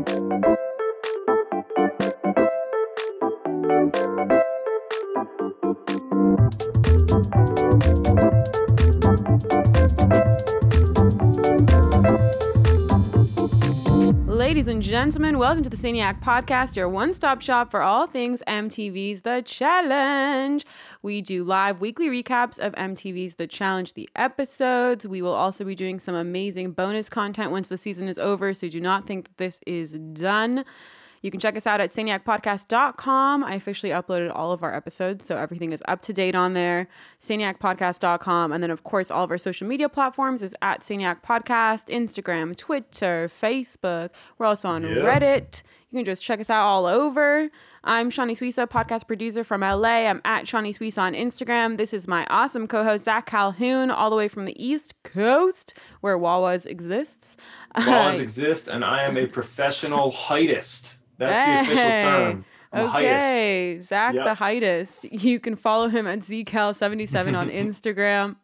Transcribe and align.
Ladies 0.00 0.16
and 14.68 14.82
gentlemen, 14.82 15.38
welcome 15.38 15.62
to 15.62 15.68
the 15.68 15.76
Saniac 15.76 16.22
Podcast, 16.22 16.76
your 16.76 16.88
one 16.88 17.12
stop 17.12 17.42
shop 17.42 17.70
for 17.70 17.82
all 17.82 18.06
things 18.06 18.42
MTV's 18.48 19.20
The 19.20 19.42
Challenge. 19.44 20.64
We 21.02 21.22
do 21.22 21.44
live 21.44 21.80
weekly 21.80 22.08
recaps 22.08 22.58
of 22.58 22.74
MTV's 22.74 23.36
The 23.36 23.46
Challenge, 23.46 23.94
the 23.94 24.08
episodes. 24.16 25.06
We 25.06 25.22
will 25.22 25.34
also 25.34 25.64
be 25.64 25.74
doing 25.74 25.98
some 25.98 26.14
amazing 26.14 26.72
bonus 26.72 27.08
content 27.08 27.50
once 27.50 27.68
the 27.68 27.78
season 27.78 28.06
is 28.08 28.18
over, 28.18 28.52
so 28.52 28.68
do 28.68 28.80
not 28.80 29.06
think 29.06 29.24
that 29.28 29.36
this 29.38 29.58
is 29.66 29.94
done. 30.12 30.64
You 31.22 31.30
can 31.30 31.38
check 31.38 31.54
us 31.56 31.66
out 31.66 31.80
at 31.82 31.90
saniacpodcast.com. 31.90 33.44
I 33.44 33.54
officially 33.54 33.92
uploaded 33.92 34.32
all 34.34 34.52
of 34.52 34.62
our 34.62 34.74
episodes, 34.74 35.26
so 35.26 35.36
everything 35.36 35.72
is 35.72 35.82
up 35.86 36.00
to 36.02 36.12
date 36.14 36.34
on 36.34 36.54
there. 36.54 36.88
saniacpodcast.com. 37.22 38.52
And 38.52 38.62
then, 38.62 38.70
of 38.70 38.84
course, 38.84 39.10
all 39.10 39.24
of 39.24 39.30
our 39.30 39.38
social 39.38 39.66
media 39.66 39.88
platforms 39.88 40.42
is 40.42 40.54
at 40.62 40.80
Saniac 40.80 41.22
Podcast, 41.22 41.86
Instagram, 41.88 42.56
Twitter, 42.56 43.28
Facebook. 43.28 44.10
We're 44.38 44.46
also 44.46 44.68
on 44.68 44.82
Yeah. 44.82 44.88
Reddit. 44.96 45.62
You 45.92 45.98
can 45.98 46.04
just 46.04 46.22
check 46.22 46.38
us 46.38 46.48
out 46.50 46.64
all 46.66 46.86
over. 46.86 47.50
I'm 47.82 48.10
Shanni 48.12 48.36
Suissa, 48.38 48.68
podcast 48.68 49.08
producer 49.08 49.42
from 49.42 49.62
LA. 49.62 50.06
I'm 50.08 50.20
at 50.24 50.44
Shanni 50.44 50.76
Suissa 50.76 51.02
on 51.02 51.14
Instagram. 51.14 51.78
This 51.78 51.92
is 51.92 52.06
my 52.06 52.24
awesome 52.30 52.68
co-host 52.68 53.06
Zach 53.06 53.26
Calhoun, 53.26 53.90
all 53.90 54.08
the 54.08 54.14
way 54.14 54.28
from 54.28 54.44
the 54.44 54.54
East 54.64 54.94
Coast, 55.02 55.74
where 56.00 56.16
Wawa's 56.16 56.64
exists. 56.64 57.36
Laws 57.76 58.20
exist, 58.20 58.68
and 58.68 58.84
I 58.84 59.02
am 59.02 59.16
a 59.16 59.26
professional 59.26 60.12
heightist. 60.28 60.92
That's 61.18 61.66
the 61.66 61.72
official 61.72 61.90
Hey. 61.90 62.02
term. 62.04 62.44
I'm 62.72 62.86
a 62.86 62.88
heightist. 62.88 63.16
Okay, 63.16 63.80
Zach 63.80 64.14
Yep. 64.14 64.24
the 64.26 64.44
heightist. 64.44 65.22
You 65.24 65.40
can 65.40 65.56
follow 65.56 65.88
him 65.88 66.06
at 66.06 66.20
zcal77 66.20 67.36
on 67.36 67.50
Instagram. 67.50 68.36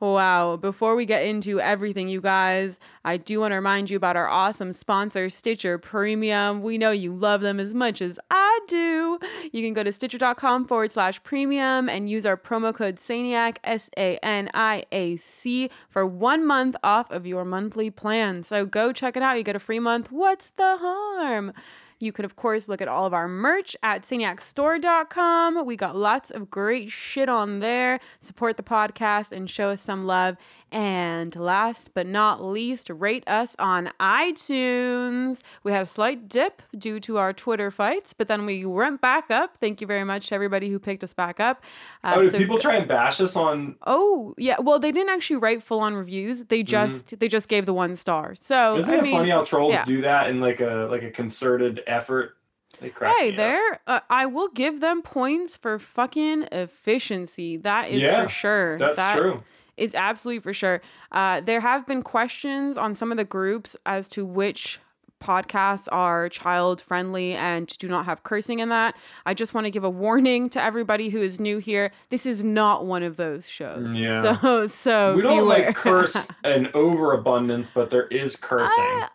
Wow. 0.00 0.56
Before 0.56 0.96
we 0.96 1.04
get 1.04 1.26
into 1.26 1.60
everything, 1.60 2.08
you 2.08 2.22
guys, 2.22 2.78
I 3.04 3.18
do 3.18 3.38
want 3.38 3.52
to 3.52 3.56
remind 3.56 3.90
you 3.90 3.98
about 3.98 4.16
our 4.16 4.28
awesome 4.28 4.72
sponsor, 4.72 5.28
Stitcher 5.28 5.76
Premium. 5.76 6.62
We 6.62 6.78
know 6.78 6.90
you 6.90 7.14
love 7.14 7.42
them 7.42 7.60
as 7.60 7.74
much 7.74 8.00
as 8.00 8.18
I 8.30 8.60
do. 8.66 9.18
You 9.52 9.62
can 9.62 9.74
go 9.74 9.82
to 9.82 9.92
stitcher.com 9.92 10.66
forward 10.66 10.90
slash 10.90 11.22
premium 11.22 11.90
and 11.90 12.08
use 12.08 12.24
our 12.24 12.38
promo 12.38 12.74
code 12.74 12.96
SANIAC, 12.96 13.58
S 13.62 13.90
A 13.98 14.16
N 14.22 14.48
I 14.54 14.84
A 14.90 15.16
C, 15.16 15.68
for 15.90 16.06
one 16.06 16.46
month 16.46 16.76
off 16.82 17.10
of 17.10 17.26
your 17.26 17.44
monthly 17.44 17.90
plan. 17.90 18.42
So 18.42 18.64
go 18.64 18.94
check 18.94 19.18
it 19.18 19.22
out. 19.22 19.36
You 19.36 19.42
get 19.42 19.54
a 19.56 19.60
free 19.60 19.80
month. 19.80 20.10
What's 20.10 20.48
the 20.56 20.78
harm? 20.78 21.52
You 22.00 22.12
can, 22.12 22.24
of 22.24 22.34
course, 22.34 22.66
look 22.66 22.80
at 22.80 22.88
all 22.88 23.04
of 23.04 23.12
our 23.12 23.28
merch 23.28 23.76
at 23.82 24.04
saniacstore.com. 24.04 25.66
We 25.66 25.76
got 25.76 25.94
lots 25.94 26.30
of 26.30 26.50
great 26.50 26.90
shit 26.90 27.28
on 27.28 27.60
there. 27.60 28.00
Support 28.20 28.56
the 28.56 28.62
podcast 28.62 29.32
and 29.32 29.50
show 29.50 29.68
us 29.68 29.82
some 29.82 30.06
love. 30.06 30.38
And 30.72 31.34
last 31.36 31.94
but 31.94 32.06
not 32.06 32.42
least, 32.44 32.90
rate 32.90 33.24
us 33.28 33.56
on 33.58 33.90
iTunes. 33.98 35.40
We 35.64 35.72
had 35.72 35.82
a 35.82 35.86
slight 35.86 36.28
dip 36.28 36.62
due 36.76 37.00
to 37.00 37.18
our 37.18 37.32
Twitter 37.32 37.70
fights, 37.70 38.12
but 38.12 38.28
then 38.28 38.46
we 38.46 38.64
went 38.64 39.00
back 39.00 39.30
up. 39.30 39.56
Thank 39.56 39.80
you 39.80 39.86
very 39.86 40.04
much 40.04 40.28
to 40.28 40.34
everybody 40.34 40.68
who 40.70 40.78
picked 40.78 41.02
us 41.04 41.12
back 41.14 41.40
up. 41.40 41.62
Uh, 42.04 42.14
Oh, 42.16 42.22
did 42.22 42.32
so 42.32 42.38
people 42.38 42.58
try 42.58 42.76
and 42.76 42.86
bash 42.88 43.20
us 43.20 43.36
on? 43.36 43.76
Oh 43.86 44.34
yeah, 44.38 44.56
well 44.60 44.78
they 44.78 44.92
didn't 44.92 45.10
actually 45.10 45.36
write 45.36 45.62
full 45.62 45.80
on 45.80 45.94
reviews. 45.94 46.44
They 46.44 46.62
just 46.62 47.18
they 47.18 47.28
just 47.28 47.48
gave 47.48 47.66
the 47.66 47.74
one 47.74 47.96
star. 47.96 48.34
So 48.34 48.60
Mm-hmm. 48.60 48.78
Isn't 48.80 48.94
I 48.94 48.98
it 48.98 49.02
mean, 49.02 49.12
funny 49.16 49.30
how 49.30 49.44
trolls 49.44 49.72
yeah. 49.74 49.84
do 49.84 50.02
that 50.02 50.28
in 50.28 50.40
like 50.40 50.60
a 50.60 50.86
like 50.90 51.02
a 51.02 51.10
concerted 51.10 51.82
effort? 51.86 52.36
Hey, 52.80 53.30
there. 53.32 53.80
Uh, 53.86 54.00
I 54.08 54.24
will 54.26 54.48
give 54.48 54.80
them 54.80 55.02
points 55.02 55.56
for 55.56 55.78
fucking 55.78 56.44
efficiency. 56.52 57.56
That 57.58 57.90
is 57.90 58.00
Yeah, 58.00 58.22
for 58.22 58.28
sure. 58.30 58.78
That's 58.78 58.96
That 58.96 59.18
true. 59.18 59.42
Is 59.80 59.94
absolutely 59.94 60.40
for 60.42 60.52
sure. 60.52 60.80
Uh, 61.12 61.40
there 61.40 61.60
have 61.60 61.86
been 61.86 62.02
questions 62.02 62.76
on 62.78 62.94
some 62.94 63.10
of 63.10 63.16
the 63.18 63.24
groups 63.24 63.76
as 63.86 64.06
to 64.08 64.24
which 64.24 64.78
podcasts 65.20 65.86
are 65.92 66.30
child 66.30 66.80
friendly 66.80 67.34
and 67.34 67.66
do 67.78 67.88
not 67.88 68.06
have 68.06 68.22
cursing 68.22 68.60
in 68.60 68.70
that. 68.70 68.96
I 69.26 69.34
just 69.34 69.52
want 69.52 69.66
to 69.66 69.70
give 69.70 69.84
a 69.84 69.90
warning 69.90 70.48
to 70.50 70.62
everybody 70.62 71.10
who 71.10 71.20
is 71.20 71.38
new 71.38 71.58
here. 71.58 71.92
This 72.08 72.24
is 72.24 72.42
not 72.42 72.86
one 72.86 73.02
of 73.02 73.16
those 73.16 73.46
shows. 73.48 73.92
Yeah. 73.92 74.38
So 74.40 74.66
so 74.66 75.16
We 75.16 75.22
don't 75.22 75.40
beware. 75.40 75.66
like 75.66 75.76
curse 75.76 76.28
an 76.44 76.70
overabundance, 76.72 77.70
but 77.70 77.90
there 77.90 78.06
is 78.06 78.36
cursing. 78.36 78.66
I, 78.78 79.08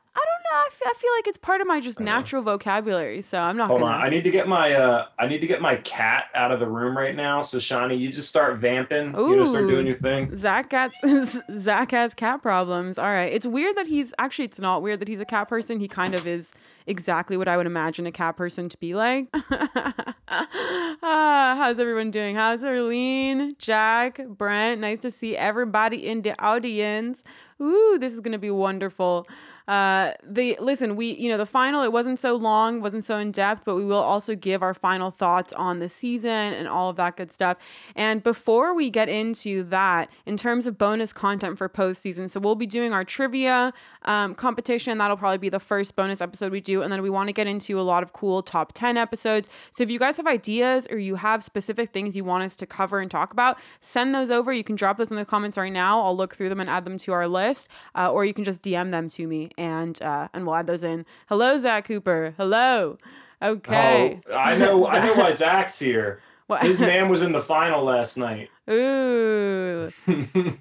I 0.51 0.53
know. 0.55 0.59
I 0.61 0.67
fe- 0.71 0.85
I 0.89 0.93
feel 0.97 1.11
like 1.17 1.27
it's 1.27 1.37
part 1.37 1.61
of 1.61 1.67
my 1.67 1.79
just 1.81 1.99
Uh. 1.99 2.03
natural 2.03 2.41
vocabulary. 2.41 3.21
So 3.21 3.39
I'm 3.39 3.57
not 3.57 3.67
Hold 3.67 3.81
gonna. 3.81 3.91
Hold 3.93 4.01
on, 4.01 4.07
I 4.07 4.09
need 4.09 4.23
to 4.23 4.31
get 4.31 4.47
my 4.47 4.73
uh 4.73 5.05
I 5.19 5.27
need 5.27 5.39
to 5.39 5.47
get 5.47 5.61
my 5.61 5.75
cat 5.77 6.25
out 6.35 6.51
of 6.51 6.59
the 6.59 6.67
room 6.67 6.97
right 6.97 7.15
now. 7.15 7.41
So 7.41 7.57
Shanni, 7.57 7.97
you 7.99 8.09
just 8.11 8.29
start 8.29 8.57
vamping. 8.57 9.13
You 9.15 9.35
know, 9.35 9.45
start 9.45 9.67
doing 9.67 9.87
your 9.87 9.97
thing. 9.97 10.35
Zach 10.37 10.69
got 10.69 10.91
Zach 11.57 11.91
has 11.91 12.13
cat 12.13 12.41
problems. 12.41 12.97
All 12.97 13.05
right. 13.09 13.31
It's 13.31 13.45
weird 13.45 13.75
that 13.77 13.87
he's 13.87 14.13
actually 14.19 14.45
it's 14.45 14.59
not 14.59 14.81
weird 14.81 14.99
that 14.99 15.07
he's 15.07 15.19
a 15.19 15.25
cat 15.25 15.47
person. 15.47 15.79
He 15.79 15.87
kind 15.87 16.13
of 16.13 16.27
is 16.27 16.51
exactly 16.87 17.35
what 17.35 17.47
I 17.47 17.57
would 17.57 17.65
imagine 17.65 18.05
a 18.05 18.11
cat 18.11 18.37
person 18.37 18.69
to 18.69 18.77
be 18.77 18.93
like. 18.93 19.27
ah, 20.27 21.55
how's 21.57 21.79
everyone 21.79 22.11
doing? 22.11 22.35
How's 22.35 22.63
Arlene, 22.63 23.55
Jack, 23.57 24.19
Brent? 24.27 24.81
Nice 24.81 25.01
to 25.01 25.11
see 25.11 25.35
everybody 25.35 26.05
in 26.05 26.21
the 26.21 26.39
audience. 26.41 27.23
Ooh, 27.61 27.97
this 27.99 28.13
is 28.13 28.19
gonna 28.19 28.37
be 28.37 28.51
wonderful. 28.51 29.27
Uh, 29.67 30.11
the 30.23 30.57
listen, 30.59 30.95
we 30.95 31.15
you 31.15 31.27
know 31.27 31.37
the 31.37 31.45
final 31.45 31.81
it 31.81 31.91
wasn't 31.91 32.19
so 32.19 32.35
long, 32.35 32.81
wasn't 32.81 33.03
so 33.03 33.17
in 33.17 33.31
depth, 33.31 33.63
but 33.65 33.75
we 33.75 33.83
will 33.83 33.97
also 33.97 34.35
give 34.35 34.61
our 34.61 34.73
final 34.73 35.11
thoughts 35.11 35.53
on 35.53 35.79
the 35.79 35.89
season 35.89 36.53
and 36.53 36.67
all 36.67 36.89
of 36.89 36.97
that 36.97 37.17
good 37.17 37.31
stuff. 37.31 37.57
And 37.95 38.21
before 38.21 38.75
we 38.75 38.89
get 38.89 39.09
into 39.09 39.63
that, 39.63 40.09
in 40.25 40.37
terms 40.37 40.67
of 40.67 40.77
bonus 40.77 41.11
content 41.11 41.57
for 41.57 41.67
postseason, 41.67 42.29
so 42.29 42.39
we'll 42.39 42.55
be 42.55 42.67
doing 42.67 42.93
our 42.93 43.03
trivia 43.03 43.73
um, 44.03 44.35
competition. 44.35 44.97
That'll 44.99 45.17
probably 45.17 45.39
be 45.39 45.49
the 45.49 45.59
first 45.59 45.95
bonus 45.95 46.21
episode 46.21 46.51
we 46.51 46.61
do, 46.61 46.83
and 46.83 46.91
then 46.91 47.01
we 47.01 47.09
want 47.09 47.29
to 47.29 47.33
get 47.33 47.47
into 47.47 47.79
a 47.79 47.83
lot 47.83 48.03
of 48.03 48.13
cool 48.13 48.43
top 48.43 48.73
ten 48.73 48.97
episodes. 48.97 49.49
So 49.71 49.83
if 49.83 49.89
you 49.89 49.97
guys 49.97 50.17
have 50.17 50.27
ideas 50.27 50.87
or 50.91 50.99
you 50.99 51.15
have 51.15 51.43
specific 51.43 51.91
things 51.91 52.15
you 52.15 52.23
want 52.23 52.43
us 52.43 52.55
to 52.57 52.67
cover 52.67 52.99
and 52.99 53.09
talk 53.09 53.33
about, 53.33 53.57
send 53.81 54.13
those 54.13 54.29
over. 54.29 54.53
You 54.53 54.63
can 54.63 54.75
drop 54.75 54.97
those 54.97 55.09
in 55.09 55.17
the 55.17 55.25
comments 55.25 55.57
right 55.57 55.73
now. 55.73 56.01
I'll 56.01 56.15
look 56.15 56.35
through 56.35 56.49
them 56.49 56.59
and 56.59 56.69
add 56.69 56.85
them 56.85 56.97
to 56.99 57.13
our 57.13 57.27
list, 57.27 57.67
uh, 57.95 58.11
or 58.11 58.25
you 58.25 58.33
can 58.33 58.43
just 58.43 58.61
DM 58.61 58.91
them 58.91 59.09
to 59.09 59.25
me 59.27 59.49
and 59.57 60.01
uh, 60.01 60.27
and 60.33 60.45
we'll 60.45 60.55
add 60.55 60.67
those 60.67 60.83
in. 60.83 61.05
Hello, 61.27 61.59
Zach 61.59 61.85
Cooper. 61.87 62.33
Hello. 62.37 62.97
Okay. 63.41 64.21
Oh, 64.29 64.33
I 64.35 64.57
know 64.57 64.87
I 64.87 65.05
know 65.05 65.13
why 65.15 65.31
Zach's 65.35 65.77
here. 65.79 66.21
What- 66.47 66.61
His 66.63 66.79
man 66.91 67.09
was 67.09 67.21
in 67.21 67.31
the 67.31 67.41
final 67.41 67.83
last 67.83 68.17
night. 68.17 68.49
Ooh. 68.69 69.91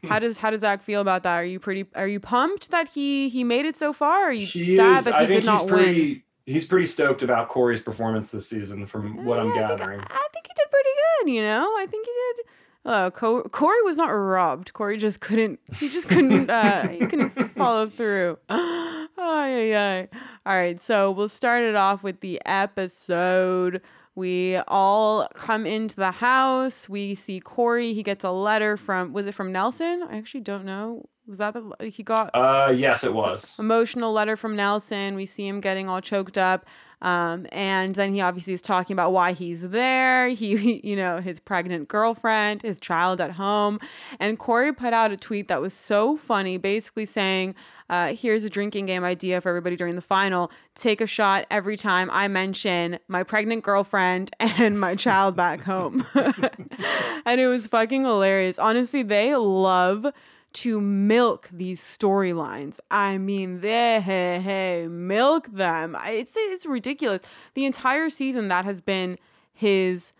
How 0.04 0.18
does 0.18 0.38
how 0.38 0.50
does 0.50 0.60
Zach 0.60 0.82
feel 0.82 1.00
about 1.00 1.22
that? 1.22 1.36
Are 1.36 1.44
you 1.44 1.58
pretty 1.60 1.86
are 1.94 2.08
you 2.08 2.20
pumped 2.20 2.70
that 2.70 2.88
he 2.88 3.28
he 3.28 3.44
made 3.44 3.64
it 3.66 3.76
so 3.76 3.92
far? 3.92 4.24
Are 4.24 4.32
you 4.32 4.46
He 4.46 4.76
sad 4.76 4.98
is, 5.00 5.04
that 5.06 5.14
he 5.14 5.20
I 5.20 5.26
think 5.26 5.40
did 5.42 5.46
not 5.46 5.62
he's 5.62 5.70
win? 5.70 5.74
pretty 5.84 6.24
he's 6.46 6.66
pretty 6.66 6.86
stoked 6.86 7.22
about 7.22 7.48
Cory's 7.48 7.80
performance 7.80 8.30
this 8.30 8.48
season 8.48 8.86
from 8.86 9.24
what 9.24 9.38
I'm 9.38 9.46
Yeah, 9.54 9.64
I 9.64 9.68
think- 9.68 9.78
gathering. 9.80 10.00
I 10.00 10.28
think 10.32 10.46
he 10.46 10.52
did 10.56 10.70
pretty 10.70 10.90
good, 11.24 11.32
you 11.32 11.42
know? 11.42 11.66
I 11.78 11.86
think 11.90 12.06
he 12.06 12.12
did. 12.12 12.46
Oh, 12.86 13.10
Co- 13.10 13.42
Cory 13.44 13.80
was 13.82 13.96
not 13.96 14.08
robbed. 14.08 14.72
Cory 14.74 14.98
just 14.98 15.20
couldn't. 15.20 15.58
He 15.76 15.88
just 15.88 16.06
couldn't. 16.08 16.50
Uh, 16.50 16.88
he 16.88 16.98
couldn't 17.06 17.30
follow 17.56 17.88
through. 17.88 18.38
Oh 18.50 19.06
yeah, 19.18 19.58
yeah. 19.58 20.06
All 20.44 20.54
right, 20.56 20.78
so 20.80 21.10
we'll 21.10 21.28
start 21.28 21.62
it 21.62 21.74
off 21.74 22.02
with 22.02 22.20
the 22.20 22.40
episode. 22.44 23.80
We 24.14 24.56
all 24.68 25.26
come 25.34 25.66
into 25.66 25.96
the 25.96 26.10
house. 26.12 26.88
We 26.88 27.14
see 27.14 27.40
Cory. 27.40 27.94
He 27.94 28.02
gets 28.02 28.24
a 28.24 28.30
letter 28.30 28.76
from. 28.76 29.12
Was 29.12 29.26
it 29.26 29.32
from 29.34 29.50
Nelson? 29.50 30.04
I 30.08 30.16
actually 30.18 30.42
don't 30.42 30.64
know. 30.64 31.08
Was 31.26 31.38
that 31.38 31.54
the 31.54 31.88
he 31.88 32.02
got? 32.02 32.30
Uh 32.34 32.70
yes 32.76 33.02
it 33.02 33.14
was. 33.14 33.56
emotional 33.58 34.12
letter 34.12 34.36
from 34.36 34.56
Nelson. 34.56 35.14
We 35.16 35.24
see 35.26 35.48
him 35.48 35.60
getting 35.60 35.88
all 35.88 36.00
choked 36.02 36.36
up. 36.36 36.66
Um, 37.02 37.46
and 37.52 37.94
then 37.94 38.14
he 38.14 38.20
obviously 38.20 38.54
is 38.54 38.62
talking 38.62 38.94
about 38.94 39.12
why 39.12 39.32
he's 39.32 39.60
there. 39.62 40.28
He, 40.28 40.80
you 40.82 40.96
know, 40.96 41.20
his 41.20 41.40
pregnant 41.40 41.88
girlfriend, 41.88 42.62
his 42.62 42.80
child 42.80 43.20
at 43.20 43.32
home. 43.32 43.78
And 44.18 44.38
Cory 44.38 44.72
put 44.72 44.92
out 44.92 45.12
a 45.12 45.16
tweet 45.16 45.48
that 45.48 45.60
was 45.60 45.74
so 45.74 46.16
funny, 46.16 46.56
basically 46.56 47.06
saying, 47.06 47.54
uh, 47.90 48.14
here's 48.14 48.44
a 48.44 48.50
drinking 48.50 48.86
game 48.86 49.04
idea 49.04 49.40
for 49.40 49.50
everybody 49.50 49.76
during 49.76 49.94
the 49.94 50.02
final. 50.02 50.50
Take 50.74 51.00
a 51.00 51.06
shot 51.06 51.46
every 51.50 51.76
time 51.76 52.10
I 52.10 52.28
mention 52.28 52.98
my 53.08 53.22
pregnant 53.22 53.62
girlfriend 53.62 54.30
and 54.40 54.80
my 54.80 54.94
child 54.94 55.36
back 55.36 55.62
home. 55.62 56.06
and 56.14 57.40
it 57.40 57.46
was 57.46 57.66
fucking 57.66 58.04
hilarious. 58.04 58.58
Honestly, 58.58 59.02
they 59.02 59.36
love 59.36 60.06
to 60.54 60.80
milk 60.80 61.48
these 61.52 61.80
storylines. 61.80 62.78
I 62.90 63.18
mean, 63.18 63.60
they 63.60 64.00
hey, 64.00 64.40
hey, 64.40 64.88
milk 64.88 65.48
them. 65.52 65.96
It's 66.06 66.32
it's 66.36 66.66
ridiculous. 66.66 67.22
The 67.54 67.64
entire 67.64 68.08
season 68.10 68.48
that 68.48 68.64
has 68.64 68.80
been 68.80 69.18
his 69.52 70.12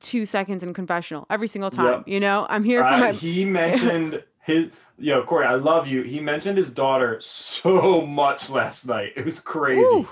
two 0.00 0.24
seconds 0.26 0.62
in 0.62 0.72
confessional 0.74 1.26
every 1.30 1.46
single 1.48 1.70
time. 1.70 1.86
Yep. 1.98 2.08
You 2.08 2.20
know, 2.20 2.46
I'm 2.48 2.64
here 2.64 2.82
for 2.82 2.88
Uh, 2.94 2.98
my. 2.98 3.12
he 3.12 3.44
mentioned 3.44 4.22
his 4.40 4.70
yo 4.98 5.22
Cory, 5.24 5.46
I 5.46 5.54
love 5.56 5.86
you. 5.86 6.02
He 6.02 6.20
mentioned 6.20 6.56
his 6.58 6.70
daughter 6.70 7.18
so 7.20 8.06
much 8.06 8.50
last 8.50 8.86
night. 8.86 9.12
It 9.16 9.24
was 9.24 9.40
crazy. 9.40 9.80
Ooh. 9.82 10.08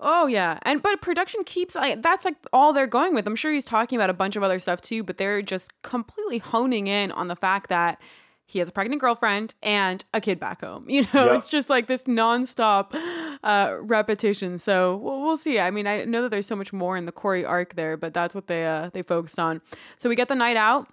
Oh 0.00 0.26
yeah, 0.26 0.58
and 0.62 0.82
but 0.82 1.00
production 1.00 1.44
keeps 1.44 1.74
like 1.74 2.02
that's 2.02 2.26
like 2.26 2.34
all 2.52 2.74
they're 2.74 2.86
going 2.86 3.14
with. 3.14 3.26
I'm 3.26 3.36
sure 3.36 3.52
he's 3.52 3.64
talking 3.64 3.96
about 3.96 4.10
a 4.10 4.14
bunch 4.14 4.36
of 4.36 4.42
other 4.42 4.58
stuff 4.58 4.82
too, 4.82 5.02
but 5.02 5.16
they're 5.16 5.40
just 5.40 5.72
completely 5.82 6.38
honing 6.38 6.88
in 6.88 7.10
on 7.12 7.28
the 7.28 7.36
fact 7.36 7.70
that 7.70 7.98
he 8.46 8.58
has 8.58 8.68
a 8.68 8.72
pregnant 8.72 9.00
girlfriend 9.00 9.54
and 9.62 10.04
a 10.12 10.20
kid 10.20 10.38
back 10.38 10.60
home. 10.60 10.84
You 10.88 11.02
know, 11.14 11.26
Yep. 11.26 11.36
it's 11.38 11.48
just 11.48 11.70
like 11.70 11.86
this 11.86 12.02
nonstop 12.04 12.94
uh, 13.42 13.76
repetition. 13.80 14.58
So 14.58 14.96
we'll, 14.96 15.22
we'll 15.22 15.36
see. 15.38 15.58
I 15.58 15.70
mean, 15.70 15.86
I 15.86 16.04
know 16.04 16.22
that 16.22 16.30
there's 16.30 16.46
so 16.46 16.56
much 16.56 16.72
more 16.72 16.96
in 16.96 17.06
the 17.06 17.12
Cory 17.12 17.44
arc 17.44 17.74
there, 17.74 17.96
but 17.96 18.12
that's 18.14 18.34
what 18.34 18.46
they 18.46 18.66
uh, 18.66 18.90
they 18.92 19.02
focused 19.02 19.38
on. 19.38 19.60
So 19.96 20.08
we 20.08 20.16
get 20.16 20.28
the 20.28 20.34
night 20.34 20.56
out, 20.56 20.88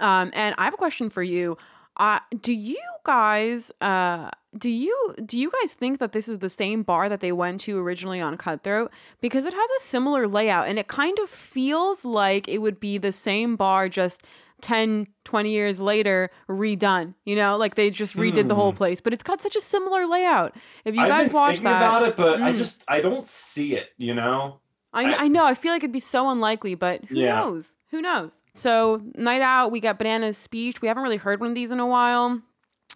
um, 0.00 0.30
and 0.34 0.54
I 0.58 0.64
have 0.64 0.74
a 0.74 0.78
question 0.78 1.10
for 1.10 1.22
you. 1.22 1.56
Uh, 1.96 2.18
do 2.40 2.52
you 2.52 2.80
guys 3.04 3.70
uh, 3.80 4.28
do 4.58 4.68
you 4.68 5.14
do 5.24 5.38
you 5.38 5.50
guys 5.62 5.74
think 5.74 6.00
that 6.00 6.10
this 6.12 6.26
is 6.28 6.40
the 6.40 6.50
same 6.50 6.82
bar 6.82 7.08
that 7.08 7.20
they 7.20 7.30
went 7.32 7.60
to 7.62 7.78
originally 7.78 8.20
on 8.20 8.36
Cutthroat? 8.36 8.90
Because 9.20 9.44
it 9.44 9.54
has 9.54 9.70
a 9.78 9.84
similar 9.84 10.26
layout 10.26 10.66
and 10.68 10.76
it 10.78 10.88
kind 10.88 11.16
of 11.20 11.30
feels 11.30 12.04
like 12.04 12.48
it 12.48 12.58
would 12.58 12.80
be 12.80 12.98
the 12.98 13.12
same 13.12 13.54
bar 13.56 13.88
just 13.88 14.24
10 14.64 15.06
20 15.24 15.50
years 15.50 15.78
later 15.78 16.30
redone 16.48 17.12
you 17.26 17.36
know 17.36 17.56
like 17.58 17.74
they 17.74 17.90
just 17.90 18.16
redid 18.16 18.48
the 18.48 18.54
whole 18.54 18.70
Hmm. 18.72 18.78
place 18.78 19.00
but 19.02 19.12
it's 19.12 19.22
got 19.22 19.42
such 19.42 19.56
a 19.56 19.60
similar 19.60 20.06
layout 20.06 20.56
if 20.86 20.94
you 20.94 21.02
I've 21.02 21.08
guys 21.08 21.30
watch 21.30 21.60
that 21.60 21.76
about 21.76 22.02
it, 22.08 22.16
but 22.16 22.40
I 22.40 22.52
Mm. 22.52 22.56
just 22.56 22.82
I 22.88 23.00
don't 23.02 23.26
see 23.26 23.76
it. 23.76 23.88
You 23.98 24.14
know. 24.14 24.60
I, 24.94 25.02
I- 25.12 25.18
I 25.24 25.28
know. 25.28 25.44
I 25.44 25.54
feel 25.54 25.72
like 25.72 25.82
it'd 25.82 25.92
be 25.92 26.00
so 26.00 26.30
unlikely, 26.30 26.74
but 26.76 27.04
who 27.06 27.16
Yeah. 27.16 27.34
knows? 27.40 27.76
Who 27.90 28.00
knows? 28.00 28.42
So, 28.54 29.02
night 29.16 29.42
out, 29.42 29.70
we 29.72 29.80
got 29.80 29.98
Banana's 29.98 30.38
speech. 30.38 30.80
We 30.80 30.88
haven't 30.88 31.02
really 31.02 31.16
heard 31.16 31.40
one 31.40 31.48
of 31.50 31.54
these 31.56 31.70
in 31.72 31.80
a 31.80 31.86
while. 31.86 32.40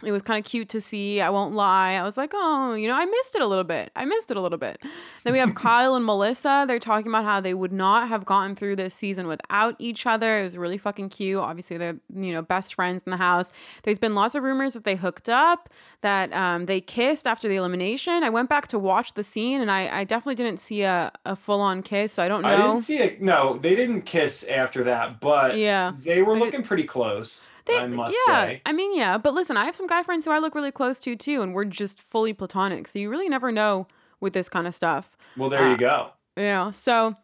It 0.04 0.12
was 0.12 0.22
kind 0.22 0.38
of 0.38 0.48
cute 0.48 0.68
to 0.68 0.80
see. 0.80 1.20
I 1.20 1.28
won't 1.28 1.54
lie. 1.54 1.94
I 1.94 2.02
was 2.04 2.16
like, 2.16 2.30
oh, 2.32 2.74
you 2.74 2.86
know, 2.86 2.94
I 2.94 3.04
missed 3.04 3.34
it 3.34 3.42
a 3.42 3.46
little 3.48 3.64
bit. 3.64 3.90
I 3.96 4.04
missed 4.04 4.30
it 4.30 4.36
a 4.36 4.40
little 4.40 4.56
bit. 4.56 4.80
Then 5.24 5.32
we 5.32 5.40
have 5.40 5.54
Kyle 5.56 5.96
and 5.96 6.06
Melissa. 6.06 6.66
They're 6.68 6.78
talking 6.78 7.08
about 7.08 7.24
how 7.24 7.40
they 7.40 7.52
would 7.52 7.72
not 7.72 8.08
have 8.08 8.24
gotten 8.24 8.54
through 8.54 8.76
this 8.76 8.94
season 8.94 9.26
without 9.26 9.74
each 9.80 10.06
other. 10.06 10.38
It 10.38 10.44
was 10.44 10.56
really 10.56 10.78
fucking 10.78 11.08
cute. 11.08 11.40
Obviously, 11.40 11.78
they're, 11.78 11.96
you 12.14 12.32
know, 12.32 12.42
best 12.42 12.74
friends 12.74 13.02
in 13.06 13.10
the 13.10 13.16
house. 13.16 13.50
There's 13.82 13.98
been 13.98 14.14
lots 14.14 14.36
of 14.36 14.44
rumors 14.44 14.74
that 14.74 14.84
they 14.84 14.94
hooked 14.94 15.28
up, 15.28 15.68
that 16.02 16.32
um, 16.32 16.66
they 16.66 16.80
kissed 16.80 17.26
after 17.26 17.48
the 17.48 17.56
elimination. 17.56 18.22
I 18.22 18.30
went 18.30 18.48
back 18.48 18.68
to 18.68 18.78
watch 18.78 19.14
the 19.14 19.24
scene 19.24 19.60
and 19.60 19.68
I, 19.68 19.88
I 19.98 20.04
definitely 20.04 20.36
didn't 20.36 20.60
see 20.60 20.82
a, 20.82 21.10
a 21.26 21.34
full 21.34 21.60
on 21.60 21.82
kiss. 21.82 22.12
So 22.12 22.22
I 22.22 22.28
don't 22.28 22.42
know. 22.42 22.48
I 22.50 22.56
didn't 22.56 22.82
see 22.82 22.98
it. 22.98 23.20
No, 23.20 23.58
they 23.58 23.74
didn't 23.74 24.02
kiss 24.02 24.44
after 24.44 24.84
that, 24.84 25.18
but 25.20 25.56
Yeah. 25.56 25.94
they 25.98 26.22
were 26.22 26.38
looking 26.38 26.62
pretty 26.62 26.84
close. 26.84 27.50
They, 27.68 27.76
I 27.76 27.86
yeah, 28.26 28.44
say. 28.44 28.62
I 28.66 28.72
mean, 28.72 28.96
yeah, 28.96 29.18
but 29.18 29.34
listen, 29.34 29.56
I 29.56 29.64
have 29.66 29.76
some 29.76 29.86
guy 29.86 30.02
friends 30.02 30.24
who 30.24 30.30
I 30.30 30.38
look 30.38 30.54
really 30.54 30.72
close 30.72 30.98
to 31.00 31.14
too, 31.16 31.42
and 31.42 31.54
we're 31.54 31.64
just 31.64 32.00
fully 32.00 32.32
platonic. 32.32 32.88
So 32.88 32.98
you 32.98 33.10
really 33.10 33.28
never 33.28 33.52
know 33.52 33.86
with 34.20 34.32
this 34.32 34.48
kind 34.48 34.66
of 34.66 34.74
stuff, 34.74 35.16
Well, 35.36 35.48
there 35.50 35.62
uh, 35.64 35.70
you 35.70 35.76
go. 35.76 36.10
you 36.36 36.42
know. 36.44 36.70
So 36.72 37.14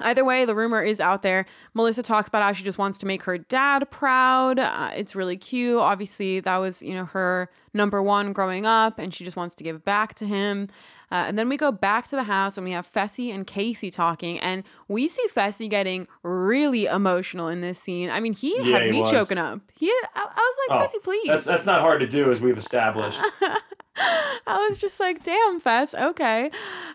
either 0.00 0.24
way, 0.24 0.44
the 0.44 0.54
rumor 0.54 0.82
is 0.82 1.00
out 1.00 1.22
there. 1.22 1.46
Melissa 1.74 2.02
talks 2.02 2.28
about 2.28 2.42
how 2.42 2.52
she 2.52 2.64
just 2.64 2.78
wants 2.78 2.98
to 2.98 3.06
make 3.06 3.22
her 3.24 3.38
dad 3.38 3.90
proud. 3.90 4.58
Uh, 4.58 4.90
it's 4.94 5.14
really 5.14 5.36
cute. 5.36 5.78
Obviously, 5.78 6.40
that 6.40 6.56
was 6.58 6.82
you 6.82 6.94
know 6.94 7.04
her 7.06 7.50
number 7.72 8.02
one 8.02 8.32
growing 8.32 8.66
up, 8.66 8.98
and 8.98 9.14
she 9.14 9.24
just 9.24 9.36
wants 9.36 9.54
to 9.56 9.64
give 9.64 9.84
back 9.84 10.14
to 10.14 10.26
him. 10.26 10.68
Uh, 11.12 11.26
and 11.28 11.38
then 11.38 11.48
we 11.48 11.56
go 11.56 11.70
back 11.70 12.08
to 12.08 12.16
the 12.16 12.24
house 12.24 12.56
and 12.56 12.64
we 12.64 12.72
have 12.72 12.90
Fessy 12.90 13.32
and 13.32 13.46
Kaycee 13.46 13.92
talking, 13.92 14.40
and 14.40 14.64
we 14.88 15.06
see 15.06 15.24
Fessy 15.32 15.70
getting 15.70 16.08
really 16.24 16.86
emotional 16.86 17.46
in 17.46 17.60
this 17.60 17.78
scene. 17.78 18.10
I 18.10 18.18
mean, 18.18 18.32
he 18.32 18.56
Yeah, 18.58 18.78
had 18.78 18.82
he 18.86 18.90
me 18.90 19.02
was. 19.02 19.10
choking 19.12 19.38
up. 19.38 19.60
He, 19.76 19.86
I, 19.88 20.06
I 20.16 20.24
was 20.24 20.56
like, 20.68 20.80
Oh, 20.80 20.86
Fessy, 20.98 21.02
please. 21.04 21.28
That's 21.28 21.44
that's 21.44 21.66
not 21.66 21.82
hard 21.82 22.00
to 22.00 22.06
do, 22.08 22.32
as 22.32 22.40
we've 22.40 22.58
established. 22.58 23.20
I 24.46 24.66
was 24.68 24.78
just 24.78 24.98
like, 24.98 25.22
damn, 25.22 25.60
Fess, 25.60 25.94
okay. 25.94 26.50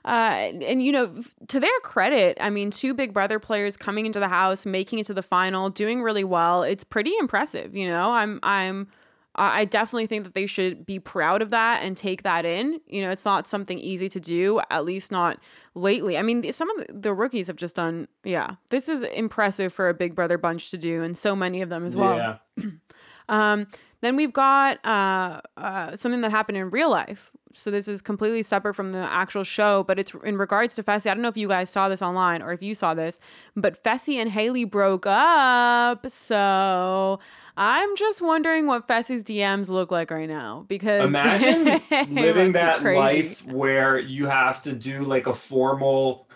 Uh, 0.06 0.08
and, 0.08 0.64
and, 0.64 0.84
you 0.84 0.92
know, 0.92 1.14
to 1.48 1.60
their 1.60 1.80
credit, 1.82 2.38
I 2.42 2.50
mean, 2.50 2.72
two 2.72 2.94
Big 2.94 3.14
Brother 3.14 3.40
players 3.40 3.78
coming 3.78 4.06
into 4.06 4.20
the 4.20 4.28
house, 4.28 4.66
making 4.66 5.00
it 5.00 5.06
to 5.08 5.14
the 5.14 5.24
final, 5.24 5.70
doing 5.70 6.02
really 6.02 6.24
well. 6.24 6.64
It's 6.64 6.84
pretty 6.84 7.14
impressive, 7.20 7.76
you 7.76 7.88
know. 7.88 8.12
I'm, 8.12 8.40
I'm, 8.44 8.88
I 9.36 9.64
definitely 9.64 10.08
think 10.08 10.26
that 10.26 10.34
they 10.34 10.46
should 10.46 10.86
be 10.86 11.00
proud 11.00 11.42
of 11.42 11.52
that 11.52 11.84
and 11.84 11.96
take 11.96 12.24
that 12.24 12.46
in. 12.46 12.82
You 12.88 13.02
know, 13.02 13.12
it's 13.12 13.24
not 13.24 13.48
something 13.48 13.80
easy 13.80 14.10
to 14.10 14.20
do, 14.20 14.60
at 14.70 14.84
least 14.84 15.12
not 15.12 15.40
lately. 15.76 16.18
I 16.18 16.22
mean, 16.24 16.52
some 16.52 16.70
of 16.72 16.88
the, 16.88 16.94
the 16.94 17.14
rookies 17.14 17.48
have 17.48 17.56
just 17.56 17.76
done, 17.76 18.10
yeah, 18.26 18.56
this 18.70 18.90
is 18.90 19.04
impressive 19.04 19.72
for 19.72 19.88
a 19.88 19.94
Big 19.94 20.16
Brother 20.16 20.38
bunch 20.38 20.72
to 20.72 20.78
do, 20.78 21.04
and 21.04 21.18
so 21.18 21.36
many 21.36 21.62
of 21.62 21.70
them 21.70 21.86
as 21.86 21.96
well. 21.96 22.40
Yeah. 22.58 22.66
Um, 23.30 23.68
then 24.02 24.16
we've 24.16 24.34
got 24.34 24.86
uh, 24.86 25.42
uh, 25.58 25.96
something 25.96 26.22
that 26.22 26.32
happened 26.32 26.58
in 26.58 26.70
real 26.70 26.90
life. 26.90 27.32
So 27.54 27.72
this 27.72 27.88
is 27.88 28.02
completely 28.02 28.44
separate 28.44 28.76
from 28.76 28.92
the 28.92 29.00
actual 29.00 29.44
show, 29.44 29.84
but 29.84 29.98
it's 30.00 30.14
in 30.24 30.38
regards 30.38 30.76
to 30.76 30.84
Fessy. 30.84 31.10
I 31.10 31.14
don't 31.14 31.22
know 31.24 31.30
if 31.30 31.36
you 31.36 31.48
guys 31.48 31.70
saw 31.70 31.90
this 31.90 32.02
online 32.02 32.42
or 32.42 32.54
if 32.54 32.62
you 32.62 32.76
saw 32.76 32.94
this, 32.94 33.20
but 33.56 33.84
Fessy 33.84 34.16
and 34.16 34.32
Haleigh 34.32 34.70
broke 34.70 35.06
up. 35.08 36.10
So 36.10 37.20
I'm 37.58 37.96
just 37.98 38.22
wondering 38.22 38.68
what 38.68 38.88
Fessy's 38.88 39.24
DMs 39.24 39.70
look 39.70 39.92
like 39.92 40.12
right 40.12 40.30
now 40.30 40.64
because 40.70 41.02
Imagine 41.04 41.82
living 42.14 42.52
that 42.54 42.80
crazy. 42.82 42.98
life 43.00 43.46
where 43.48 44.00
you 44.00 44.28
have 44.28 44.62
to 44.62 44.72
do 44.72 45.04
like 45.04 45.28
a 45.28 45.34
formal 45.34 46.29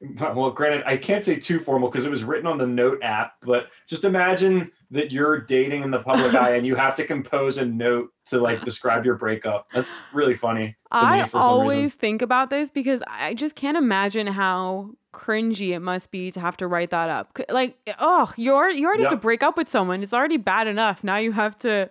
well 0.34 0.50
granted 0.50 0.82
i 0.86 0.96
can't 0.96 1.24
say 1.24 1.36
too 1.36 1.58
formal 1.58 1.88
because 1.88 2.04
it 2.04 2.10
was 2.10 2.24
written 2.24 2.46
on 2.46 2.58
the 2.58 2.66
note 2.66 3.02
app 3.02 3.34
but 3.42 3.68
just 3.86 4.04
imagine 4.04 4.70
that 4.90 5.10
you're 5.10 5.40
dating 5.40 5.82
in 5.82 5.90
the 5.90 5.98
public 5.98 6.34
eye 6.40 6.54
and 6.54 6.66
you 6.66 6.74
have 6.74 6.94
to 6.94 7.04
compose 7.04 7.58
a 7.58 7.64
note 7.64 8.10
to 8.24 8.38
like 8.40 8.62
describe 8.62 9.04
your 9.04 9.16
breakup 9.16 9.66
that's 9.72 9.96
really 10.12 10.34
funny 10.34 10.76
to 10.92 10.98
me 10.98 11.20
I 11.20 11.22
for 11.24 11.32
some 11.32 11.42
always 11.42 11.94
think 11.94 12.22
about 12.22 12.50
this 12.50 12.70
because 12.70 13.02
I 13.06 13.34
just 13.34 13.56
can't 13.56 13.76
imagine 13.76 14.26
how 14.26 14.92
cringy 15.12 15.70
it 15.70 15.80
must 15.80 16.10
be 16.10 16.30
to 16.30 16.40
have 16.40 16.56
to 16.58 16.66
write 16.66 16.90
that 16.90 17.10
up. 17.10 17.38
Like, 17.50 17.76
oh, 17.98 18.32
you 18.36 18.52
already, 18.54 18.78
you 18.78 18.86
already 18.86 19.02
have 19.02 19.12
to 19.12 19.16
break 19.16 19.42
up 19.42 19.56
with 19.56 19.68
someone. 19.68 20.02
It's 20.02 20.12
already 20.12 20.36
bad 20.36 20.66
enough. 20.66 21.02
Now 21.02 21.16
you 21.16 21.32
have 21.32 21.58
to, 21.60 21.90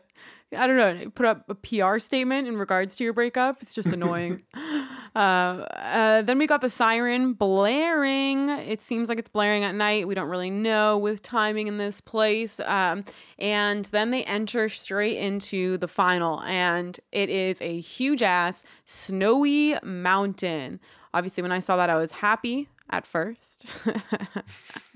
I 0.55 0.65
don't 0.65 0.77
know, 0.77 1.09
put 1.09 1.25
up 1.25 1.49
a 1.49 1.55
PR 1.55 1.99
statement 1.99 2.47
in 2.47 2.55
regards 2.55 2.95
to 2.95 3.03
your 3.03 3.11
breakup. 3.11 3.61
It's 3.61 3.73
just 3.73 3.89
annoying. 3.89 4.43
uh, 5.15 5.19
uh, 5.19 6.21
then 6.21 6.37
we 6.37 6.47
got 6.47 6.61
the 6.61 6.69
siren 6.69 7.33
blaring. 7.33 8.47
It 8.47 8.81
seems 8.81 9.09
like 9.09 9.19
it's 9.19 9.27
blaring 9.27 9.65
at 9.65 9.75
night. 9.75 10.07
We 10.07 10.15
don't 10.15 10.29
really 10.29 10.49
know 10.49 10.97
with 10.97 11.21
timing 11.21 11.67
in 11.67 11.77
this 11.77 11.99
place. 11.99 12.61
Um, 12.61 13.03
and 13.37 13.85
then 13.85 14.11
they 14.11 14.23
enter 14.23 14.69
straight 14.69 15.17
into 15.17 15.77
the 15.79 15.87
final, 15.89 16.41
and 16.43 16.97
it 17.11 17.29
is 17.29 17.61
a 17.61 17.79
huge 17.81 18.21
ass 18.21 18.63
snowy 18.85 19.75
mountain. 19.83 20.79
Obviously, 21.13 21.41
when 21.41 21.51
I 21.51 21.59
saw 21.59 21.75
that, 21.75 21.89
I 21.89 21.97
was 21.97 22.11
happy 22.13 22.69
at 22.89 23.05
first. 23.05 23.65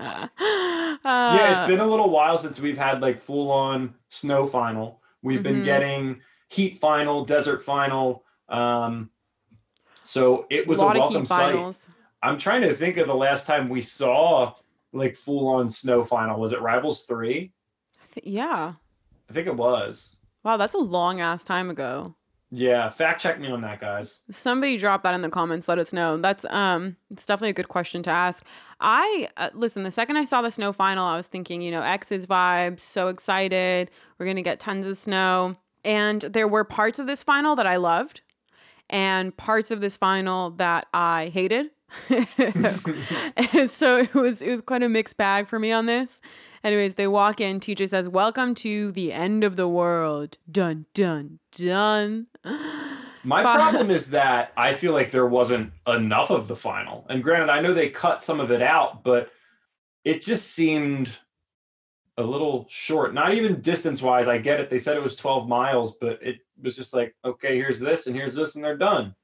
yeah 0.00 0.28
it's 1.52 1.68
been 1.68 1.80
a 1.80 1.86
little 1.86 2.08
while 2.08 2.38
since 2.38 2.58
we've 2.58 2.78
had 2.78 3.02
like 3.02 3.20
full 3.20 3.50
on 3.50 3.94
snow 4.08 4.46
final 4.46 5.01
we've 5.22 5.42
been 5.42 5.62
Mhm. 5.62 5.64
getting 5.64 6.20
heat 6.48 6.78
final 6.78 7.24
desert 7.24 7.62
final 7.64 8.24
um 8.48 9.10
so 10.02 10.46
it 10.50 10.66
was 10.66 10.80
a, 10.80 10.84
of 10.84 10.94
welcome 10.96 11.24
sight 11.24 11.52
finals. 11.52 11.86
I'm 12.22 12.38
trying 12.38 12.62
to 12.62 12.74
think 12.74 12.96
of 12.98 13.06
the 13.06 13.14
last 13.14 13.46
time 13.46 13.68
we 13.68 13.80
saw 13.80 14.54
like 14.92 15.16
full 15.16 15.48
on 15.48 15.70
snow 15.70 16.04
final. 16.04 16.38
Was 16.40 16.52
it 16.52 16.60
Rivals 16.60 17.04
3? 17.04 17.52
I 18.02 18.04
thi- 18.06 18.20
yeah. 18.24 18.74
I 19.30 19.32
think 19.32 19.46
it 19.46 19.56
was. 19.56 20.16
Wow, 20.44 20.56
that's 20.56 20.74
a 20.74 20.78
long 20.78 21.20
ass 21.20 21.44
time 21.44 21.70
ago. 21.70 22.14
Yeah, 22.54 22.90
fact 22.90 23.22
check 23.22 23.40
me 23.40 23.50
on 23.50 23.62
that, 23.62 23.80
guys. 23.80 24.20
Somebody 24.30 24.76
drop 24.76 25.02
that 25.04 25.14
in 25.14 25.22
the 25.22 25.30
comments. 25.30 25.68
Let 25.68 25.78
us 25.78 25.90
know. 25.90 26.18
That's 26.18 26.44
um, 26.50 26.96
it's 27.10 27.24
definitely 27.24 27.48
a 27.48 27.54
good 27.54 27.68
question 27.68 28.02
to 28.02 28.10
ask. 28.10 28.44
I 28.78 29.28
uh, 29.38 29.48
listen. 29.54 29.84
The 29.84 29.90
second 29.90 30.18
I 30.18 30.24
saw 30.24 30.42
the 30.42 30.50
snow 30.50 30.74
final, 30.74 31.06
I 31.06 31.16
was 31.16 31.28
thinking, 31.28 31.62
you 31.62 31.70
know, 31.70 31.80
X's 31.80 32.26
vibes. 32.26 32.80
So 32.80 33.08
excited. 33.08 33.90
We're 34.18 34.26
gonna 34.26 34.42
get 34.42 34.60
tons 34.60 34.86
of 34.86 34.98
snow. 34.98 35.56
And 35.82 36.20
there 36.20 36.46
were 36.46 36.62
parts 36.62 36.98
of 36.98 37.06
this 37.06 37.22
final 37.22 37.56
that 37.56 37.66
I 37.66 37.76
loved, 37.76 38.20
and 38.90 39.34
parts 39.34 39.70
of 39.70 39.80
this 39.80 39.96
final 39.96 40.50
that 40.50 40.88
I 40.92 41.30
hated. 41.32 41.70
And 42.08 43.70
so 43.70 43.98
it 43.98 44.14
was 44.14 44.42
it 44.42 44.50
was 44.50 44.60
quite 44.60 44.82
a 44.82 44.88
mixed 44.88 45.16
bag 45.16 45.48
for 45.48 45.58
me 45.58 45.72
on 45.72 45.86
this. 45.86 46.20
Anyways, 46.64 46.94
they 46.94 47.08
walk 47.08 47.40
in. 47.40 47.60
TJ 47.60 47.88
says, 47.88 48.08
"Welcome 48.08 48.54
to 48.56 48.92
the 48.92 49.12
end 49.12 49.44
of 49.44 49.56
the 49.56 49.68
world." 49.68 50.38
Dun 50.50 50.86
dun 50.94 51.38
dun. 51.50 52.26
My 53.24 53.42
problem 53.42 53.90
is 53.90 54.10
that 54.10 54.52
I 54.56 54.74
feel 54.74 54.92
like 54.92 55.10
there 55.10 55.26
wasn't 55.26 55.72
enough 55.86 56.30
of 56.30 56.48
the 56.48 56.56
final. 56.56 57.06
And 57.08 57.22
granted, 57.22 57.50
I 57.50 57.60
know 57.60 57.74
they 57.74 57.88
cut 57.88 58.22
some 58.22 58.40
of 58.40 58.50
it 58.50 58.62
out, 58.62 59.04
but 59.04 59.30
it 60.04 60.22
just 60.22 60.52
seemed 60.52 61.10
a 62.18 62.22
little 62.22 62.66
short. 62.68 63.14
Not 63.14 63.34
even 63.34 63.60
distance 63.60 64.02
wise. 64.02 64.28
I 64.28 64.38
get 64.38 64.60
it. 64.60 64.70
They 64.70 64.78
said 64.78 64.96
it 64.96 65.02
was 65.02 65.16
12 65.16 65.48
miles, 65.48 65.96
but 66.00 66.22
it 66.22 66.36
was 66.60 66.76
just 66.76 66.92
like, 66.92 67.14
okay, 67.24 67.56
here's 67.56 67.80
this 67.80 68.06
and 68.06 68.14
here's 68.14 68.34
this, 68.34 68.54
and 68.54 68.64
they're 68.64 68.76
done. 68.76 69.14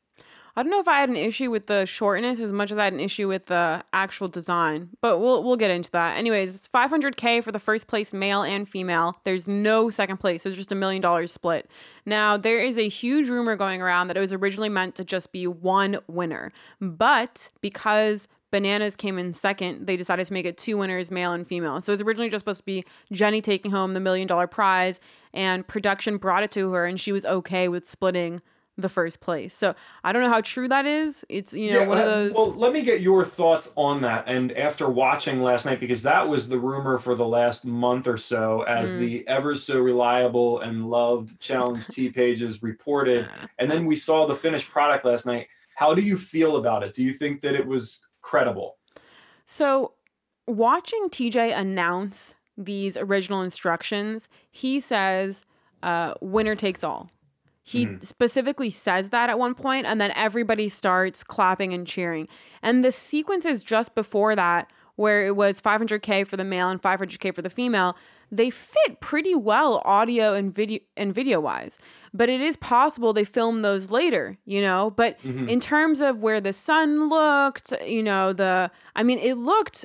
I 0.58 0.64
don't 0.64 0.72
know 0.72 0.80
if 0.80 0.88
I 0.88 0.98
had 0.98 1.08
an 1.08 1.14
issue 1.14 1.52
with 1.52 1.68
the 1.68 1.86
shortness 1.86 2.40
as 2.40 2.52
much 2.52 2.72
as 2.72 2.78
I 2.78 2.84
had 2.84 2.92
an 2.92 2.98
issue 2.98 3.28
with 3.28 3.46
the 3.46 3.84
actual 3.92 4.26
design, 4.26 4.88
but 5.00 5.20
we'll 5.20 5.44
we'll 5.44 5.54
get 5.54 5.70
into 5.70 5.88
that. 5.92 6.16
Anyways, 6.16 6.52
it's 6.52 6.66
500k 6.66 7.44
for 7.44 7.52
the 7.52 7.60
first 7.60 7.86
place 7.86 8.12
male 8.12 8.42
and 8.42 8.68
female. 8.68 9.20
There's 9.22 9.46
no 9.46 9.88
second 9.88 10.16
place. 10.16 10.44
It's 10.44 10.56
just 10.56 10.72
a 10.72 10.74
million 10.74 11.00
dollars 11.00 11.30
split. 11.30 11.70
Now, 12.04 12.36
there 12.36 12.58
is 12.58 12.76
a 12.76 12.88
huge 12.88 13.28
rumor 13.28 13.54
going 13.54 13.80
around 13.80 14.08
that 14.08 14.16
it 14.16 14.20
was 14.20 14.32
originally 14.32 14.68
meant 14.68 14.96
to 14.96 15.04
just 15.04 15.30
be 15.30 15.46
one 15.46 16.00
winner. 16.08 16.50
But 16.80 17.52
because 17.60 18.26
Bananas 18.50 18.96
came 18.96 19.16
in 19.16 19.34
second. 19.34 19.86
They 19.86 19.96
decided 19.96 20.26
to 20.26 20.32
make 20.32 20.46
it 20.46 20.58
two 20.58 20.76
winners, 20.76 21.12
male 21.12 21.34
and 21.34 21.46
female. 21.46 21.80
So 21.80 21.92
it 21.92 21.94
was 21.94 22.02
originally 22.02 22.30
just 22.30 22.40
supposed 22.40 22.60
to 22.60 22.66
be 22.66 22.82
Jenny 23.12 23.40
taking 23.40 23.70
home 23.70 23.94
the 23.94 24.00
million 24.00 24.26
dollar 24.26 24.48
prize, 24.48 24.98
and 25.32 25.68
production 25.68 26.16
brought 26.16 26.42
it 26.42 26.50
to 26.52 26.72
her, 26.72 26.84
and 26.84 26.98
she 26.98 27.12
was 27.12 27.24
okay 27.24 27.68
with 27.68 27.88
splitting 27.88 28.42
the 28.78 28.88
first 28.88 29.20
place. 29.20 29.54
So 29.54 29.74
I 30.04 30.12
don't 30.12 30.22
know 30.22 30.28
how 30.28 30.40
true 30.40 30.68
that 30.68 30.86
is. 30.86 31.24
It's 31.28 31.52
you 31.52 31.72
know 31.72 31.80
yeah, 31.80 31.86
one 31.86 31.98
of 31.98 32.06
those. 32.06 32.32
Well, 32.32 32.52
let 32.52 32.72
me 32.72 32.82
get 32.82 33.00
your 33.00 33.24
thoughts 33.24 33.70
on 33.76 34.02
that. 34.02 34.24
And 34.28 34.52
after 34.52 34.88
watching 34.88 35.42
last 35.42 35.66
night, 35.66 35.80
because 35.80 36.04
that 36.04 36.28
was 36.28 36.48
the 36.48 36.58
rumor 36.58 36.98
for 36.98 37.16
the 37.16 37.26
last 37.26 37.66
month 37.66 38.06
or 38.06 38.16
so, 38.16 38.62
as 38.62 38.92
mm. 38.92 39.00
the 39.00 39.28
ever 39.28 39.56
so 39.56 39.80
reliable 39.80 40.60
and 40.60 40.88
loved 40.88 41.38
Challenge 41.40 41.86
T 41.88 42.08
pages 42.08 42.62
reported, 42.62 43.28
and 43.58 43.70
then 43.70 43.84
we 43.84 43.96
saw 43.96 44.26
the 44.26 44.36
finished 44.36 44.70
product 44.70 45.04
last 45.04 45.26
night. 45.26 45.48
How 45.74 45.94
do 45.94 46.02
you 46.02 46.16
feel 46.16 46.56
about 46.56 46.82
it? 46.82 46.94
Do 46.94 47.04
you 47.04 47.12
think 47.12 47.40
that 47.42 47.54
it 47.54 47.66
was 47.66 48.00
credible? 48.22 48.78
So 49.44 49.92
watching 50.46 51.08
TJ 51.10 51.56
announce 51.56 52.34
these 52.56 52.96
original 52.96 53.42
instructions, 53.42 54.28
he 54.50 54.80
says, 54.80 55.42
uh, 55.82 56.14
"Winner 56.20 56.54
takes 56.54 56.84
all." 56.84 57.10
He 57.68 57.84
mm-hmm. 57.84 58.02
specifically 58.02 58.70
says 58.70 59.10
that 59.10 59.28
at 59.28 59.38
one 59.38 59.54
point, 59.54 59.84
and 59.84 60.00
then 60.00 60.10
everybody 60.16 60.70
starts 60.70 61.22
clapping 61.22 61.74
and 61.74 61.86
cheering. 61.86 62.26
And 62.62 62.82
the 62.82 62.90
sequences 62.90 63.62
just 63.62 63.94
before 63.94 64.34
that, 64.36 64.70
where 64.96 65.26
it 65.26 65.36
was 65.36 65.60
500k 65.60 66.26
for 66.26 66.38
the 66.38 66.44
male 66.44 66.70
and 66.70 66.80
500k 66.80 67.34
for 67.34 67.42
the 67.42 67.50
female, 67.50 67.94
they 68.32 68.48
fit 68.48 69.00
pretty 69.00 69.34
well 69.34 69.82
audio 69.84 70.32
and 70.32 70.54
video 70.54 70.80
and 70.96 71.14
video 71.14 71.40
wise. 71.40 71.78
But 72.14 72.30
it 72.30 72.40
is 72.40 72.56
possible 72.56 73.12
they 73.12 73.24
filmed 73.24 73.62
those 73.62 73.90
later, 73.90 74.38
you 74.46 74.62
know. 74.62 74.90
But 74.90 75.20
mm-hmm. 75.20 75.50
in 75.50 75.60
terms 75.60 76.00
of 76.00 76.20
where 76.20 76.40
the 76.40 76.54
sun 76.54 77.10
looked, 77.10 77.74
you 77.86 78.02
know, 78.02 78.32
the 78.32 78.70
I 78.96 79.02
mean, 79.02 79.18
it 79.18 79.34
looked 79.34 79.84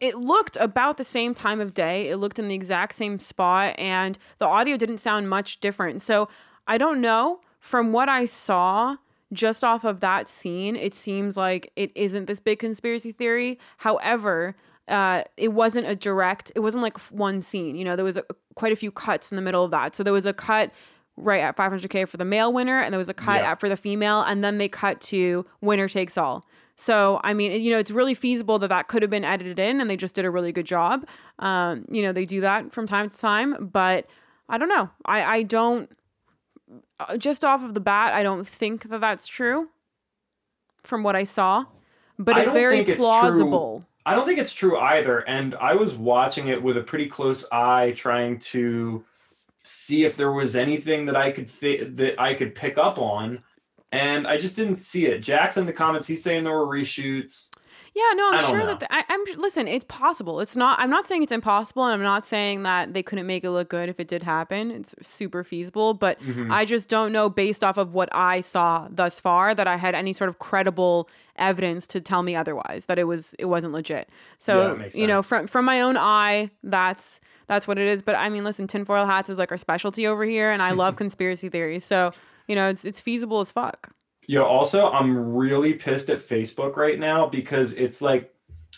it 0.00 0.14
looked 0.14 0.56
about 0.60 0.96
the 0.96 1.04
same 1.04 1.32
time 1.34 1.60
of 1.60 1.74
day. 1.74 2.08
It 2.08 2.18
looked 2.18 2.38
in 2.38 2.48
the 2.48 2.54
exact 2.54 2.94
same 2.94 3.18
spot, 3.18 3.74
and 3.78 4.16
the 4.38 4.46
audio 4.46 4.76
didn't 4.76 4.98
sound 4.98 5.28
much 5.28 5.58
different. 5.58 6.02
So 6.02 6.28
I 6.66 6.78
don't 6.78 7.00
know. 7.00 7.40
From 7.60 7.92
what 7.92 8.08
I 8.08 8.26
saw, 8.26 8.96
just 9.32 9.64
off 9.64 9.84
of 9.84 10.00
that 10.00 10.28
scene, 10.28 10.76
it 10.76 10.94
seems 10.94 11.36
like 11.36 11.72
it 11.76 11.90
isn't 11.94 12.26
this 12.26 12.38
big 12.38 12.60
conspiracy 12.60 13.12
theory. 13.12 13.58
However, 13.78 14.54
uh, 14.88 15.24
it 15.36 15.48
wasn't 15.48 15.86
a 15.86 15.96
direct, 15.96 16.52
it 16.54 16.60
wasn't 16.60 16.82
like 16.82 16.98
one 17.10 17.40
scene. 17.40 17.74
You 17.74 17.84
know, 17.84 17.96
there 17.96 18.04
was 18.04 18.16
a, 18.16 18.24
quite 18.54 18.72
a 18.72 18.76
few 18.76 18.92
cuts 18.92 19.32
in 19.32 19.36
the 19.36 19.42
middle 19.42 19.64
of 19.64 19.70
that. 19.72 19.96
So 19.96 20.02
there 20.02 20.12
was 20.12 20.26
a 20.26 20.32
cut 20.32 20.70
right 21.16 21.40
at 21.40 21.56
500K 21.56 22.06
for 22.08 22.18
the 22.18 22.24
male 22.24 22.52
winner, 22.52 22.80
and 22.80 22.92
there 22.92 22.98
was 22.98 23.08
a 23.08 23.14
cut 23.14 23.40
yeah. 23.40 23.52
at 23.52 23.60
for 23.60 23.68
the 23.68 23.76
female, 23.76 24.22
and 24.22 24.44
then 24.44 24.58
they 24.58 24.68
cut 24.68 25.00
to 25.00 25.44
winner 25.60 25.88
takes 25.88 26.16
all. 26.16 26.46
So, 26.76 27.20
I 27.24 27.32
mean, 27.32 27.60
you 27.62 27.70
know, 27.70 27.78
it's 27.78 27.90
really 27.90 28.14
feasible 28.14 28.58
that 28.58 28.68
that 28.68 28.88
could 28.88 29.02
have 29.02 29.10
been 29.10 29.24
edited 29.24 29.58
in 29.58 29.80
and 29.80 29.88
they 29.88 29.96
just 29.96 30.14
did 30.14 30.26
a 30.26 30.30
really 30.30 30.52
good 30.52 30.66
job. 30.66 31.06
Um, 31.38 31.86
you 31.90 32.02
know, 32.02 32.12
they 32.12 32.26
do 32.26 32.42
that 32.42 32.70
from 32.70 32.86
time 32.86 33.08
to 33.08 33.16
time, 33.16 33.68
but 33.72 34.06
I 34.50 34.58
don't 34.58 34.68
know. 34.68 34.90
I, 35.06 35.22
I 35.24 35.42
don't, 35.42 35.90
Uh, 36.98 37.16
just 37.16 37.44
off 37.44 37.62
of 37.62 37.74
the 37.74 37.80
bat, 37.80 38.12
I 38.12 38.22
don't 38.22 38.46
think 38.46 38.88
that 38.88 39.00
that's 39.00 39.26
true 39.26 39.68
from 40.82 41.02
what 41.02 41.14
I 41.14 41.24
saw, 41.24 41.64
but 42.18 42.38
it's 42.38 42.50
very 42.50 42.84
plausible. 42.84 43.78
It's 43.78 43.92
I 44.06 44.14
don't 44.14 44.26
think 44.26 44.38
it's 44.38 44.54
true 44.54 44.78
either. 44.78 45.18
And 45.28 45.54
I 45.56 45.74
was 45.74 45.94
watching 45.94 46.48
it 46.48 46.62
with 46.62 46.76
a 46.76 46.82
pretty 46.82 47.06
close 47.06 47.44
eye, 47.50 47.92
trying 47.96 48.38
to 48.38 49.04
see 49.62 50.04
if 50.04 50.16
there 50.16 50.32
was 50.32 50.54
anything 50.54 51.06
that 51.06 51.16
I 51.16 51.32
could 51.32 51.48
th- 51.48 51.88
that 51.96 52.20
I 52.20 52.34
could 52.34 52.54
pick 52.54 52.78
up 52.78 52.98
on, 52.98 53.42
and 53.92 54.26
I 54.26 54.38
just 54.38 54.56
didn't 54.56 54.76
see 54.76 55.06
it. 55.06 55.18
Jackson 55.18 55.62
in 55.62 55.66
the 55.66 55.72
comments, 55.72 56.06
he's 56.06 56.22
saying 56.22 56.44
there 56.44 56.56
were 56.56 56.66
reshoots. 56.66 57.50
Yeah, 57.96 58.12
no, 58.14 58.30
I'm 58.30 58.50
sure 58.50 58.58
know. 58.58 58.66
that 58.66 58.80
the, 58.80 58.94
I, 58.94 59.04
am 59.08 59.24
Listen, 59.38 59.66
it's 59.66 59.86
possible. 59.88 60.40
It's 60.40 60.54
not. 60.54 60.78
I'm 60.78 60.90
not 60.90 61.06
saying 61.06 61.22
it's 61.22 61.32
impossible, 61.32 61.82
and 61.86 61.94
I'm 61.94 62.02
not 62.02 62.26
saying 62.26 62.62
that 62.64 62.92
they 62.92 63.02
couldn't 63.02 63.26
make 63.26 63.42
it 63.42 63.50
look 63.50 63.70
good 63.70 63.88
if 63.88 63.98
it 63.98 64.06
did 64.06 64.22
happen. 64.22 64.70
It's 64.70 64.94
super 65.00 65.42
feasible, 65.42 65.94
but 65.94 66.20
mm-hmm. 66.20 66.52
I 66.52 66.66
just 66.66 66.88
don't 66.88 67.10
know 67.10 67.30
based 67.30 67.64
off 67.64 67.78
of 67.78 67.94
what 67.94 68.10
I 68.12 68.42
saw 68.42 68.86
thus 68.90 69.18
far 69.18 69.54
that 69.54 69.66
I 69.66 69.76
had 69.76 69.94
any 69.94 70.12
sort 70.12 70.28
of 70.28 70.38
credible 70.38 71.08
evidence 71.36 71.86
to 71.86 72.02
tell 72.02 72.22
me 72.22 72.36
otherwise 72.36 72.84
that 72.84 72.98
it 72.98 73.04
was 73.04 73.34
it 73.38 73.46
wasn't 73.46 73.72
legit. 73.72 74.10
So 74.38 74.76
yeah, 74.76 74.88
you 74.92 75.06
know, 75.06 75.22
from 75.22 75.46
from 75.46 75.64
my 75.64 75.80
own 75.80 75.96
eye, 75.96 76.50
that's 76.62 77.18
that's 77.46 77.66
what 77.66 77.78
it 77.78 77.88
is. 77.88 78.02
But 78.02 78.16
I 78.16 78.28
mean, 78.28 78.44
listen, 78.44 78.66
tinfoil 78.66 79.06
hats 79.06 79.30
is 79.30 79.38
like 79.38 79.50
our 79.50 79.56
specialty 79.56 80.06
over 80.06 80.26
here, 80.26 80.50
and 80.50 80.60
I 80.60 80.72
love 80.72 80.96
conspiracy 81.02 81.48
theories. 81.48 81.86
So 81.86 82.12
you 82.46 82.56
know, 82.56 82.68
it's 82.68 82.84
it's 82.84 83.00
feasible 83.00 83.40
as 83.40 83.50
fuck. 83.50 83.95
Yeah, 84.26 84.40
also, 84.40 84.90
I'm 84.90 85.34
really 85.34 85.74
pissed 85.74 86.10
at 86.10 86.20
Facebook 86.20 86.76
right 86.76 86.98
now 86.98 87.26
because 87.26 87.72
it's 87.72 88.02
like, 88.02 88.32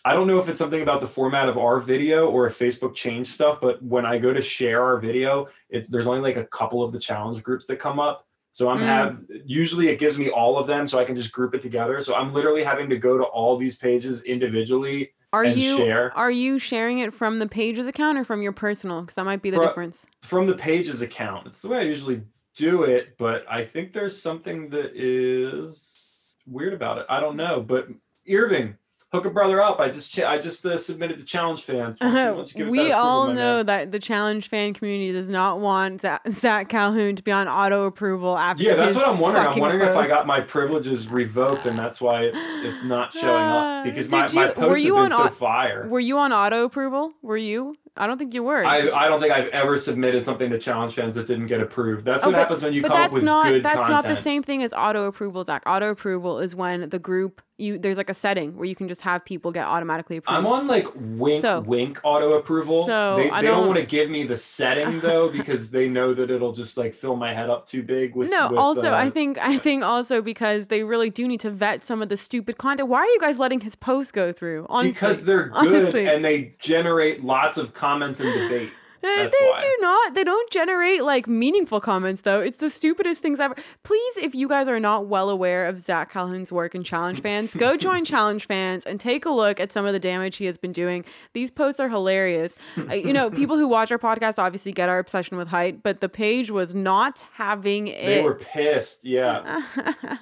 I 0.04 0.12
don't 0.12 0.26
know 0.26 0.38
if 0.38 0.48
it's 0.48 0.58
something 0.58 0.82
about 0.82 1.00
the 1.00 1.08
format 1.08 1.48
of 1.48 1.58
our 1.58 1.80
video 1.80 2.28
or 2.28 2.46
if 2.46 2.58
Facebook 2.58 2.94
changed 2.94 3.32
stuff, 3.32 3.60
but 3.60 3.82
when 3.82 4.06
I 4.06 4.18
go 4.18 4.32
to 4.32 4.42
share 4.42 4.82
our 4.82 4.98
video, 4.98 5.48
it's 5.70 5.88
there's 5.88 6.06
only 6.06 6.20
like 6.20 6.36
a 6.36 6.44
couple 6.44 6.82
of 6.82 6.92
the 6.92 7.00
challenge 7.00 7.42
groups 7.42 7.66
that 7.66 7.76
come 7.76 7.98
up. 7.98 8.24
So 8.52 8.68
I'm 8.68 8.78
mm. 8.78 8.86
have 8.86 9.22
usually 9.44 9.88
it 9.88 9.98
gives 9.98 10.18
me 10.18 10.30
all 10.30 10.58
of 10.58 10.66
them 10.66 10.86
so 10.86 10.98
I 10.98 11.04
can 11.04 11.16
just 11.16 11.32
group 11.32 11.54
it 11.54 11.60
together. 11.60 12.00
So 12.02 12.14
I'm 12.14 12.32
literally 12.32 12.64
having 12.64 12.88
to 12.90 12.98
go 12.98 13.18
to 13.18 13.24
all 13.24 13.56
these 13.56 13.76
pages 13.76 14.22
individually 14.22 15.12
are 15.32 15.44
you 15.44 15.76
share. 15.76 16.16
are 16.16 16.30
you 16.30 16.58
sharing 16.58 17.00
it 17.00 17.12
from 17.12 17.38
the 17.38 17.46
pages 17.46 17.86
account 17.86 18.16
or 18.18 18.24
from 18.24 18.40
your 18.40 18.52
personal? 18.52 19.02
Because 19.02 19.16
that 19.16 19.24
might 19.24 19.42
be 19.42 19.50
the 19.50 19.60
difference. 19.60 20.06
From 20.22 20.46
the 20.46 20.54
pages 20.54 21.02
account. 21.02 21.46
It's 21.46 21.60
the 21.60 21.68
way 21.68 21.78
I 21.78 21.82
usually 21.82 22.22
do 22.58 22.82
it, 22.82 23.16
but 23.16 23.44
I 23.48 23.64
think 23.64 23.92
there's 23.92 24.20
something 24.20 24.70
that 24.70 24.92
is 24.94 26.36
weird 26.46 26.74
about 26.74 26.98
it. 26.98 27.06
I 27.08 27.20
don't 27.20 27.36
know, 27.36 27.60
but 27.60 27.88
Irving, 28.28 28.76
hook 29.12 29.24
a 29.24 29.30
brother 29.30 29.62
up. 29.62 29.80
I 29.80 29.88
just 29.88 30.18
I 30.20 30.38
just 30.38 30.64
uh, 30.66 30.76
submitted 30.76 31.18
the 31.18 31.24
challenge 31.24 31.62
fans. 31.62 31.98
we 32.00 32.92
all 32.92 33.28
know 33.32 33.62
that 33.62 33.92
the 33.92 33.98
challenge 33.98 34.48
fan 34.48 34.74
community 34.74 35.12
does 35.12 35.28
not 35.28 35.60
want 35.60 36.04
Zach 36.30 36.68
Calhoun 36.68 37.16
to 37.16 37.22
be 37.22 37.32
on 37.32 37.48
auto 37.48 37.84
approval 37.84 38.36
after. 38.36 38.62
Yeah, 38.62 38.74
that's 38.74 38.96
what 38.96 39.08
I'm 39.08 39.18
wondering. 39.18 39.46
I'm 39.46 39.58
wondering 39.58 39.86
post. 39.86 39.98
if 39.98 40.04
I 40.04 40.08
got 40.08 40.26
my 40.26 40.40
privileges 40.40 41.08
revoked, 41.08 41.66
and 41.66 41.78
that's 41.78 42.00
why 42.00 42.24
it's 42.24 42.40
it's 42.64 42.84
not 42.84 43.12
showing 43.12 43.44
up 43.44 43.84
because 43.84 44.08
my, 44.08 44.26
you, 44.26 44.34
my 44.34 44.48
posts 44.48 44.84
have 44.84 44.94
been 44.94 45.10
so 45.10 45.28
fire. 45.28 45.88
Were 45.88 46.00
you 46.00 46.18
on 46.18 46.32
auto 46.32 46.64
approval? 46.64 47.12
Were 47.22 47.36
you? 47.36 47.76
I 47.98 48.06
don't 48.06 48.16
think 48.16 48.32
you 48.32 48.44
were. 48.44 48.64
I, 48.64 48.90
I 48.90 49.08
don't 49.08 49.20
think 49.20 49.32
I've 49.32 49.48
ever 49.48 49.76
submitted 49.76 50.24
something 50.24 50.50
to 50.50 50.58
challenge 50.58 50.94
fans 50.94 51.16
that 51.16 51.26
didn't 51.26 51.48
get 51.48 51.60
approved. 51.60 52.04
That's 52.04 52.24
oh, 52.24 52.28
what 52.28 52.34
but, 52.34 52.38
happens 52.38 52.62
when 52.62 52.72
you 52.72 52.82
come 52.82 52.92
up 52.92 53.12
with 53.12 53.24
not, 53.24 53.46
good 53.46 53.62
That's 53.64 53.76
content. 53.76 53.90
not 53.90 54.06
the 54.06 54.16
same 54.16 54.42
thing 54.42 54.62
as 54.62 54.72
auto 54.72 55.04
approval, 55.06 55.44
Zach. 55.44 55.62
Auto 55.66 55.90
approval 55.90 56.38
is 56.38 56.54
when 56.54 56.88
the 56.88 56.98
group 56.98 57.42
you 57.58 57.76
there's 57.76 57.96
like 57.96 58.08
a 58.08 58.14
setting 58.14 58.56
where 58.56 58.64
you 58.64 58.76
can 58.76 58.88
just 58.88 59.00
have 59.00 59.24
people 59.24 59.50
get 59.50 59.66
automatically 59.66 60.16
approved. 60.16 60.38
I'm 60.38 60.46
on 60.46 60.66
like 60.68 60.86
wink 60.94 61.42
so, 61.42 61.60
wink 61.60 62.00
auto 62.04 62.38
approval. 62.38 62.86
So 62.86 63.16
they, 63.16 63.24
they 63.24 63.30
don't, 63.30 63.44
don't 63.44 63.66
want 63.66 63.80
to 63.80 63.86
give 63.86 64.08
me 64.08 64.24
the 64.24 64.36
setting 64.36 65.00
though 65.02 65.28
because 65.28 65.70
they 65.72 65.88
know 65.88 66.14
that 66.14 66.30
it'll 66.30 66.52
just 66.52 66.76
like 66.76 66.94
fill 66.94 67.16
my 67.16 67.34
head 67.34 67.50
up 67.50 67.66
too 67.66 67.82
big 67.82 68.14
with 68.14 68.30
No, 68.30 68.48
with, 68.50 68.58
also 68.58 68.92
uh, 68.92 68.96
I 68.96 69.10
think 69.10 69.38
I 69.38 69.58
think 69.58 69.82
also 69.82 70.22
because 70.22 70.66
they 70.66 70.84
really 70.84 71.10
do 71.10 71.26
need 71.26 71.40
to 71.40 71.50
vet 71.50 71.84
some 71.84 72.00
of 72.00 72.08
the 72.08 72.16
stupid 72.16 72.58
content. 72.58 72.88
Why 72.88 73.00
are 73.00 73.06
you 73.06 73.20
guys 73.20 73.38
letting 73.38 73.60
his 73.60 73.74
posts 73.74 74.12
go 74.12 74.32
through? 74.32 74.66
Honestly, 74.68 74.92
because 74.92 75.24
they're 75.24 75.48
good 75.48 75.56
honestly. 75.56 76.08
and 76.08 76.24
they 76.24 76.54
generate 76.60 77.24
lots 77.24 77.58
of 77.58 77.74
comments 77.74 78.20
and 78.20 78.32
debate. 78.32 78.70
That's 79.00 79.36
they 79.38 79.46
why. 79.46 79.58
do 79.58 79.76
not. 79.80 80.14
They 80.14 80.24
don't 80.24 80.50
generate 80.50 81.04
like 81.04 81.26
meaningful 81.26 81.80
comments 81.80 82.22
though. 82.22 82.40
It's 82.40 82.56
the 82.56 82.70
stupidest 82.70 83.22
things 83.22 83.40
ever. 83.40 83.54
Please, 83.82 84.16
if 84.18 84.34
you 84.34 84.48
guys 84.48 84.68
are 84.68 84.80
not 84.80 85.06
well 85.06 85.30
aware 85.30 85.66
of 85.66 85.80
Zach 85.80 86.10
Calhoun's 86.12 86.50
work 86.52 86.74
in 86.74 86.82
Challenge 86.82 87.20
Fans, 87.20 87.54
go 87.54 87.76
join 87.88 88.04
Challenge 88.04 88.44
Fans 88.46 88.84
and 88.84 88.98
take 88.98 89.24
a 89.24 89.30
look 89.30 89.60
at 89.60 89.72
some 89.72 89.86
of 89.86 89.92
the 89.92 90.00
damage 90.00 90.36
he 90.36 90.46
has 90.46 90.58
been 90.58 90.72
doing. 90.72 91.04
These 91.32 91.50
posts 91.50 91.80
are 91.80 91.88
hilarious. 91.88 92.54
uh, 92.76 92.94
you 92.94 93.12
know, 93.12 93.30
people 93.30 93.56
who 93.56 93.68
watch 93.68 93.92
our 93.92 93.98
podcast 93.98 94.38
obviously 94.38 94.72
get 94.72 94.88
our 94.88 94.98
obsession 94.98 95.36
with 95.36 95.48
height, 95.48 95.82
but 95.82 96.00
the 96.00 96.08
page 96.08 96.50
was 96.50 96.74
not 96.74 97.24
having 97.34 97.88
it. 97.88 98.04
They 98.04 98.22
were 98.22 98.34
pissed. 98.34 99.04
Yeah. 99.04 99.62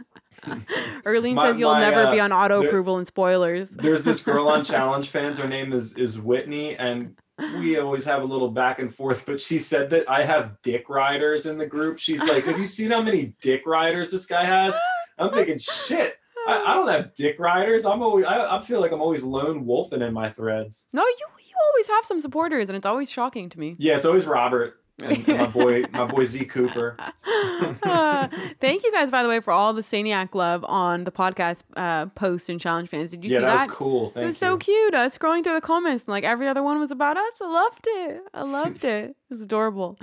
Erlene 1.04 1.34
my, 1.34 1.42
says 1.50 1.58
you'll 1.58 1.72
my, 1.72 1.80
never 1.80 2.06
uh, 2.06 2.12
be 2.12 2.20
on 2.20 2.32
auto 2.32 2.62
approval 2.64 2.98
and 2.98 3.06
spoilers. 3.06 3.70
there's 3.70 4.04
this 4.04 4.22
girl 4.22 4.48
on 4.48 4.64
Challenge 4.64 5.08
Fans. 5.08 5.38
Her 5.38 5.48
name 5.48 5.72
is 5.72 5.94
is 5.94 6.20
Whitney, 6.20 6.76
and 6.76 7.16
we 7.38 7.78
always 7.78 8.04
have 8.04 8.22
a 8.22 8.26
little 8.26 8.50
back 8.50 8.78
and 8.78 8.92
forth, 8.92 9.26
but 9.26 9.40
she 9.40 9.58
said 9.58 9.90
that 9.90 10.08
I 10.08 10.24
have 10.24 10.60
dick 10.62 10.88
riders 10.88 11.46
in 11.46 11.58
the 11.58 11.66
group. 11.66 11.98
She's 11.98 12.22
like, 12.22 12.44
Have 12.44 12.58
you 12.58 12.66
seen 12.66 12.90
how 12.90 13.02
many 13.02 13.34
dick 13.40 13.62
riders 13.66 14.10
this 14.10 14.26
guy 14.26 14.44
has? 14.44 14.74
I'm 15.18 15.30
thinking, 15.30 15.58
shit. 15.58 16.16
I, 16.46 16.62
I 16.62 16.74
don't 16.74 16.88
have 16.88 17.14
dick 17.14 17.38
riders. 17.38 17.84
I'm 17.84 18.02
always 18.02 18.24
I, 18.24 18.56
I 18.56 18.60
feel 18.60 18.80
like 18.80 18.92
I'm 18.92 19.00
always 19.00 19.22
lone 19.22 19.66
wolfing 19.66 20.02
in 20.02 20.12
my 20.12 20.30
threads. 20.30 20.88
No, 20.92 21.02
you 21.02 21.26
you 21.38 21.54
always 21.72 21.88
have 21.88 22.06
some 22.06 22.20
supporters, 22.20 22.68
and 22.68 22.76
it's 22.76 22.86
always 22.86 23.10
shocking 23.10 23.48
to 23.48 23.58
me. 23.58 23.76
Yeah, 23.78 23.96
it's 23.96 24.04
always 24.04 24.26
Robert. 24.26 24.80
And, 25.02 25.28
and 25.28 25.38
my 25.38 25.46
boy, 25.46 25.84
my 25.92 26.04
boy 26.06 26.24
Z 26.24 26.44
Cooper. 26.46 26.96
Uh, 27.82 28.28
thank 28.60 28.82
you 28.82 28.92
guys, 28.92 29.10
by 29.10 29.22
the 29.22 29.28
way, 29.28 29.40
for 29.40 29.52
all 29.52 29.72
the 29.72 29.82
Saniac 29.82 30.34
love 30.34 30.64
on 30.64 31.04
the 31.04 31.12
podcast 31.12 31.62
uh, 31.76 32.06
post 32.06 32.48
and 32.48 32.60
challenge 32.60 32.88
fans. 32.88 33.10
Did 33.10 33.24
you 33.24 33.30
yeah, 33.30 33.38
see 33.38 33.44
that 33.44 33.56
that? 33.56 33.68
was 33.68 33.76
cool. 33.76 34.10
Thank 34.10 34.24
it 34.24 34.26
was 34.26 34.36
you. 34.36 34.46
so 34.46 34.56
cute. 34.56 34.94
I 34.94 35.04
was 35.04 35.16
scrolling 35.16 35.44
through 35.44 35.54
the 35.54 35.60
comments 35.60 36.04
and 36.04 36.08
like 36.08 36.24
every 36.24 36.48
other 36.48 36.62
one 36.62 36.80
was 36.80 36.90
about 36.90 37.16
us. 37.16 37.32
I 37.40 37.46
loved 37.46 37.86
it. 37.86 38.22
I 38.34 38.42
loved 38.42 38.84
it. 38.84 39.16
It 39.28 39.34
was 39.34 39.40
adorable. 39.40 39.98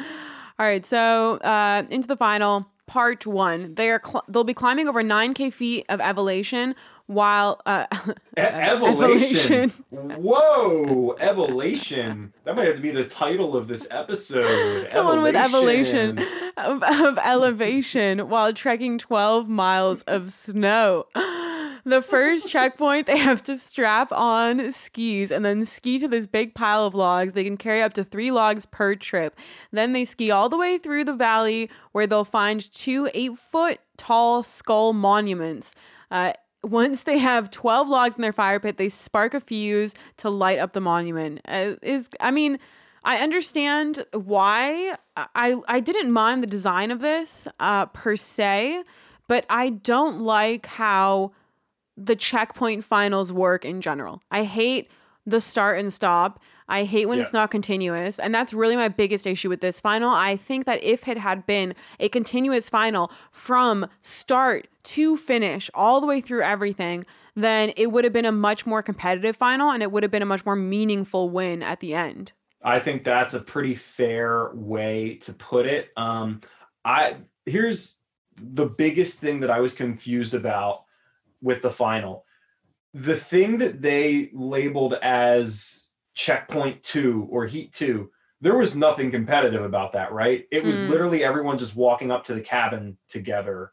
All 0.59 0.65
right, 0.65 0.85
so 0.85 1.37
uh, 1.37 1.83
into 1.89 2.09
the 2.09 2.17
final 2.17 2.67
part 2.87 3.25
one. 3.25 3.73
They 3.75 3.89
are 3.89 4.01
cl- 4.03 4.23
they'll 4.27 4.43
be 4.43 4.53
climbing 4.53 4.87
over 4.87 5.01
nine 5.01 5.33
k 5.33 5.49
feet 5.49 5.85
of 5.89 6.01
elevation 6.01 6.75
while 7.07 7.61
uh, 7.65 7.85
E- 8.37 8.41
evolution. 8.41 9.69
Whoa, 9.89 11.15
evolution. 11.19 12.33
That 12.45 12.55
might 12.55 12.67
have 12.67 12.75
to 12.77 12.81
be 12.81 12.91
the 12.91 13.05
title 13.05 13.55
of 13.55 13.67
this 13.67 13.87
episode. 13.91 14.89
Someone 14.93 15.21
with 15.21 15.35
evolution 15.35 16.19
Evolution. 16.19 16.51
of, 16.57 16.83
of 16.83 17.17
elevation 17.17 18.29
while 18.29 18.53
trekking 18.53 18.97
12 18.97 19.47
miles 19.49 20.01
of 20.03 20.31
snow. 20.31 21.05
The 21.85 22.01
first 22.01 22.47
checkpoint, 22.47 23.07
they 23.07 23.17
have 23.17 23.43
to 23.43 23.59
strap 23.59 24.13
on 24.13 24.71
skis 24.71 25.31
and 25.31 25.43
then 25.43 25.65
ski 25.65 25.99
to 25.99 26.07
this 26.07 26.25
big 26.25 26.55
pile 26.55 26.85
of 26.85 26.95
logs. 26.95 27.33
They 27.33 27.43
can 27.43 27.57
carry 27.57 27.81
up 27.81 27.91
to 27.95 28.05
three 28.05 28.31
logs 28.31 28.65
per 28.65 28.95
trip. 28.95 29.35
Then 29.73 29.91
they 29.91 30.05
ski 30.05 30.31
all 30.31 30.47
the 30.47 30.55
way 30.57 30.77
through 30.77 31.03
the 31.03 31.13
valley 31.13 31.69
where 31.91 32.07
they'll 32.07 32.23
find 32.23 32.61
two 32.71 33.09
eight 33.13 33.37
foot 33.37 33.81
tall 33.97 34.43
skull 34.43 34.93
monuments. 34.93 35.75
Uh, 36.09 36.31
once 36.63 37.03
they 37.03 37.17
have 37.17 37.51
12 37.51 37.89
logs 37.89 38.15
in 38.15 38.21
their 38.21 38.33
fire 38.33 38.59
pit, 38.59 38.77
they 38.77 38.89
spark 38.89 39.33
a 39.33 39.39
fuse 39.39 39.93
to 40.17 40.29
light 40.29 40.59
up 40.59 40.73
the 40.73 40.81
monument. 40.81 41.41
Uh, 41.45 41.75
is 41.81 42.07
I 42.19 42.31
mean, 42.31 42.59
I 43.03 43.17
understand 43.17 44.05
why. 44.13 44.95
I 45.15 45.55
I 45.67 45.79
didn't 45.79 46.11
mind 46.11 46.41
the 46.41 46.47
design 46.47 46.89
of 46.89 46.99
this 46.99 47.47
uh, 47.59 47.87
per 47.87 48.15
se, 48.15 48.83
but 49.27 49.45
I 49.49 49.69
don't 49.69 50.19
like 50.19 50.65
how 50.65 51.33
the 51.97 52.15
checkpoint 52.15 52.83
finals 52.83 53.31
work 53.31 53.65
in 53.65 53.81
general. 53.81 54.21
I 54.31 54.43
hate 54.43 54.89
the 55.25 55.41
start 55.41 55.79
and 55.79 55.91
stop. 55.91 56.41
I 56.67 56.83
hate 56.83 57.07
when 57.07 57.17
Yeah. 57.17 57.23
it's 57.23 57.33
not 57.33 57.51
continuous. 57.51 58.19
And 58.19 58.33
that's 58.33 58.53
really 58.53 58.75
my 58.75 58.87
biggest 58.87 59.27
issue 59.27 59.49
with 59.49 59.61
this 59.61 59.79
final. 59.79 60.09
I 60.09 60.35
think 60.37 60.65
that 60.65 60.83
if 60.83 61.07
it 61.07 61.17
had 61.17 61.45
been 61.45 61.75
a 61.99 62.09
continuous 62.09 62.69
final 62.69 63.11
from 63.31 63.87
start 64.01 64.67
to 64.83 65.17
finish, 65.17 65.69
all 65.73 66.01
the 66.01 66.07
way 66.07 66.21
through 66.21 66.43
everything, 66.43 67.05
then 67.35 67.73
it 67.77 67.91
would 67.91 68.03
have 68.03 68.13
been 68.13 68.25
a 68.25 68.31
much 68.31 68.65
more 68.65 68.81
competitive 68.81 69.35
final 69.35 69.71
and 69.71 69.81
it 69.81 69.91
would 69.91 70.03
have 70.03 70.11
been 70.11 70.21
a 70.21 70.25
much 70.25 70.45
more 70.45 70.55
meaningful 70.55 71.29
win 71.29 71.63
at 71.63 71.79
the 71.79 71.93
end. 71.93 72.33
I 72.63 72.79
think 72.79 73.03
that's 73.03 73.33
a 73.33 73.39
pretty 73.41 73.75
fair 73.75 74.51
way 74.53 75.15
to 75.23 75.33
put 75.33 75.65
it. 75.65 75.89
Um, 75.97 76.41
I 76.85 77.17
here's 77.45 77.99
the 78.37 78.67
biggest 78.67 79.19
thing 79.19 79.41
that 79.41 79.51
I 79.51 79.59
was 79.59 79.73
confused 79.73 80.33
about 80.33 80.83
with 81.41 81.61
the 81.61 81.69
final. 81.69 82.25
The 82.93 83.15
thing 83.17 83.57
that 83.57 83.81
they 83.81 84.29
labeled 84.33 84.93
as 84.93 85.82
checkpoint 86.13 86.83
two 86.83 87.27
or 87.29 87.45
heat 87.45 87.73
two, 87.73 88.11
there 88.41 88.57
was 88.57 88.75
nothing 88.75 89.09
competitive 89.11 89.63
about 89.63 89.93
that, 89.93 90.11
right? 90.11 90.45
It 90.51 90.63
was 90.63 90.81
Mm. 90.81 90.89
literally 90.89 91.23
everyone 91.23 91.57
just 91.57 91.75
walking 91.75 92.11
up 92.11 92.25
to 92.25 92.33
the 92.33 92.41
cabin 92.41 92.97
together, 93.09 93.71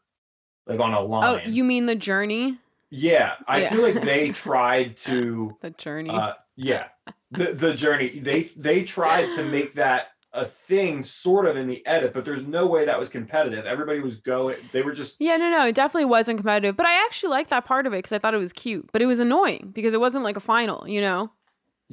like 0.65 0.79
on 0.79 0.93
a 0.93 0.99
Oh, 0.99 1.05
line. 1.07 1.41
you 1.45 1.63
mean 1.63 1.85
the 1.85 1.95
journey? 1.95 2.57
yeah, 2.89 3.35
I 3.47 3.61
Yeah. 3.61 3.69
feel 3.69 3.81
like 3.81 4.01
they 4.01 4.29
tried 4.31 4.97
to 4.97 5.57
The 5.61 5.71
journey. 5.71 6.09
uh, 6.09 6.33
yeah, 6.55 6.87
the 7.31 7.53
the 7.53 7.73
journey. 7.73 8.19
They 8.19 8.51
they 8.55 8.83
tried 8.83 9.31
to 9.33 9.43
make 9.43 9.73
that 9.75 10.07
a 10.33 10.45
thing 10.45 11.03
sort 11.03 11.45
of 11.45 11.57
in 11.57 11.67
the 11.67 11.85
edit, 11.85 12.13
but 12.13 12.23
there's 12.23 12.45
no 12.47 12.65
way 12.65 12.85
that 12.85 12.97
was 12.97 13.09
competitive. 13.09 13.65
Everybody 13.65 13.99
was 13.99 14.19
going. 14.19 14.55
They 14.71 14.81
were 14.81 14.93
just 14.93 15.19
Yeah, 15.19 15.35
no, 15.37 15.49
no, 15.49 15.65
it 15.67 15.75
definitely 15.75 16.05
wasn't 16.05 16.37
competitive. 16.37 16.77
But 16.77 16.85
I 16.85 16.93
actually 17.05 17.29
liked 17.31 17.49
that 17.49 17.65
part 17.65 17.85
of 17.85 17.93
it 17.93 17.97
because 17.97 18.13
I 18.13 18.19
thought 18.19 18.33
it 18.33 18.37
was 18.37 18.53
cute. 18.53 18.89
But 18.93 19.01
it 19.01 19.05
was 19.07 19.19
annoying 19.19 19.71
because 19.73 19.93
it 19.93 19.99
wasn't 19.99 20.23
like 20.23 20.37
a 20.37 20.41
final, 20.41 20.87
you 20.87 21.01
know? 21.01 21.31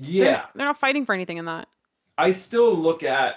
They're- 0.01 0.11
yeah. 0.11 0.45
They're, 0.55 0.67
not 0.67 0.79
fighting 0.79 1.05
for 1.07 1.15
anything 1.15 1.37
in 1.39 1.45
that. 1.47 1.69
I 2.17 2.33
still 2.33 2.75
look 2.75 3.03
at 3.03 3.37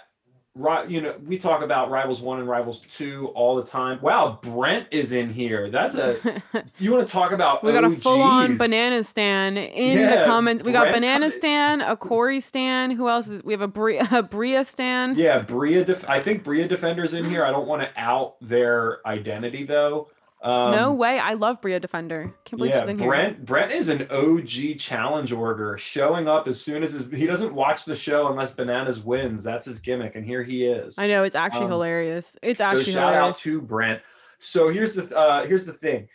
you 0.90 1.00
know 1.00 1.16
we 1.26 1.38
talk 1.38 1.62
about 1.62 1.90
rivals 1.90 2.20
one 2.20 2.40
and 2.40 2.48
rivals 2.50 2.82
two 2.82 3.28
all 3.36 3.56
the 3.56 3.64
time. 3.64 4.00
Wow, 4.02 4.40
Brent 4.42 4.88
is 4.92 5.14
in 5.14 5.30
here. 5.30 5.70
That's 5.70 5.96
a 5.96 6.42
you 6.78 6.92
want 6.92 7.08
to 7.08 7.12
talk 7.14 7.32
about 7.32 7.64
we 7.64 7.72
got 7.72 7.86
a 7.86 7.90
full 7.90 8.22
on 8.22 8.58
banana 8.58 9.02
stand 9.06 9.58
in 9.58 9.98
Yeah, 9.98 10.20
the 10.20 10.26
comments. 10.26 10.66
We 10.66 10.74
got 10.74 10.82
Brent 10.84 10.96
banana 10.98 11.30
com- 11.30 11.38
stand, 11.38 11.82
a 11.84 11.96
Cory 11.96 12.42
stand. 12.42 12.92
Who 12.94 13.08
else 13.08 13.30
is? 13.30 13.44
We 13.46 13.54
have 13.54 13.62
a 13.62 13.68
Bria, 13.70 14.06
a 14.12 14.22
Bria 14.24 14.66
stand. 14.66 15.16
Yeah, 15.16 15.40
Bria. 15.40 15.86
Def- 15.86 16.10
I 16.10 16.20
think 16.22 16.44
Bria 16.44 16.68
Defender's 16.68 17.14
in 17.14 17.30
here. 17.30 17.46
I 17.46 17.52
don't 17.52 17.66
want 17.68 17.84
to 17.84 17.90
out 17.96 18.36
their 18.42 19.00
identity 19.08 19.64
though. 19.64 20.10
Um, 20.44 20.72
no 20.72 20.94
way. 20.94 21.20
I 21.20 21.34
love 21.36 21.62
Bria 21.62 21.80
Defender. 21.80 22.34
Can't 22.46 22.58
believe 22.58 22.72
yeah, 22.74 22.82
she's 22.82 22.90
in 22.90 22.98
here. 23.00 23.08
Brent 23.08 23.46
Brent 23.46 23.72
is 23.72 23.90
an 23.90 24.08
OG 24.10 24.80
challenge 24.80 25.32
orger, 25.32 25.78
showing 25.78 26.28
up 26.28 26.48
as 26.48 26.60
soon 26.60 26.82
as 26.82 26.94
his, 26.94 27.08
he 27.12 27.28
doesn't 27.28 27.54
watch 27.54 27.86
the 27.86 27.96
show 27.96 28.28
unless 28.30 28.52
Bananas 28.52 29.00
wins. 29.02 29.44
That's 29.44 29.66
his 29.66 29.80
gimmick, 29.80 30.16
and 30.16 30.26
here 30.26 30.42
he 30.42 30.66
is. 30.66 30.98
I 30.98 31.08
know 31.08 31.24
it's 31.24 31.36
actually 31.36 31.66
Um, 31.66 31.72
hilarious. 31.72 32.36
It's 32.42 32.58
so 32.58 32.64
actually 32.66 32.86
shout 32.86 33.14
hilarious. 33.14 33.36
out 33.36 33.40
to 33.42 33.62
Brent. 33.62 34.02
So 34.40 34.70
here's 34.70 34.96
the 34.96 35.16
uh, 35.16 35.46
here's 35.46 35.68
the 35.68 35.74
thing. 35.74 36.08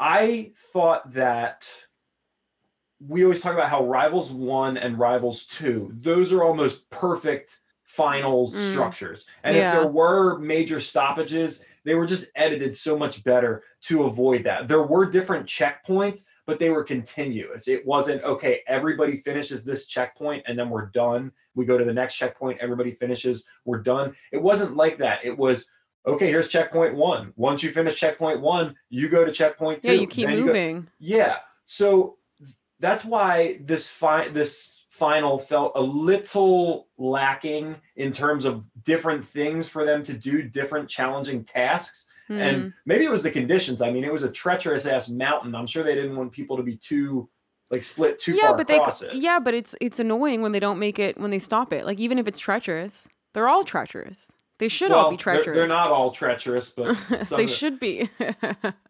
I 0.00 0.52
thought 0.72 1.12
that 1.12 1.68
we 3.06 3.24
always 3.24 3.40
talk 3.40 3.52
about 3.54 3.68
how 3.68 3.84
Rivals 3.84 4.30
One 4.32 4.76
and 4.76 4.98
Rivals 4.98 5.44
Two, 5.46 5.92
those 5.94 6.32
are 6.32 6.42
almost 6.42 6.88
perfect 6.90 7.60
finals 7.82 8.54
Mm. 8.54 8.70
structures. 8.72 9.26
And 9.44 9.54
Yeah. 9.54 9.74
if 9.74 9.80
there 9.82 9.90
were 9.92 10.38
major 10.38 10.80
stoppages, 10.80 11.62
they 11.84 11.94
were 11.94 12.06
just 12.06 12.30
edited 12.36 12.76
so 12.76 12.96
much 12.96 13.24
better 13.24 13.62
to 13.84 14.04
avoid 14.04 14.44
that. 14.44 14.68
There 14.68 14.82
were 14.82 15.10
different 15.10 15.46
checkpoints, 15.46 16.26
but 16.46 16.58
they 16.58 16.70
were 16.70 16.84
continuous. 16.84 17.68
It 17.68 17.84
wasn't 17.86 18.22
okay, 18.22 18.60
everybody 18.66 19.16
finishes 19.16 19.64
this 19.64 19.86
checkpoint 19.86 20.44
and 20.46 20.58
then 20.58 20.70
we're 20.70 20.86
done. 20.86 21.32
We 21.54 21.66
go 21.66 21.76
to 21.78 21.84
the 21.84 21.92
next 21.92 22.16
checkpoint, 22.16 22.58
everybody 22.60 22.92
finishes, 22.92 23.44
we're 23.64 23.82
done. 23.82 24.14
It 24.32 24.42
wasn't 24.42 24.76
like 24.76 24.96
that. 24.98 25.24
It 25.24 25.36
was 25.36 25.68
okay, 26.06 26.28
here's 26.28 26.48
checkpoint 26.48 26.94
one. 26.94 27.32
Once 27.36 27.62
you 27.62 27.70
finish 27.70 27.98
checkpoint 27.98 28.40
one, 28.40 28.74
you 28.90 29.08
go 29.08 29.24
to 29.24 29.32
checkpoint 29.32 29.82
two. 29.82 29.88
yeah, 29.94 30.00
you 30.00 30.06
keep 30.06 30.28
moving. 30.28 30.88
yeah. 30.98 31.36
So 31.64 32.16
that's 32.80 33.04
why 33.04 33.60
this 33.62 33.88
fi- 33.88 34.28
this 34.28 34.81
final 35.02 35.36
felt 35.36 35.72
a 35.74 35.80
little 35.80 36.86
lacking 36.96 37.74
in 37.96 38.12
terms 38.12 38.44
of 38.44 38.68
different 38.84 39.26
things 39.26 39.68
for 39.68 39.84
them 39.84 40.00
to 40.04 40.12
do, 40.12 40.42
different 40.42 40.88
challenging 40.88 41.42
tasks. 41.42 42.06
Hmm. 42.28 42.38
And 42.40 42.72
maybe 42.86 43.04
it 43.04 43.10
was 43.10 43.24
the 43.24 43.30
conditions. 43.32 43.82
I 43.82 43.90
mean, 43.90 44.04
it 44.04 44.12
was 44.12 44.22
a 44.22 44.30
treacherous 44.30 44.86
ass 44.86 45.08
mountain. 45.08 45.56
I'm 45.56 45.66
sure 45.66 45.82
they 45.82 45.96
didn't 45.96 46.14
want 46.16 46.30
people 46.30 46.56
to 46.56 46.62
be 46.62 46.76
too 46.76 47.28
like 47.68 47.82
split 47.82 48.20
too 48.20 48.32
yeah, 48.34 48.48
far 48.48 48.56
but 48.58 48.68
they 48.68 48.76
across 48.76 49.00
c- 49.00 49.06
it. 49.06 49.14
yeah, 49.16 49.40
but 49.40 49.54
it's 49.54 49.74
it's 49.80 49.98
annoying 49.98 50.40
when 50.42 50.52
they 50.52 50.60
don't 50.60 50.78
make 50.78 50.98
it 51.00 51.18
when 51.18 51.30
they 51.32 51.40
stop 51.40 51.72
it. 51.72 51.84
Like 51.84 51.98
even 51.98 52.16
if 52.18 52.28
it's 52.28 52.38
treacherous, 52.38 53.08
they're 53.32 53.48
all 53.48 53.64
treacherous. 53.64 54.28
They 54.58 54.68
should 54.68 54.92
all 54.92 55.02
Well, 55.04 55.10
be 55.10 55.16
they're- 55.16 55.22
treacherous. 55.36 55.56
They're, 55.56 55.66
not 55.66 55.88
all 55.90 56.12
treacherous, 56.12 56.70
but 56.70 56.94
some 57.24 57.38
they 57.38 57.48
should 57.48 57.80
be. 57.80 58.08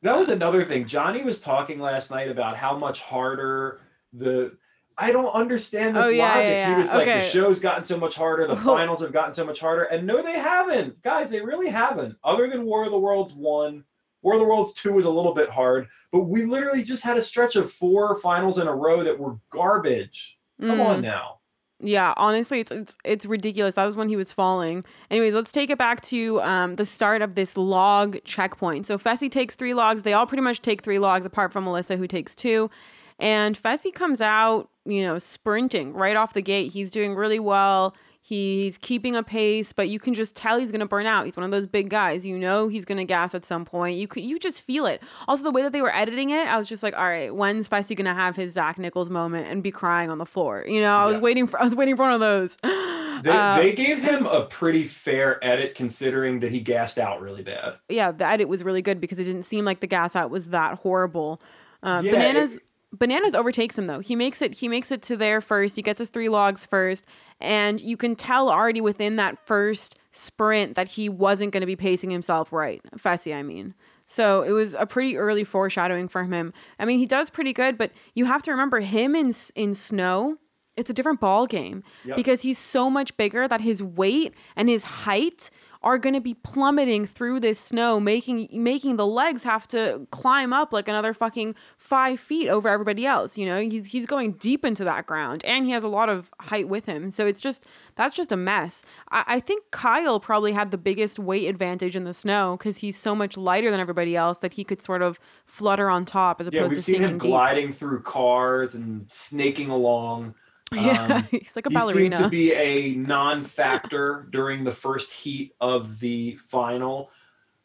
That 0.02 0.18
was 0.18 0.28
another 0.28 0.62
thing. 0.64 0.86
Johnny 0.86 1.22
was 1.22 1.40
talking 1.40 1.78
last 1.80 2.10
night 2.10 2.28
about 2.28 2.56
how 2.58 2.76
much 2.76 3.00
harder 3.00 3.80
the. 4.12 4.54
I 4.98 5.10
don't 5.12 5.32
understand 5.32 5.96
this 5.96 6.06
Oh, 6.06 6.08
yeah, 6.08 6.28
logic. 6.34 6.44
yeah, 6.50 6.66
He 6.66 6.72
yeah. 6.72 6.78
was 6.78 6.88
like, 6.92 7.02
Okay. 7.08 7.14
the 7.18 7.24
show's 7.24 7.60
gotten 7.60 7.82
so 7.82 7.96
much 7.98 8.14
harder, 8.14 8.46
the 8.46 8.52
Oh. 8.52 8.56
finals 8.76 9.00
have 9.00 9.12
gotten 9.12 9.32
so 9.32 9.44
much 9.44 9.60
harder. 9.60 9.84
And 9.84 10.06
no, 10.06 10.22
they 10.22 10.38
haven't. 10.38 11.02
Guys, 11.02 11.30
they 11.30 11.40
really 11.40 11.68
haven't. 11.70 12.16
Other 12.22 12.46
than 12.48 12.64
War 12.64 12.84
of 12.84 12.90
the 12.90 12.98
Worlds 12.98 13.34
1, 13.34 13.84
War 14.22 14.34
of 14.34 14.40
the 14.40 14.46
Worlds 14.46 14.74
2 14.74 14.92
was 14.92 15.04
a 15.04 15.10
little 15.10 15.34
bit 15.34 15.48
hard, 15.50 15.88
but 16.12 16.20
we 16.24 16.44
literally 16.44 16.82
just 16.84 17.02
had 17.02 17.16
a 17.16 17.22
stretch 17.22 17.56
of 17.56 17.72
four 17.72 18.16
finals 18.20 18.58
in 18.58 18.68
a 18.68 18.74
row 18.74 19.02
that 19.02 19.18
were 19.18 19.36
garbage. 19.50 20.38
Come 20.60 20.78
Mm. 20.78 20.86
on 20.86 21.00
now. 21.02 21.38
Yeah, 21.84 22.14
honestly, 22.16 22.60
it's, 22.60 22.70
it's 22.70 22.94
it's 23.04 23.26
ridiculous. 23.26 23.74
That 23.74 23.86
was 23.86 23.96
when 23.96 24.08
he 24.08 24.14
was 24.14 24.30
falling. 24.30 24.84
Anyways, 25.10 25.34
let's 25.34 25.50
take 25.50 25.68
it 25.68 25.78
back 25.78 26.00
to 26.02 26.40
um, 26.42 26.76
the 26.76 26.86
start 26.86 27.22
of 27.22 27.34
this 27.34 27.56
log 27.56 28.18
checkpoint. 28.22 28.86
So 28.86 28.96
Fessy 28.98 29.28
takes 29.28 29.56
three 29.56 29.74
logs. 29.74 30.02
They 30.02 30.12
all 30.12 30.26
pretty 30.26 30.42
much 30.42 30.62
take 30.62 30.82
three 30.82 31.00
logs, 31.00 31.26
apart 31.26 31.52
from 31.52 31.64
Melissa, 31.64 31.96
who 31.96 32.06
takes 32.06 32.36
two. 32.36 32.70
And 33.18 33.56
Fessy 33.60 33.92
comes 33.92 34.20
out, 34.20 34.68
you 34.84 35.02
know, 35.02 35.18
sprinting 35.18 35.92
right 35.92 36.16
off 36.16 36.34
the 36.34 36.42
gate. 36.42 36.72
He's 36.72 36.90
doing 36.90 37.14
really 37.14 37.38
well. 37.38 37.94
He's 38.24 38.78
keeping 38.78 39.16
a 39.16 39.22
pace, 39.24 39.72
but 39.72 39.88
you 39.88 39.98
can 39.98 40.14
just 40.14 40.36
tell 40.36 40.56
he's 40.58 40.70
gonna 40.70 40.86
burn 40.86 41.06
out. 41.06 41.24
He's 41.26 41.36
one 41.36 41.42
of 41.44 41.50
those 41.50 41.66
big 41.66 41.90
guys. 41.90 42.24
You 42.24 42.38
know 42.38 42.68
he's 42.68 42.84
gonna 42.84 43.04
gas 43.04 43.34
at 43.34 43.44
some 43.44 43.64
point. 43.64 43.98
You 43.98 44.06
could 44.06 44.24
you 44.24 44.38
just 44.38 44.60
feel 44.62 44.86
it. 44.86 45.02
Also, 45.26 45.42
the 45.42 45.50
way 45.50 45.62
that 45.62 45.72
they 45.72 45.82
were 45.82 45.94
editing 45.94 46.30
it, 46.30 46.46
I 46.46 46.56
was 46.56 46.68
just 46.68 46.84
like, 46.84 46.96
all 46.96 47.04
right, 47.08 47.34
when's 47.34 47.68
Fessy 47.68 47.96
gonna 47.96 48.14
have 48.14 48.36
his 48.36 48.52
Zach 48.52 48.78
Nichols 48.78 49.10
moment 49.10 49.48
and 49.48 49.60
be 49.60 49.72
crying 49.72 50.08
on 50.08 50.18
the 50.18 50.24
floor? 50.26 50.64
You 50.68 50.80
know, 50.80 50.94
I 50.94 51.06
was 51.06 51.16
Yeah. 51.16 51.20
waiting 51.20 51.46
for 51.48 51.60
I 51.60 51.64
was 51.64 51.74
waiting 51.74 51.96
for 51.96 52.02
one 52.02 52.12
of 52.12 52.20
those. 52.20 52.56
They, 52.62 53.30
Uh, 53.30 53.56
they 53.60 53.72
gave 53.72 53.98
him 54.00 54.26
a 54.26 54.42
pretty 54.46 54.84
fair 54.84 55.44
edit 55.44 55.74
considering 55.74 56.40
that 56.40 56.52
he 56.52 56.60
gassed 56.60 56.98
out 56.98 57.20
really 57.20 57.42
bad. 57.42 57.74
yeah, 57.88 58.12
the 58.12 58.24
edit 58.26 58.46
was 58.48 58.62
really 58.62 58.82
good 58.82 59.00
because 59.00 59.18
it 59.18 59.24
didn't 59.24 59.42
seem 59.44 59.64
like 59.64 59.80
the 59.80 59.86
gas 59.88 60.14
out 60.14 60.30
was 60.30 60.50
that 60.50 60.78
horrible. 60.78 61.42
Uh, 61.82 62.00
Yeah, 62.04 62.12
bananas. 62.12 62.56
it- 62.58 62.62
Bananas 62.92 63.34
overtakes 63.34 63.78
him 63.78 63.86
though. 63.86 64.00
He 64.00 64.16
makes 64.16 64.42
it 64.42 64.54
he 64.54 64.68
makes 64.68 64.90
it 64.90 65.02
to 65.02 65.16
there 65.16 65.40
first. 65.40 65.76
He 65.76 65.82
gets 65.82 65.98
his 65.98 66.10
three 66.10 66.28
logs 66.28 66.66
first 66.66 67.04
and 67.40 67.80
you 67.80 67.96
can 67.96 68.14
tell 68.14 68.50
already 68.50 68.80
within 68.80 69.16
that 69.16 69.46
first 69.46 69.96
sprint 70.10 70.74
that 70.74 70.88
he 70.88 71.08
wasn't 71.08 71.52
going 71.52 71.62
to 71.62 71.66
be 71.66 71.76
pacing 71.76 72.10
himself 72.10 72.52
right. 72.52 72.82
Fessy, 72.96 73.34
I 73.34 73.42
mean. 73.42 73.74
So 74.06 74.42
it 74.42 74.50
was 74.50 74.74
a 74.74 74.84
pretty 74.84 75.16
early 75.16 75.42
foreshadowing 75.42 76.08
for 76.08 76.24
him. 76.24 76.52
I 76.78 76.84
mean, 76.84 76.98
he 76.98 77.06
does 77.06 77.30
pretty 77.30 77.54
good, 77.54 77.78
but 77.78 77.92
you 78.14 78.26
have 78.26 78.42
to 78.42 78.50
remember 78.50 78.80
him 78.80 79.14
in 79.14 79.32
in 79.54 79.72
snow. 79.72 80.36
It's 80.76 80.88
a 80.88 80.94
different 80.94 81.20
ball 81.20 81.46
game 81.46 81.82
Yep. 82.04 82.16
because 82.16 82.42
he's 82.42 82.58
so 82.58 82.88
much 82.88 83.14
bigger 83.18 83.46
that 83.46 83.60
his 83.60 83.82
weight 83.82 84.32
and 84.56 84.68
his 84.68 84.84
height 84.84 85.50
are 85.84 85.98
going 85.98 86.14
to 86.14 86.20
be 86.20 86.32
plummeting 86.32 87.04
through 87.04 87.40
this 87.40 87.58
snow, 87.58 87.98
making 87.98 88.48
making 88.52 88.94
the 88.96 89.06
legs 89.06 89.42
have 89.42 89.66
to 89.66 90.06
climb 90.12 90.52
up 90.52 90.72
like 90.72 90.86
another 90.86 91.12
fucking 91.12 91.56
five 91.76 92.20
feet 92.20 92.48
over 92.48 92.68
everybody 92.68 93.04
else. 93.04 93.36
You 93.36 93.44
know, 93.46 93.58
he's 93.60 93.88
he's 93.88 94.06
going 94.06 94.34
deep 94.34 94.64
into 94.64 94.84
that 94.84 95.06
ground, 95.06 95.44
and 95.44 95.66
he 95.66 95.72
has 95.72 95.82
a 95.82 95.88
lot 95.88 96.08
of 96.08 96.30
height 96.38 96.68
with 96.68 96.86
him. 96.86 97.10
So 97.10 97.26
it's 97.26 97.40
just 97.40 97.64
that's 97.96 98.14
just 98.14 98.30
a 98.30 98.36
mess. 98.36 98.82
I, 99.10 99.24
I 99.26 99.40
think 99.40 99.64
Kyle 99.72 100.20
probably 100.20 100.52
had 100.52 100.70
the 100.70 100.78
biggest 100.78 101.18
weight 101.18 101.48
advantage 101.48 101.96
in 101.96 102.04
the 102.04 102.14
snow 102.14 102.56
because 102.56 102.76
he's 102.76 102.96
so 102.96 103.14
much 103.16 103.36
lighter 103.36 103.70
than 103.70 103.80
everybody 103.80 104.14
else 104.14 104.38
that 104.38 104.52
he 104.54 104.62
could 104.62 104.80
sort 104.80 105.02
of 105.02 105.18
flutter 105.46 105.90
on 105.90 106.04
top 106.04 106.40
as 106.40 106.46
opposed 106.46 106.62
Yeah, 106.62 106.68
we've 106.68 106.76
to 106.78 106.82
seen 106.82 107.02
him 107.02 107.18
deep. 107.18 107.30
gliding 107.32 107.72
through 107.72 108.02
cars 108.04 108.76
and 108.76 109.06
snaking 109.10 109.68
along. 109.68 110.36
Yeah, 110.82 111.16
Um, 111.16 111.28
he's 111.30 111.54
like 111.56 111.66
a 111.66 111.70
he 111.70 111.74
ballerina. 111.74 112.16
seemed 112.16 112.24
to 112.24 112.30
be 112.30 112.52
a 112.54 112.94
non-factor 112.94 114.26
during 114.30 114.64
the 114.64 114.72
first 114.72 115.12
heat 115.12 115.54
of 115.60 116.00
the 116.00 116.36
final. 116.36 117.10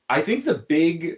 I 0.09 0.21
think 0.21 0.45
the 0.45 0.55
big 0.55 1.17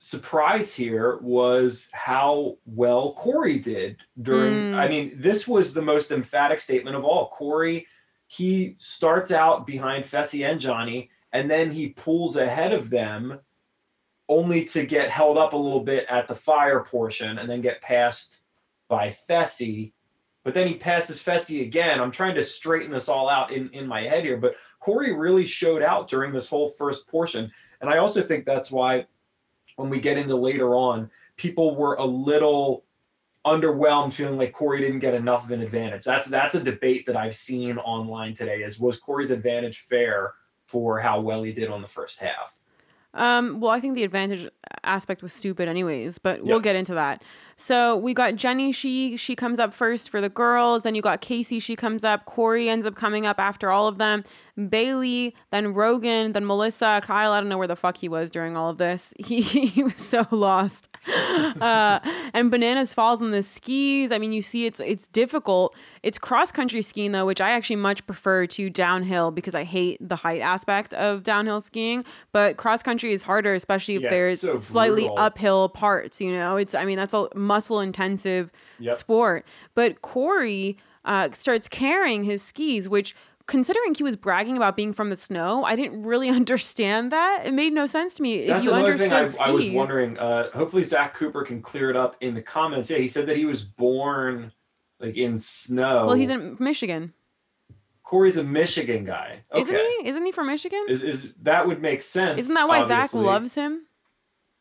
surprise 0.00 0.74
here 0.74 1.18
was 1.18 1.88
how 1.92 2.56
well 2.66 3.12
Cory 3.14 3.58
did 3.58 3.96
during. 4.22 4.52
Mm. 4.72 4.74
I 4.76 4.88
mean, 4.88 5.12
this 5.16 5.48
was 5.48 5.74
the 5.74 5.82
most 5.82 6.10
emphatic 6.12 6.60
statement 6.60 6.96
of 6.96 7.04
all. 7.04 7.28
Cory, 7.30 7.86
he 8.28 8.76
starts 8.78 9.30
out 9.32 9.66
behind 9.66 10.04
Fessy 10.04 10.48
and 10.48 10.60
Johnny, 10.60 11.10
and 11.32 11.50
then 11.50 11.70
he 11.70 11.90
pulls 11.90 12.36
ahead 12.36 12.72
of 12.72 12.90
them, 12.90 13.40
only 14.28 14.64
to 14.66 14.84
get 14.86 15.10
held 15.10 15.36
up 15.38 15.52
a 15.52 15.56
little 15.56 15.80
bit 15.80 16.06
at 16.08 16.28
the 16.28 16.34
fire 16.34 16.80
portion, 16.84 17.38
and 17.38 17.48
then 17.50 17.60
get 17.60 17.82
passed 17.82 18.40
by 18.88 19.14
Fessy 19.28 19.92
but 20.48 20.54
then 20.54 20.66
he 20.66 20.76
passes 20.76 21.22
Fessy 21.22 21.60
again. 21.60 22.00
I'm 22.00 22.10
trying 22.10 22.34
to 22.36 22.42
straighten 22.42 22.90
this 22.90 23.06
all 23.06 23.28
out 23.28 23.52
in, 23.52 23.68
in 23.74 23.86
my 23.86 24.00
head 24.00 24.24
here, 24.24 24.38
but 24.38 24.54
Cory 24.80 25.14
really 25.14 25.44
showed 25.44 25.82
out 25.82 26.08
during 26.08 26.32
this 26.32 26.48
whole 26.48 26.70
first 26.70 27.06
portion. 27.06 27.52
And 27.82 27.90
I 27.90 27.98
also 27.98 28.22
think 28.22 28.46
that's 28.46 28.72
why 28.72 29.04
when 29.76 29.90
we 29.90 30.00
get 30.00 30.16
into 30.16 30.36
later 30.36 30.74
on, 30.74 31.10
people 31.36 31.76
were 31.76 31.96
a 31.96 32.04
little 32.06 32.86
underwhelmed, 33.44 34.14
feeling 34.14 34.38
like 34.38 34.54
Cory 34.54 34.80
didn't 34.80 35.00
get 35.00 35.12
enough 35.12 35.44
of 35.44 35.50
an 35.50 35.60
advantage. 35.60 36.04
That's 36.04 36.24
that's 36.24 36.54
a 36.54 36.64
debate 36.64 37.04
that 37.04 37.16
I've 37.18 37.36
seen 37.36 37.76
online 37.76 38.34
today 38.34 38.62
is 38.62 38.80
was 38.80 38.98
Cory's 38.98 39.30
advantage 39.30 39.80
fair 39.80 40.32
for 40.64 40.98
how 40.98 41.20
well 41.20 41.42
he 41.42 41.52
did 41.52 41.68
on 41.68 41.82
the 41.82 41.88
first 41.88 42.20
half? 42.20 42.54
Um, 43.14 43.60
well, 43.60 43.70
I 43.70 43.80
think 43.80 43.94
the 43.94 44.04
advantage 44.04 44.48
aspect 44.84 45.22
was 45.22 45.32
stupid, 45.32 45.68
anyways, 45.68 46.18
but 46.18 46.42
we'll 46.42 46.56
Yep. 46.56 46.62
get 46.62 46.76
into 46.76 46.94
that. 46.94 47.22
So 47.60 47.96
we 47.96 48.14
got 48.14 48.36
Jenny. 48.36 48.70
She 48.70 49.16
she 49.16 49.34
comes 49.34 49.58
up 49.58 49.74
first 49.74 50.10
for 50.10 50.20
the 50.20 50.28
girls. 50.28 50.82
Then 50.82 50.94
you 50.94 51.02
got 51.02 51.20
Kaycee. 51.20 51.60
She 51.60 51.74
comes 51.74 52.04
up. 52.04 52.24
Cory 52.24 52.68
ends 52.68 52.86
up 52.86 52.94
coming 52.94 53.26
up 53.26 53.40
after 53.40 53.72
all 53.72 53.88
of 53.88 53.98
them. 53.98 54.22
Bayleigh, 54.56 55.32
then 55.50 55.74
Rogan, 55.74 56.32
then 56.32 56.46
Melissa. 56.46 57.00
Kyle. 57.02 57.32
I 57.32 57.40
don't 57.40 57.48
know 57.48 57.58
where 57.58 57.66
the 57.66 57.74
fuck 57.76 57.96
he 57.96 58.08
was 58.08 58.30
during 58.30 58.56
all 58.56 58.70
of 58.70 58.78
this. 58.78 59.12
He 59.26 59.42
he 59.42 59.82
was 59.82 59.96
so 59.96 60.24
lost. 60.30 60.88
uh, 61.60 62.00
and 62.34 62.50
Bananas 62.50 62.92
falls 62.94 63.20
on 63.20 63.30
the 63.30 63.42
skis. 63.42 64.12
I 64.12 64.18
mean, 64.18 64.32
you 64.32 64.42
see, 64.42 64.66
it's 64.66 64.78
it's 64.80 65.08
difficult. 65.08 65.74
It's 66.02 66.18
cross 66.18 66.52
country 66.52 66.82
skiing 66.82 67.12
though, 67.12 67.26
which 67.26 67.40
I 67.40 67.50
actually 67.50 67.76
much 67.76 68.06
prefer 68.06 68.46
to 68.46 68.70
downhill 68.70 69.30
because 69.30 69.54
I 69.54 69.64
hate 69.64 69.98
the 70.06 70.16
height 70.16 70.40
aspect 70.40 70.94
of 70.94 71.22
downhill 71.24 71.60
skiing. 71.60 72.04
But 72.32 72.56
cross 72.56 72.82
country 72.82 73.12
is 73.12 73.22
harder, 73.22 73.54
especially 73.54 73.96
if 73.96 74.02
Yeah, 74.02 74.10
there's 74.10 74.40
so 74.42 74.56
slightly 74.58 75.02
brutal. 75.02 75.18
uphill 75.18 75.68
parts. 75.70 76.20
You 76.20 76.32
know, 76.32 76.56
it's 76.56 76.74
I 76.74 76.84
mean 76.84 76.96
that's 76.96 77.14
a 77.14 77.28
muscle 77.48 77.80
intensive 77.80 78.52
Yep. 78.78 78.96
sport. 78.96 79.46
But 79.74 80.02
Cory 80.02 80.76
uh, 81.04 81.30
starts 81.32 81.68
carrying 81.68 82.24
his 82.24 82.42
skis, 82.42 82.88
which. 82.88 83.14
Considering 83.46 83.94
he 83.94 84.02
was 84.02 84.14
bragging 84.14 84.58
about 84.58 84.76
being 84.76 84.92
from 84.92 85.08
the 85.08 85.16
snow, 85.16 85.64
I 85.64 85.74
didn't 85.74 86.02
really 86.02 86.28
understand 86.40 87.10
that. 87.12 87.46
It 87.46 87.54
made 87.54 87.72
no 87.72 87.86
sense 87.86 88.12
to 88.16 88.22
me. 88.22 88.46
That's 88.46 88.58
if 88.58 88.64
you 88.66 88.74
another 88.74 88.98
thing 88.98 89.10
understood 89.10 89.40
I, 89.40 89.48
I 89.48 89.50
was 89.52 89.70
wondering. 89.70 90.18
Uh, 90.18 90.50
hopefully, 90.50 90.84
Zach 90.84 91.14
Cooper 91.14 91.44
can 91.44 91.62
clear 91.62 91.88
it 91.88 91.96
up 91.96 92.16
in 92.20 92.34
the 92.34 92.42
comments. 92.42 92.90
Yeah, 92.90 92.98
he 92.98 93.08
said 93.08 93.24
that 93.26 93.38
he 93.38 93.46
was 93.46 93.64
born 93.64 94.52
like 95.00 95.16
in 95.16 95.38
snow. 95.38 96.04
Well, 96.04 96.14
he's 96.14 96.28
in 96.28 96.58
Michigan, 96.60 97.14
Cory's 98.02 98.36
a 98.36 98.42
Michigan 98.42 99.06
guy. 99.06 99.40
Okay. 99.50 99.62
isn't 99.62 99.76
he? 99.76 100.08
Isn't 100.08 100.26
he 100.26 100.32
from 100.32 100.46
Michigan? 100.48 100.84
Is, 100.88 101.02
is 101.02 101.28
that 101.42 101.66
would 101.66 101.80
make 101.80 102.02
sense? 102.02 102.40
Isn't 102.40 102.54
that 102.54 102.68
why 102.68 102.84
Zach 102.84 103.14
loves 103.14 103.54
him? 103.54 103.86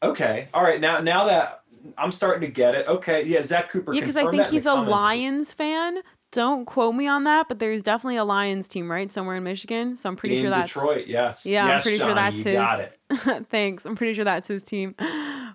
Okay. 0.04 0.48
All 0.54 0.64
right. 0.64 0.80
Now, 0.82 1.00
now 1.00 1.26
that 1.26 1.64
I'm 1.98 2.12
starting 2.12 2.42
to 2.42 2.54
get 2.54 2.76
it. 2.76 2.88
Okay. 2.88 3.24
Yeah. 3.24 3.42
Zach 3.44 3.70
Cooper. 3.70 3.94
Yeah, 3.94 4.02
because 4.02 4.18
I 4.18 4.30
think 4.30 4.48
he's 4.48 4.66
a 4.66 4.70
comments. 4.72 4.92
Lions 4.92 5.54
fan. 5.54 6.00
Don't 6.32 6.66
quote 6.66 6.94
me 6.94 7.08
on 7.08 7.24
that, 7.24 7.48
but 7.48 7.60
there's 7.60 7.82
definitely 7.82 8.18
a 8.18 8.26
Lions 8.26 8.68
team, 8.68 8.92
right, 8.92 9.10
somewhere 9.10 9.38
in 9.38 9.46
Michigan. 9.46 9.96
So 9.96 10.10
I'm 10.10 10.18
pretty 10.18 10.38
in 10.38 10.44
sure 10.44 10.50
that's 10.50 10.74
Detroit. 10.74 11.08
Yes. 11.08 11.46
Yeah, 11.46 11.64
I'm 11.64 11.70
yes, 11.70 11.84
pretty 11.84 11.98
sure 12.00 12.14
that's 12.14 12.38
you 12.38 12.44
his- 12.44 12.54
Got 12.54 12.80
it. 12.82 13.00
Thanks. 13.50 13.86
I'm 13.86 13.96
pretty 13.96 14.14
sure 14.14 14.26
that's 14.26 14.46
his 14.48 14.62
team. 14.62 14.94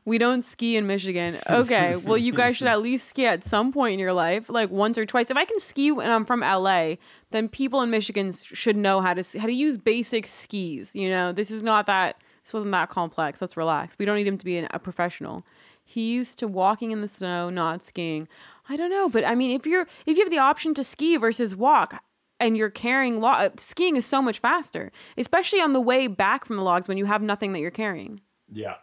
We 0.06 0.16
don't 0.16 0.42
ski 0.42 0.78
in 0.78 0.86
Michigan. 0.86 1.38
Okay. 1.48 1.96
well, 1.96 2.16
you 2.16 2.32
guys 2.32 2.56
should 2.56 2.66
at 2.68 2.80
least 2.80 3.08
ski 3.08 3.26
at 3.26 3.44
some 3.44 3.70
point 3.70 3.92
in 3.92 3.98
your 3.98 4.14
life, 4.14 4.48
like 4.48 4.70
once 4.70 4.96
or 4.96 5.04
twice. 5.04 5.30
If 5.30 5.36
I 5.36 5.44
can 5.44 5.60
ski 5.60 5.88
and 5.88 6.00
I'm 6.10 6.24
from 6.24 6.40
LA, 6.40 6.94
then 7.30 7.48
people 7.48 7.82
in 7.82 7.90
Michigan 7.90 8.32
should 8.32 8.76
know 8.76 9.02
how 9.02 9.12
to 9.12 9.38
how 9.38 9.46
to 9.46 9.52
use 9.52 9.76
basic 9.76 10.26
skis. 10.26 10.94
You 10.94 11.10
know, 11.10 11.32
this 11.32 11.50
is 11.50 11.62
not 11.62 11.84
that. 11.86 12.16
This 12.42 12.52
wasn't 12.52 12.72
that 12.72 12.88
complex. 12.88 13.40
Let's 13.40 13.56
relax. 13.56 13.94
We 13.98 14.04
don't 14.06 14.16
need 14.16 14.26
him 14.26 14.38
to 14.38 14.44
be 14.44 14.56
an, 14.56 14.66
a 14.72 14.78
professional. 14.80 15.44
He 15.92 16.12
used 16.14 16.38
to 16.38 16.48
walking 16.48 16.90
in 16.90 17.02
the 17.02 17.08
snow, 17.08 17.50
not 17.50 17.82
skiing. 17.82 18.26
I 18.68 18.76
don't 18.76 18.90
know, 18.90 19.08
but 19.08 19.24
I 19.24 19.34
mean, 19.34 19.50
if 19.58 19.66
you're 19.66 19.86
if 20.06 20.16
you 20.16 20.24
have 20.24 20.30
the 20.30 20.38
option 20.38 20.72
to 20.74 20.84
ski 20.84 21.16
versus 21.18 21.54
walk, 21.54 22.02
and 22.40 22.56
you're 22.56 22.70
carrying 22.70 23.20
log, 23.20 23.60
skiing 23.60 23.96
is 23.96 24.06
so 24.06 24.20
much 24.22 24.38
faster, 24.40 24.90
especially 25.16 25.60
on 25.60 25.72
the 25.74 25.80
way 25.80 26.06
back 26.06 26.44
from 26.44 26.56
the 26.56 26.62
logs 26.62 26.88
when 26.88 26.96
you 26.98 27.04
have 27.04 27.22
nothing 27.22 27.52
that 27.52 27.60
you're 27.60 27.70
carrying. 27.70 28.20
Yeah. 28.50 28.74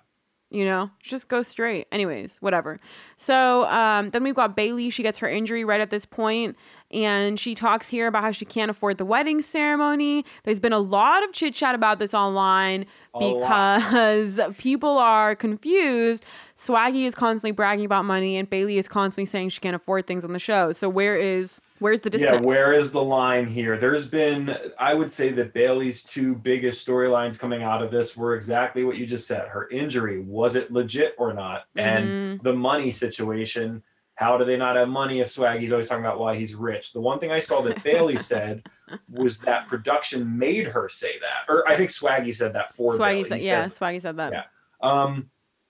you 0.50 0.66
know? 0.66 0.90
Just 1.02 1.28
go 1.28 1.44
straight. 1.44 1.88
Anyways 1.92 2.38
whatever. 2.40 2.80
So 3.18 3.68
um, 3.68 4.10
then 4.10 4.24
we've 4.24 4.36
got 4.36 4.56
Bayleigh. 4.56 4.92
She 4.92 5.04
gets 5.04 5.20
her 5.20 5.30
injury 5.30 5.64
right 5.66 5.82
at 5.82 5.90
this 5.90 6.06
point 6.06 6.56
and 6.92 7.40
she 7.40 7.54
talks 7.56 7.90
here 7.90 8.08
about 8.08 8.24
how 8.24 8.32
she 8.32 8.46
can't 8.46 8.72
afford 8.72 8.98
the 8.98 9.06
wedding 9.06 9.42
ceremony 9.42 10.26
there's 10.44 10.60
been 10.60 10.74
a 10.74 10.80
lot 10.80 11.24
of 11.24 11.32
chit 11.34 11.54
chat 11.54 11.76
about 11.76 12.00
this 12.00 12.14
online 12.14 12.86
A 13.14 13.20
lot. 13.20 13.78
because 13.80 14.40
people 14.58 14.98
are 14.98 15.36
confused 15.36 16.26
swaggy 16.56 17.06
is 17.06 17.16
constantly 17.16 17.52
bragging 17.52 17.86
about 17.86 18.06
money 18.06 18.38
and 18.38 18.50
Bayleigh 18.50 18.78
is 18.78 18.88
constantly 18.88 19.26
saying 19.28 19.50
she 19.50 19.60
can't 19.60 19.76
afford 19.76 20.08
things 20.08 20.26
on 20.26 20.32
the 20.32 20.40
show 20.40 20.72
so 20.72 20.90
where 20.90 21.16
is 21.16 21.62
where's 21.80 22.02
the 22.02 22.10
Yeah, 22.18 22.42
where 22.42 22.74
is 22.74 22.92
the 22.92 23.02
line 23.02 23.48
here? 23.48 23.78
There's 23.78 24.06
been, 24.06 24.54
I 24.78 24.94
would 24.94 25.10
say 25.10 25.30
that 25.30 25.54
Bayleigh's 25.54 26.04
two 26.04 26.36
biggest 26.36 26.86
storylines 26.86 27.40
coming 27.40 27.64
out 27.64 27.82
of 27.82 27.90
this 27.90 28.18
were 28.18 28.36
exactly 28.36 28.84
what 28.84 28.98
you 28.98 29.06
just 29.06 29.26
said. 29.28 29.48
Her 29.48 29.70
injury, 29.70 30.20
was 30.20 30.56
it 30.56 30.74
legit 30.74 31.16
or 31.18 31.34
not? 31.34 31.68
And 31.78 32.12
Mhm. 32.12 32.44
the 32.44 32.52
money 32.54 32.92
situation. 32.92 33.82
How 34.20 34.38
do 34.38 34.44
they 34.44 34.58
not 34.58 34.76
have 34.76 34.90
money 34.90 35.22
if 35.22 35.30
Swaggy's 35.30 35.72
always 35.72 35.88
talking 35.88 36.04
about 36.04 36.20
why 36.20 36.36
he's 36.36 36.54
rich? 36.54 36.92
The 36.92 37.00
one 37.00 37.20
thing 37.20 37.32
I 37.32 37.40
saw 37.40 37.62
that 37.62 37.78
Bayleigh 37.78 38.20
said 38.34 38.68
was 39.10 39.40
that 39.40 39.70
production 39.70 40.38
made 40.38 40.68
her 40.68 40.90
say 40.90 41.14
that. 41.20 41.50
Or 41.52 41.66
I 41.66 41.78
think 41.78 41.90
Swaggy 41.90 42.36
said 42.36 42.52
that 42.52 42.74
for 42.76 42.98
Bayleigh. 42.98 43.22
swaggy 43.24 43.28
said 43.28 43.40
He 43.40 43.48
yeah 43.48 43.68
said- 43.70 43.80
swaggy 43.82 44.02
said 44.02 44.18
that 44.18 44.34
Yeah. 44.34 44.44
Um, 44.82 45.30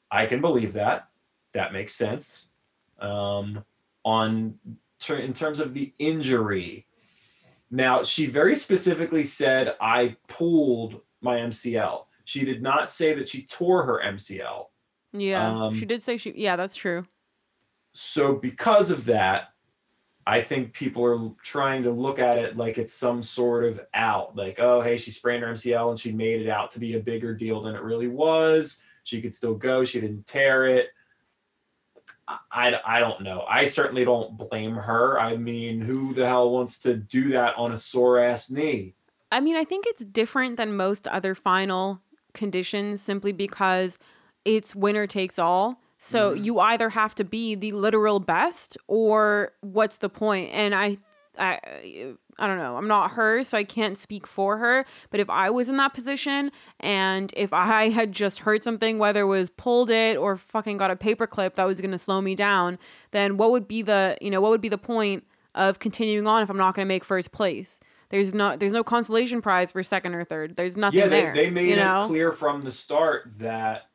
I 0.10 0.26
can 0.26 0.42
believe 0.42 0.74
that. 0.74 1.10
That 1.54 1.74
makes 1.74 1.94
sense. 1.94 2.48
Um, 3.00 3.64
on 4.04 4.56
ter- 5.00 5.18
in 5.18 5.34
terms 5.34 5.60
of 5.60 5.76
the 5.76 5.94
injury, 6.00 6.88
now 7.70 8.02
she 8.02 8.26
very 8.26 8.56
specifically 8.56 9.26
said 9.26 9.76
I 9.80 10.16
pulled 10.28 11.02
my 11.22 11.36
MCL. 11.38 12.06
She 12.26 12.46
did 12.46 12.64
not 12.64 12.92
say 12.92 13.14
that 13.14 13.30
she 13.30 13.44
tore 13.44 13.84
her 13.84 14.02
MCL. 14.04 14.66
yeah 15.14 15.66
Um, 15.66 15.76
she 15.76 15.86
did 15.86 16.02
say 16.02 16.18
she 16.18 16.34
yeah 16.36 16.56
that's 16.56 16.74
true 16.76 17.06
So 18.02 18.34
because 18.34 18.92
of 18.92 19.04
that, 19.06 19.50
I 20.26 20.40
think 20.40 20.72
people 20.72 21.04
are 21.04 21.32
trying 21.44 21.84
to 21.84 21.92
look 21.92 22.18
at 22.18 22.38
it 22.38 22.56
like 22.56 22.78
it's 22.78 22.94
some 22.94 23.22
sort 23.22 23.66
of 23.66 23.82
out. 23.94 24.38
Like, 24.38 24.58
oh, 24.58 24.80
hey, 24.80 24.96
she 24.96 25.12
sprained 25.12 25.44
her 25.44 25.52
MCL 25.52 25.90
and 25.90 26.00
she 26.00 26.14
made 26.14 26.40
it 26.40 26.48
out 26.48 26.72
to 26.72 26.80
be 26.80 26.96
a 26.96 27.00
bigger 27.02 27.36
deal 27.36 27.60
than 27.60 27.76
it 27.76 27.82
really 27.82 28.08
was. 28.08 28.82
She 29.04 29.22
could 29.22 29.36
still 29.36 29.54
go. 29.54 29.84
She 29.84 30.00
didn't 30.00 30.28
tear 30.28 30.66
it. 30.66 30.88
I, 32.50 32.74
I, 32.86 33.02
don't 33.02 33.20
know. 33.20 33.44
I 33.50 33.66
certainly 33.66 34.06
don't 34.06 34.38
blame 34.38 34.76
her. 34.76 35.20
I 35.20 35.36
mean, 35.36 35.82
who 35.82 36.14
the 36.14 36.26
hell 36.26 36.52
wants 36.52 36.80
to 36.82 36.96
do 36.96 37.28
that 37.32 37.58
on 37.58 37.74
a 37.74 37.78
sore 37.78 38.18
ass 38.18 38.50
knee? 38.50 38.94
I 39.30 39.42
mean, 39.42 39.58
I 39.58 39.66
think 39.66 39.84
it's 39.88 40.06
different 40.06 40.56
than 40.56 40.78
most 40.78 41.06
other 41.10 41.36
final 41.36 42.00
conditions 42.34 43.02
simply 43.02 43.34
because 43.34 44.00
it's 44.46 44.74
winner 44.74 45.06
takes 45.06 45.38
all. 45.38 45.82
So 46.02 46.34
Mhm. 46.34 46.46
you 46.46 46.60
either 46.60 46.90
have 46.90 47.14
to 47.16 47.24
be 47.26 47.56
the 47.56 47.74
literal 47.74 48.20
best 48.22 48.78
or 48.88 49.52
what's 49.60 49.98
the 49.98 50.10
point? 50.10 50.50
And 50.54 50.74
I 50.74 50.98
I 51.38 51.60
I 52.38 52.48
don't 52.48 52.58
know. 52.58 52.78
I'm 52.78 52.88
not 52.88 53.12
her, 53.12 53.44
so 53.44 53.58
I 53.58 53.66
can't 53.66 53.98
speak 53.98 54.26
for 54.26 54.58
her, 54.58 54.86
but 55.10 55.20
if 55.20 55.30
I 55.30 55.50
was 55.50 55.68
in 55.70 55.76
that 55.78 55.94
position 55.94 56.52
and 56.80 57.34
if 57.36 57.52
I 57.54 57.90
had 58.00 58.14
just 58.14 58.40
heard 58.40 58.64
something 58.64 58.98
whether 58.98 59.22
it 59.22 59.26
was 59.26 59.50
pulled 59.50 59.90
it 59.90 60.16
or 60.18 60.38
fucking 60.38 60.78
got 60.78 60.90
a 60.90 60.96
paperclip 60.96 61.56
that 61.56 61.66
was 61.66 61.82
going 61.82 61.92
to 61.92 61.98
slow 62.00 62.22
me 62.22 62.34
down, 62.34 62.80
then 63.12 63.36
what 63.38 63.52
would 63.52 63.68
be 63.68 63.82
the, 63.82 64.18
you 64.22 64.32
know, 64.32 64.40
what 64.40 64.52
would 64.52 64.62
be 64.62 64.70
the 64.70 64.78
point 64.78 65.26
of 65.54 65.80
continuing 65.80 66.28
on 66.28 66.42
if 66.44 66.50
I'm 66.50 66.58
not 66.58 66.76
going 66.76 66.86
to 66.86 66.90
make 66.90 67.04
first 67.04 67.34
place? 67.34 67.82
There's 68.10 68.34
no 68.34 68.56
there's 68.56 68.74
no 68.74 68.84
consolation 68.84 69.42
prize 69.42 69.74
for 69.74 69.84
second 69.84 70.16
or 70.16 70.24
third. 70.24 70.56
There's 70.56 70.78
nothing 70.78 71.00
yeah, 71.00 71.08
they, 71.10 71.22
there. 71.22 71.34
they 71.34 71.50
made 71.50 71.68
you 71.68 71.78
it 71.78 72.06
clear 72.08 72.32
from 72.32 72.64
the 72.64 72.72
start 72.72 73.34
that 73.40 73.89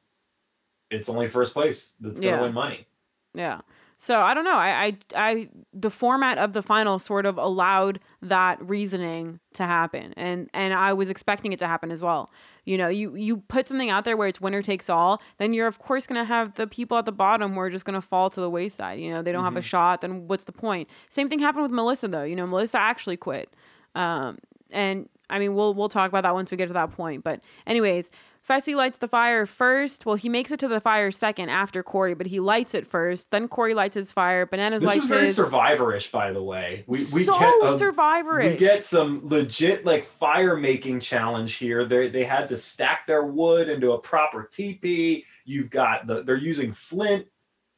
it's 0.95 1.09
only 1.09 1.29
first 1.29 1.53
place 1.53 1.97
that's 2.01 2.21
gonna 2.21 2.37
Yeah. 2.37 2.41
win 2.43 2.55
money. 2.55 2.87
Yeah. 3.35 3.61
So 3.97 4.21
I 4.21 4.35
don't 4.35 4.45
know. 4.45 4.57
I, 4.57 4.85
I, 4.87 4.97
I, 5.15 5.49
the 5.73 5.89
format 5.89 6.37
of 6.37 6.53
the 6.53 6.63
final 6.63 6.99
sort 6.99 7.27
of 7.27 7.39
allowed 7.39 8.01
that 8.23 8.61
reasoning 8.61 9.39
to 9.55 9.63
happen, 9.65 10.13
and 10.17 10.51
and 10.53 10.75
I 10.75 10.93
was 10.93 11.09
expecting 11.09 11.53
it 11.53 11.61
to 11.61 11.69
happen 11.69 11.93
as 11.93 12.03
well. 12.03 12.31
You 12.65 12.77
know, 12.77 12.89
you 12.89 13.15
you 13.15 13.37
put 13.39 13.69
something 13.69 13.91
out 13.91 14.05
there 14.05 14.17
where 14.17 14.27
it's 14.27 14.41
winner 14.41 14.63
takes 14.63 14.91
all, 14.91 15.23
then 15.39 15.55
you're 15.55 15.69
of 15.69 15.79
course 15.79 16.07
gonna 16.07 16.25
have 16.25 16.55
the 16.55 16.67
people 16.67 16.99
at 16.99 17.07
the 17.07 17.13
bottom 17.13 17.55
who 17.55 17.61
are 17.61 17.71
just 17.71 17.85
gonna 17.85 18.01
fall 18.03 18.31
to 18.31 18.41
the 18.41 18.51
wayside. 18.51 18.99
You 18.99 19.13
know, 19.13 19.23
they 19.23 19.31
don't 19.31 19.45
have 19.45 19.57
a 19.57 19.63
shot. 19.63 20.01
Then 20.01 20.27
what's 20.27 20.45
the 20.45 20.53
point? 20.53 20.91
Same 21.09 21.29
thing 21.29 21.39
happened 21.39 21.63
with 21.63 21.73
Melissa 21.73 22.09
though. 22.09 22.25
You 22.25 22.35
know, 22.35 22.49
Melissa 22.49 22.81
actually 22.81 23.17
quit, 23.17 23.55
um, 23.95 24.39
and 24.71 25.09
I 25.31 25.39
mean 25.39 25.55
we'll 25.55 25.75
we'll 25.75 25.89
talk 25.89 26.09
about 26.09 26.23
that 26.23 26.35
once 26.35 26.51
we 26.51 26.57
get 26.57 26.67
to 26.69 26.75
that 26.75 26.93
point. 26.93 27.25
But 27.25 27.41
anyways, 27.67 28.11
Fessy 28.47 28.77
lights 28.77 28.99
the 28.99 29.09
fire 29.09 29.47
first. 29.47 30.05
Well, 30.05 30.17
he 30.17 30.29
makes 30.29 30.51
it 30.51 30.61
to 30.61 30.69
the 30.69 30.81
fire 30.81 31.11
second 31.11 31.49
after 31.49 31.83
Cory, 31.83 32.15
but 32.15 32.27
he 32.27 32.41
lights 32.41 32.75
it 32.75 32.87
first. 32.87 33.31
Then 33.31 33.49
Cory 33.49 33.73
lights 33.73 33.95
his 33.95 34.13
fire. 34.13 34.45
Bananas 34.45 34.83
This 34.83 34.87
lights 34.87 35.01
was 35.03 35.09
very 35.09 35.27
his. 35.27 35.37
survivor-ish, 35.37 36.11
by 36.11 36.31
the 36.33 36.43
way. 36.43 36.85
We 36.87 36.99
we 37.13 37.25
so 37.25 37.39
get 37.39 37.65
a, 37.65 37.79
survivor 37.79 38.39
we 38.41 38.57
get 38.57 38.85
some 38.85 39.23
legit 39.25 39.87
like 39.87 40.05
fire 40.05 40.57
making 40.57 41.01
challenge 41.01 41.55
here. 41.55 41.87
They 41.87 42.09
they 42.09 42.25
had 42.25 42.49
to 42.49 42.59
stack 42.59 43.07
their 43.07 43.25
wood 43.25 43.71
into 43.71 43.93
a 43.93 43.99
proper 43.99 44.49
teepee. 44.51 45.25
You've 45.47 45.71
got 45.71 46.07
the 46.07 46.23
they're 46.23 46.37
using 46.37 46.73
flint. 46.75 47.27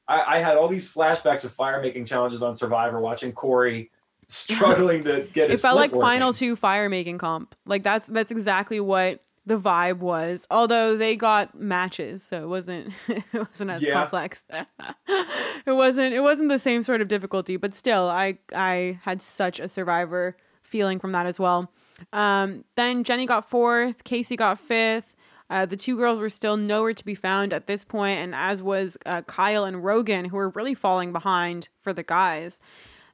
I, 0.09 0.37
I 0.37 0.39
had 0.39 0.57
all 0.57 0.69
these 0.69 0.93
flashbacks 0.93 1.45
of 1.45 1.53
fire 1.53 1.81
making 1.81 2.07
challenges 2.07 2.43
on 2.43 2.57
Survivor, 2.57 3.01
watching 3.01 3.33
Cory 3.33 3.91
struggling 4.29 5.05
to 5.05 5.27
get 5.33 5.51
It 5.51 5.61
felt 5.61 5.77
like 5.77 5.91
flint 5.91 6.03
Final. 6.05 6.33
Two 6.33 6.57
fire 6.57 6.89
making 6.89 7.19
comp. 7.19 7.55
Like 7.65 7.83
that's 7.83 8.07
that's 8.07 8.31
exactly 8.31 8.81
what 8.81 9.23
the 9.47 9.59
vibe 9.59 9.99
was. 9.99 10.47
Although 10.51 10.97
they 10.97 11.15
got 11.17 11.55
matches, 11.55 12.23
so 12.23 12.43
it 12.43 12.49
wasn't 12.49 12.93
it 13.09 13.23
wasn't 13.33 13.71
as 13.71 13.83
Yeah. 13.83 13.93
complex. 13.95 14.43
it 15.09 15.73
wasn't 15.73 16.15
it 16.15 16.21
wasn't 16.21 16.49
the 16.49 16.59
same 16.59 16.83
sort 16.83 17.01
of 17.01 17.09
difficulty, 17.09 17.57
but 17.57 17.75
still, 17.75 18.09
I 18.09 18.39
I 18.55 18.99
had 19.03 19.23
such 19.23 19.61
a 19.61 19.69
survivor 19.69 20.37
feeling 20.63 20.99
from 20.99 21.13
that 21.13 21.27
as 21.27 21.39
well. 21.39 21.71
Um, 22.13 22.65
then 22.75 23.05
Jenny 23.05 23.25
got 23.27 23.49
fourth, 23.49 24.05
Kaycee 24.05 24.37
got 24.37 24.59
fifth. 24.59 25.15
Uh, 25.49 25.65
the 25.65 25.77
two 25.77 25.97
girls 25.97 26.19
were 26.19 26.29
still 26.29 26.57
nowhere 26.57 26.93
to 26.93 27.05
be 27.05 27.15
found 27.15 27.53
at 27.53 27.69
this 27.69 27.85
point, 27.85 28.19
and 28.19 28.35
as 28.35 28.65
was 28.65 28.99
uh, 29.07 29.23
Kyle 29.23 29.65
and 29.65 29.85
Rogan, 29.85 30.25
who 30.25 30.37
were 30.37 30.49
really 30.51 30.75
falling 30.75 31.13
behind 31.13 31.69
for 31.81 31.93
the 31.93 32.03
guys. 32.03 32.59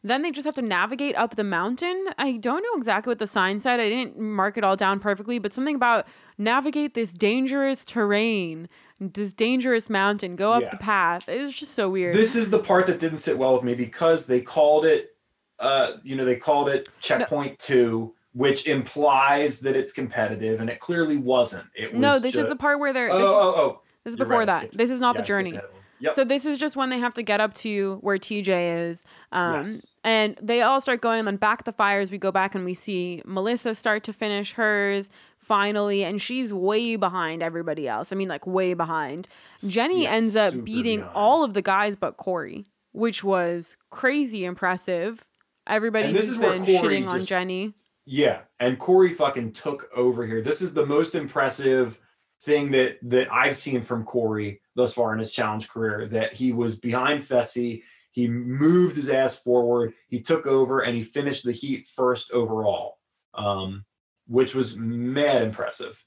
Then 0.05 0.23
they 0.23 0.33
just 0.33 0.45
have 0.47 0.55
to 0.57 0.63
navigate 0.63 1.17
up 1.17 1.37
the 1.37 1.45
mountain. 1.45 2.07
I 2.19 2.37
don't 2.37 2.63
know 2.63 2.77
exactly 2.77 3.11
what 3.13 3.21
the 3.21 3.27
sign 3.29 3.61
said. 3.61 3.79
I 3.79 3.89
didn't 3.89 4.19
mark 4.19 4.59
it 4.59 4.65
all 4.65 4.75
down 4.75 4.99
perfectly, 4.99 5.39
but 5.39 5.53
something 5.53 5.77
about 5.77 6.07
navigate 6.39 6.95
this 6.95 7.13
dangerous 7.13 7.85
terrain, 7.85 8.69
this 8.99 9.33
dangerous 9.33 9.89
mountain, 9.89 10.35
go 10.35 10.53
up 10.53 10.63
Yeah. 10.63 10.71
the 10.71 10.77
path. 10.79 11.29
It's 11.29 11.55
just 11.57 11.75
so 11.75 11.89
weird. 11.89 12.17
This 12.17 12.35
is 12.35 12.51
the 12.51 12.59
part 12.59 12.87
that 12.89 12.99
didn't 12.99 13.19
sit 13.19 13.39
well 13.39 13.53
with 13.55 13.63
me 13.63 13.75
because 13.75 14.27
they 14.27 14.41
called 14.41 14.85
it, 14.87 15.15
uh, 15.61 15.93
you 16.03 16.17
know, 16.17 16.25
they 16.25 16.35
called 16.37 16.69
it 16.69 16.89
checkpoint 17.01 17.61
two, 17.61 18.13
which 18.33 18.67
implies 18.67 19.61
that 19.61 19.77
it's 19.77 19.93
competitive, 19.93 20.61
and 20.61 20.69
it 20.69 20.81
clearly 20.81 21.19
wasn't. 21.19 21.67
It 21.77 21.93
was 21.93 22.01
no, 22.01 22.19
this 22.19 22.33
ju- 22.33 22.41
is 22.43 22.49
the 22.49 22.57
part 22.57 22.81
where 22.81 22.93
they're. 22.93 23.11
Oh, 23.13 23.19
This, 23.19 23.27
oh, 23.29 23.55
oh. 23.57 23.81
this 24.03 24.15
is 24.15 24.19
you're 24.19 24.27
before 24.27 24.41
right, 24.41 24.47
that. 24.49 24.77
This 24.77 24.91
is 24.91 24.99
not 24.99 25.15
yeah, 25.15 25.21
the 25.21 25.27
journey. 25.29 25.61
Ahead 26.03 26.11
of 26.11 26.15
them. 26.15 26.15
Yep. 26.15 26.15
So 26.15 26.25
this 26.25 26.47
is 26.47 26.59
just 26.59 26.77
when 26.77 26.91
they 26.91 26.99
have 26.99 27.15
to 27.15 27.23
get 27.23 27.41
up 27.41 27.55
to 27.55 27.99
where 28.01 28.19
TJ 28.19 28.89
is. 28.91 29.05
Um, 29.33 29.65
Yes. 29.65 29.87
And 30.05 30.37
they 30.43 30.63
all 30.63 30.81
start 30.81 31.01
going, 31.01 31.21
and 31.21 31.29
then 31.29 31.37
back 31.37 31.63
the 31.63 31.73
fires, 31.73 32.11
we 32.11 32.19
go 32.19 32.33
back 32.33 32.57
and 32.57 32.65
we 32.65 32.75
see 32.75 33.23
Melissa 33.25 33.75
start 33.75 34.03
to 34.05 34.13
finish 34.13 34.55
hers 34.55 35.11
finally, 35.39 36.03
and 36.05 36.21
she's 36.21 36.53
way 36.53 36.97
behind 36.97 37.41
everybody 37.43 37.87
else. 37.87 38.13
I 38.13 38.17
mean, 38.17 38.29
like 38.29 38.45
way 38.47 38.75
behind. 38.75 39.29
Jenny 39.67 40.03
Yeah, 40.03 40.11
ends 40.11 40.35
up 40.35 40.65
beating 40.65 41.01
behind. 41.01 41.15
all 41.17 41.45
of 41.45 41.55
the 41.55 41.63
guys 41.63 41.95
but 41.95 42.17
Cory, 42.17 42.67
which 42.91 43.23
was 43.23 43.77
crazy 43.91 44.45
impressive. 44.45 45.25
Everybody 45.69 46.09
And 46.09 46.17
this 46.17 46.37
where 46.37 46.59
been 46.59 46.65
shitting 46.65 47.09
on 47.09 47.25
Jenny. 47.25 47.75
Yeah, 48.05 48.41
and 48.59 48.77
Cory 48.81 49.13
fucking 49.15 49.53
took 49.53 49.89
over 49.95 50.27
here. 50.27 50.43
This 50.43 50.61
is 50.61 50.75
the 50.75 50.85
most 50.85 51.15
impressive 51.15 52.01
thing 52.41 52.73
that 52.73 52.99
that 53.03 53.33
I've 53.33 53.57
seen 53.57 53.83
from 53.83 54.03
Cory 54.05 54.62
thus 54.75 54.95
far 54.95 55.13
in 55.13 55.19
his 55.19 55.33
challenge 55.33 55.69
career. 55.69 56.07
That 56.09 56.33
he 56.33 56.53
was 56.53 56.77
behind 56.77 57.23
Fessy, 57.23 57.83
he 58.13 58.29
moved 58.29 58.97
his 58.97 59.09
ass 59.09 59.37
forward, 59.37 59.95
he 60.09 60.21
took 60.21 60.47
over, 60.47 60.81
and 60.81 60.97
he 60.97 61.05
finished 61.05 61.45
the 61.45 61.53
heat 61.53 61.89
first 61.89 62.31
overall, 62.33 62.99
um, 63.35 63.85
which 64.27 64.55
was 64.55 64.77
mad 64.77 65.43
impressive. 65.43 66.05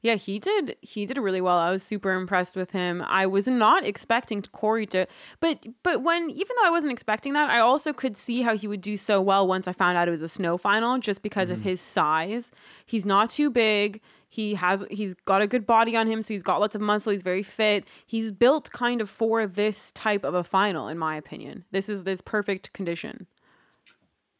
Yeah, 0.00 0.14
he 0.14 0.38
did. 0.38 0.76
He 0.80 1.06
did 1.06 1.18
really 1.18 1.40
well. 1.40 1.58
I 1.58 1.72
was 1.72 1.82
super 1.82 2.12
impressed 2.12 2.54
with 2.54 2.70
him. 2.70 3.02
I 3.02 3.26
was 3.26 3.48
not 3.48 3.84
expecting 3.84 4.42
Cory 4.42 4.86
to, 4.86 5.06
but 5.40 5.66
but 5.82 6.04
when 6.04 6.30
even 6.30 6.54
though 6.56 6.66
I 6.68 6.70
wasn't 6.70 6.92
expecting 6.92 7.32
that, 7.32 7.50
I 7.50 7.58
also 7.58 7.92
could 7.92 8.16
see 8.16 8.42
how 8.42 8.56
he 8.56 8.68
would 8.68 8.80
do 8.80 8.96
so 8.96 9.20
well 9.20 9.44
once 9.48 9.66
I 9.66 9.72
found 9.72 9.98
out 9.98 10.06
it 10.06 10.12
was 10.12 10.22
a 10.22 10.28
snow 10.28 10.56
final, 10.56 10.98
just 10.98 11.20
because 11.20 11.50
of 11.50 11.58
Mhm. 11.58 11.62
his 11.62 11.80
size. 11.80 12.52
He's 12.86 13.04
not 13.04 13.28
too 13.28 13.50
big. 13.50 14.00
He 14.28 14.54
has 14.54 14.84
he's 14.90 15.14
got 15.14 15.40
a 15.40 15.46
good 15.46 15.66
body 15.66 15.96
on 15.96 16.06
him, 16.06 16.22
so 16.22 16.34
he's 16.34 16.42
got 16.42 16.60
lots 16.60 16.74
of 16.74 16.80
muscle. 16.80 17.12
He's 17.12 17.22
very 17.22 17.42
fit. 17.42 17.84
He's 18.06 18.30
built 18.30 18.70
kind 18.72 19.00
of 19.00 19.08
for 19.08 19.46
this 19.46 19.90
type 19.92 20.24
of 20.24 20.34
a 20.34 20.44
final, 20.44 20.88
in 20.88 20.98
my 20.98 21.16
opinion. 21.16 21.64
This 21.70 21.88
is 21.88 22.02
this 22.02 22.20
perfect 22.20 22.72
condition. 22.72 23.26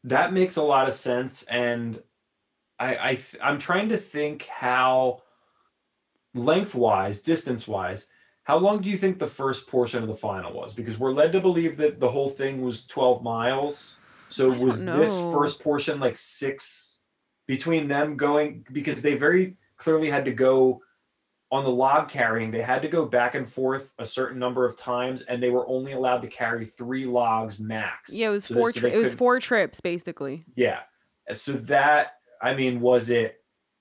That 0.03 0.31
makes 0.31 0.55
a 0.55 0.63
lot 0.63 0.87
of 0.87 0.93
sense, 0.93 1.43
and 1.43 2.01
I, 2.79 2.97
I 3.01 3.15
th- 3.15 3.37
I'm 3.43 3.59
trying 3.59 3.89
to 3.89 3.97
think 3.97 4.45
how 4.45 5.23
lengthwise, 6.33 7.21
distance-wise, 7.21 8.05
how 8.43 8.57
long 8.57 8.81
do 8.81 8.89
you 8.89 8.97
think 8.97 9.19
the 9.19 9.27
first 9.27 9.67
portion 9.67 10.01
of 10.01 10.07
the 10.07 10.15
final 10.15 10.53
was? 10.53 10.73
Because 10.73 10.97
we're 10.97 11.11
led 11.11 11.31
to 11.33 11.41
believe 11.41 11.77
that 11.77 11.99
the 11.99 12.09
whole 12.09 12.29
thing 12.29 12.61
was 12.61 12.85
12 12.87 13.21
miles. 13.21 13.97
So 14.29 14.53
I 14.53 14.57
was 14.57 14.85
this 14.85 15.19
first 15.19 15.61
portion 15.61 15.99
like 15.99 16.15
six 16.15 16.99
between 17.47 17.87
them 17.87 18.15
going 18.15 18.65
because 18.71 19.01
they 19.01 19.15
very 19.15 19.57
clearly 19.79 20.09
had 20.09 20.25
to 20.25 20.31
go 20.31 20.81
on 21.51 21.63
the 21.63 21.69
log 21.71 22.09
carrying, 22.09 22.51
they 22.51 22.61
had 22.61 22.83
to 22.83 22.87
go 22.87 23.05
back 23.07 23.33
and 23.33 23.49
forth 23.49 23.91
a 23.97 24.05
certain 24.05 24.37
number 24.37 24.65
of 24.65 24.77
times, 24.77 25.23
and 25.23 25.41
they 25.41 25.49
were 25.49 25.67
only 25.67 25.93
allowed 25.93 26.19
to 26.21 26.27
carry 26.27 26.63
three 26.63 27.05
logs 27.07 27.59
max. 27.59 28.13
Yeah, 28.13 28.27
it 28.27 28.31
was 28.31 28.45
So 28.45 28.53
four. 28.53 28.71
so 28.71 28.85
it 28.87 28.95
was 28.97 29.15
four 29.15 29.39
trips 29.39 29.81
basically. 29.81 30.45
yeah. 30.55 30.81
So 31.33 31.53
that 31.53 32.13
I 32.41 32.53
mean, 32.53 32.81
was 32.81 33.09
it 33.09 33.37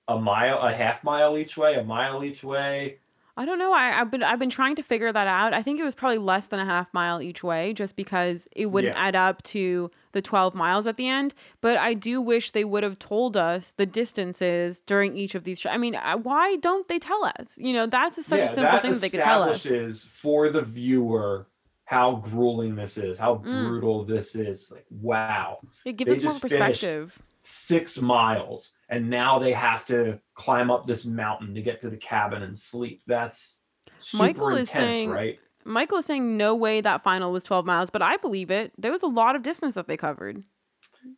a 0.08 0.18
mile, 0.18 0.58
a 0.61 0.72
half 0.72 1.04
mile 1.04 1.37
each 1.37 1.56
way, 1.58 1.74
a 1.74 1.84
mile 1.84 2.24
each 2.24 2.42
way? 2.42 2.98
I 3.38 3.44
don't 3.44 3.59
know. 3.59 3.72
I, 3.72 4.01
I've 4.01 4.11
been 4.11 4.22
I've 4.24 4.40
been 4.40 4.51
trying 4.51 4.74
to 4.77 4.83
figure 4.83 5.12
that 5.12 5.27
out. 5.29 5.55
I 5.55 5.62
think 5.62 5.79
it 5.79 5.85
was 5.85 5.94
probably 5.94 6.18
less 6.18 6.48
than 6.48 6.59
a 6.59 6.64
half 6.64 6.92
mile 6.92 7.22
each 7.22 7.44
way, 7.44 7.72
just 7.72 7.94
because 7.94 8.48
it 8.57 8.66
wouldn't 8.66 8.94
Yeah. 8.96 9.01
add 9.07 9.14
up 9.14 9.42
to 9.55 9.90
the 10.12 10.20
twelve 10.20 10.55
miles 10.57 10.87
at 10.88 10.96
the 10.96 11.07
end. 11.07 11.35
But 11.61 11.77
I 11.77 11.94
do 11.94 12.20
wish 12.20 12.51
they 12.51 12.64
would 12.64 12.83
have 12.83 12.98
told 12.98 13.37
us 13.37 13.72
the 13.77 13.87
distances 13.87 14.81
during 14.81 15.16
each 15.16 15.35
of 15.37 15.44
these. 15.44 15.64
I 15.64 15.77
mean, 15.77 15.94
why 16.22 16.57
don't 16.57 16.88
they 16.88 16.98
tell 16.98 17.24
us? 17.38 17.57
You 17.57 17.72
know, 17.74 17.87
that's 17.87 18.27
such 18.27 18.40
a 18.40 18.48
simple 18.48 18.81
thing 18.81 18.92
that 18.92 19.01
they 19.01 19.09
could 19.11 19.20
tell 19.20 19.44
us. 19.44 19.59
establishes 19.64 20.05
for 20.05 20.51
the 20.51 20.62
viewer 20.62 21.46
how 21.85 22.16
grueling 22.16 22.74
this 22.74 22.98
is, 22.98 23.18
how 23.18 23.37
Mm. 23.37 23.68
brutal 23.68 24.05
this 24.05 24.35
is. 24.35 24.72
Like, 24.72 24.85
wow, 24.90 25.61
It 25.87 25.92
gives 25.96 26.18
us 26.18 26.24
more 26.24 26.40
perspective. 26.40 27.18
six 27.42 27.98
miles, 28.01 28.72
and 28.88 29.11
now 29.11 29.38
they 29.38 29.53
have 29.53 29.87
to 29.87 30.18
climb 30.35 30.70
up 30.70 30.87
this 30.87 31.05
mountain 31.05 31.55
to 31.55 31.62
get 31.62 31.81
to 31.83 31.90
the 31.90 31.96
cabin 31.96 32.42
and 32.42 32.57
sleep. 32.57 33.03
That's 33.07 33.62
super 33.98 34.24
Michael 34.24 34.48
is 34.51 34.61
intense, 34.70 34.72
saying- 34.74 35.11
right? 35.11 35.38
Michael 35.64 35.98
is 35.98 36.07
saying 36.07 36.37
no 36.38 36.55
way 36.55 36.81
that 36.81 37.03
final 37.03 37.31
was 37.31 37.44
twelve 37.44 37.66
miles, 37.66 37.90
but 37.90 38.01
I 38.01 38.16
believe 38.16 38.51
it. 38.51 38.72
There 38.79 38.92
was 38.92 39.03
a 39.03 39.07
lot 39.09 39.37
of 39.37 39.42
distance 39.42 39.74
that 39.74 39.87
they 39.87 39.96
covered. 39.98 40.42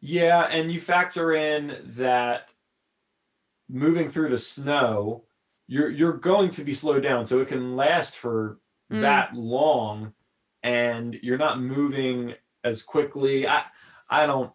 Yeah, 0.01 0.43
and 0.47 0.73
you 0.73 0.81
factor 0.81 1.33
in 1.33 1.77
that 1.97 2.49
moving 3.69 4.09
through 4.11 4.31
the 4.31 4.39
snow, 4.39 5.25
you're 5.69 5.89
you're 5.91 6.15
going 6.17 6.51
to 6.51 6.65
be 6.65 6.75
slowed 6.75 7.03
down, 7.03 7.27
so 7.27 7.39
it 7.41 7.49
can 7.49 7.77
last 7.77 8.17
for 8.17 8.59
Mm. 8.91 9.03
that 9.03 9.35
long, 9.37 10.13
and 10.65 11.15
you're 11.23 11.39
not 11.39 11.61
moving 11.61 12.35
as 12.65 12.83
quickly. 12.83 13.47
I 13.47 13.65
I 14.09 14.27
don't 14.27 14.53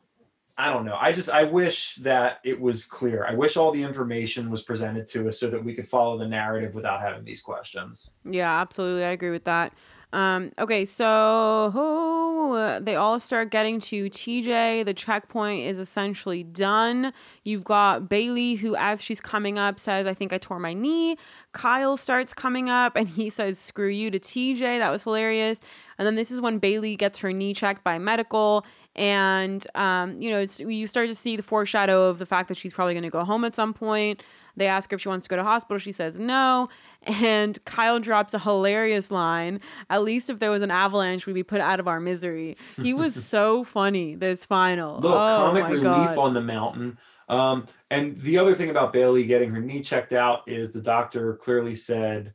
I 0.57 0.71
don't 0.71 0.85
know. 0.85 0.97
I 0.99 1.11
just 1.11 1.29
I 1.29 1.43
wish 1.43 1.95
that 1.95 2.39
it 2.45 2.59
was 2.59 2.85
clear. 2.85 3.25
I 3.25 3.33
wish 3.33 3.57
all 3.57 3.71
the 3.71 3.83
information 3.83 4.49
was 4.49 4.61
presented 4.61 5.05
to 5.07 5.27
us 5.27 5.39
so 5.39 5.49
that 5.49 5.63
we 5.63 5.73
could 5.73 5.87
follow 5.87 6.17
the 6.17 6.27
narrative 6.27 6.73
without 6.73 7.01
having 7.01 7.25
these 7.25 7.41
questions. 7.41 8.11
Yeah, 8.23 8.61
absolutely. 8.61 9.03
I 9.03 9.09
agree 9.09 9.31
with 9.31 9.43
that. 9.43 9.73
Um, 10.13 10.53
okay, 10.57 10.85
so 10.85 11.73
oh, 11.75 12.79
they 12.81 12.95
all 12.95 13.19
start 13.19 13.51
getting 13.51 13.81
to 13.81 14.09
TJ. 14.09 14.85
The 14.85 14.93
checkpoint 14.93 15.67
is 15.67 15.77
essentially 15.77 16.41
done. 16.41 17.11
You've 17.43 17.65
got 17.65 18.03
Bayleigh, 18.03 18.57
who, 18.57 18.77
as 18.77 19.01
she's 19.01 19.19
coming 19.19 19.59
up, 19.59 19.77
says, 19.77 20.07
I 20.07 20.13
think 20.13 20.31
I 20.31 20.37
tore 20.37 20.59
my 20.59 20.73
knee. 20.73 21.17
Kyle 21.51 21.97
starts 21.97 22.33
coming 22.33 22.69
up 22.69 22.95
and 22.95 23.09
he 23.09 23.29
says, 23.29 23.59
Screw 23.59 23.89
you 23.89 24.09
to 24.09 24.19
TJ. 24.19 24.79
That 24.79 24.89
was 24.89 25.03
hilarious. 25.03 25.59
And 25.97 26.05
then 26.05 26.15
this 26.15 26.31
is 26.31 26.39
when 26.39 26.61
Bayleigh 26.61 26.97
gets 26.97 27.19
her 27.19 27.33
knee 27.33 27.53
checked 27.53 27.83
by 27.83 27.99
medical. 27.99 28.65
And, 28.95 29.65
um, 29.75 30.21
you 30.21 30.29
know, 30.29 30.45
you 30.59 30.87
start 30.87 31.09
to 31.09 31.15
see 31.15 31.35
the 31.35 31.43
foreshadow 31.43 32.07
of 32.07 32.19
the 32.19 32.25
fact 32.25 32.47
that 32.47 32.57
she's 32.57 32.73
probably 32.73 32.93
going 32.93 33.03
to 33.03 33.09
go 33.09 33.23
home 33.25 33.43
at 33.43 33.55
some 33.55 33.73
point. 33.73 34.23
They 34.57 34.67
ask 34.67 34.89
her 34.91 34.95
if 34.95 35.01
she 35.01 35.09
wants 35.09 35.27
to 35.27 35.29
go 35.29 35.35
to 35.35 35.43
hospital. 35.43 35.77
She 35.77 35.91
says 35.91 36.19
no. 36.19 36.69
And 37.07 37.63
Kyle 37.65 37.99
drops 37.99 38.33
a 38.33 38.39
hilarious 38.39 39.11
line. 39.11 39.59
At 39.91 40.03
least 40.03 40.31
if 40.31 40.39
there 40.39 40.49
was 40.49 40.63
an 40.63 40.71
avalanche, 40.71 41.27
we'd 41.27 41.33
be 41.33 41.43
put 41.43 41.61
out 41.61 41.79
of 41.79 41.87
our 41.87 41.99
misery. 41.99 42.57
He 42.81 42.95
was 42.95 43.13
so 43.23 43.63
funny 43.63 44.15
this 44.15 44.43
final. 44.43 44.95
Little 44.95 45.15
oh, 45.15 45.37
comic 45.37 45.65
relief 45.65 45.83
God. 45.83 46.17
on 46.17 46.33
the 46.33 46.41
mountain. 46.41 46.97
Um, 47.29 47.67
and 47.91 48.17
the 48.17 48.39
other 48.39 48.55
thing 48.55 48.71
about 48.71 48.91
Bayleigh 48.91 49.27
getting 49.27 49.51
her 49.51 49.59
knee 49.59 49.81
checked 49.81 50.13
out 50.13 50.41
is 50.47 50.73
the 50.73 50.81
doctor 50.81 51.35
clearly 51.35 51.75
said, 51.75 52.33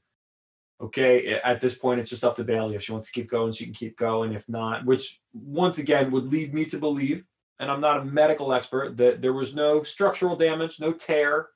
okay, 0.81 1.41
at 1.45 1.61
this 1.61 1.77
point, 1.77 2.01
it's 2.01 2.11
just 2.11 2.25
up 2.25 2.37
to 2.37 2.45
Bayleigh. 2.45 2.75
If 2.75 2.83
she 2.83 2.93
wants 2.93 3.07
to 3.09 3.13
keep 3.13 3.31
going, 3.31 3.53
she 3.53 3.65
can 3.65 3.75
keep 3.75 3.97
going. 3.97 4.33
If 4.33 4.49
not, 4.49 4.85
which 4.85 5.21
once 5.33 5.79
again 5.79 6.11
would 6.11 6.33
lead 6.33 6.55
me 6.55 6.65
to 6.67 6.79
believe, 6.79 7.25
and 7.59 7.71
I'm 7.71 7.81
not 7.81 8.01
a 8.01 8.05
medical 8.05 8.53
expert, 8.53 8.97
that 8.97 9.23
there 9.23 9.33
was 9.33 9.55
no 9.55 9.83
structural 9.83 10.37
damage, 10.37 10.81
no 10.81 10.93
tear, 10.93 11.49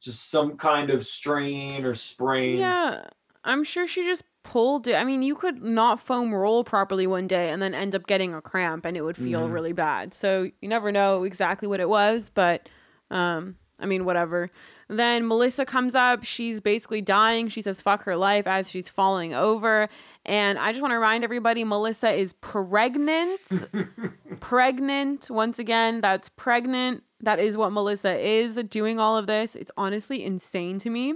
just 0.00 0.30
some 0.30 0.56
kind 0.56 0.90
of 0.90 1.06
strain 1.06 1.84
or 1.84 1.94
sprain. 1.94 2.58
Yeah, 2.58 3.04
I'm 3.44 3.64
sure 3.64 3.86
she 3.86 4.04
just 4.04 4.22
pulled 4.42 4.86
it. 4.86 4.94
I 4.94 5.04
mean, 5.04 5.22
you 5.22 5.34
could 5.34 5.62
not 5.62 6.00
foam 6.00 6.34
roll 6.34 6.64
properly 6.64 7.06
one 7.06 7.26
day 7.26 7.50
and 7.50 7.60
then 7.60 7.74
end 7.74 7.94
up 7.94 8.06
getting 8.06 8.34
a 8.34 8.40
cramp 8.40 8.86
and 8.86 8.96
it 8.96 9.02
would 9.02 9.16
feel 9.16 9.42
mm-hmm. 9.42 9.52
really 9.52 9.72
bad. 9.72 10.14
So 10.14 10.50
you 10.60 10.68
never 10.68 10.90
know 10.90 11.24
exactly 11.24 11.68
what 11.68 11.80
it 11.80 11.88
was, 11.88 12.30
but 12.30 12.68
um 13.10 13.56
I 13.78 13.86
mean, 13.86 14.04
whatever. 14.04 14.50
Then 14.90 15.28
Melissa 15.28 15.64
comes 15.64 15.94
up. 15.94 16.24
She's 16.24 16.60
basically 16.60 17.00
dying. 17.00 17.48
She 17.48 17.62
says, 17.62 17.80
fuck 17.80 18.02
her 18.02 18.16
life 18.16 18.48
as 18.48 18.68
she's 18.68 18.88
falling 18.88 19.32
over. 19.32 19.88
And 20.26 20.58
I 20.58 20.72
just 20.72 20.82
want 20.82 20.90
to 20.90 20.96
remind 20.96 21.22
everybody 21.22 21.62
Melissa 21.62 22.12
is 22.12 22.32
pregnant. 22.32 23.40
pregnant. 24.40 25.30
Once 25.30 25.60
again, 25.60 26.00
that's 26.00 26.28
pregnant. 26.30 27.04
That 27.20 27.38
is 27.38 27.56
what 27.56 27.70
Melissa 27.70 28.18
is 28.18 28.56
doing 28.68 28.98
all 28.98 29.16
of 29.16 29.28
this. 29.28 29.54
It's 29.54 29.70
honestly 29.76 30.24
insane 30.24 30.80
to 30.80 30.90
me. 30.90 31.14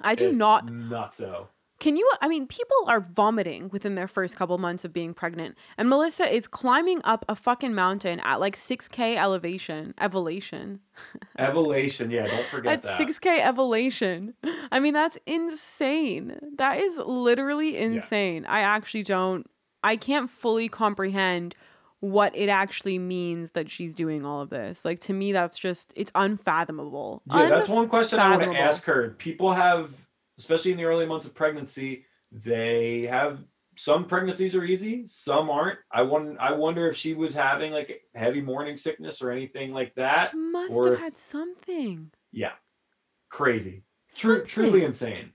I 0.00 0.14
do 0.14 0.30
it's 0.30 0.38
not. 0.38 0.72
Not 0.72 1.14
so. 1.14 1.48
Can 1.80 1.96
you? 1.96 2.08
I 2.20 2.28
mean, 2.28 2.46
people 2.46 2.76
are 2.86 3.00
vomiting 3.00 3.68
within 3.70 3.94
their 3.94 4.06
first 4.06 4.36
couple 4.36 4.56
months 4.58 4.84
of 4.84 4.92
being 4.92 5.12
pregnant, 5.12 5.56
and 5.76 5.88
Melissa 5.88 6.24
is 6.24 6.46
climbing 6.46 7.00
up 7.04 7.24
a 7.28 7.34
fucking 7.34 7.74
mountain 7.74 8.20
at 8.20 8.40
like 8.40 8.56
6k 8.56 9.16
elevation, 9.16 9.94
elevation. 10.00 10.80
Elevation, 11.38 12.12
yeah, 12.12 12.26
don't 12.26 12.46
forget 12.46 12.72
at 12.74 12.82
that. 12.84 13.00
6k 13.00 13.40
elevation. 13.40 14.34
I 14.70 14.78
mean, 14.78 14.94
that's 14.94 15.18
insane. 15.26 16.38
That 16.56 16.78
is 16.78 16.96
literally 16.98 17.76
insane. 17.76 18.44
Yeah. 18.44 18.52
I 18.52 18.60
actually 18.60 19.02
don't. 19.02 19.50
I 19.82 19.96
can't 19.96 20.30
fully 20.30 20.68
comprehend 20.68 21.56
what 22.04 22.36
it 22.36 22.48
actually 22.48 22.98
means 22.98 23.52
that 23.52 23.70
she's 23.70 23.94
doing 23.94 24.24
all 24.24 24.42
of 24.42 24.50
this. 24.50 24.84
Like 24.84 25.00
to 25.00 25.12
me, 25.12 25.32
that's 25.32 25.58
just 25.58 25.92
it's 25.96 26.12
unfathomable. 26.14 27.22
Yeah, 27.26 27.48
that's 27.48 27.68
one 27.68 27.88
question 27.88 28.18
I 28.18 28.36
want 28.36 28.52
to 28.52 28.58
ask 28.58 28.84
her. 28.84 29.14
People 29.18 29.52
have 29.52 30.06
especially 30.38 30.72
in 30.72 30.76
the 30.76 30.84
early 30.84 31.06
months 31.06 31.26
of 31.26 31.34
pregnancy, 31.34 32.06
they 32.32 33.02
have 33.02 33.40
some 33.76 34.04
pregnancies 34.06 34.54
are 34.54 34.64
easy, 34.64 35.06
some 35.06 35.50
aren't. 35.50 35.78
I 35.90 36.02
wonder, 36.02 36.40
I 36.40 36.52
wonder 36.52 36.88
if 36.88 36.96
she 36.96 37.14
was 37.14 37.34
having 37.34 37.72
like 37.72 38.02
heavy 38.14 38.40
morning 38.40 38.76
sickness 38.76 39.22
or 39.22 39.30
anything 39.30 39.72
like 39.72 39.94
that. 39.96 40.30
She 40.30 40.36
must 40.36 40.84
have 40.84 40.94
if, 40.94 40.98
had 40.98 41.16
something. 41.16 42.10
Yeah, 42.32 42.52
crazy, 43.28 43.82
True, 44.14 44.44
truly 44.44 44.84
insane. 44.84 45.32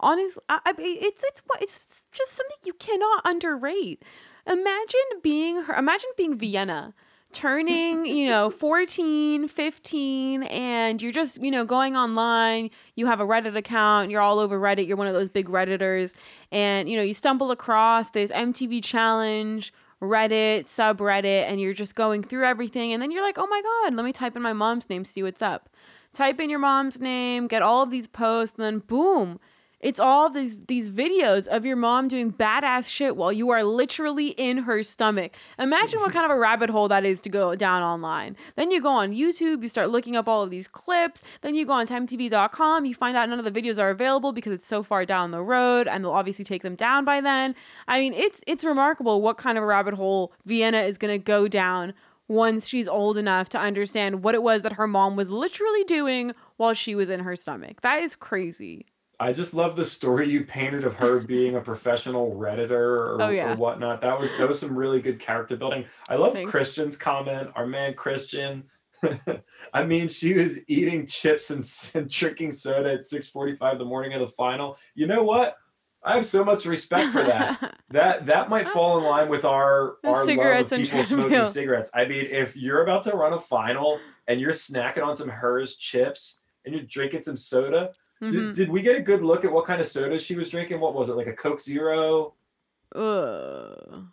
Honestly, 0.00 0.42
I, 0.48 0.60
I, 0.64 0.74
it's 0.78 1.24
it's 1.24 1.42
what 1.46 1.60
it's 1.62 2.04
just 2.12 2.32
something 2.32 2.56
you 2.64 2.74
cannot 2.74 3.22
underrate. 3.24 4.04
Imagine 4.46 5.20
being 5.22 5.62
her. 5.62 5.74
Imagine 5.74 6.10
being 6.16 6.38
Vienna 6.38 6.94
turning, 7.32 8.06
you 8.06 8.26
know, 8.26 8.50
14, 8.50 9.48
15, 9.48 10.42
and 10.44 11.02
you're 11.02 11.12
just, 11.12 11.42
you 11.42 11.50
know, 11.50 11.64
going 11.64 11.96
online. 11.96 12.70
You 12.94 13.06
have 13.06 13.20
a 13.20 13.26
Reddit 13.26 13.56
account, 13.56 14.10
you're 14.10 14.22
all 14.22 14.38
over 14.38 14.58
Reddit, 14.58 14.86
you're 14.86 14.96
one 14.96 15.06
of 15.06 15.14
those 15.14 15.28
big 15.28 15.48
Redditors, 15.48 16.14
and, 16.50 16.88
you 16.88 16.96
know, 16.96 17.02
you 17.02 17.14
stumble 17.14 17.50
across 17.50 18.10
this 18.10 18.30
MTV 18.32 18.82
challenge. 18.82 19.72
Reddit, 20.00 20.66
subreddit, 20.66 21.50
and 21.50 21.60
you're 21.60 21.72
just 21.72 21.96
going 21.96 22.22
through 22.22 22.44
everything. 22.44 22.92
And 22.92 23.02
then 23.02 23.10
you're 23.10 23.24
like, 23.24 23.36
oh 23.36 23.48
my 23.48 23.60
God, 23.60 23.96
let 23.96 24.04
me 24.04 24.12
type 24.12 24.36
in 24.36 24.42
my 24.42 24.52
mom's 24.52 24.88
name, 24.88 25.04
see 25.04 25.24
what's 25.24 25.42
up. 25.42 25.68
Type 26.12 26.38
in 26.38 26.48
your 26.48 26.60
mom's 26.60 27.00
name, 27.00 27.48
get 27.48 27.62
all 27.62 27.82
of 27.82 27.90
these 27.90 28.06
posts, 28.06 28.56
and 28.56 28.64
then 28.64 28.78
boom, 28.78 29.40
it's 29.80 30.00
all 30.00 30.28
these 30.28 30.58
these 30.66 30.90
videos 30.90 31.46
of 31.46 31.64
your 31.64 31.76
mom 31.76 32.08
doing 32.08 32.32
badass 32.32 32.86
shit 32.86 33.16
while 33.16 33.32
you 33.32 33.50
are 33.50 33.62
literally 33.62 34.28
in 34.28 34.58
her 34.58 34.82
stomach. 34.82 35.36
Imagine 35.58 36.00
what 36.00 36.12
kind 36.12 36.24
of 36.24 36.30
a 36.30 36.38
rabbit 36.38 36.70
hole 36.70 36.88
that 36.88 37.04
is 37.04 37.20
to 37.22 37.28
go 37.28 37.54
down 37.54 37.82
online. 37.82 38.36
Then 38.56 38.70
you 38.70 38.82
go 38.82 38.90
on 38.90 39.12
YouTube, 39.12 39.62
you 39.62 39.68
start 39.68 39.90
looking 39.90 40.16
up 40.16 40.26
all 40.26 40.42
of 40.42 40.50
these 40.50 40.66
clips. 40.66 41.22
Then 41.42 41.54
you 41.54 41.64
go 41.64 41.74
on 41.74 41.86
timetv.com, 41.86 42.86
you 42.86 42.94
find 42.94 43.16
out 43.16 43.28
none 43.28 43.38
of 43.38 43.44
the 43.44 43.60
videos 43.60 43.78
are 43.78 43.90
available 43.90 44.32
because 44.32 44.52
it's 44.52 44.66
so 44.66 44.82
far 44.82 45.04
down 45.04 45.30
the 45.30 45.42
road, 45.42 45.86
and 45.86 46.04
they'll 46.04 46.12
obviously 46.12 46.44
take 46.44 46.62
them 46.62 46.74
down 46.74 47.04
by 47.04 47.20
then. 47.20 47.54
I 47.86 48.00
mean, 48.00 48.14
it's 48.14 48.40
it's 48.46 48.64
remarkable 48.64 49.22
what 49.22 49.38
kind 49.38 49.56
of 49.56 49.64
a 49.64 49.66
rabbit 49.66 49.94
hole 49.94 50.32
Vienna 50.44 50.80
is 50.80 50.98
going 50.98 51.12
to 51.12 51.24
go 51.24 51.46
down 51.46 51.94
once 52.26 52.68
she's 52.68 52.88
old 52.88 53.16
enough 53.16 53.48
to 53.48 53.58
understand 53.58 54.22
what 54.22 54.34
it 54.34 54.42
was 54.42 54.62
that 54.62 54.74
her 54.74 54.86
mom 54.86 55.16
was 55.16 55.30
literally 55.30 55.84
doing 55.84 56.32
while 56.56 56.74
she 56.74 56.94
was 56.94 57.08
in 57.08 57.20
her 57.20 57.34
stomach. 57.34 57.80
That 57.80 58.02
is 58.02 58.14
crazy. 58.14 58.86
I 59.20 59.32
just 59.32 59.52
love 59.52 59.74
the 59.74 59.84
story 59.84 60.28
you 60.28 60.44
painted 60.44 60.84
of 60.84 60.94
her 60.94 61.18
being 61.18 61.56
a 61.56 61.60
professional 61.60 62.34
redditor 62.36 62.70
or, 62.70 63.16
oh, 63.20 63.28
yeah. 63.30 63.52
or 63.52 63.56
whatnot. 63.56 64.00
That 64.00 64.18
was 64.18 64.30
that 64.38 64.46
was 64.46 64.60
some 64.60 64.76
really 64.76 65.00
good 65.00 65.18
character 65.18 65.56
building. 65.56 65.86
I 66.08 66.14
love 66.14 66.34
Thanks. 66.34 66.50
Christian's 66.50 66.96
comment. 66.96 67.50
Our 67.56 67.66
man 67.66 67.94
Christian. 67.94 68.64
I 69.74 69.84
mean, 69.84 70.08
she 70.08 70.34
was 70.34 70.58
eating 70.68 71.06
chips 71.06 71.50
and, 71.50 71.68
and 71.94 72.10
drinking 72.10 72.52
soda 72.52 72.92
at 72.92 73.00
6:45 73.00 73.78
the 73.78 73.84
morning 73.84 74.12
of 74.12 74.20
the 74.20 74.28
final. 74.28 74.78
You 74.94 75.08
know 75.08 75.24
what? 75.24 75.56
I 76.04 76.14
have 76.14 76.26
so 76.26 76.44
much 76.44 76.64
respect 76.64 77.12
for 77.12 77.24
that. 77.24 77.76
that 77.90 78.26
that 78.26 78.48
might 78.48 78.68
fall 78.68 78.98
in 78.98 79.04
line 79.04 79.28
with 79.28 79.44
our 79.44 79.96
the 80.02 80.10
our 80.10 80.24
love 80.24 80.72
of 80.72 80.78
people 80.78 81.02
smoking 81.02 81.44
cigarettes. 81.46 81.90
I 81.92 82.04
mean, 82.04 82.26
if 82.30 82.56
you're 82.56 82.82
about 82.82 83.02
to 83.04 83.12
run 83.12 83.32
a 83.32 83.40
final 83.40 83.98
and 84.28 84.40
you're 84.40 84.52
snacking 84.52 85.04
on 85.04 85.16
some 85.16 85.28
Herr's 85.28 85.76
chips 85.76 86.40
and 86.64 86.72
you're 86.72 86.84
drinking 86.84 87.22
some 87.22 87.36
soda, 87.36 87.90
Mm-hmm. 88.22 88.36
Did, 88.36 88.54
did 88.54 88.70
we 88.70 88.82
get 88.82 88.96
a 88.96 89.02
good 89.02 89.22
look 89.22 89.44
at 89.44 89.52
what 89.52 89.66
kind 89.66 89.80
of 89.80 89.86
soda 89.86 90.18
she 90.18 90.34
was 90.34 90.50
drinking? 90.50 90.80
What 90.80 90.94
was 90.94 91.08
it? 91.08 91.14
Like 91.14 91.28
a 91.28 91.32
Coke 91.32 91.60
Zero? 91.60 92.34
Ugh. 92.94 94.06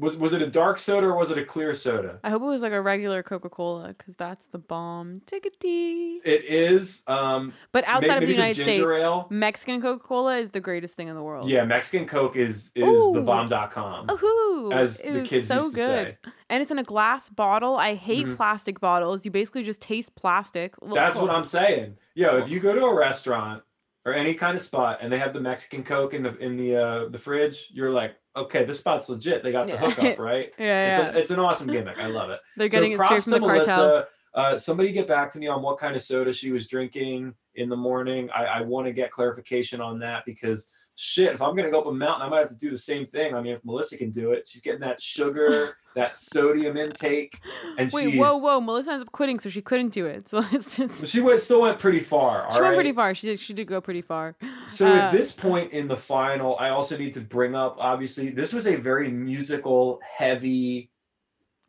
Was 0.00 0.16
was 0.16 0.32
it 0.32 0.42
a 0.42 0.46
dark 0.46 0.80
soda 0.80 1.06
or 1.06 1.14
was 1.14 1.30
it 1.30 1.38
a 1.38 1.44
clear 1.44 1.74
soda? 1.74 2.18
I 2.24 2.30
hope 2.30 2.42
it 2.42 2.46
was 2.46 2.62
like 2.62 2.72
a 2.72 2.80
regular 2.80 3.22
Coca 3.22 3.48
Cola 3.48 3.88
because 3.88 4.16
that's 4.16 4.46
the 4.46 4.58
bomb. 4.58 5.20
Tickety. 5.26 6.18
It 6.24 6.44
is. 6.44 7.02
Um, 7.06 7.52
but 7.72 7.84
outside 7.86 8.22
of 8.22 8.28
the 8.28 8.34
United 8.34 8.62
States, 8.62 8.80
ale. 8.80 9.26
Mexican 9.30 9.80
Coca 9.80 10.02
Cola 10.02 10.38
is 10.38 10.50
the 10.50 10.60
greatest 10.60 10.96
thing 10.96 11.08
in 11.08 11.14
the 11.14 11.22
world. 11.22 11.48
Yeah, 11.48 11.64
Mexican 11.64 12.06
Coke 12.06 12.36
is 12.36 12.72
is 12.74 12.84
Ooh. 12.84 13.12
the 13.14 13.20
bomb.com. 13.20 14.06
Ooh, 14.10 14.72
as 14.72 14.98
the 14.98 15.24
kids 15.24 15.46
so 15.46 15.64
used 15.64 15.74
to 15.74 15.76
good. 15.76 16.18
say. 16.24 16.30
And 16.48 16.62
it's 16.62 16.70
in 16.70 16.78
a 16.78 16.84
glass 16.84 17.28
bottle. 17.28 17.76
I 17.76 17.94
hate 17.94 18.26
mm-hmm. 18.26 18.36
plastic 18.36 18.80
bottles. 18.80 19.24
You 19.24 19.30
basically 19.30 19.62
just 19.62 19.80
taste 19.80 20.14
plastic. 20.16 20.74
That's 20.82 21.16
what 21.16 21.30
I'm 21.30 21.44
saying. 21.44 21.96
Yo, 22.14 22.38
if 22.38 22.48
you 22.48 22.58
go 22.58 22.74
to 22.74 22.84
a 22.84 22.94
restaurant 22.94 23.62
or 24.06 24.14
any 24.14 24.34
kind 24.34 24.56
of 24.56 24.62
spot 24.62 24.98
and 25.02 25.12
they 25.12 25.18
have 25.18 25.34
the 25.34 25.40
Mexican 25.40 25.82
Coke 25.82 26.14
in 26.14 26.22
the 26.22 26.36
in 26.38 26.56
the 26.56 26.76
uh 26.76 27.08
the 27.08 27.18
fridge, 27.18 27.70
you're 27.72 27.90
like, 27.90 28.16
okay, 28.36 28.64
this 28.64 28.78
spot's 28.78 29.08
legit. 29.08 29.42
They 29.42 29.52
got 29.52 29.66
the 29.66 29.74
yeah. 29.74 29.78
hookup, 29.78 30.18
right? 30.18 30.52
yeah, 30.58 30.88
it's, 30.88 30.98
yeah. 30.98 31.10
A, 31.10 31.18
it's 31.18 31.30
an 31.30 31.38
awesome 31.38 31.68
gimmick. 31.68 31.98
I 31.98 32.06
love 32.06 32.30
it. 32.30 32.40
They're 32.56 32.68
getting 32.68 32.96
so 32.96 33.02
it 33.02 33.06
straight 33.06 33.22
from 33.24 33.32
the 33.32 33.40
Melissa. 33.40 33.66
cartel. 33.66 34.06
Uh, 34.32 34.56
somebody 34.56 34.92
get 34.92 35.08
back 35.08 35.30
to 35.32 35.40
me 35.40 35.48
on 35.48 35.60
what 35.60 35.78
kind 35.78 35.96
of 35.96 36.02
soda 36.02 36.32
she 36.32 36.52
was 36.52 36.68
drinking 36.68 37.34
in 37.56 37.68
the 37.68 37.76
morning. 37.76 38.30
I, 38.30 38.44
I 38.44 38.60
want 38.62 38.86
to 38.86 38.92
get 38.92 39.10
clarification 39.10 39.80
on 39.80 39.98
that 40.00 40.24
because 40.24 40.70
shit, 40.96 41.32
if 41.32 41.42
I'm 41.42 41.56
gonna 41.56 41.70
go 41.70 41.80
up 41.80 41.86
a 41.86 41.92
mountain, 41.92 42.26
I 42.26 42.28
might 42.28 42.40
have 42.40 42.48
to 42.50 42.56
do 42.56 42.70
the 42.70 42.78
same 42.78 43.06
thing. 43.06 43.34
I 43.34 43.40
mean, 43.40 43.52
if 43.52 43.64
Melissa 43.64 43.96
can 43.96 44.10
do 44.10 44.32
it, 44.32 44.46
she's 44.46 44.62
getting 44.62 44.80
that 44.80 45.00
sugar, 45.00 45.76
that 45.94 46.14
sodium 46.14 46.76
intake, 46.76 47.40
and 47.78 47.90
wait, 47.92 48.10
she's 48.10 48.20
whoa, 48.20 48.36
whoa, 48.36 48.60
Melissa 48.60 48.92
ends 48.92 49.02
up 49.02 49.12
quitting, 49.12 49.40
so 49.40 49.48
she 49.48 49.62
couldn't 49.62 49.90
do 49.90 50.06
it. 50.06 50.28
So 50.30 50.44
it's 50.52 50.76
just 50.76 51.08
she 51.08 51.20
went 51.20 51.40
still 51.40 51.62
went 51.62 51.78
pretty 51.78 52.00
far. 52.00 52.46
she 52.52 52.60
right? 52.60 52.68
went 52.68 52.76
pretty 52.76 52.92
far. 52.92 53.14
She 53.14 53.26
did. 53.26 53.40
She 53.40 53.52
did 53.52 53.66
go 53.66 53.80
pretty 53.80 54.02
far. 54.02 54.36
So 54.68 54.86
uh, 54.86 54.94
at 54.94 55.12
this 55.12 55.32
point 55.32 55.72
in 55.72 55.88
the 55.88 55.96
final, 55.96 56.56
I 56.58 56.68
also 56.68 56.96
need 56.96 57.14
to 57.14 57.20
bring 57.20 57.54
up. 57.54 57.76
Obviously, 57.78 58.30
this 58.30 58.52
was 58.52 58.66
a 58.66 58.76
very 58.76 59.10
musical 59.10 60.00
heavy 60.16 60.90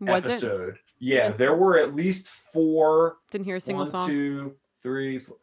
episode. 0.08 0.76
It? 0.76 0.82
Yeah, 1.00 1.30
there 1.30 1.56
were 1.56 1.80
at 1.80 1.96
least 1.96 2.28
four. 2.28 3.18
Didn't 3.32 3.46
hear 3.46 3.56
a 3.56 3.62
single 3.62 3.86
one, 3.86 3.92
song. 3.92 4.08
Two, 4.08 4.56
three, 4.84 5.18
four, 5.18 5.38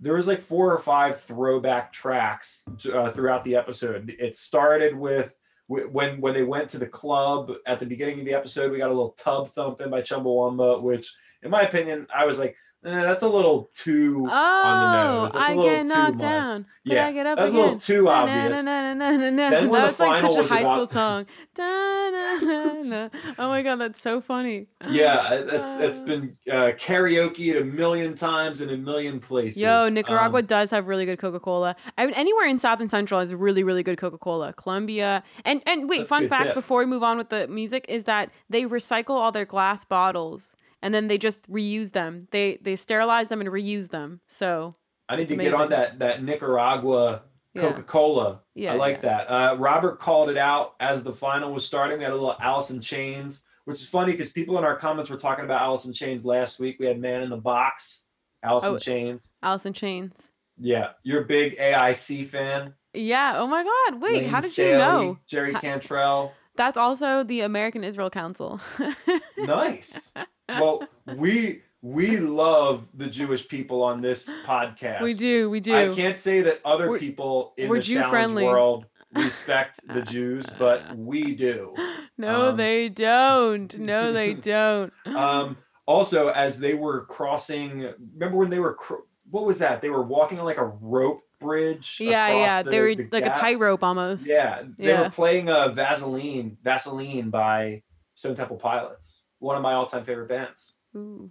there 0.00 0.14
was 0.14 0.26
like 0.26 0.42
four 0.42 0.72
or 0.72 0.78
five 0.78 1.20
throwback 1.20 1.92
tracks 1.92 2.64
uh, 2.92 3.10
throughout 3.10 3.44
the 3.44 3.56
episode. 3.56 4.14
It 4.18 4.34
started 4.34 4.96
with 4.96 5.34
wh- 5.66 5.92
when 5.92 6.20
when 6.20 6.34
they 6.34 6.44
went 6.44 6.68
to 6.70 6.78
the 6.78 6.86
club 6.86 7.50
at 7.66 7.80
the 7.80 7.86
beginning 7.86 8.20
of 8.20 8.26
the 8.26 8.34
episode. 8.34 8.70
We 8.70 8.78
got 8.78 8.90
a 8.90 8.94
little 8.94 9.16
tub 9.18 9.48
thumping 9.48 9.90
by 9.90 10.02
Chumbawamba, 10.02 10.82
which, 10.82 11.12
in 11.42 11.50
my 11.50 11.62
opinion, 11.62 12.06
I 12.14 12.26
was 12.26 12.38
like, 12.38 12.56
eh, 12.84 13.02
that's 13.02 13.22
a 13.22 13.28
little 13.28 13.70
too 13.74 14.26
on 14.30 14.92
the 14.92 14.98
Oh, 14.98 15.20
nose. 15.22 15.32
That's 15.32 15.48
a 15.48 15.52
I 15.52 15.54
get 15.56 15.86
knocked 15.86 16.18
down. 16.18 16.66
Yeah, 16.84 17.06
I 17.06 17.12
get 17.12 17.26
up 17.26 17.38
that's 17.38 17.52
a 17.52 17.54
again. 17.56 17.62
little 17.64 17.80
too 17.80 18.08
obvious. 18.08 18.62
Na, 18.62 18.62
na, 18.62 18.94
na, 18.94 19.16
na, 19.16 19.30
na, 19.30 19.50
Then 19.50 19.66
na. 19.66 19.70
when 19.70 19.82
the 19.82 19.86
That's 19.88 19.98
like 20.00 20.20
such 20.22 20.34
a 20.34 20.38
was 20.38 20.48
high 20.50 20.60
school 20.64 20.72
about- 20.84 20.90
song. 20.90 21.26
Da, 21.54 22.10
na, 22.10 22.38
na, 22.40 22.72
na. 22.82 23.08
Oh 23.38 23.48
my 23.48 23.62
god, 23.62 23.76
that's 23.76 24.00
so 24.00 24.20
funny. 24.20 24.68
Yeah, 24.88 25.34
it- 25.34 25.48
it's 25.52 25.76
it's 25.78 25.98
been 26.00 26.36
uh, 26.50 26.72
karaoke 26.78 27.60
a 27.60 27.64
million 27.64 28.14
times 28.14 28.60
in 28.60 28.70
a 28.70 28.76
million 28.76 29.20
places. 29.20 29.60
Yo, 29.60 29.88
Nicaragua 29.88 30.38
Um, 30.40 30.46
does 30.46 30.70
have 30.70 30.86
really 30.88 31.04
good 31.04 31.18
Coca 31.18 31.40
Cola. 31.40 31.76
I 31.98 32.06
mean, 32.06 32.14
anywhere 32.14 32.46
in 32.46 32.58
South 32.58 32.80
and 32.80 32.90
Central 32.90 33.20
has 33.20 33.34
really, 33.34 33.62
really 33.62 33.82
good 33.82 33.98
Coca 33.98 34.18
Cola. 34.18 34.52
Colombia, 34.54 35.22
and 35.44 35.62
and 35.66 35.88
wait, 35.88 36.08
fun 36.08 36.28
fact 36.28 36.44
tip. 36.46 36.54
before 36.54 36.80
we 36.80 36.86
move 36.86 37.02
on 37.02 37.18
with 37.18 37.28
the 37.28 37.46
music 37.48 37.84
is 37.88 38.04
that 38.04 38.30
they 38.48 38.62
recycle 38.64 39.10
all 39.10 39.32
their 39.32 39.44
glass 39.44 39.84
bottles 39.84 40.54
and 40.82 40.94
then 40.94 41.08
they 41.08 41.18
just 41.18 41.50
reuse 41.50 41.92
them. 41.92 42.28
They 42.30 42.58
they 42.62 42.76
sterilize 42.76 43.28
them 43.28 43.40
and 43.40 43.50
reuse 43.50 43.88
them. 43.90 44.20
So 44.28 44.76
I 45.08 45.16
need 45.16 45.28
to 45.28 45.36
get 45.36 45.54
on 45.54 45.70
that 45.70 45.98
that 45.98 46.22
Nicaragua 46.22 47.22
Coca 47.56 47.82
Cola. 47.82 48.40
yeah, 48.54 48.72
I 48.74 48.76
like 48.76 48.96
yeah. 48.96 49.24
that. 49.24 49.30
Uh, 49.30 49.56
Robert 49.58 49.98
called 49.98 50.30
it 50.30 50.36
out 50.38 50.74
as 50.80 51.02
the 51.02 51.12
final 51.12 51.52
was 51.52 51.66
starting. 51.66 51.98
We 51.98 52.04
had 52.04 52.12
a 52.12 52.16
little 52.16 52.36
in 52.70 52.80
Chains, 52.80 53.42
which 53.64 53.80
is 53.80 53.88
funny 53.88 54.12
because 54.12 54.30
people 54.30 54.58
in 54.58 54.64
our 54.64 54.76
comments 54.76 55.10
were 55.10 55.16
talking 55.16 55.44
about 55.44 55.62
Alice 55.62 55.84
in 55.84 55.92
Chains 55.92 56.24
last 56.24 56.60
week. 56.60 56.76
We 56.78 56.86
had 56.86 57.00
Man 57.00 57.22
in 57.22 57.30
the 57.30 57.36
Box, 57.36 58.06
Alice 58.42 58.64
in 58.64 58.70
Oh. 58.70 58.78
Chains. 58.78 59.32
Alice 59.42 59.66
in 59.66 59.72
Chains. 59.72 60.30
Yeah, 60.60 60.90
you're 61.02 61.22
a 61.22 61.26
big 61.26 61.56
AIC 61.58 62.26
fan. 62.26 62.74
Yeah. 62.92 63.34
Oh 63.36 63.46
my 63.46 63.62
God. 63.64 64.00
Wait, 64.00 64.22
Layne 64.22 64.28
how 64.28 64.40
did 64.40 64.50
Staley, 64.50 64.72
you 64.72 64.78
know? 64.78 65.18
Jerry 65.26 65.54
Cantrell. 65.54 66.32
That's 66.56 66.76
also 66.76 67.22
the 67.22 67.42
American 67.42 67.84
Israel 67.84 68.10
Council. 68.10 68.60
Nice. 69.38 70.12
Well, 70.48 70.82
we 71.16 71.62
we 71.82 72.16
love 72.18 72.88
the 72.94 73.06
Jewish 73.06 73.46
people 73.48 73.82
on 73.82 74.00
this 74.00 74.28
podcast. 74.46 75.02
we 75.02 75.14
do. 75.14 75.48
We 75.48 75.60
do. 75.60 75.74
I 75.74 75.94
can't 75.94 76.18
say 76.18 76.42
that 76.42 76.60
other 76.64 76.88
We're- 76.88 76.98
people 77.00 77.54
in 77.56 77.68
the 77.68 77.74
challenge 77.80 77.86
Jew-friendly. 77.86 78.44
world 78.44 78.86
respect 79.14 79.86
the 79.94 80.02
Jews, 80.02 80.46
but 80.58 80.96
we 80.96 81.34
do. 81.34 81.74
No, 82.20 82.48
Um, 82.48 82.56
they 82.56 82.88
don't. 82.88 83.78
No, 83.78 84.12
they 84.20 84.34
don't. 84.34 84.92
Um, 85.06 85.56
also, 85.86 86.28
as 86.30 86.58
they 86.58 86.74
were 86.74 87.04
crossing, 87.06 87.92
remember 88.14 88.38
when 88.38 88.50
they 88.50 88.58
were 88.58 88.74
cr- 88.74 89.04
what 89.30 89.44
was 89.44 89.60
that? 89.60 89.80
They 89.82 89.88
were 89.88 90.02
walking 90.02 90.40
on 90.40 90.44
like 90.44 90.56
a 90.58 90.64
rope 90.66 91.20
bridge. 91.38 91.98
yeah, 92.00 92.28
yeah. 92.28 92.62
the- 92.64 92.70
they 92.72 92.80
were 92.80 92.94
the 92.96 93.08
like 93.12 93.22
gap? 93.22 93.36
a 93.36 93.38
tightrope 93.38 93.84
almost. 93.84 94.26
Yeah, 94.26 94.62
they 94.76 94.88
Yeah. 94.88 95.02
were 95.02 95.10
playing 95.10 95.48
uh, 95.48 95.68
Vaseline, 95.68 96.56
Vaseline 96.64 97.30
by 97.30 97.82
Stone 98.16 98.34
Temple 98.34 98.56
Pilots, 98.56 99.22
one 99.38 99.56
of 99.56 99.62
my 99.62 99.72
all-time 99.74 100.04
favorite 100.04 100.28
bands. 100.28 100.74
Ooh, 100.96 101.30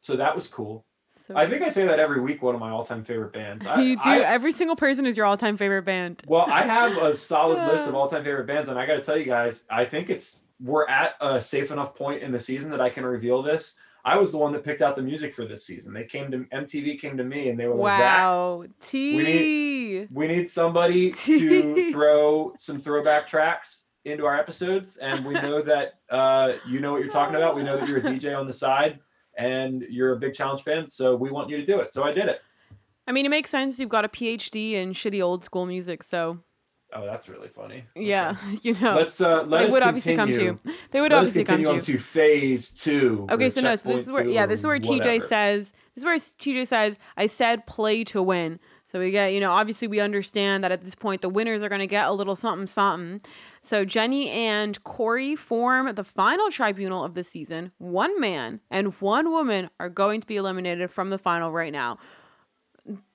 So 0.00 0.16
that 0.16 0.34
was 0.34 0.48
cool. 0.48 0.84
so 1.10 1.34
I 1.36 1.48
think 1.48 1.62
I 1.62 1.68
say 1.68 1.86
that 1.86 1.98
every 1.98 2.20
week. 2.20 2.42
One 2.42 2.54
of 2.54 2.60
my 2.60 2.70
all-time 2.70 3.04
favorite 3.04 3.32
bands. 3.32 3.66
I, 3.66 3.80
you 3.80 3.96
do. 3.96 4.02
I- 4.04 4.18
Every 4.20 4.52
single 4.52 4.76
person 4.76 5.06
is 5.06 5.16
your 5.16 5.26
all-time 5.26 5.56
favorite 5.56 5.82
band. 5.84 6.22
well, 6.26 6.46
I 6.48 6.62
have 6.62 6.96
a 6.98 7.16
solid 7.16 7.58
list 7.70 7.86
of 7.86 7.94
all-time 7.94 8.24
favorite 8.24 8.46
bands, 8.46 8.68
and 8.68 8.78
I 8.78 8.86
got 8.86 8.96
to 8.96 9.02
tell 9.02 9.16
you 9.16 9.24
guys, 9.24 9.64
I 9.70 9.84
think 9.84 10.10
it's 10.10 10.42
we're 10.60 10.86
at 10.88 11.14
a 11.20 11.40
safe 11.40 11.70
enough 11.70 11.94
point 11.94 12.22
in 12.22 12.32
the 12.32 12.40
season 12.40 12.70
that 12.70 12.80
I 12.80 12.88
can 12.90 13.04
reveal 13.04 13.42
this. 13.42 13.74
I 14.06 14.16
was 14.16 14.30
the 14.32 14.38
one 14.38 14.52
that 14.52 14.62
picked 14.64 14.82
out 14.82 14.94
the 14.96 15.02
music 15.02 15.34
for 15.34 15.44
this 15.44 15.66
season. 15.66 15.92
They 15.92 16.04
came 16.04 16.30
to 16.30 16.38
MTV 16.54 17.00
came 17.00 17.16
to 17.16 17.24
me 17.24 17.48
and 17.48 17.58
they 17.58 17.66
were 17.66 17.74
like, 17.74 17.98
Wow, 17.98 18.64
T. 18.80 20.06
we 20.12 20.28
need 20.28 20.48
somebody 20.48 21.10
to 21.24 21.92
throw 21.92 22.54
some 22.56 22.80
throwback 22.80 23.26
tracks 23.26 23.85
into 24.06 24.24
our 24.26 24.38
episodes, 24.38 24.96
and 24.98 25.24
we 25.24 25.34
know 25.34 25.60
that 25.62 25.94
uh, 26.10 26.52
you 26.68 26.80
know 26.80 26.92
what 26.92 27.02
you're 27.02 27.10
talking 27.10 27.34
about. 27.36 27.54
We 27.56 27.62
know 27.62 27.76
that 27.76 27.88
you're 27.88 27.98
a 27.98 28.02
DJ 28.12 28.38
on 28.38 28.46
the 28.46 28.52
side, 28.52 29.00
and 29.36 29.82
you're 29.90 30.12
a 30.12 30.18
big 30.18 30.34
challenge 30.34 30.62
fan, 30.62 30.86
so 30.86 31.14
we 31.16 31.30
want 31.30 31.50
you 31.50 31.56
to 31.58 31.66
do 31.66 31.80
it. 31.80 31.92
So 31.92 32.04
I 32.04 32.10
did 32.12 32.26
it. 32.28 32.40
I 33.06 33.12
mean, 33.12 33.26
it 33.26 33.30
makes 33.30 33.50
sense. 33.50 33.78
You've 33.78 33.88
got 33.88 34.04
a 34.04 34.08
PhD 34.08 34.72
in 34.72 34.92
shitty 34.92 35.22
old 35.22 35.44
school 35.44 35.66
music, 35.66 36.02
so 36.02 36.38
Oh, 36.92 37.04
that's 37.04 37.28
really 37.28 37.48
funny. 37.48 37.82
yeah, 37.96 38.30
Okay. 38.30 38.58
you 38.62 38.74
know, 38.74 38.94
Let's 38.94 39.20
uh, 39.20 39.42
let 39.42 39.58
they 39.60 39.66
us 39.66 39.72
would 39.72 39.82
obviously 39.82 40.14
come 40.16 40.28
to. 40.32 40.42
you. 40.42 40.58
They 40.92 41.00
would 41.00 41.10
Let 41.12 41.18
us 41.22 41.28
obviously 41.28 41.44
come 41.44 41.56
continue 41.64 41.80
to. 41.82 41.92
on 41.92 41.98
to 41.98 41.98
phase 41.98 42.70
two. 42.72 43.26
Okay, 43.30 43.50
so 43.50 43.60
no, 43.60 43.74
so 43.76 43.88
this 43.88 44.06
is 44.06 44.12
where 44.12 44.26
yeah, 44.26 44.46
this 44.46 44.60
is 44.60 44.66
where 44.66 44.78
TJ 44.78 44.98
whatever. 45.00 45.26
says 45.28 45.72
this 45.94 46.02
is 46.02 46.04
where 46.04 46.16
TJ 46.16 46.66
says 46.68 46.98
I 47.16 47.26
said 47.26 47.66
play 47.66 48.04
to 48.04 48.22
win. 48.22 48.60
So 48.96 49.00
we 49.00 49.10
get, 49.10 49.34
you 49.34 49.40
know, 49.40 49.52
obviously 49.52 49.88
we 49.88 50.00
understand 50.00 50.64
that 50.64 50.72
at 50.72 50.82
this 50.82 50.94
point 50.94 51.20
the 51.20 51.28
winners 51.28 51.62
are 51.62 51.68
going 51.68 51.82
to 51.82 51.86
get 51.86 52.08
a 52.08 52.12
little 52.12 52.34
something 52.34 52.66
something. 52.66 53.20
So 53.60 53.84
Jenny 53.84 54.30
and 54.30 54.82
Cory 54.84 55.36
form 55.36 55.94
the 55.94 56.02
final 56.02 56.50
tribunal 56.50 57.04
of 57.04 57.12
the 57.12 57.22
season. 57.22 57.72
One 57.76 58.18
man 58.18 58.60
and 58.70 58.94
one 58.94 59.28
woman 59.28 59.68
are 59.78 59.90
going 59.90 60.22
to 60.22 60.26
be 60.26 60.36
eliminated 60.36 60.90
from 60.90 61.10
the 61.10 61.18
final 61.18 61.52
right 61.52 61.74
now. 61.74 61.98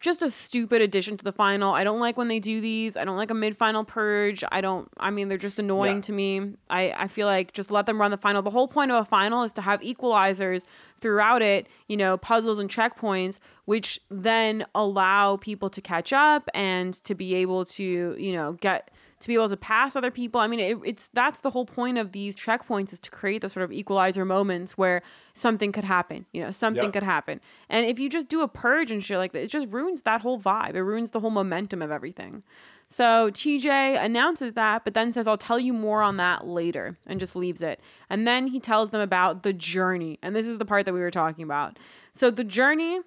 Just 0.02 0.22
a 0.22 0.30
stupid 0.30 0.82
addition 0.82 1.16
to 1.16 1.24
the 1.24 1.32
final. 1.32 1.74
I 1.74 1.84
don't 1.86 2.00
like 2.02 2.18
when 2.18 2.28
they 2.28 2.40
do 2.40 2.60
these. 2.60 2.98
I 2.98 3.06
don't 3.06 3.16
like 3.16 3.32
a 3.32 3.34
mid-final 3.34 3.86
purge. 3.86 4.44
I 4.52 4.60
don't 4.60 4.90
I 5.00 5.12
mean 5.12 5.30
they're 5.30 5.38
just 5.38 5.60
annoying 5.60 5.98
Yeah. 5.98 6.02
to 6.02 6.12
me. 6.12 6.42
I 6.70 6.94
I 6.98 7.08
feel 7.08 7.26
like 7.28 7.54
just 7.54 7.72
let 7.72 7.86
them 7.86 8.00
run 8.02 8.12
the 8.12 8.18
final. 8.18 8.42
The 8.42 8.50
whole 8.50 8.68
point 8.68 8.92
of 8.92 9.02
a 9.02 9.06
final 9.06 9.44
is 9.44 9.54
to 9.54 9.62
have 9.62 9.80
equalizers 9.82 10.66
throughout 11.00 11.42
it, 11.42 11.68
you 11.88 11.96
know, 11.96 12.18
puzzles 12.18 12.60
and 12.60 12.70
checkpoints 12.70 13.40
which 13.66 14.00
then 14.10 14.66
allow 14.76 15.38
people 15.38 15.70
to 15.70 15.80
catch 15.82 16.12
up 16.12 16.50
and 16.54 16.94
to 17.06 17.16
be 17.16 17.36
able 17.36 17.64
to, 17.64 18.16
you 18.20 18.34
know, 18.34 18.54
get 18.54 18.92
to 19.22 19.28
be 19.28 19.36
able 19.36 19.50
to 19.50 19.58
pass 19.58 19.96
other 19.96 20.12
people. 20.12 20.42
I 20.42 20.48
mean, 20.48 20.60
it, 20.60 20.78
it's 20.84 21.08
that's 21.10 21.40
the 21.40 21.50
whole 21.52 21.66
point 21.66 21.98
of 21.98 22.12
these 22.12 22.36
checkpoints 22.36 22.92
is 22.94 23.00
to 23.02 23.12
create 23.12 23.42
those 23.42 23.54
sort 23.54 23.64
of 23.64 23.72
equalizer 23.72 24.26
moments 24.26 24.78
where 24.78 25.02
something 25.34 25.72
could 25.72 25.84
happen. 25.86 26.26
You 26.34 26.44
know, 26.44 26.52
something 26.52 26.84
Yep. 26.84 26.94
could 26.94 27.04
happen. 27.04 27.40
And 27.70 27.86
if 27.86 28.00
you 28.00 28.10
just 28.10 28.28
do 28.28 28.42
a 28.42 28.48
purge 28.48 28.92
and 28.92 29.04
shit 29.04 29.18
like 29.18 29.32
that, 29.34 29.44
it 29.44 29.48
just 29.50 29.70
ruins 29.70 30.02
that 30.04 30.22
whole 30.22 30.40
vibe. 30.40 30.76
It 30.76 30.84
ruins 30.84 31.12
the 31.12 31.20
whole 31.20 31.30
momentum 31.32 31.82
of 31.82 31.92
everything. 31.92 32.44
So 32.88 33.32
TJ 33.32 34.04
announces 34.04 34.52
that, 34.54 34.84
but 34.84 34.94
then 34.94 35.14
says, 35.14 35.26
I'll 35.26 35.38
tell 35.38 35.60
you 35.60 35.72
more 35.72 36.02
on 36.02 36.18
that 36.18 36.46
later, 36.46 36.98
and 37.08 37.22
just 37.22 37.38
leaves 37.38 37.62
it. 37.62 37.80
And 38.10 38.28
then 38.28 38.48
he 38.48 38.60
tells 38.60 38.90
them 38.90 39.00
about 39.00 39.44
the 39.44 39.54
journey. 39.54 40.20
And 40.22 40.36
this 40.36 40.46
is 40.46 40.58
the 40.58 40.66
part 40.66 40.86
that 40.86 40.94
we 40.94 41.00
were 41.00 41.10
talking 41.12 41.46
about. 41.46 41.80
So 42.14 42.30
the 42.30 42.44
journey 42.44 43.00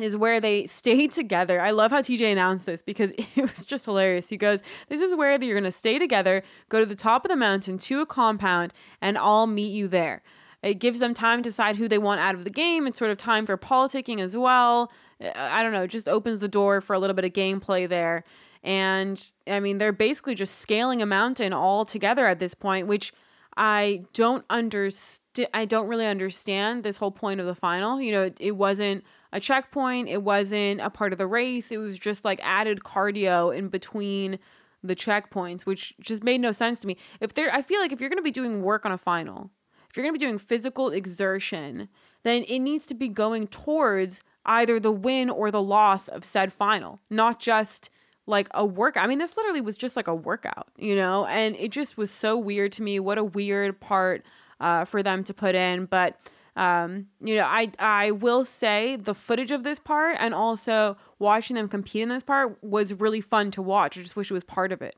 is 0.00 0.16
where 0.16 0.40
they 0.40 0.66
stay 0.66 1.06
together. 1.06 1.60
I 1.60 1.70
love 1.70 1.90
how 1.90 2.02
TJ 2.02 2.32
announced 2.32 2.66
this 2.66 2.82
because 2.82 3.10
it 3.16 3.42
was 3.42 3.64
just 3.64 3.84
hilarious. 3.84 4.28
He 4.28 4.36
goes, 4.36 4.60
This 4.88 5.00
is 5.00 5.14
where 5.14 5.30
you're 5.30 5.54
going 5.54 5.64
to 5.64 5.72
stay 5.72 5.98
together, 5.98 6.42
go 6.68 6.80
to 6.80 6.86
the 6.86 6.94
top 6.94 7.24
of 7.24 7.30
the 7.30 7.36
mountain 7.36 7.78
to 7.78 8.00
a 8.00 8.06
compound, 8.06 8.72
and 9.00 9.16
I'll 9.18 9.46
meet 9.46 9.72
you 9.72 9.88
there. 9.88 10.22
It 10.62 10.74
gives 10.74 11.00
them 11.00 11.14
time 11.14 11.42
to 11.42 11.50
decide 11.50 11.76
who 11.76 11.86
they 11.86 11.98
want 11.98 12.20
out 12.20 12.34
of 12.34 12.44
the 12.44 12.50
game. 12.50 12.86
It's 12.86 12.98
sort 12.98 13.10
of 13.10 13.18
time 13.18 13.46
for 13.46 13.56
politicking 13.56 14.20
as 14.20 14.36
well. 14.36 14.90
I 15.20 15.62
don't 15.62 15.72
know, 15.72 15.84
it 15.84 15.90
just 15.90 16.08
opens 16.08 16.40
the 16.40 16.48
door 16.48 16.80
for 16.80 16.94
a 16.94 16.98
little 16.98 17.14
bit 17.14 17.24
of 17.24 17.32
gameplay 17.32 17.88
there. 17.88 18.24
And 18.62 19.22
I 19.46 19.60
mean, 19.60 19.78
they're 19.78 19.92
basically 19.92 20.34
just 20.34 20.58
scaling 20.58 21.00
a 21.00 21.06
mountain 21.06 21.52
all 21.52 21.84
together 21.84 22.26
at 22.26 22.40
this 22.40 22.52
point, 22.52 22.86
which 22.86 23.12
I 23.56 24.04
don't 24.12 24.44
understand. 24.50 25.22
I 25.54 25.66
don't 25.66 25.86
really 25.86 26.06
understand 26.06 26.82
this 26.82 26.96
whole 26.96 27.10
point 27.10 27.40
of 27.40 27.46
the 27.46 27.54
final. 27.54 28.00
You 28.00 28.12
know, 28.12 28.22
it, 28.22 28.36
it 28.40 28.52
wasn't 28.52 29.04
a 29.32 29.40
checkpoint. 29.40 30.08
It 30.08 30.22
wasn't 30.22 30.80
a 30.80 30.90
part 30.90 31.12
of 31.12 31.18
the 31.18 31.26
race. 31.26 31.70
It 31.70 31.78
was 31.78 31.98
just 31.98 32.24
like 32.24 32.40
added 32.42 32.80
cardio 32.80 33.54
in 33.54 33.68
between 33.68 34.38
the 34.82 34.96
checkpoints, 34.96 35.62
which 35.62 35.94
just 36.00 36.22
made 36.22 36.40
no 36.40 36.52
sense 36.52 36.80
to 36.80 36.86
me. 36.86 36.96
If 37.20 37.34
they're, 37.34 37.52
I 37.52 37.62
feel 37.62 37.80
like 37.80 37.92
if 37.92 38.00
you're 38.00 38.10
going 38.10 38.18
to 38.18 38.22
be 38.22 38.30
doing 38.30 38.62
work 38.62 38.86
on 38.86 38.92
a 38.92 38.98
final, 38.98 39.50
if 39.90 39.96
you're 39.96 40.04
going 40.04 40.14
to 40.14 40.18
be 40.18 40.24
doing 40.24 40.38
physical 40.38 40.90
exertion, 40.90 41.88
then 42.22 42.44
it 42.48 42.60
needs 42.60 42.86
to 42.86 42.94
be 42.94 43.08
going 43.08 43.46
towards 43.48 44.22
either 44.44 44.78
the 44.78 44.92
win 44.92 45.30
or 45.30 45.50
the 45.50 45.62
loss 45.62 46.08
of 46.08 46.24
said 46.24 46.52
final, 46.52 47.00
not 47.10 47.40
just 47.40 47.90
like 48.26 48.48
a 48.54 48.64
workout. 48.64 49.04
I 49.04 49.06
mean, 49.06 49.18
this 49.18 49.36
literally 49.36 49.60
was 49.60 49.76
just 49.76 49.96
like 49.96 50.08
a 50.08 50.14
workout, 50.14 50.68
you 50.76 50.94
know, 50.94 51.26
and 51.26 51.56
it 51.56 51.70
just 51.70 51.96
was 51.96 52.10
so 52.10 52.36
weird 52.36 52.72
to 52.72 52.82
me. 52.82 53.00
What 53.00 53.18
a 53.18 53.24
weird 53.24 53.80
part 53.80 54.24
uh, 54.60 54.84
for 54.84 55.02
them 55.02 55.24
to 55.24 55.34
put 55.34 55.54
in, 55.54 55.86
but 55.86 56.18
um, 56.56 57.06
you 57.20 57.34
know, 57.36 57.44
I 57.46 57.70
I 57.78 58.10
will 58.12 58.44
say 58.44 58.96
the 58.96 59.14
footage 59.14 59.50
of 59.50 59.62
this 59.62 59.78
part 59.78 60.16
and 60.18 60.34
also 60.34 60.96
watching 61.18 61.54
them 61.56 61.68
compete 61.68 62.02
in 62.02 62.08
this 62.08 62.22
part 62.22 62.62
was 62.62 62.94
really 62.94 63.20
fun 63.20 63.50
to 63.52 63.62
watch. 63.62 63.98
I 63.98 64.02
just 64.02 64.16
wish 64.16 64.30
it 64.30 64.34
was 64.34 64.44
part 64.44 64.72
of 64.72 64.80
it 64.82 64.96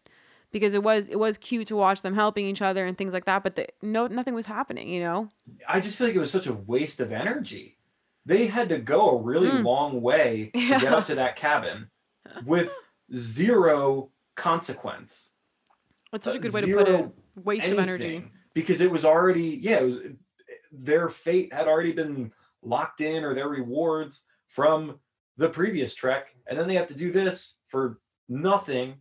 because 0.52 0.72
it 0.72 0.82
was 0.82 1.08
it 1.08 1.18
was 1.18 1.36
cute 1.38 1.66
to 1.68 1.76
watch 1.76 2.02
them 2.02 2.14
helping 2.14 2.46
each 2.46 2.62
other 2.62 2.86
and 2.86 2.96
things 2.96 3.12
like 3.12 3.24
that. 3.24 3.42
But 3.42 3.56
the, 3.56 3.66
no, 3.82 4.06
nothing 4.06 4.34
was 4.34 4.46
happening. 4.46 4.88
You 4.88 5.00
know, 5.00 5.28
I 5.68 5.80
just 5.80 5.96
feel 5.96 6.06
like 6.06 6.16
it 6.16 6.20
was 6.20 6.30
such 6.30 6.46
a 6.46 6.52
waste 6.54 7.00
of 7.00 7.10
energy. 7.12 7.76
They 8.24 8.46
had 8.46 8.68
to 8.68 8.78
go 8.78 9.10
a 9.10 9.22
really 9.22 9.48
Mm. 9.48 9.64
long 9.64 10.00
way 10.02 10.50
to 10.54 10.58
get 10.80 10.92
up 10.92 11.06
to 11.06 11.14
that 11.16 11.36
cabin 11.36 11.88
with 12.44 12.70
zero 13.16 14.10
consequence. 14.36 15.32
That's 16.12 16.24
such 16.24 16.34
a 16.36 16.38
Uh, 16.38 16.42
good 16.42 16.52
way 16.52 16.60
to 16.62 16.76
put 16.76 16.88
it. 16.88 17.08
Waste 17.44 17.66
of 17.66 17.78
energy. 17.78 18.24
because 18.54 18.80
it 18.80 18.90
was 18.90 19.04
already 19.04 19.58
yeah 19.62 19.78
it 19.78 19.84
was 19.84 19.96
their 20.72 21.08
fate 21.08 21.52
had 21.52 21.68
already 21.68 21.92
been 21.92 22.32
locked 22.62 23.00
in 23.00 23.24
or 23.24 23.34
their 23.34 23.48
rewards 23.48 24.22
from 24.48 24.98
the 25.36 25.48
previous 25.48 25.94
trek, 25.94 26.34
and 26.48 26.58
then 26.58 26.66
they 26.66 26.74
have 26.74 26.88
to 26.88 26.94
do 26.94 27.12
this 27.12 27.56
for 27.68 28.00
nothing. 28.28 28.96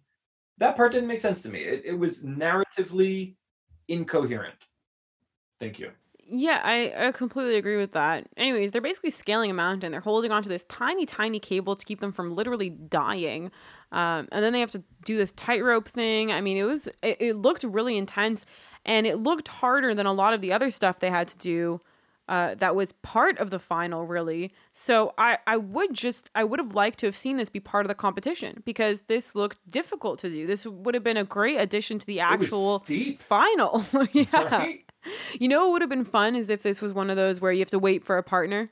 That 0.60 0.76
part 0.76 0.92
didn't 0.92 1.08
make 1.08 1.20
sense 1.20 1.42
to 1.44 1.50
me. 1.50 1.60
It, 1.60 1.84
it 1.86 1.94
was 1.98 2.24
narratively 2.24 3.36
incoherent. 3.88 4.56
Thank 5.60 5.80
you. 5.80 5.92
Yeah, 6.30 6.62
I, 6.62 7.08
I 7.08 7.12
completely 7.14 7.56
agree 7.56 7.78
with 7.78 7.94
that. 7.94 8.28
Anyways, 8.36 8.72
they're 8.72 8.82
basically 8.82 9.12
scaling 9.12 9.50
a 9.50 9.54
mountain. 9.54 9.94
They're 9.94 10.02
holding 10.02 10.32
onto 10.32 10.50
this 10.50 10.66
tiny, 10.68 11.06
tiny 11.06 11.40
cable 11.40 11.78
to 11.78 11.86
keep 11.86 12.02
them 12.02 12.12
from 12.12 12.36
literally 12.36 12.70
dying. 12.70 13.50
Um, 13.94 14.28
and 14.34 14.44
then 14.44 14.52
they 14.52 14.60
have 14.60 14.72
to 14.72 14.84
do 15.06 15.16
this 15.16 15.32
tightrope 15.32 15.88
thing. 15.88 16.34
I 16.34 16.42
mean, 16.42 16.58
it 16.58 16.64
was 16.64 16.88
it, 17.02 17.18
it 17.22 17.38
looked 17.38 17.64
really 17.64 17.98
intense, 17.98 18.46
and 18.88 19.06
it 19.06 19.18
looked 19.18 19.48
harder 19.50 19.94
than 19.94 20.08
a 20.08 20.14
lot 20.14 20.34
of 20.34 20.42
the 20.42 20.52
other 20.52 20.72
stuff 20.72 20.98
they 20.98 21.12
had 21.12 21.28
to 21.28 21.38
do. 21.38 21.82
Uh, 22.30 22.56
that 22.56 22.76
was 22.76 22.92
part 22.92 23.38
of 23.38 23.52
the 23.52 23.60
final, 23.60 24.06
really. 24.06 24.52
So 24.74 25.14
I, 25.18 25.38
I 25.48 25.56
would 25.56 25.94
just, 25.94 26.30
I 26.36 26.44
would 26.44 26.60
have 26.60 26.76
liked 26.76 27.00
to 27.00 27.06
have 27.06 27.16
seen 27.16 27.38
this 27.38 27.48
be 27.48 27.62
part 27.62 27.86
of 27.86 27.88
the 27.88 27.96
competition 27.96 28.64
because 28.66 29.00
this 29.08 29.34
looked 29.34 29.60
difficult 29.72 30.20
to 30.20 30.30
do. 30.30 30.46
This 30.46 30.66
would 30.66 30.94
have 30.94 31.06
been 31.06 31.16
a 31.16 31.24
great 31.24 31.56
addition 31.56 32.00
to 32.00 32.06
the 32.06 32.20
actual 32.20 32.80
final. 33.18 33.86
yeah. 34.12 34.26
right? 34.34 34.84
You 35.40 35.48
know 35.48 35.64
what 35.68 35.72
would 35.74 35.82
have 35.84 35.90
been 35.90 36.04
fun 36.04 36.36
is 36.36 36.50
if 36.50 36.64
this 36.64 36.82
was 36.82 36.92
one 36.94 37.10
of 37.10 37.16
those 37.16 37.40
where 37.40 37.54
you 37.54 37.60
have 37.60 37.70
to 37.70 37.80
wait 37.80 38.04
for 38.04 38.18
a 38.18 38.24
partner 38.24 38.72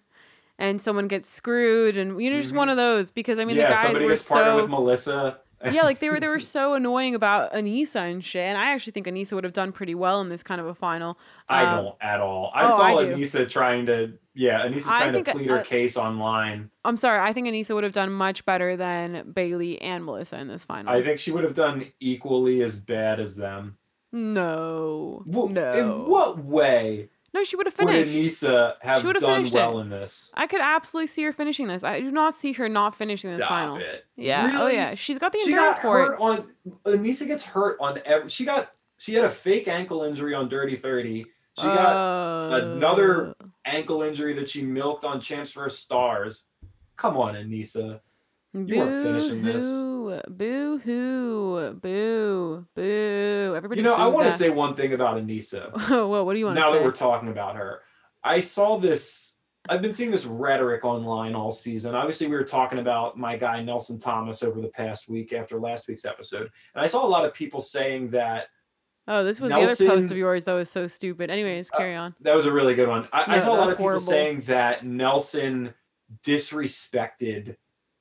and 0.57 0.81
someone 0.81 1.07
gets 1.07 1.29
screwed 1.29 1.95
and 1.95 2.21
you 2.21 2.29
know 2.29 2.39
just 2.41 2.53
Mhm. 2.53 2.57
one 2.57 2.67
of 2.69 2.75
those 2.75 3.09
because 3.09 3.39
I 3.39 3.45
mean 3.45 3.55
yeah, 3.55 3.67
the 3.69 3.73
guys 3.73 3.83
somebody 3.85 4.05
were 4.05 4.17
partnered 4.17 4.55
with 4.55 4.63
so 4.63 4.67
Melissa. 4.67 5.39
Yeah 5.63 5.83
like 5.83 5.99
they 5.99 6.09
were 6.09 6.19
they 6.19 6.27
were 6.27 6.39
so 6.39 6.73
annoying 6.73 7.15
about 7.15 7.53
Aneesa 7.53 7.97
and 8.11 8.23
shit 8.23 8.41
and 8.41 8.57
I 8.57 8.71
actually 8.71 8.91
think 8.91 9.07
Aneesa 9.07 9.33
would 9.33 9.43
have 9.43 9.53
done 9.53 9.71
pretty 9.71 9.95
well 9.95 10.21
in 10.21 10.29
this 10.29 10.43
kind 10.43 10.59
of 10.61 10.67
a 10.67 10.75
final. 10.75 11.17
I 11.49 11.63
Um, 11.65 11.83
don't 11.85 11.95
at 12.01 12.19
all. 12.21 12.51
I 12.53 12.65
oh, 12.65 12.69
saw 12.77 12.83
I. 12.99 13.03
Aneesa 13.05 13.49
trying 13.49 13.85
to, 13.87 14.13
yeah, 14.33 14.65
Aneesa 14.65 14.83
trying 14.83 15.13
to 15.13 15.23
think, 15.23 15.29
plead 15.37 15.49
her 15.49 15.59
uh, 15.59 15.63
case 15.63 15.97
online. 15.97 16.69
I'm 16.83 16.97
sorry, 16.97 17.19
I 17.19 17.33
think 17.33 17.47
Aneesa 17.47 17.73
would 17.73 17.83
have 17.83 17.93
done 17.93 18.11
much 18.11 18.45
better 18.45 18.75
than 18.77 19.31
Bayleigh 19.33 19.77
and 19.81 20.03
Melissa 20.05 20.37
in 20.39 20.47
this 20.49 20.65
final. 20.65 20.91
I 20.93 21.01
think 21.01 21.19
she 21.19 21.31
would 21.31 21.43
have 21.43 21.55
done 21.55 21.85
equally 21.99 22.61
as 22.61 22.79
bad 22.79 23.19
as 23.19 23.35
them. 23.35 23.77
no, 24.11 25.23
Wha- 25.25 25.47
no, 25.47 25.71
In 25.73 26.09
what 26.09 26.37
way 26.43 27.09
no, 27.35 27.43
she 27.43 27.55
would 27.55 27.67
have 27.67 27.73
finished. 27.75 28.07
would. 28.07 28.07
Aneesa 28.07 28.73
have 28.81 29.01
She 29.01 29.05
would 29.07 29.15
have 29.15 29.21
done 29.23 29.35
finished 29.41 29.53
well 29.53 29.77
it. 29.77 29.81
in 29.81 29.89
this? 29.89 30.31
I 30.33 30.47
could 30.47 30.61
absolutely 30.61 31.07
see 31.07 31.23
her 31.23 31.31
finishing 31.33 31.67
this. 31.67 31.83
I 31.83 31.99
do 31.99 32.09
not 32.09 32.33
see 32.33 32.53
her 32.53 32.67
not 32.69 32.95
finishing 32.95 33.29
this 33.31 33.41
Stop 33.41 33.49
final. 33.49 33.77
it. 33.77 34.05
Yeah. 34.15 34.51
Oh 34.61 34.67
yeah. 34.67 34.95
She's 34.95 35.19
got 35.19 35.31
the 35.33 35.39
She 35.39 35.51
endurance 35.53 35.77
got 35.77 35.81
for 35.83 36.01
it. 36.01 36.07
hurt 36.07 36.19
on. 36.19 36.51
Aneesa 36.85 37.27
gets 37.27 37.43
hurt 37.43 37.77
on 37.79 38.01
every. 38.05 38.29
She 38.29 38.45
got. 38.45 38.71
She 38.97 39.13
had 39.13 39.25
a 39.25 39.29
fake 39.29 39.67
ankle 39.67 40.03
injury 40.03 40.33
on 40.33 40.47
Dirty 40.49 40.77
Thirty. 40.77 41.25
She 41.57 41.63
got 41.63 42.51
another- 42.53 43.29
Uh, 43.39 43.45
ankle 43.65 44.01
injury 44.01 44.33
that 44.33 44.49
she 44.49 44.61
milked 44.63 45.03
on 45.05 45.19
Champs 45.21 45.51
vs 45.53 45.79
Stars. 45.79 46.49
Come 46.97 47.15
on, 47.17 47.33
Aneesa. 47.35 47.99
You 48.55 48.77
weren't 48.79 49.03
finishing 49.03 49.43
this. 49.43 49.63
Boo, 49.63 50.21
boo 50.29 50.77
hoo, 50.77 51.73
boo, 51.73 52.65
boo. 52.73 53.53
Everybody. 53.55 53.81
You 53.81 53.83
know, 53.83 53.95
I 53.95 54.07
want 54.07 54.27
to 54.27 54.33
say 54.33 54.49
one 54.49 54.75
thing 54.75 54.93
about 54.93 55.17
Aneesa. 55.17 55.71
Oh, 55.91 56.07
well, 56.07 56.25
what 56.25 56.33
do 56.33 56.39
you 56.39 56.45
want 56.45 56.57
now 56.57 56.71
that 56.71 56.81
we're 56.81 56.91
talking 56.91 57.29
about 57.29 57.55
her, 57.57 57.81
I 58.23 58.39
saw 58.41 58.77
this. 58.77 59.35
I've 59.67 59.81
been 59.81 59.93
seeing 59.93 60.11
this 60.11 60.25
rhetoric 60.25 60.85
online 60.85 61.35
all 61.35 61.51
season. 61.51 61.95
Obviously, 61.95 62.27
we 62.27 62.35
were 62.35 62.43
talking 62.43 62.79
about 62.79 63.17
my 63.17 63.35
guy 63.35 63.61
Nelson 63.61 63.99
Thomas 63.99 64.41
over 64.43 64.61
the 64.61 64.69
past 64.69 65.09
week 65.09 65.33
after 65.33 65.59
last 65.59 65.87
week's 65.89 66.05
episode, 66.05 66.49
and 66.75 66.83
I 66.83 66.87
saw 66.87 67.05
a 67.05 67.09
lot 67.09 67.25
of 67.25 67.33
people 67.33 67.59
saying 67.59 68.11
that 68.11 68.45
oh, 69.07 69.23
this 69.25 69.41
was 69.41 69.49
the 69.51 69.55
other 69.57 69.75
post 69.75 70.11
of 70.11 70.17
yours 70.17 70.43
that 70.45 70.53
was 70.53 70.69
so 70.69 70.87
stupid. 70.87 71.29
Anyways, 71.29 71.67
Uh, 71.73 71.77
carry 71.77 71.95
on. 71.95 72.15
that 72.21 72.35
was 72.35 72.45
a 72.45 72.51
really 72.53 72.75
good 72.75 72.87
one. 72.87 73.09
I, 73.11 73.35
I 73.35 73.39
saw 73.39 73.55
a 73.55 73.57
lot 73.57 73.63
of 73.63 73.69
people 73.71 73.83
horrible. 73.85 74.05
saying 74.05 74.41
that 74.41 74.85
Nelson 74.85 75.73
disrespected 76.23 77.55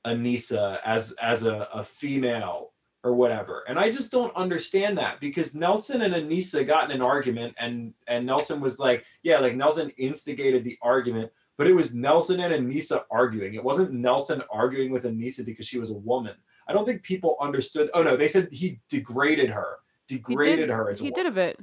Aneesa 0.05 0.79
as 0.85 1.13
as 1.21 1.43
a, 1.43 1.67
a 1.73 1.83
female 1.83 2.71
or 3.03 3.13
whatever. 3.13 3.63
And 3.67 3.77
I 3.77 3.91
just 3.91 4.11
don't 4.11 4.35
understand 4.35 4.97
that 4.97 5.19
because 5.19 5.53
Nelson 5.53 6.01
and 6.01 6.13
Aneesa 6.13 6.65
got 6.65 6.89
in 6.89 6.95
an 6.95 7.01
argument 7.01 7.53
and 7.59 7.93
and 8.07 8.25
Nelson 8.25 8.59
was 8.61 8.79
like, 8.79 9.05
yeah, 9.23 9.39
like 9.39 9.55
Nelson 9.55 9.91
instigated 9.97 10.63
the 10.63 10.77
argument, 10.81 11.31
but 11.57 11.67
it 11.67 11.73
was 11.73 11.93
Nelson 11.93 12.39
and 12.39 12.53
Aneesa 12.53 13.03
arguing. 13.11 13.53
It 13.53 13.63
wasn't 13.63 13.93
Nelson 13.93 14.41
arguing 14.51 14.91
with 14.91 15.03
Aneesa 15.03 15.45
because 15.45 15.67
she 15.67 15.77
was 15.79 15.91
a 15.91 15.95
woman. 15.95 16.33
I 16.67 16.73
don't 16.73 16.85
think 16.85 17.03
people 17.03 17.37
understood. 17.39 17.89
Oh 17.93 18.01
no, 18.03 18.17
they 18.17 18.27
said 18.27 18.49
he 18.51 18.79
degraded 18.89 19.49
her. 19.51 19.77
He 20.07 20.17
Degraded 20.17 20.59
did. 20.59 20.69
her 20.71 20.89
as 20.89 20.99
a 20.99 21.03
He 21.03 21.11
did 21.11 21.25
a 21.27 21.31
bit. 21.31 21.59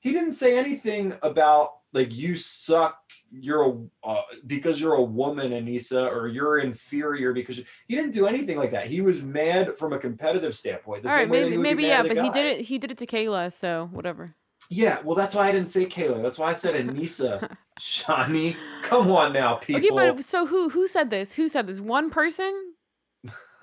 he 0.00 0.12
didn't 0.12 0.32
say 0.32 0.58
anything 0.58 1.14
about 1.22 1.74
like 1.94 2.12
you 2.12 2.36
suck 2.36 2.98
you're 3.32 3.64
a 3.64 4.08
uh, 4.08 4.22
because 4.46 4.80
you're 4.80 4.94
a 4.94 5.02
woman 5.02 5.52
aneesa 5.52 6.10
or 6.12 6.28
you're 6.28 6.58
inferior 6.58 7.32
because 7.32 7.58
you, 7.58 7.64
he 7.88 7.94
didn't 7.96 8.12
do 8.12 8.26
anything 8.26 8.56
like 8.58 8.70
that 8.70 8.86
he 8.86 9.00
was 9.00 9.22
mad 9.22 9.76
from 9.78 9.92
a 9.92 9.98
competitive 9.98 10.54
standpoint 10.54 11.02
the 11.02 11.08
All 11.08 11.14
right, 11.16 11.22
same 11.22 11.30
way 11.30 11.38
that 11.40 11.44
maybe 11.44 11.52
he 11.52 11.58
would 11.58 11.62
be 11.62 11.74
maybe 11.74 11.84
yeah, 11.84 12.02
but 12.02 12.16
he 12.18 12.30
did 12.30 12.46
it. 12.46 12.60
He 12.66 12.78
did 12.78 12.90
it 12.90 12.98
to 12.98 13.06
Kayla, 13.06 13.52
so 13.52 13.88
whatever. 13.92 14.34
yeah 14.70 14.98
well 15.04 15.14
that's 15.14 15.34
why 15.34 15.48
i 15.48 15.52
didn't 15.52 15.68
say 15.68 15.84
kayla 15.86 16.22
that's 16.22 16.38
why 16.38 16.48
i 16.50 16.52
said 16.52 16.74
aneesa 16.74 17.48
shanni 17.80 18.56
come 18.82 19.10
on 19.10 19.32
now 19.32 19.54
people 19.56 19.96
Okay, 19.96 20.12
but 20.12 20.24
so 20.24 20.46
who 20.46 20.68
who 20.70 20.86
said 20.86 21.10
this? 21.10 21.34
Who 21.34 21.48
said 21.48 21.66
this? 21.66 21.80
One 21.80 22.08
person? 22.10 22.74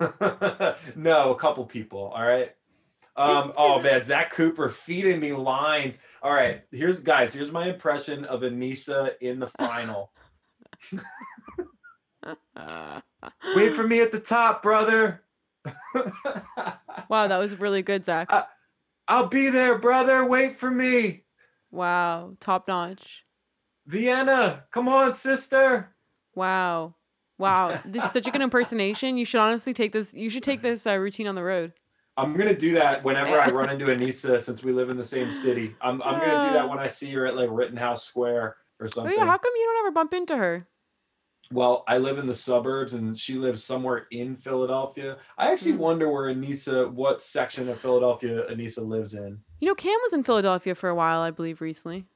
no 0.96 1.32
a 1.32 1.38
couple 1.38 1.64
people 1.66 2.12
all 2.14 2.22
right 2.22 2.52
um 3.16 3.52
oh 3.56 3.80
man 3.82 4.02
zach 4.02 4.32
cooper 4.32 4.70
feeding 4.70 5.20
me 5.20 5.32
lines 5.32 5.98
all 6.22 6.32
right 6.32 6.62
here's 6.70 7.02
guys 7.02 7.34
here's 7.34 7.52
my 7.52 7.68
impression 7.68 8.24
of 8.24 8.40
aneesa 8.40 9.10
in 9.20 9.38
the 9.38 9.46
final 9.46 10.10
Wait 13.54 13.72
for 13.72 13.86
me 13.86 14.00
at 14.00 14.12
the 14.12 14.20
top, 14.20 14.62
brother. 14.62 15.22
wow, 17.08 17.26
that 17.26 17.38
was 17.38 17.58
really 17.58 17.82
good, 17.82 18.04
Zach. 18.04 18.32
Uh, 18.32 18.44
I'll 19.08 19.26
be 19.26 19.48
there, 19.48 19.78
brother. 19.78 20.24
Wait 20.24 20.54
for 20.56 20.70
me. 20.70 21.24
wow, 21.70 22.36
top 22.40 22.68
notch. 22.68 23.24
Vienna, 23.86 24.64
come 24.70 24.88
on, 24.88 25.14
sister. 25.14 25.94
Wow. 26.34 26.94
Wow, 27.38 27.80
this 27.84 28.04
is 28.04 28.12
such 28.12 28.28
a 28.28 28.30
good 28.30 28.42
impersonation. 28.42 29.16
You 29.16 29.24
should 29.24 29.40
honestly 29.40 29.74
take 29.74 29.92
this. 29.92 30.14
You 30.14 30.30
should 30.30 30.44
take 30.44 30.62
this 30.62 30.86
uh, 30.86 30.96
routine 30.96 31.26
on 31.26 31.34
the 31.34 31.42
road. 31.42 31.72
I'm 32.16 32.36
gonna 32.36 32.54
do 32.56 32.74
that 32.74 33.02
whenever 33.04 33.40
I 33.40 33.48
run 33.50 33.70
into 33.70 33.86
Aneesa 33.86 34.40
since 34.40 34.62
we 34.62 34.72
live 34.72 34.90
in 34.90 34.96
the 34.96 35.04
same 35.04 35.30
city. 35.30 35.74
I'm, 35.80 36.02
I'm 36.02 36.20
gonna 36.20 36.46
do 36.48 36.52
that 36.52 36.68
when 36.68 36.78
I 36.78 36.86
see 36.86 37.10
her 37.12 37.26
at 37.26 37.36
like 37.36 37.48
Rittenhouse 37.50 38.04
Square 38.04 38.56
or 38.80 38.86
Oh 38.86 38.88
something. 38.88 39.14
yeah, 39.16 39.24
how 39.26 39.38
come 39.38 39.52
you 39.56 39.64
don't 39.64 39.86
ever 39.86 39.90
bump 39.92 40.12
into 40.14 40.36
her? 40.36 40.66
well, 41.50 41.84
I 41.88 41.98
live 41.98 42.18
in 42.18 42.26
the 42.26 42.34
suburbs 42.34 42.94
and 42.94 43.18
she 43.18 43.34
lives 43.34 43.62
somewhere 43.64 44.06
in 44.10 44.36
Philadelphia. 44.36 45.18
I 45.36 45.50
actually 45.52 45.72
Hmm. 45.72 45.78
wonder 45.78 46.10
where 46.10 46.32
Aneesa, 46.32 46.90
what 46.90 47.20
section 47.20 47.68
of 47.68 47.78
Philadelphia 47.78 48.44
Aneesa 48.50 48.86
lives 48.86 49.14
in. 49.14 49.40
You 49.60 49.68
know, 49.68 49.74
Cam 49.74 49.98
was 50.02 50.12
in 50.12 50.22
Philadelphia 50.22 50.74
for 50.74 50.88
a 50.88 50.94
while, 50.94 51.20
I 51.20 51.30
believe, 51.30 51.60
recently. 51.60 52.06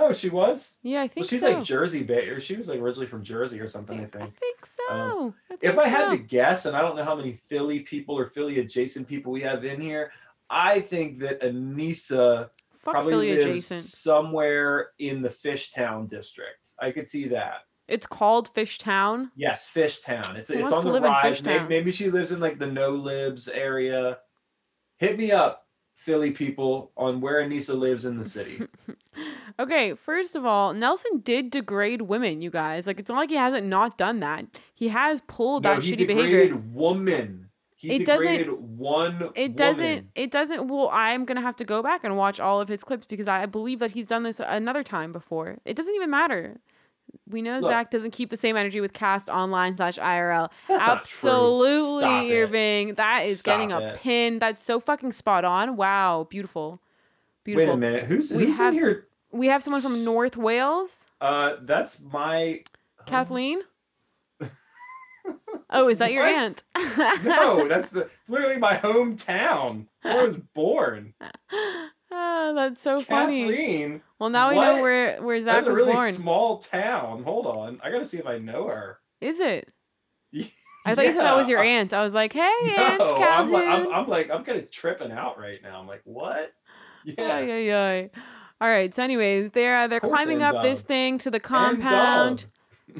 Oh, 0.00 0.12
she 0.12 0.28
was? 0.30 0.78
Yeah, 0.82 1.00
I 1.02 1.08
think 1.08 1.24
Well, 1.24 1.28
she's 1.28 1.40
so. 1.40 1.50
like 1.52 1.64
Jersey 1.64 2.02
Bay, 2.04 2.28
or 2.28 2.40
she 2.40 2.56
was 2.56 2.68
like 2.68 2.78
originally 2.78 3.06
from 3.08 3.24
Jersey 3.24 3.58
or 3.60 3.66
something, 3.66 3.98
I 3.98 4.04
think. 4.04 4.14
I 4.16 4.18
think. 4.18 4.34
I 4.36 4.38
think 4.40 4.66
so. 4.66 4.94
Um, 4.94 5.34
I 5.50 5.54
If 5.54 5.60
think 5.74 5.78
I 5.78 5.88
had 5.88 6.10
to 6.10 6.16
guess, 6.18 6.66
and 6.66 6.76
I 6.76 6.80
don't 6.82 6.94
know 6.96 7.04
how 7.04 7.16
many 7.16 7.40
Philly 7.48 7.80
people 7.80 8.16
or 8.18 8.26
Philly 8.26 8.60
adjacent 8.60 9.08
people 9.08 9.32
we 9.32 9.40
have 9.42 9.64
in 9.64 9.80
here, 9.80 10.12
I 10.48 10.80
think 10.80 11.18
that 11.18 11.40
Aneesa 11.42 12.48
fuck 12.78 12.94
probably 12.94 13.12
Philly 13.12 13.28
lives 13.44 13.48
adjacent. 13.66 13.82
somewhere 13.84 14.90
in 14.98 15.20
the 15.22 15.28
Fishtown 15.30 16.08
district. 16.08 16.70
I 16.78 16.90
could 16.92 17.08
see 17.08 17.28
that. 17.28 17.62
It's 17.88 18.06
called 18.06 18.52
Fishtown. 18.54 19.30
Yes, 19.34 19.70
Fishtown. 19.74 20.36
It's 20.36 20.50
Who 20.50 20.58
it's 20.60 20.72
on 20.72 20.84
the 20.84 21.00
rise. 21.00 21.42
Maybe, 21.42 21.64
maybe 21.68 21.90
she 21.92 22.10
lives 22.10 22.32
in 22.32 22.38
like 22.40 22.58
the 22.58 22.66
NoLibs 22.66 23.48
area. 23.52 24.18
Hit 24.98 25.16
me 25.18 25.32
up, 25.32 25.66
Philly 25.98 26.30
people, 26.30 26.90
on 26.96 27.20
where 27.20 27.42
Aneesa 27.42 27.76
lives 27.78 28.04
in 28.06 28.16
the 28.18 28.24
city. 28.28 28.62
Okay, 29.60 29.94
first 29.94 30.36
of 30.36 30.46
all, 30.46 30.72
Nelson 30.72 31.18
did 31.24 31.50
degrade 31.50 32.02
women, 32.02 32.40
you 32.40 32.50
guys. 32.50 32.86
Like 32.86 33.00
it's 33.00 33.08
not 33.08 33.16
like 33.16 33.30
he 33.30 33.34
hasn't 33.34 33.66
not 33.66 33.98
done 33.98 34.20
that. 34.20 34.44
He 34.72 34.86
has 34.88 35.20
pulled 35.26 35.64
no, 35.64 35.74
that 35.74 35.82
shitty 35.82 36.06
behavior. 36.06 36.54
woman. 36.72 37.48
He 37.74 37.96
It 37.96 38.06
doesn't- 38.06 38.24
degraded 38.24 38.50
one. 38.78 39.30
It 39.34 39.56
doesn't 39.56 39.82
woman. 39.82 40.10
it 40.14 40.30
doesn't 40.30 40.68
well, 40.68 40.88
I'm 40.92 41.24
gonna 41.24 41.40
have 41.40 41.56
to 41.56 41.64
go 41.64 41.82
back 41.82 42.04
and 42.04 42.16
watch 42.16 42.38
all 42.38 42.60
of 42.60 42.68
his 42.68 42.84
clips 42.84 43.06
because 43.06 43.26
I 43.26 43.46
believe 43.46 43.80
that 43.80 43.90
he's 43.92 44.06
done 44.06 44.22
this 44.22 44.38
another 44.40 44.84
time 44.84 45.10
before. 45.12 45.58
It 45.64 45.74
doesn't 45.76 45.94
even 45.96 46.10
matter. 46.10 46.60
We 47.28 47.42
know 47.42 47.58
Look. 47.58 47.70
Zach 47.70 47.90
doesn't 47.90 48.12
keep 48.12 48.30
the 48.30 48.36
same 48.36 48.56
energy 48.56 48.80
with 48.80 48.94
cast 48.94 49.28
online 49.28 49.76
slash 49.76 49.98
IRL. 49.98 50.48
That's 50.66 50.80
not 50.86 51.04
true. 51.04 51.28
Absolutely, 51.30 52.00
Stop 52.02 52.24
it. 52.24 52.34
Irving. 52.34 52.94
That 52.94 53.24
is 53.26 53.42
getting 53.42 53.70
a 53.72 53.80
it. 53.80 53.96
pin. 53.98 54.38
That's 54.38 54.64
so 54.64 54.80
fucking 54.80 55.12
spot 55.12 55.44
on. 55.44 55.76
Wow, 55.76 56.26
beautiful. 56.30 56.80
Beautiful. 57.44 57.66
Wait 57.66 57.72
a 57.74 57.76
minute. 57.76 58.04
Who's 58.04 58.30
We 58.32 58.46
who's 58.46 58.56
have- 58.56 58.72
in 58.72 58.80
here? 58.80 59.06
We 59.30 59.48
have 59.48 59.62
someone 59.62 59.82
from 59.82 60.04
North 60.04 60.36
Wales. 60.38 61.04
Uh, 61.20 61.56
that's 61.62 62.00
my 62.00 62.62
Kathleen? 63.06 63.60
Oh, 65.70 65.88
is 65.88 65.98
that 65.98 66.12
your 66.12 66.24
aunt? 66.24 66.62
no, 67.22 67.68
that's 67.68 67.90
the, 67.90 68.02
it's 68.02 68.30
literally 68.30 68.56
my 68.58 68.76
hometown. 68.78 69.84
Where 70.00 70.20
I 70.20 70.24
was 70.24 70.36
born. 70.38 71.12
Ah, 72.10 72.52
that's 72.54 72.80
so 72.80 73.00
funny. 73.00 73.50
Kathleen. 73.50 74.02
Well, 74.18 74.30
now 74.30 74.50
we 74.50 74.56
know 74.56 74.80
where 74.80 75.20
where 75.22 75.40
Zach 75.42 75.64
That's 75.64 75.68
a 75.68 75.72
really 75.72 75.92
born. 75.92 76.12
small 76.12 76.58
town. 76.58 77.22
Hold 77.24 77.46
on, 77.46 77.80
I 77.82 77.90
gotta 77.90 78.06
see 78.06 78.18
if 78.18 78.26
I 78.26 78.38
know 78.38 78.66
her. 78.68 78.98
Is 79.20 79.38
it? 79.40 79.68
I 80.84 80.94
thought 80.94 81.04
you 81.04 81.12
said 81.12 81.22
that 81.22 81.36
was 81.36 81.48
your 81.48 81.62
Yeah. 81.62 81.78
aunt. 81.80 81.92
I 81.92 82.02
was 82.02 82.14
like, 82.14 82.32
hey, 82.32 82.40
Aunt 82.78 82.98
No, 83.00 83.16
I'm 83.22 83.50
like, 83.50 83.66
I'm, 83.66 83.92
I'm 83.92 84.08
like, 84.08 84.30
I'm 84.30 84.44
kind 84.44 84.58
of 84.58 84.70
tripping 84.70 85.12
out 85.12 85.38
right 85.38 85.62
now. 85.62 85.80
I'm 85.80 85.86
like, 85.86 86.02
what? 86.04 86.52
Yeah. 87.04 87.40
yeah, 87.40 87.78
ay. 87.78 88.10
All 88.60 88.68
right. 88.68 88.92
So, 88.94 89.02
anyways, 89.02 89.52
they're 89.52 89.76
uh, 89.78 89.86
they're 89.86 90.00
climbing 90.00 90.42
up 90.42 90.62
this 90.62 90.80
thing 90.80 91.18
to 91.18 91.30
the 91.30 91.36
And 91.38 91.42
compound. 91.42 92.46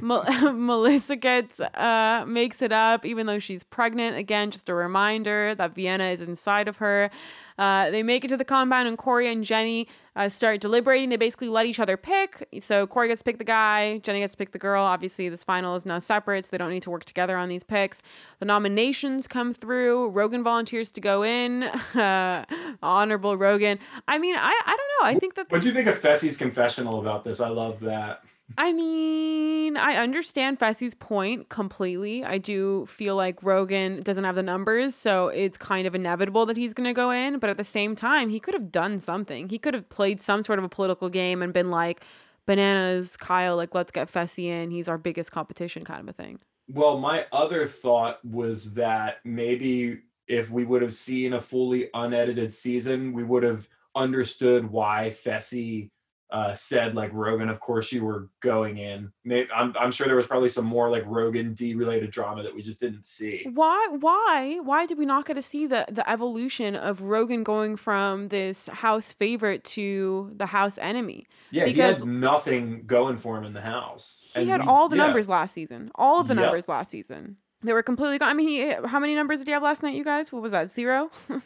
Mel- 0.01 0.53
Melissa 0.53 1.17
gets 1.17 1.61
uh 1.61 2.25
makes 2.27 2.63
it 2.63 2.73
up 2.73 3.05
even 3.05 3.27
though 3.27 3.39
she's 3.39 3.63
pregnant. 3.65 4.17
Again, 4.17 4.51
just 4.51 4.69
a 4.69 4.75
reminder 4.75 5.55
that 5.55 5.75
Vienna 5.75 6.05
is 6.05 6.23
inside 6.23 6.69
of 6.69 6.79
her. 6.79 7.11
Uh, 7.59 7.91
they 7.91 8.05
make 8.05 8.25
it 8.25 8.29
to 8.29 8.37
the 8.37 8.45
compound, 8.45 8.87
and 8.87 8.97
Cory 8.97 9.29
and 9.31 9.43
Jenny 9.43 9.89
uh, 10.15 10.29
start 10.29 10.61
deliberating. 10.61 11.09
They 11.09 11.17
basically 11.17 11.49
let 11.49 11.67
each 11.67 11.81
other 11.81 11.97
pick. 11.97 12.47
So 12.61 12.87
Cory 12.87 13.09
gets 13.09 13.21
to 13.21 13.25
pick 13.25 13.39
the 13.39 13.45
guy, 13.45 13.99
Jenny 13.99 14.21
gets 14.21 14.35
to 14.35 14.39
pick 14.39 14.53
the 14.53 14.61
girl. 14.61 14.85
Obviously, 14.85 15.29
this 15.29 15.43
final 15.43 15.75
is 15.75 15.85
now 15.85 15.99
separate, 15.99 16.47
so 16.47 16.51
they 16.53 16.59
don't 16.59 16.71
need 16.71 16.83
to 16.83 16.91
work 16.91 17.05
together 17.05 17.37
on 17.37 17.49
these 17.49 17.65
picks. 17.65 18.01
The 18.39 18.47
nominations 18.47 19.27
come 19.27 19.55
through. 19.55 20.11
Rogan 20.11 20.45
volunteers 20.45 20.93
to 20.93 21.01
go 21.01 21.25
in. 21.25 21.65
Uh, 21.65 22.45
honorable 22.83 23.37
Rogan. 23.37 23.81
I 24.07 24.19
mean, 24.19 24.37
I 24.37 24.63
I 24.67 24.77
don't 24.77 24.79
know. 25.01 25.17
I 25.17 25.19
think 25.19 25.35
that 25.35 25.51
What 25.51 25.63
do 25.63 25.69
you 25.69 25.75
think 25.75 25.89
of 25.89 25.99
Fessy's 26.01 26.37
confessional 26.37 27.01
about 27.01 27.25
this? 27.25 27.41
I 27.41 27.49
love 27.49 27.81
that. 27.81 28.23
I 28.57 28.73
mean, 28.73 29.77
I 29.77 29.97
understand 29.97 30.59
Fessy's 30.59 30.95
point 30.95 31.49
completely. 31.49 32.25
I 32.25 32.39
do 32.39 32.87
feel 32.87 33.15
like 33.15 33.43
Rogan 33.43 34.03
doesn't 34.03 34.25
have 34.25 34.35
the 34.35 34.43
numbers, 34.43 34.95
so 34.95 35.29
it's 35.29 35.59
kind 35.59 35.87
of 35.87 35.95
inevitable 35.95 36.47
that 36.47 36.57
he's 36.57 36.73
going 36.73 36.89
to 36.89 36.95
go 36.95 37.11
in. 37.11 37.39
But 37.39 37.51
at 37.51 37.57
the 37.57 37.65
same 37.65 37.95
time, 37.95 38.31
he 38.31 38.41
could 38.41 38.55
have 38.55 38.73
done 38.73 38.99
something. 39.01 39.49
He 39.49 39.59
could 39.59 39.75
have 39.75 39.89
played 39.91 40.21
some 40.21 40.43
sort 40.43 40.59
of 40.59 40.65
a 40.65 40.69
political 40.69 41.09
game 41.09 41.43
and 41.43 41.53
been 41.53 41.71
like, 41.71 42.05
bananas, 42.47 43.17
Kyle, 43.17 43.57
like, 43.57 43.75
let's 43.75 43.93
get 43.93 44.11
Fessy 44.11 44.47
in. 44.47 44.71
He's 44.71 44.89
our 44.89 44.99
biggest 44.99 45.31
competition, 45.31 45.85
kind 45.85 46.01
of 46.01 46.09
a 46.09 46.13
thing. 46.13 46.39
Well, 46.69 46.99
my 46.99 47.27
other 47.33 47.67
thought 47.67 48.25
was 48.25 48.75
that 48.75 49.17
maybe 49.25 50.01
if 50.27 50.51
we 50.51 50.65
would 50.65 50.83
have 50.83 50.95
seen 50.95 51.35
a 51.35 51.41
fully 51.41 51.91
unedited 51.95 52.53
season, 52.53 53.13
we 53.13 53.25
would 53.25 53.43
have 53.43 53.69
understood 53.95 54.71
why 54.71 55.15
Fessy 55.25 55.91
uh, 56.31 56.53
said 56.55 56.95
like 56.95 57.11
Rogan, 57.15 57.49
of 57.49 57.59
course 57.59 57.91
you 57.91 58.05
were 58.05 58.29
going 58.41 58.77
in. 58.79 59.11
Maybe, 59.25 59.49
I'm 59.51 59.75
I'm 59.81 59.91
sure 59.91 60.07
there 60.07 60.17
was 60.17 60.27
probably 60.27 60.51
some 60.51 60.67
more 60.67 60.91
like 60.91 61.05
Rogan 61.07 61.55
D 61.55 61.75
related 61.75 62.11
drama 62.11 62.43
that 62.43 62.55
we 62.55 62.61
just 62.63 62.81
didn't 62.81 63.05
see. 63.07 63.47
Why? 63.53 63.89
Why? 63.99 64.59
Why 64.63 64.85
did 64.87 64.99
we 64.99 65.07
not 65.07 65.25
get 65.27 65.35
to 65.35 65.43
see 65.43 65.67
the 65.67 65.87
the 65.91 66.09
evolution 66.09 66.77
of 66.77 67.01
Rogan 67.03 67.45
going 67.45 67.77
from 67.77 68.29
this 68.29 68.67
house 68.67 69.11
favorite 69.13 69.65
to 69.65 70.33
the 70.37 70.47
house 70.47 70.77
enemy? 70.79 71.27
Yeah, 71.51 71.65
he 71.65 71.73
Because- 71.73 72.01
had 72.01 72.07
nothing 72.09 72.85
going 72.87 73.17
for 73.17 73.39
him 73.39 73.45
in 73.45 73.55
the 73.55 73.63
house. 73.63 74.31
He 74.35 74.43
And 74.43 74.51
had 74.51 74.61
we- 74.63 74.67
all 74.69 74.89
the 74.91 74.97
yeah. 74.97 75.05
numbers 75.07 75.29
last 75.29 75.55
season. 75.55 75.91
All 75.95 76.21
of 76.21 76.29
the 76.29 76.35
Yep. 76.35 76.43
numbers 76.45 76.69
last 76.69 76.91
season. 76.91 77.37
They 77.63 77.73
were 77.73 77.83
completely 77.83 78.19
gone. 78.19 78.29
I 78.29 78.35
mean, 78.35 78.49
he, 78.49 78.71
how 78.87 79.01
many 79.01 79.15
numbers 79.17 79.39
did 79.39 79.49
he 79.49 79.53
have 79.53 79.63
last 79.63 79.83
night, 79.83 79.97
you 79.97 80.05
guys? 80.05 80.31
What 80.31 80.43
was 80.43 80.53
that? 80.53 80.71
Zero? 80.71 81.11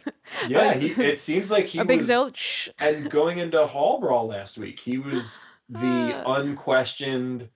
Yeah, 0.46 0.74
he, 0.74 0.86
it 1.02 1.18
seems 1.18 1.50
like 1.50 1.66
he 1.66 1.78
a 1.80 1.84
big 1.84 2.00
was, 2.00 2.08
zilch. 2.08 2.68
and 2.80 3.10
going 3.10 3.38
into 3.38 3.66
Hall 3.66 4.00
Brawl 4.00 4.28
last 4.28 4.56
week, 4.56 4.78
he 4.78 4.96
was 4.96 5.44
the 5.68 6.22
unquestioned 6.26 7.48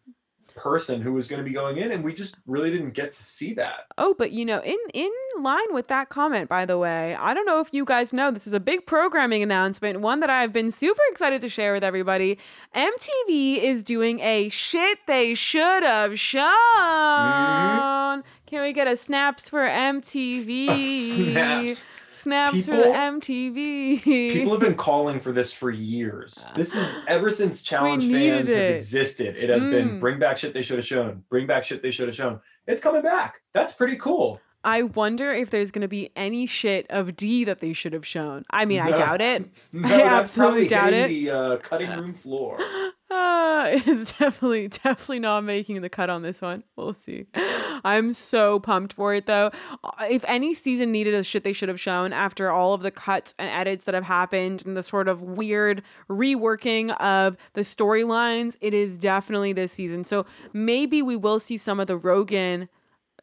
person 0.57 1.00
who 1.02 1.12
was 1.12 1.28
going 1.28 1.38
to 1.38 1.44
be 1.44 1.52
going 1.52 1.76
in, 1.76 1.92
and 1.92 2.02
we 2.02 2.12
just 2.12 2.38
really 2.46 2.70
didn't 2.70 2.90
get 2.92 3.12
to 3.12 3.22
see 3.22 3.54
that. 3.54 3.86
Oh, 3.98 4.14
but 4.18 4.32
you 4.32 4.44
know, 4.44 4.61
in 4.62 4.78
in 4.92 5.11
line 5.38 5.72
with 5.72 5.88
that 5.88 6.09
comment, 6.09 6.48
by 6.48 6.64
the 6.64 6.78
way, 6.78 7.14
I 7.14 7.34
don't 7.34 7.46
know 7.46 7.61
if 7.61 7.68
you 7.72 7.84
guys 7.84 8.12
know 8.12 8.30
this 8.30 8.46
is 8.46 8.52
a 8.52 8.61
big 8.61 8.86
programming 8.86 9.42
announcement, 9.42 10.00
one 10.00 10.20
that 10.20 10.30
I've 10.30 10.52
been 10.52 10.70
super 10.70 11.02
excited 11.12 11.42
to 11.42 11.48
share 11.48 11.72
with 11.72 11.84
everybody. 11.84 12.38
MTV 12.74 13.62
is 13.62 13.84
doing 13.84 14.20
a 14.20 14.48
shit 14.48 14.98
they 15.07 15.34
should 15.34 15.82
have 15.82 16.12
mm-hmm. 16.12 16.16
shown. 18.16 18.24
Can 18.47 18.62
we 18.62 18.72
get 18.72 18.86
a 18.86 18.97
snaps 18.97 19.49
for 19.49 19.61
MTV? 19.61 21.32
Snaps. 21.32 21.86
Snaps 22.20 22.51
for 22.53 22.57
People- 22.76 22.82
the 22.82 22.88
MTV. 22.99 24.03
People 24.03 24.53
have 24.53 24.61
been 24.61 24.74
calling 24.76 25.20
for 25.20 25.32
this 25.32 25.53
for 25.53 25.70
years. 25.70 26.44
This 26.57 26.74
is 26.74 26.88
ever 27.07 27.30
since 27.30 27.62
Challenge 27.62 28.03
Fans 28.05 28.51
has 28.51 28.74
existed. 28.74 29.36
It 29.36 29.49
has 29.51 29.64
been 29.64 29.90
Mm. 29.90 30.01
bring 30.01 30.18
back 30.18 30.38
shit 30.38 30.53
they 30.55 30.62
should 30.62 30.78
have 30.78 30.86
shown. 30.86 31.22
Bring 31.28 31.47
back 31.47 31.64
shit 31.64 31.82
they 31.82 31.90
should 31.90 32.09
have 32.09 32.16
shown. 32.16 32.40
It's 32.66 32.80
coming 32.80 33.03
back. 33.03 33.40
That's 33.53 33.72
pretty 33.72 33.97
cool. 33.97 34.40
I 34.64 34.82
wonder 34.82 35.32
if 35.32 35.51
there's 35.51 35.70
going 35.70 35.82
to 35.82 35.88
be 35.88 36.11
any 36.16 36.47
shit 36.47 36.86
of 36.90 37.14
D 37.14 37.44
that 37.44 37.61
they 37.61 37.72
should 37.72 37.92
have 37.92 38.05
shown. 38.07 38.44
I 38.51 38.64
mean, 38.64 38.80
I 38.80 38.90
doubt 38.90 39.20
it. 39.20 39.44
No, 39.72 39.88
I 39.94 40.01
absolutely 40.03 40.66
doubt 40.66 40.92
it. 40.92 41.09
the 41.09 41.30
uh, 41.30 41.57
cutting 41.59 41.90
room 41.90 42.12
floor. 42.12 42.59
Uh, 43.16 43.68
it's 43.86 44.12
definitely, 44.12 44.68
definitely 44.68 45.18
not 45.18 45.42
making 45.42 45.80
the 45.80 45.88
cut 45.88 46.10
on 46.10 46.22
this 46.22 46.42
one. 46.42 46.62
We'll 46.76 46.92
see. 46.92 47.26
I'm 47.84 48.12
so 48.12 48.60
pumped 48.60 48.92
for 48.92 49.14
it 49.14 49.26
though. 49.26 49.50
Uh, 49.82 50.06
If 50.10 50.24
any 50.28 50.54
season 50.54 50.92
needed 50.92 51.14
a 51.14 51.24
shit 51.24 51.42
they 51.42 51.52
should 51.54 51.68
have 51.68 51.80
shown 51.80 52.12
after 52.12 52.50
all 52.50 52.74
of 52.74 52.82
the 52.82 52.90
cuts 52.90 53.34
and 53.38 53.48
edits 53.48 53.84
that 53.84 53.94
have 53.94 54.04
happened 54.04 54.64
and 54.66 54.76
the 54.76 54.82
sort 54.82 55.08
of 55.08 55.22
weird 55.22 55.82
reworking 56.10 56.94
of 57.00 57.36
the 57.54 57.62
storylines, 57.62 58.56
it 58.60 58.74
is 58.74 58.98
definitely 58.98 59.52
this 59.52 59.72
season. 59.72 60.04
So 60.04 60.26
maybe 60.52 61.00
we 61.00 61.16
will 61.16 61.40
see 61.40 61.56
some 61.56 61.80
of 61.80 61.86
the 61.86 61.96
Rogan 61.96 62.68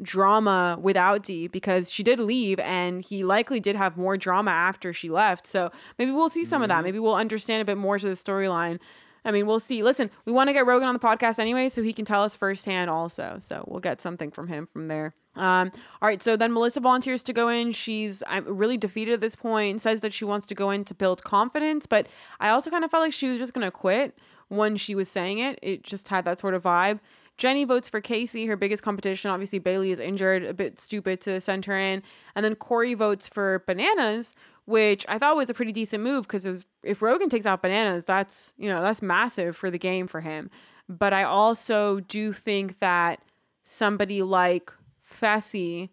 drama 0.01 0.77
without 0.81 1.21
D 1.21 1.47
because 1.47 1.91
she 1.91 2.01
did 2.01 2.19
leave 2.19 2.59
and 2.59 3.03
he 3.05 3.23
likely 3.23 3.59
did 3.59 3.75
have 3.75 3.95
more 3.95 4.17
drama 4.17 4.49
after 4.51 4.91
she 4.91 5.09
left. 5.09 5.45
So 5.45 5.71
maybe 5.99 6.11
we'll 6.11 6.29
see 6.29 6.45
some 6.45 6.63
of 6.63 6.67
that. 6.69 6.79
Mhm. 6.81 6.83
Maybe 6.83 6.99
we'll 6.99 7.15
understand 7.15 7.61
a 7.61 7.65
bit 7.65 7.77
more 7.77 7.99
to 7.99 8.07
the 8.07 8.15
storyline. 8.15 8.79
I 9.25 9.31
mean, 9.31 9.45
we'll 9.45 9.59
see. 9.59 9.83
Listen, 9.83 10.09
we 10.25 10.33
want 10.33 10.49
to 10.49 10.53
get 10.53 10.65
Rogan 10.65 10.87
on 10.87 10.93
the 10.93 10.99
podcast 10.99 11.39
anyway, 11.39 11.69
so 11.69 11.81
he 11.81 11.93
can 11.93 12.05
tell 12.05 12.23
us 12.23 12.35
firsthand 12.35 12.89
also. 12.89 13.37
So 13.39 13.63
we'll 13.67 13.79
get 13.79 14.01
something 14.01 14.31
from 14.31 14.47
him 14.47 14.67
from 14.71 14.87
there. 14.87 15.15
Um, 15.35 15.71
all 16.01 16.07
right, 16.07 16.21
so 16.21 16.35
then 16.35 16.53
Melissa 16.53 16.79
volunteers 16.79 17.23
to 17.23 17.33
go 17.33 17.49
in. 17.49 17.71
She's 17.71 18.21
I'm 18.27 18.45
really 18.45 18.77
defeated 18.77 19.13
at 19.13 19.21
this 19.21 19.35
point, 19.35 19.81
says 19.81 20.01
that 20.01 20.13
she 20.13 20.25
wants 20.25 20.45
to 20.47 20.55
go 20.55 20.69
in 20.69 20.85
to 20.85 20.93
build 20.93 21.23
confidence, 21.23 21.85
but 21.87 22.07
I 22.39 22.49
also 22.49 22.69
kind 22.69 22.83
of 22.83 22.91
felt 22.91 23.03
like 23.03 23.13
she 23.13 23.29
was 23.29 23.39
just 23.39 23.53
gonna 23.53 23.71
quit 23.71 24.15
when 24.49 24.77
she 24.77 24.93
was 24.93 25.09
saying 25.09 25.39
it. 25.39 25.57
It 25.61 25.83
just 25.83 26.07
had 26.07 26.25
that 26.25 26.39
sort 26.39 26.53
of 26.53 26.63
vibe. 26.63 26.99
Jenny 27.37 27.63
votes 27.63 27.89
for 27.89 27.99
Kaycee, 27.99 28.47
her 28.47 28.55
biggest 28.55 28.83
competition. 28.83 29.31
Obviously, 29.31 29.59
Bayleigh 29.59 29.91
is 29.91 29.99
injured, 29.99 30.43
a 30.43 30.53
bit 30.53 30.79
stupid 30.79 31.19
to 31.21 31.41
center 31.41 31.75
in. 31.75 32.03
And 32.35 32.45
then 32.45 32.53
Cory 32.55 32.93
votes 32.93 33.27
for 33.27 33.63
Bananas, 33.65 34.35
which 34.65 35.05
I 35.07 35.17
thought 35.17 35.35
was 35.35 35.49
a 35.49 35.53
pretty 35.53 35.71
decent 35.71 36.03
move 36.03 36.27
because 36.27 36.65
if 36.83 37.01
Rogan 37.01 37.29
takes 37.29 37.45
out 37.45 37.61
Bananas, 37.61 38.05
that's, 38.05 38.53
you 38.57 38.69
know, 38.69 38.81
that's 38.81 39.01
massive 39.01 39.55
for 39.55 39.69
the 39.69 39.79
game 39.79 40.07
for 40.07 40.21
him. 40.21 40.49
But 40.89 41.13
I 41.13 41.23
also 41.23 41.99
do 42.01 42.33
think 42.33 42.79
that 42.79 43.19
somebody 43.63 44.21
like 44.21 44.71
Fessy 45.05 45.89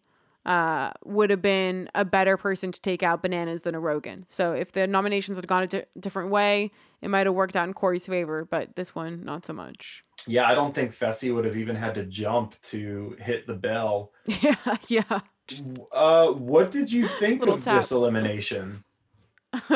uh, 0.47 0.91
would 1.05 1.31
have 1.31 1.43
been 1.43 1.89
a 1.95 2.05
better 2.05 2.37
person 2.37 2.73
to 2.73 2.81
take 2.81 3.03
out 3.03 3.23
Bananas 3.23 3.63
than 3.63 3.75
a 3.75 3.81
Rogan. 3.81 4.27
So 4.29 4.53
if 4.53 4.73
the 4.73 4.87
nominations 4.87 5.37
had 5.37 5.47
gone 5.47 5.65
a 5.65 5.67
di- 5.67 5.85
different 5.99 6.31
way, 6.31 6.71
it 7.03 7.09
might 7.09 7.27
have 7.27 7.35
worked 7.35 7.57
out 7.57 7.69
in 7.69 7.75
Cory's 7.75 8.07
favor, 8.07 8.45
but 8.45 8.75
this 8.77 8.95
one, 8.95 9.25
not 9.25 9.45
so 9.45 9.53
much. 9.53 10.03
Yeah, 10.27 10.45
I 10.45 10.55
don't 10.55 10.75
think 10.75 10.95
Fessy 10.95 11.35
would 11.35 11.45
have 11.45 11.57
even 11.57 11.77
had 11.77 11.95
to 11.95 12.05
jump 12.05 12.55
to 12.65 13.17
hit 13.21 13.47
the 13.47 13.55
bell. 13.55 14.13
Yeah, 14.43 14.77
yeah. 14.89 15.21
Uh, 15.93 16.29
what 16.29 16.71
did 16.71 16.93
you 16.93 17.09
think 17.09 17.47
of 17.47 17.63
tap. 17.63 17.81
this 17.83 17.93
elimination? 17.93 18.85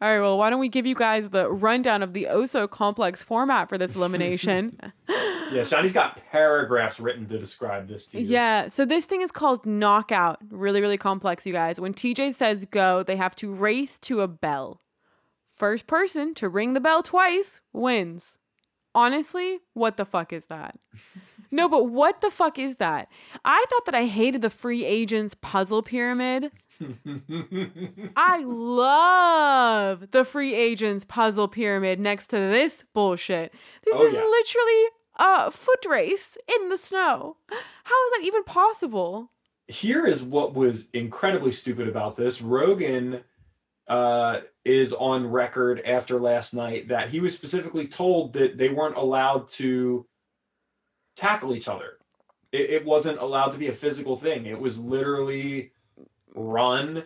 All 0.00 0.06
right, 0.06 0.20
well, 0.20 0.38
why 0.38 0.48
don't 0.48 0.60
we 0.60 0.68
give 0.68 0.86
you 0.86 0.94
guys 0.94 1.30
the 1.30 1.50
rundown 1.50 2.04
of 2.04 2.12
the 2.12 2.28
Oso 2.30 2.70
complex 2.70 3.22
format 3.22 3.68
for 3.68 3.76
this 3.76 3.94
elimination? 3.94 4.78
Yeah, 5.50 5.64
Shanni's 5.64 5.94
got 5.94 6.20
paragraphs 6.30 7.00
written 7.00 7.26
to 7.28 7.38
describe 7.38 7.88
this 7.88 8.06
to 8.08 8.20
you. 8.20 8.26
yeah, 8.26 8.68
so 8.68 8.84
this 8.84 9.06
thing 9.06 9.22
is 9.22 9.32
called 9.32 9.64
knockout. 9.64 10.38
Really, 10.50 10.82
really 10.82 10.98
complex, 10.98 11.46
you 11.46 11.54
guys. 11.54 11.80
When 11.80 11.94
TJ 11.94 12.34
says 12.34 12.66
go, 12.66 13.02
they 13.02 13.16
have 13.16 13.34
to 13.36 13.54
race 13.54 13.98
to 14.00 14.20
a 14.20 14.28
bell. 14.28 14.82
First 15.54 15.86
person 15.86 16.34
to 16.34 16.50
ring 16.50 16.74
the 16.74 16.80
bell 16.80 17.02
twice 17.02 17.62
wins. 17.72 18.36
Honestly, 18.94 19.60
what 19.72 19.96
the 19.96 20.04
fuck 20.04 20.34
is 20.34 20.44
that? 20.46 20.76
No, 21.50 21.68
but 21.68 21.84
what 21.84 22.20
the 22.20 22.30
fuck 22.30 22.58
is 22.58 22.76
that? 22.76 23.08
I 23.44 23.64
thought 23.70 23.86
that 23.86 23.94
I 23.94 24.06
hated 24.06 24.42
the 24.42 24.50
free 24.50 24.84
agents 24.84 25.34
puzzle 25.40 25.82
pyramid. 25.82 26.50
I 28.16 28.42
love 28.44 30.10
the 30.10 30.24
free 30.24 30.54
agents 30.54 31.04
puzzle 31.04 31.48
pyramid 31.48 32.00
next 32.00 32.28
to 32.28 32.36
this 32.36 32.84
bullshit. 32.94 33.52
This 33.84 33.94
Oh, 33.96 34.06
is 34.06 34.14
yeah. 34.14 34.20
literally 34.24 34.84
a 35.18 35.50
foot 35.50 35.84
race 35.88 36.38
in 36.60 36.68
the 36.68 36.78
snow. 36.78 37.36
How 37.50 38.06
is 38.06 38.12
that 38.12 38.22
even 38.24 38.44
possible? 38.44 39.30
Here 39.66 40.06
is 40.06 40.22
what 40.22 40.54
was 40.54 40.88
incredibly 40.92 41.52
stupid 41.52 41.88
about 41.88 42.16
this. 42.16 42.40
Rogan 42.40 43.22
uh, 43.88 44.40
is 44.64 44.92
on 44.92 45.26
record 45.26 45.80
after 45.84 46.20
last 46.20 46.54
night 46.54 46.88
that 46.88 47.10
he 47.10 47.20
was 47.20 47.34
specifically 47.34 47.86
told 47.86 48.34
that 48.34 48.56
they 48.58 48.68
weren't 48.68 48.96
allowed 48.96 49.48
to 49.48 50.06
tackle 51.18 51.54
each 51.54 51.68
other. 51.68 51.98
It, 52.52 52.70
it 52.70 52.84
wasn't 52.84 53.18
allowed 53.18 53.50
to 53.52 53.58
be 53.58 53.68
a 53.68 53.72
physical 53.72 54.16
thing. 54.16 54.46
It 54.46 54.58
was 54.58 54.78
literally 54.78 55.72
run 56.34 57.04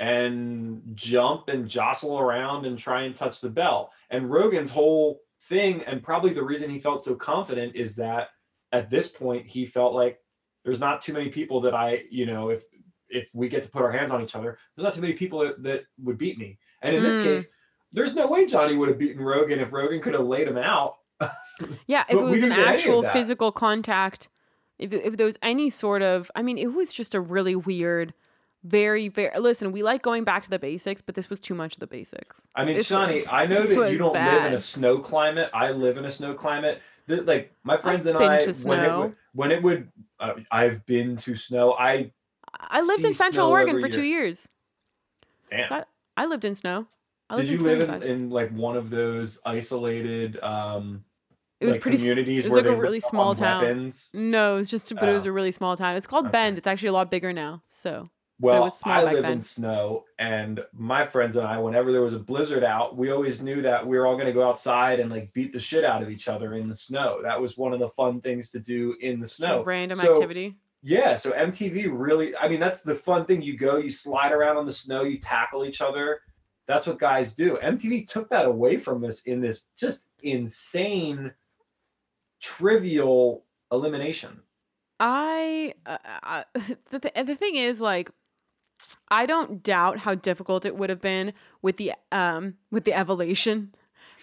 and 0.00 0.82
jump 0.94 1.48
and 1.48 1.68
jostle 1.68 2.18
around 2.18 2.66
and 2.66 2.78
try 2.78 3.02
and 3.02 3.14
touch 3.14 3.40
the 3.40 3.50
bell. 3.50 3.90
And 4.10 4.30
Rogan's 4.30 4.70
whole 4.70 5.20
thing, 5.48 5.82
and 5.82 6.02
probably 6.02 6.32
the 6.32 6.44
reason 6.44 6.70
he 6.70 6.78
felt 6.78 7.02
so 7.02 7.14
confident, 7.14 7.74
is 7.74 7.96
that 7.96 8.28
at 8.72 8.90
this 8.90 9.08
point 9.10 9.46
he 9.46 9.66
felt 9.66 9.94
like 9.94 10.20
there's 10.64 10.80
not 10.80 11.00
too 11.00 11.12
many 11.12 11.28
people 11.30 11.60
that 11.62 11.74
I, 11.74 12.04
you 12.10 12.26
know, 12.26 12.50
if 12.50 12.64
if 13.10 13.30
we 13.34 13.48
get 13.48 13.62
to 13.62 13.70
put 13.70 13.82
our 13.82 13.90
hands 13.90 14.10
on 14.10 14.22
each 14.22 14.36
other, 14.36 14.58
there's 14.76 14.84
not 14.84 14.94
too 14.94 15.00
many 15.00 15.14
people 15.14 15.38
that, 15.40 15.62
that 15.62 15.84
would 16.04 16.18
beat 16.18 16.38
me. 16.38 16.58
And 16.82 16.94
in 16.94 17.02
this 17.02 17.18
Mm. 17.18 17.22
case, 17.22 17.48
there's 17.90 18.14
no 18.14 18.26
way 18.26 18.44
Johnny 18.44 18.76
would 18.76 18.90
have 18.90 18.98
beaten 18.98 19.22
Rogan 19.22 19.60
if 19.60 19.72
Rogan 19.72 20.02
could 20.02 20.12
have 20.12 20.26
laid 20.26 20.46
him 20.46 20.58
out. 20.58 20.96
Yeah, 21.86 22.04
if 22.08 22.14
it 22.14 22.22
was 22.22 22.42
an 22.42 22.50
didn't 22.50 22.50
get 22.50 22.58
any 22.58 22.60
of 22.60 22.68
actual 22.74 23.02
physical 23.12 23.52
contact, 23.52 24.28
if 24.78 24.92
if 24.92 25.16
there 25.16 25.26
was 25.26 25.38
any 25.42 25.70
sort 25.70 26.02
of, 26.02 26.30
I 26.36 26.42
mean, 26.42 26.56
it 26.58 26.72
was 26.72 26.92
just 26.92 27.14
a 27.14 27.20
really 27.20 27.56
weird, 27.56 28.14
very 28.62 29.08
very. 29.08 29.36
Listen, 29.38 29.72
we 29.72 29.82
like 29.82 30.02
going 30.02 30.22
back 30.24 30.44
to 30.44 30.50
the 30.50 30.58
basics, 30.58 31.02
but 31.02 31.14
this 31.16 31.28
was 31.28 31.40
too 31.40 31.54
much 31.54 31.74
of 31.74 31.80
the 31.80 31.86
basics. 31.88 32.48
I 32.54 32.64
mean, 32.64 32.76
This 32.76 32.90
was- 32.90 33.26
I 33.30 33.46
know 33.46 33.62
that 33.62 33.90
you 33.92 33.98
don't 33.98 34.12
live 34.14 34.44
in 34.46 34.54
a 34.54 34.58
snow 34.60 34.98
climate. 34.98 35.50
I 35.52 35.72
live 35.72 35.96
in 35.96 36.04
a 36.04 36.12
snow 36.12 36.34
climate. 36.34 36.80
That 37.08 37.26
like 37.26 37.52
my 37.64 37.76
friends 37.76 38.06
and 38.06 38.18
been 38.18 38.30
I, 38.30 38.46
when 38.62 38.84
it 38.84 38.96
would, 38.98 39.16
when 39.32 39.50
it 39.50 39.62
would, 39.62 39.90
uh, 40.20 40.34
I've 40.52 40.84
been 40.86 41.16
to 41.18 41.34
snow. 41.34 41.72
I 41.72 42.12
I 42.60 42.80
lived 42.82 43.04
in 43.04 43.14
Central 43.14 43.48
Oregon 43.48 43.80
for 43.80 43.88
two 43.88 44.02
years. 44.02 44.46
damn. 45.50 45.68
So 45.68 45.74
I, 45.76 45.84
I 46.16 46.26
lived 46.26 46.44
in 46.44 46.54
snow. 46.54 46.86
Did 47.34 47.48
you 47.48 47.58
live 47.58 47.80
in, 47.80 48.02
in 48.02 48.30
like 48.30 48.50
one 48.52 48.76
of 48.76 48.90
those 48.90 49.40
isolated 49.44 50.38
um 50.42 51.04
It 51.60 51.66
was 51.66 51.74
like, 51.74 51.80
pretty. 51.82 51.96
communities 51.98 52.46
it 52.46 52.50
was 52.50 52.62
where 52.62 52.70
like 52.70 52.78
a 52.78 52.80
really 52.80 53.00
small 53.00 53.34
town. 53.34 53.62
weapons? 53.62 54.10
No, 54.14 54.54
it 54.54 54.58
was 54.58 54.70
just, 54.70 54.94
but 54.94 55.08
it 55.08 55.12
was 55.12 55.24
Oh. 55.24 55.28
a 55.30 55.32
really 55.32 55.50
small 55.52 55.76
town. 55.76 55.96
It's 55.96 56.06
called 56.06 56.26
Okay. 56.26 56.32
Bend. 56.32 56.58
It's 56.58 56.66
actually 56.66 56.90
a 56.90 56.92
lot 56.92 57.10
bigger 57.10 57.32
now. 57.32 57.62
So 57.68 58.08
Well, 58.40 58.72
I 58.84 59.02
live 59.02 59.22
then. 59.24 59.32
in 59.32 59.40
snow, 59.40 60.04
and 60.20 60.64
my 60.72 61.04
friends 61.04 61.34
and 61.34 61.44
I, 61.44 61.58
whenever 61.58 61.90
there 61.90 62.02
was 62.02 62.14
a 62.14 62.18
blizzard 62.20 62.62
out, 62.62 62.96
we 62.96 63.10
always 63.10 63.42
knew 63.42 63.60
that 63.62 63.84
we 63.84 63.98
were 63.98 64.06
all 64.06 64.14
going 64.14 64.26
to 64.28 64.32
go 64.32 64.48
outside 64.48 65.00
and 65.00 65.10
like 65.10 65.32
beat 65.32 65.52
the 65.52 65.58
shit 65.58 65.84
out 65.84 66.00
of 66.02 66.10
each 66.10 66.28
other 66.28 66.54
in 66.54 66.68
the 66.68 66.76
snow. 66.76 67.20
That 67.24 67.40
was 67.40 67.58
one 67.58 67.72
of 67.72 67.80
the 67.80 67.88
fun 67.88 68.20
things 68.20 68.50
to 68.52 68.60
do 68.60 68.94
in 69.00 69.18
the 69.18 69.26
snow. 69.28 69.64
random 69.64 69.98
So, 69.98 70.14
activity. 70.14 70.56
Yeah, 70.84 71.16
so 71.16 71.32
MTV 71.32 71.88
really, 71.90 72.36
I 72.36 72.48
mean, 72.48 72.60
that's 72.60 72.84
the 72.84 72.94
fun 72.94 73.24
thing. 73.24 73.42
You 73.42 73.56
go, 73.56 73.78
you 73.78 73.90
slide 73.90 74.30
around 74.30 74.58
on 74.58 74.64
the 74.66 74.72
snow, 74.72 75.02
you 75.02 75.18
tackle 75.18 75.64
each 75.64 75.80
other. 75.80 76.20
That's 76.68 76.86
what 76.86 77.00
guys 77.00 77.34
do. 77.34 77.58
MTV 77.60 78.06
took 78.06 78.28
that 78.30 78.46
away 78.46 78.76
from 78.76 79.02
us 79.04 79.22
in 79.22 79.40
this 79.40 79.64
just 79.76 80.06
insane, 80.22 81.32
trivial 82.40 83.44
elimination. 83.70 84.42
I, 85.00 85.74
uh, 85.86 85.98
I 86.04 86.44
the 86.90 86.98
th- 86.98 87.26
the 87.26 87.34
thing 87.36 87.56
is 87.56 87.80
like 87.80 88.10
I 89.08 89.26
don't 89.26 89.62
doubt 89.62 89.98
how 89.98 90.14
difficult 90.14 90.64
it 90.64 90.76
would 90.76 90.90
have 90.90 91.00
been 91.00 91.32
with 91.62 91.76
the 91.76 91.92
um 92.12 92.54
with 92.70 92.84
the 92.84 92.94
evolution 92.94 93.74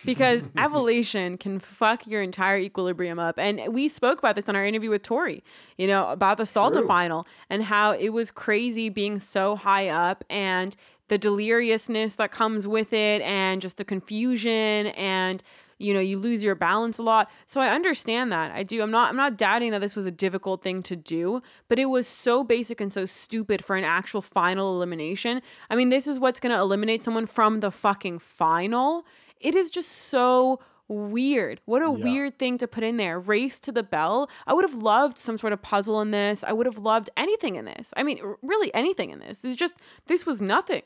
because 0.06 0.44
evolution 0.58 1.38
can 1.38 1.60
fuck 1.60 2.06
your 2.06 2.22
entire 2.22 2.58
equilibrium 2.58 3.20
up 3.20 3.38
and 3.38 3.62
we 3.74 3.90
spoke 3.90 4.20
about 4.20 4.36
this 4.36 4.48
on 4.48 4.56
our 4.56 4.66
interview 4.66 4.90
with 4.90 5.04
Tori 5.04 5.44
you 5.78 5.88
know 5.88 6.10
about 6.10 6.38
the 6.38 6.46
Salta 6.46 6.84
final 6.84 7.28
and 7.50 7.64
how 7.64 7.92
it 7.92 8.10
was 8.10 8.32
crazy 8.32 8.90
being 8.90 9.20
so 9.20 9.56
high 9.56 9.90
up 9.90 10.24
and 10.30 10.76
the 11.08 11.18
deliriousness 11.18 12.16
that 12.16 12.32
comes 12.32 12.68
with 12.68 12.92
it 12.92 13.22
and 13.22 13.62
just 13.62 13.78
the 13.78 13.86
confusion 13.86 14.88
and 14.88 15.44
you 15.78 15.94
know 15.94 16.00
you 16.00 16.18
lose 16.18 16.42
your 16.44 16.56
balance 16.56 16.98
a 17.00 17.04
lot. 17.04 17.30
So 17.46 17.60
i 17.62 17.68
understand 17.70 18.32
that. 18.32 18.52
I 18.52 18.64
do 18.64 18.82
i'm 18.82 18.92
not 18.92 19.10
i'm 19.10 19.16
not 19.18 19.38
doubting 19.38 19.72
that 19.72 19.82
this 19.82 19.96
was 19.96 20.06
a 20.06 20.12
difficult 20.12 20.64
thing 20.64 20.82
to 20.84 20.96
do 20.96 21.42
but 21.68 21.80
it 21.80 21.86
was 21.86 22.08
so 22.08 22.44
basic 22.44 22.80
and 22.80 22.92
so 22.94 23.06
stupid 23.06 23.64
for 23.66 23.76
an 23.76 23.84
actual 23.84 24.22
final 24.22 24.76
elimination. 24.76 25.42
I 25.70 25.76
mean 25.76 25.90
this 25.90 26.08
is 26.08 26.20
what's 26.20 26.40
going 26.40 26.56
to 26.56 26.62
eliminate 26.62 27.04
someone 27.04 27.26
from 27.26 27.60
the 27.60 27.72
fucking 27.72 28.20
final. 28.20 29.06
It 29.42 29.54
is 29.56 29.70
just 29.70 29.92
so 29.92 30.60
weird. 30.88 31.60
What 31.66 31.82
a 31.82 31.86
Yeah. 31.98 32.04
weird 32.04 32.40
thing 32.40 32.58
to 32.60 32.68
put 32.68 32.84
in 32.84 32.98
there. 32.98 33.18
Race 33.20 33.60
to 33.62 33.72
the 33.72 33.82
bell. 33.84 34.30
I 34.46 34.54
would 34.54 34.64
have 34.64 34.76
loved 34.76 35.18
some 35.18 35.38
sort 35.38 35.52
of 35.52 35.62
puzzle 35.62 36.00
in 36.00 36.12
this. 36.12 36.44
I 36.44 36.54
would 36.54 36.68
have 36.68 36.78
loved 36.78 37.10
anything 37.18 37.56
in 37.56 37.66
this. 37.66 37.94
I 37.98 38.04
mean 38.04 38.20
really 38.42 38.74
anything 38.74 39.10
in 39.10 39.20
this. 39.20 39.44
It's 39.44 39.56
just 39.56 39.74
this 40.06 40.26
was 40.26 40.42
nothing 40.42 40.84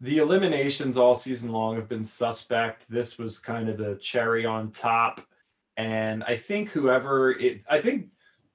the 0.00 0.18
eliminations 0.18 0.96
all 0.96 1.14
season 1.14 1.52
long 1.52 1.76
have 1.76 1.88
been 1.88 2.04
suspect. 2.04 2.88
This 2.88 3.18
was 3.18 3.38
kind 3.38 3.68
of 3.68 3.76
the 3.76 3.96
cherry 3.96 4.46
on 4.46 4.70
top. 4.72 5.20
And 5.76 6.24
I 6.24 6.36
think 6.36 6.70
whoever 6.70 7.32
it, 7.32 7.62
I 7.68 7.80
think 7.80 8.08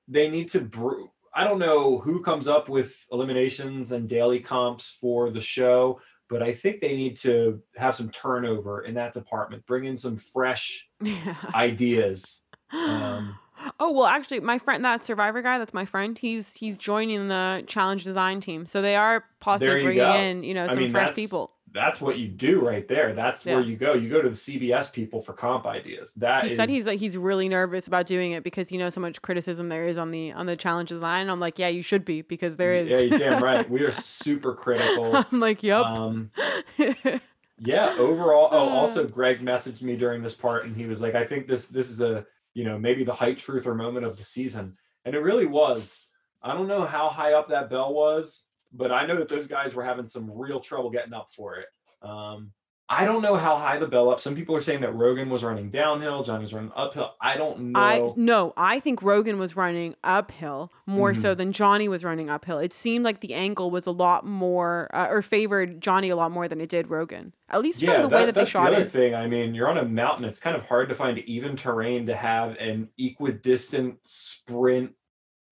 they 0.07 0.29
need 0.29 0.49
to 0.49 0.61
brew. 0.61 1.11
I 1.33 1.43
don't 1.43 1.59
know 1.59 1.99
who 1.99 2.23
comes 2.23 2.47
up 2.47 2.69
with 2.69 3.05
eliminations 3.11 3.91
and 3.91 4.07
daily 4.07 4.39
comps 4.39 4.97
for 5.01 5.29
the 5.29 5.41
show, 5.41 5.99
but 6.29 6.41
I 6.41 6.53
think 6.53 6.81
they 6.81 6.95
need 6.95 7.17
to 7.17 7.61
have 7.75 7.95
some 7.95 8.09
turnover 8.09 8.81
in 8.81 8.95
that 8.95 9.13
department, 9.13 9.65
bring 9.65 9.85
in 9.85 9.97
some 9.97 10.17
fresh 10.17 10.89
ideas. 11.53 12.41
Um, 12.73 13.37
oh 13.79 13.91
well, 13.91 14.05
actually, 14.05 14.39
my 14.39 14.57
friend, 14.57 14.83
that 14.85 15.03
Survivor 15.03 15.41
guy, 15.41 15.57
that's 15.57 15.73
my 15.73 15.85
friend. 15.85 16.17
He's 16.17 16.53
he's 16.53 16.77
joining 16.77 17.27
the 17.27 17.63
challenge 17.67 18.03
design 18.03 18.41
team, 18.41 18.65
so 18.65 18.81
they 18.81 18.95
are 18.95 19.25
possibly 19.39 19.81
bringing 19.83 19.97
go. 19.97 20.13
in 20.15 20.43
you 20.43 20.53
know 20.53 20.65
I 20.65 20.67
some 20.67 20.77
mean, 20.79 20.91
fresh 20.91 21.15
people. 21.15 21.51
That's 21.73 21.99
what 21.99 22.17
you 22.17 22.29
do 22.29 22.65
right 22.65 22.87
there. 22.87 23.13
That's 23.13 23.43
where 23.45 23.59
you 23.59 23.75
go. 23.75 23.95
You 23.95 24.07
go 24.07 24.21
to 24.21 24.29
the 24.29 24.35
CBS 24.35 24.93
people 24.93 25.19
for 25.19 25.33
comp 25.33 25.65
ideas. 25.65 26.13
That 26.13 26.45
He 26.45 26.55
said 26.55 26.69
he's 26.69 26.85
like 26.85 26.99
he's 26.99 27.17
really 27.17 27.49
nervous 27.49 27.85
about 27.85 28.05
doing 28.05 28.31
it 28.31 28.45
because 28.45 28.71
you 28.71 28.79
know 28.79 28.89
so 28.89 29.01
much 29.01 29.21
criticism 29.21 29.67
there 29.67 29.85
is 29.85 29.97
on 29.97 30.11
the 30.11 30.31
on 30.31 30.45
the 30.45 30.55
challenge 30.55 30.87
design. 30.87 31.29
I'm 31.29 31.41
like, 31.41 31.59
yeah, 31.59 31.67
you 31.67 31.81
should 31.81 32.05
be 32.05 32.21
because 32.21 32.55
there 32.55 32.73
is. 32.73 32.87
Yeah, 32.87 32.99
you're 32.99 33.19
damn 33.19 33.43
right. 33.43 33.69
We 33.69 33.81
are 33.81 33.91
super 33.93 34.55
critical. 34.55 35.17
I'm 35.17 35.41
like, 35.41 35.63
yep. 35.63 35.85
Um, 35.85 36.31
yeah 37.59 37.95
overall 37.97 38.49
oh 38.51 38.67
Uh. 38.67 38.71
also 38.71 39.07
greg 39.07 39.39
messaged 39.39 39.81
me 39.81 39.95
during 39.95 40.21
this 40.21 40.35
part 40.35 40.65
and 40.65 40.75
he 40.75 40.85
was 40.85 40.99
like 40.99 41.15
i 41.15 41.23
think 41.25 41.47
this 41.47 41.69
this 41.69 41.89
is 41.89 42.01
a 42.01 42.25
you 42.55 42.63
know 42.63 42.79
maybe 42.79 43.03
the 43.03 43.13
height 43.13 43.37
truth 43.37 43.67
or 43.67 43.75
moment 43.75 44.05
of 44.05 44.17
the 44.17 44.23
season. 44.23 44.77
And 45.05 45.13
it 45.13 45.19
really 45.19 45.45
was. 45.45 46.07
I 46.41 46.55
don't 46.55 46.67
know 46.67 46.83
how 46.83 47.09
high 47.09 47.33
up 47.33 47.49
that 47.49 47.69
bell 47.69 47.93
was 47.93 48.47
but 48.75 48.91
i 48.91 49.05
know 49.05 49.15
that 49.15 49.29
those 49.29 49.47
guys 49.47 49.73
were 49.73 49.83
having 49.83 50.05
some 50.05 50.29
real 50.31 50.59
trouble 50.59 50.89
getting 50.89 51.13
up 51.13 51.29
for 51.33 51.55
it. 51.55 51.67
Um 52.01 52.51
i 52.89 53.03
don't 53.05 53.21
know 53.21 53.35
how 53.35 53.57
high 53.57 53.77
the 53.79 53.87
bell 53.87 54.09
up 54.09 54.19
some 54.19 54.35
people 54.35 54.55
are 54.55 54.61
saying 54.61 54.81
that 54.81 54.93
rogan 54.95 55.29
was 55.29 55.43
running 55.43 55.69
downhill 55.69 56.23
johnny 56.23 56.41
was 56.43 56.53
running 56.53 56.71
uphill 56.75 57.13
i 57.19 57.35
don't 57.35 57.59
know 57.59 57.79
I 57.79 58.13
no, 58.15 58.53
I 58.55 58.79
think 58.79 59.01
Rogan 59.01 59.39
was 59.39 59.55
running 59.55 59.95
uphill 60.03 60.71
more 60.85 61.11
Mm-hmm. 61.13 61.21
so 61.21 61.35
than 61.35 61.51
Johnny 61.51 61.87
was 61.87 62.03
running 62.03 62.29
uphill. 62.29 62.59
It 62.59 62.73
seemed 62.73 63.03
like 63.03 63.19
the 63.19 63.33
angle 63.33 63.69
was 63.71 63.85
a 63.87 63.91
lot 63.91 64.25
more 64.25 64.89
uh, 64.93 65.07
or 65.09 65.21
favored 65.21 65.81
Johnny 65.81 66.09
a 66.09 66.15
lot 66.15 66.31
more 66.31 66.47
than 66.47 66.61
it 66.61 66.69
did 66.69 66.89
Rogan. 66.89 67.33
At 67.49 67.61
least 67.61 67.81
yeah, 67.81 67.93
from 67.93 68.09
the 68.09 68.15
way 68.15 68.25
that 68.25 68.35
they 68.35 68.45
shot 68.45 68.69
the 68.69 68.77
other 68.77 68.85
it. 68.85 68.91
thing. 68.91 69.15
I 69.15 69.27
mean, 69.27 69.53
you're 69.55 69.67
on 69.69 69.77
a 69.77 69.85
mountain. 69.85 70.25
It's 70.25 70.39
kind 70.39 70.55
of 70.55 70.63
hard 70.65 70.89
to 70.89 70.95
find 70.95 71.17
even 71.19 71.55
terrain 71.57 72.05
to 72.07 72.15
have 72.15 72.55
an 72.57 72.89
equidistant 72.97 73.97
sprint 74.03 74.91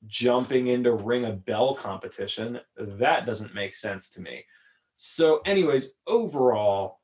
jumping 0.08 0.68
into 0.68 0.94
ring 0.94 1.26
a 1.26 1.32
bell 1.32 1.76
competition. 1.76 2.60
That 2.78 3.26
doesn't 3.26 3.54
make 3.56 3.74
sense 3.74 4.10
to 4.12 4.22
me. 4.22 4.46
So, 4.98 5.42
anyways, 5.46 5.94
overall, 6.08 7.00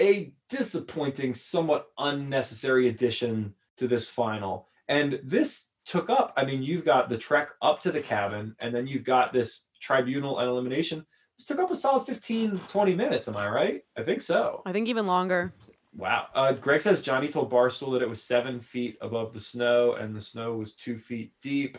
a 0.00 0.32
disappointing, 0.48 1.34
somewhat 1.34 1.88
unnecessary 1.98 2.88
addition 2.88 3.54
to 3.76 3.86
this 3.86 4.08
final. 4.08 4.66
And 4.88 5.20
this 5.22 5.68
took 5.84 6.10
up, 6.10 6.32
I 6.36 6.44
mean, 6.44 6.62
you've 6.62 6.84
got 6.84 7.08
the 7.08 7.18
trek 7.18 7.50
up 7.62 7.82
to 7.82 7.92
the 7.92 8.00
cabin, 8.00 8.56
and 8.58 8.74
then 8.74 8.86
you've 8.86 9.04
got 9.04 9.32
this 9.32 9.68
tribunal 9.80 10.38
and 10.38 10.48
elimination. 10.48 11.06
This 11.38 11.46
took 11.46 11.58
up 11.58 11.70
a 11.70 11.76
solid 11.76 12.04
15, 12.04 12.60
20 12.68 12.94
minutes. 12.94 13.28
Am 13.28 13.36
I 13.36 13.48
right? 13.48 13.82
I 13.96 14.02
think 14.02 14.22
so. 14.22 14.62
I 14.66 14.72
think 14.72 14.88
even 14.88 15.06
longer. 15.06 15.52
Wow. 15.96 16.28
Uh, 16.34 16.52
Greg 16.52 16.80
says 16.82 17.02
Johnny 17.02 17.28
told 17.28 17.50
Barstool 17.50 17.92
that 17.92 18.02
it 18.02 18.08
was 18.08 18.22
seven 18.22 18.60
feet 18.60 18.96
above 19.00 19.32
the 19.32 19.40
snow 19.40 19.94
and 19.94 20.14
the 20.14 20.20
snow 20.20 20.54
was 20.54 20.74
two 20.74 20.96
feet 20.96 21.32
deep. 21.40 21.78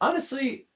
Honestly, 0.00 0.68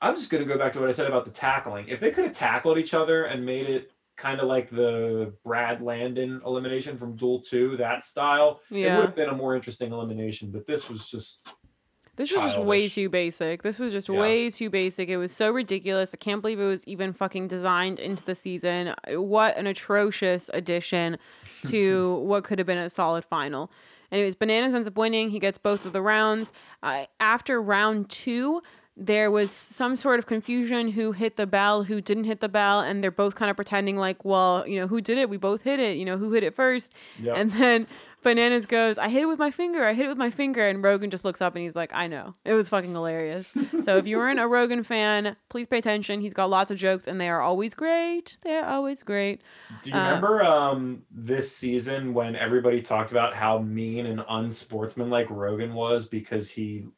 I'm 0.00 0.16
just 0.16 0.30
going 0.30 0.42
to 0.42 0.50
go 0.50 0.58
back 0.58 0.72
to 0.72 0.80
what 0.80 0.88
I 0.88 0.92
said 0.92 1.06
about 1.06 1.26
the 1.26 1.30
tackling. 1.30 1.88
If 1.88 2.00
they 2.00 2.10
could 2.10 2.24
have 2.24 2.32
tackled 2.32 2.78
each 2.78 2.94
other 2.94 3.24
and 3.24 3.44
made 3.44 3.68
it 3.68 3.92
kind 4.20 4.38
of 4.40 4.46
like 4.48 4.70
the 4.70 5.32
Brad 5.44 5.80
Landon 5.80 6.42
elimination 6.44 6.96
from 6.96 7.16
Duel 7.16 7.40
2, 7.40 7.78
that 7.78 8.04
style, 8.04 8.60
it 8.70 8.74
would 8.94 9.06
have 9.06 9.16
been 9.16 9.30
a 9.30 9.34
more 9.34 9.56
interesting 9.56 9.92
elimination. 9.92 10.50
But 10.50 10.66
this 10.66 10.90
was 10.90 11.08
just, 11.08 11.48
This 12.16 12.30
was 12.36 12.52
just 12.52 12.60
way 12.60 12.88
too 12.90 13.08
basic. 13.08 13.62
This 13.62 13.78
was 13.78 13.92
just 13.92 14.10
Yeah. 14.10 14.20
way 14.20 14.50
too 14.50 14.68
basic. 14.68 15.08
It 15.08 15.16
was 15.16 15.32
so 15.32 15.50
ridiculous. 15.50 16.10
I 16.12 16.18
can't 16.18 16.42
believe 16.42 16.60
it 16.60 16.66
was 16.66 16.86
even 16.86 17.14
fucking 17.14 17.48
designed 17.48 17.98
into 17.98 18.22
the 18.22 18.34
season. 18.34 18.94
What 19.08 19.56
an 19.56 19.66
atrocious 19.66 20.50
addition 20.52 21.16
to 21.68 22.16
what 22.16 22.44
could 22.44 22.58
have 22.58 22.66
been 22.66 22.76
a 22.78 22.90
solid 22.90 23.24
final. 23.24 23.70
Anyways, 24.12 24.34
Bananas 24.34 24.74
ends 24.74 24.86
up 24.88 24.98
winning. 24.98 25.30
He 25.30 25.38
gets 25.38 25.56
both 25.56 25.86
of 25.86 25.92
the 25.94 26.02
rounds. 26.02 26.52
Uh, 26.82 27.06
after 27.20 27.62
round 27.62 28.10
two, 28.10 28.60
there 28.96 29.30
was 29.30 29.50
some 29.50 29.96
sort 29.96 30.18
of 30.18 30.26
confusion 30.26 30.88
who 30.88 31.12
hit 31.12 31.36
the 31.36 31.46
bell, 31.46 31.84
who 31.84 32.00
didn't 32.00 32.24
hit 32.24 32.40
the 32.40 32.48
bell, 32.48 32.80
and 32.80 33.02
they're 33.02 33.10
both 33.10 33.34
kind 33.34 33.50
of 33.50 33.56
pretending 33.56 33.96
like, 33.96 34.24
well, 34.24 34.66
you 34.68 34.78
know, 34.78 34.86
who 34.86 35.00
did 35.00 35.16
it? 35.16 35.30
We 35.30 35.36
both 35.38 35.62
hit 35.62 35.80
it. 35.80 35.96
You 35.96 36.04
know, 36.04 36.18
who 36.18 36.32
hit 36.32 36.42
it 36.42 36.54
first? 36.54 36.92
Yep. 37.22 37.36
And 37.36 37.52
then 37.52 37.86
Bananas 38.22 38.66
goes, 38.66 38.98
I 38.98 39.08
hit 39.08 39.22
it 39.22 39.26
with 39.26 39.38
my 39.38 39.50
finger. 39.50 39.86
I 39.86 39.94
hit 39.94 40.04
it 40.04 40.08
with 40.10 40.18
my 40.18 40.28
finger. 40.28 40.66
And 40.68 40.84
Rogan 40.84 41.08
just 41.08 41.24
looks 41.24 41.40
up 41.40 41.54
and 41.54 41.64
he's 41.64 41.74
like, 41.74 41.90
I 41.94 42.06
know. 42.06 42.34
It 42.44 42.52
was 42.52 42.68
fucking 42.68 42.92
hilarious. 42.92 43.50
so 43.84 43.96
if 43.96 44.06
you 44.06 44.18
weren't 44.18 44.38
a 44.40 44.46
Rogan 44.46 44.82
fan, 44.82 45.36
please 45.48 45.66
pay 45.66 45.78
attention. 45.78 46.20
He's 46.20 46.34
got 46.34 46.50
lots 46.50 46.70
of 46.70 46.76
jokes 46.76 47.06
and 47.06 47.18
they 47.18 47.30
are 47.30 47.40
always 47.40 47.72
great. 47.72 48.36
They're 48.42 48.66
always 48.66 49.02
great. 49.02 49.40
Do 49.82 49.90
you 49.90 49.96
Uh, 49.96 50.04
remember 50.04 50.42
um, 50.44 51.02
this 51.10 51.56
season 51.56 52.12
when 52.12 52.36
everybody 52.36 52.82
talked 52.82 53.12
about 53.12 53.32
how 53.34 53.60
mean 53.60 54.04
and 54.04 54.22
unsportsmanlike 54.28 55.28
Rogan 55.30 55.72
was 55.72 56.06
because 56.06 56.50
he 56.50 56.88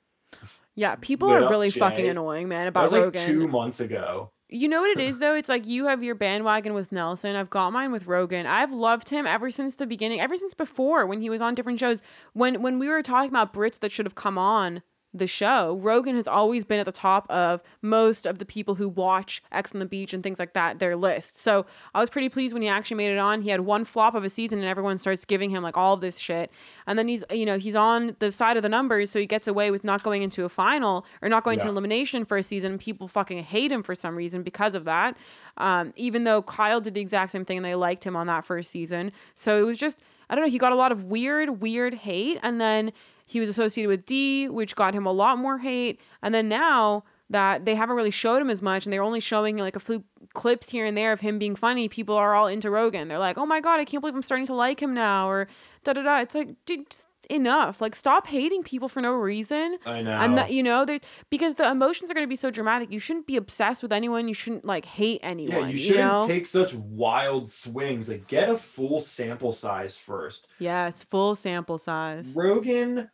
Yeah, 0.75 0.97
people 1.01 1.29
Lit 1.29 1.43
are 1.43 1.51
really 1.51 1.71
fucking 1.71 2.09
annoying, 2.09 2.49
man, 2.49 2.63
That 2.63 2.69
about 2.69 2.83
was 2.85 2.93
like 2.93 3.03
Rogan. 3.03 3.27
two 3.27 3.49
months 3.49 3.81
ago. 3.81 4.31
You 4.49 4.69
know 4.69 4.81
what 4.81 4.91
it 4.99 5.01
is 5.01 5.19
though? 5.21 5.35
It's 5.35 5.49
like 5.49 5.67
you 5.67 5.87
have 5.87 6.03
your 6.03 6.15
bandwagon 6.15 6.75
with 6.75 6.93
Nelson. 6.93 7.37
I've 7.37 7.51
got 7.51 7.73
mine 7.73 7.93
with 7.93 8.07
Rogan. 8.07 8.47
I've 8.47 8.73
loved 8.73 9.09
him 9.09 9.27
ever 9.27 9.51
since 9.51 9.75
the 9.77 9.87
beginning, 9.87 10.21
ever 10.21 10.37
since 10.37 10.55
before 10.55 11.07
when 11.07 11.21
he 11.23 11.31
was 11.31 11.41
on 11.41 11.55
different 11.55 11.81
shows. 11.81 12.03
When 12.33 12.63
when 12.63 12.79
we 12.79 12.89
were 12.89 13.03
talking 13.03 13.31
about 13.31 13.53
Brits 13.55 13.81
that 13.81 13.93
should 13.93 14.07
have 14.07 14.15
come 14.15 14.39
on 14.39 14.83
the 15.15 15.27
show, 15.27 15.79
Rogan 15.83 16.17
has 16.17 16.27
always 16.27 16.65
been 16.65 16.81
at 16.81 16.87
the 16.87 16.93
top 16.93 17.31
of 17.31 17.63
most 17.83 18.27
of 18.27 18.39
the 18.39 18.45
people 18.45 18.75
who 18.75 18.89
watch 18.89 19.43
Ex 19.53 19.73
on 19.73 19.81
the 19.81 19.87
Beach 19.87 20.15
and 20.15 20.23
things 20.23 20.39
like 20.39 20.55
that, 20.55 20.79
their 20.79 20.97
list. 20.97 21.37
So 21.37 21.67
I 21.95 22.01
was 22.01 22.09
pretty 22.09 22.29
pleased 22.29 22.55
when 22.55 22.63
he 22.63 22.69
actually 22.69 22.97
made 22.97 23.13
it 23.13 23.19
on. 23.19 23.43
He 23.43 23.51
had 23.51 23.61
one 23.61 23.85
flop 23.85 24.15
of 24.15 24.25
a 24.25 24.31
season 24.31 24.59
and 24.59 24.67
everyone 24.67 24.99
starts 24.99 25.25
giving 25.25 25.51
him 25.51 25.63
like 25.63 25.77
all 25.77 25.97
this 25.97 26.19
shit. 26.19 26.51
And 26.87 26.99
then 26.99 27.09
he's 27.09 27.25
you 27.31 27.47
know, 27.47 27.59
he's 27.59 27.77
on 27.77 28.17
the 28.19 28.33
side 28.33 28.57
of 28.57 28.63
the 28.63 28.69
numbers, 28.69 29.11
so 29.11 29.19
he 29.19 29.27
gets 29.27 29.47
away 29.47 29.71
with 29.71 29.85
not 29.85 30.03
going 30.03 30.23
into 30.23 30.45
a 30.45 30.49
final 30.49 31.05
or 31.21 31.29
not 31.29 31.45
going 31.45 31.59
to 31.59 31.65
an 31.65 31.71
elimination 31.71 32.25
for 32.25 32.37
a 32.37 32.43
season. 32.43 32.79
People 32.79 33.09
fucking 33.09 33.45
hate 33.45 33.71
him 33.71 33.83
for 33.83 33.95
some 33.95 34.17
reason 34.17 34.43
because 34.43 34.75
of 34.75 34.85
that. 34.85 35.17
Um, 35.59 35.93
even 35.97 36.25
though 36.25 36.43
Kyle 36.43 36.81
did 36.81 36.95
the 36.95 37.01
exact 37.01 37.33
same 37.33 37.45
thing 37.45 37.59
and 37.59 37.67
they 37.67 37.75
liked 37.75 38.05
him 38.05 38.17
on 38.17 38.27
that 38.29 38.45
first 38.45 38.71
season. 38.71 39.13
So 39.35 39.59
it 39.59 39.63
was 39.63 39.79
just, 39.79 39.99
I 40.31 40.35
don't 40.35 40.45
know, 40.45 40.51
he 40.51 40.59
got 40.59 40.73
a 40.73 40.77
lot 40.77 40.93
of 40.93 41.05
weird, 41.05 41.61
weird 41.61 41.95
hate. 41.95 42.39
And 42.43 42.61
then 42.61 42.93
he 43.27 43.41
was 43.41 43.49
associated 43.49 43.89
with 43.89 44.05
D, 44.05 44.49
which 44.49 44.77
got 44.77 44.95
him 44.95 45.07
a 45.07 45.13
lot 45.13 45.39
more 45.39 45.59
hate. 45.59 46.01
And 46.23 46.35
then 46.35 46.49
now 46.49 47.05
that 47.31 47.65
they 47.65 47.75
haven't 47.75 47.97
really 47.97 48.11
showed 48.11 48.43
him 48.43 48.51
as 48.51 48.61
much 48.61 48.85
and 48.85 48.93
they're 48.93 49.03
only 49.03 49.21
showing 49.21 49.57
like 49.57 49.77
a 49.77 49.81
few 49.81 50.05
clips 50.35 50.69
here 50.69 50.85
and 50.85 50.97
there 50.97 51.13
of 51.13 51.21
him 51.21 51.39
being 51.39 51.57
funny, 51.57 51.89
people 51.89 52.15
are 52.17 52.35
all 52.35 52.47
into 52.47 52.71
Rogan. 52.71 53.09
They're 53.09 53.19
like, 53.19 53.39
oh 53.39 53.47
my 53.47 53.61
God, 53.61 53.81
I 53.81 53.85
can't 53.85 54.01
believe 54.01 54.15
I'm 54.15 54.23
starting 54.23 54.47
to 54.47 54.55
like 54.55 54.81
him 54.81 54.95
now. 54.95 55.29
Or 55.29 55.49
da 55.85 55.95
da 55.95 56.03
da. 56.03 56.21
It's 56.21 56.35
like, 56.35 56.55
dude, 56.67 56.91
just 56.91 57.09
enough. 57.33 57.81
Like, 57.81 57.97
stop 57.97 58.27
hating 58.27 58.63
people 58.63 58.89
for 58.89 59.01
no 59.01 59.13
reason. 59.13 59.79
I 59.87 60.03
know. 60.03 60.13
And 60.13 60.37
that 60.39 60.53
you 60.53 60.63
know, 60.63 60.85
there's 60.85 61.01
because 61.31 61.55
the 61.55 61.69
emotions 61.71 62.11
are 62.11 62.15
going 62.15 62.27
to 62.27 62.29
be 62.31 62.37
so 62.37 62.51
dramatic. 62.51 62.93
You 62.93 62.99
shouldn't 62.99 63.27
be 63.27 63.37
obsessed 63.37 63.83
with 63.83 63.93
anyone. 63.93 64.29
You 64.29 64.35
shouldn't 64.35 64.65
like 64.65 64.85
hate 64.85 65.21
anyone. 65.23 65.57
yeah, 65.63 65.67
you 65.67 65.73
you 65.73 65.79
shouldn't 65.79 66.09
know? 66.09 66.27
take 66.27 66.47
such 66.47 66.75
wild 66.75 67.49
swings. 67.49 68.09
Like, 68.09 68.27
get 68.29 68.49
a 68.51 68.57
full 68.57 69.01
sample 69.01 69.53
size 69.53 69.97
first. 69.97 70.49
yes, 70.59 71.03
full 71.05 71.35
sample 71.35 71.79
size. 71.79 72.33
Rogan, 72.35 73.09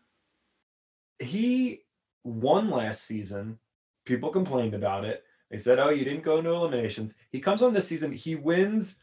he 1.19 1.81
won 2.25 2.71
last 2.71 3.05
season. 3.05 3.59
People 4.05 4.31
complained 4.31 4.75
about 4.75 5.05
it. 5.05 5.25
They 5.51 5.59
said, 5.59 5.79
"Oh, 5.79 5.91
you 5.91 6.05
didn't 6.05 6.25
go 6.25 6.39
into 6.39 6.51
eliminations." 6.51 7.15
He 7.31 7.41
comes 7.41 7.63
on 7.63 7.73
this 7.73 7.89
season. 7.89 8.13
He 8.13 8.35
wins 8.37 9.01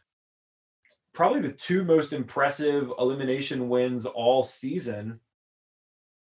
probably 1.16 1.40
the 1.40 1.52
two 1.52 1.84
most 1.84 2.14
impressive 2.14 2.92
elimination 3.00 3.70
wins 3.70 4.06
all 4.06 4.44
season. 4.44 5.20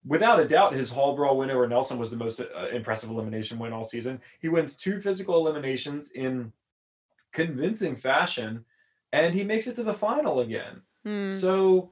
Without 0.05 0.39
a 0.39 0.47
doubt, 0.47 0.73
his 0.73 0.91
Hall 0.91 1.15
Brawl 1.15 1.37
win 1.37 1.51
over 1.51 1.67
Nelson 1.67 1.97
was 1.97 2.09
the 2.09 2.15
most 2.15 2.39
uh, 2.39 2.67
impressive 2.71 3.09
elimination 3.09 3.59
win 3.59 3.73
all 3.73 3.83
season. 3.83 4.21
He 4.39 4.47
wins 4.47 4.77
two 4.77 5.01
physical 5.01 5.35
eliminations 5.35 6.11
in 6.11 6.53
convincing 7.33 7.95
fashion, 7.95 8.63
and 9.11 9.33
he 9.33 9.43
makes 9.43 9.67
it 9.67 9.75
to 9.75 9.83
the 9.83 9.93
final 9.93 10.39
again. 10.39 10.81
Hmm. 11.03 11.31
So 11.31 11.91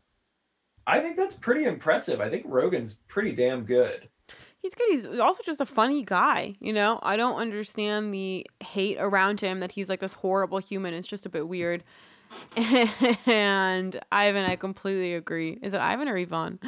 I 0.87 0.99
think 1.01 1.17
that's 1.17 1.35
pretty 1.35 1.65
impressive. 1.65 2.21
I 2.21 2.29
think 2.29 2.45
Rogan's 2.47 2.99
pretty 3.07 3.33
damn 3.33 3.65
good. 3.65 4.07
He's 4.59 4.75
good. 4.75 4.89
He's 4.89 5.19
also 5.19 5.43
just 5.43 5.61
a 5.61 5.65
funny 5.65 6.03
guy. 6.03 6.55
You 6.59 6.73
know, 6.73 6.99
I 7.03 7.17
don't 7.17 7.35
understand 7.35 8.13
the 8.13 8.47
hate 8.63 8.97
around 8.99 9.41
him 9.41 9.59
that 9.59 9.73
he's 9.73 9.89
like 9.89 9.99
this 9.99 10.13
horrible 10.13 10.59
human. 10.59 10.93
It's 10.93 11.07
just 11.07 11.25
a 11.25 11.29
bit 11.29 11.47
weird. 11.47 11.83
And 13.27 13.99
Ivan, 14.11 14.45
I 14.45 14.55
completely 14.55 15.13
agree. 15.13 15.57
Is 15.61 15.73
it 15.73 15.79
Ivan 15.81 16.07
or 16.07 16.17
Yvonne? 16.17 16.59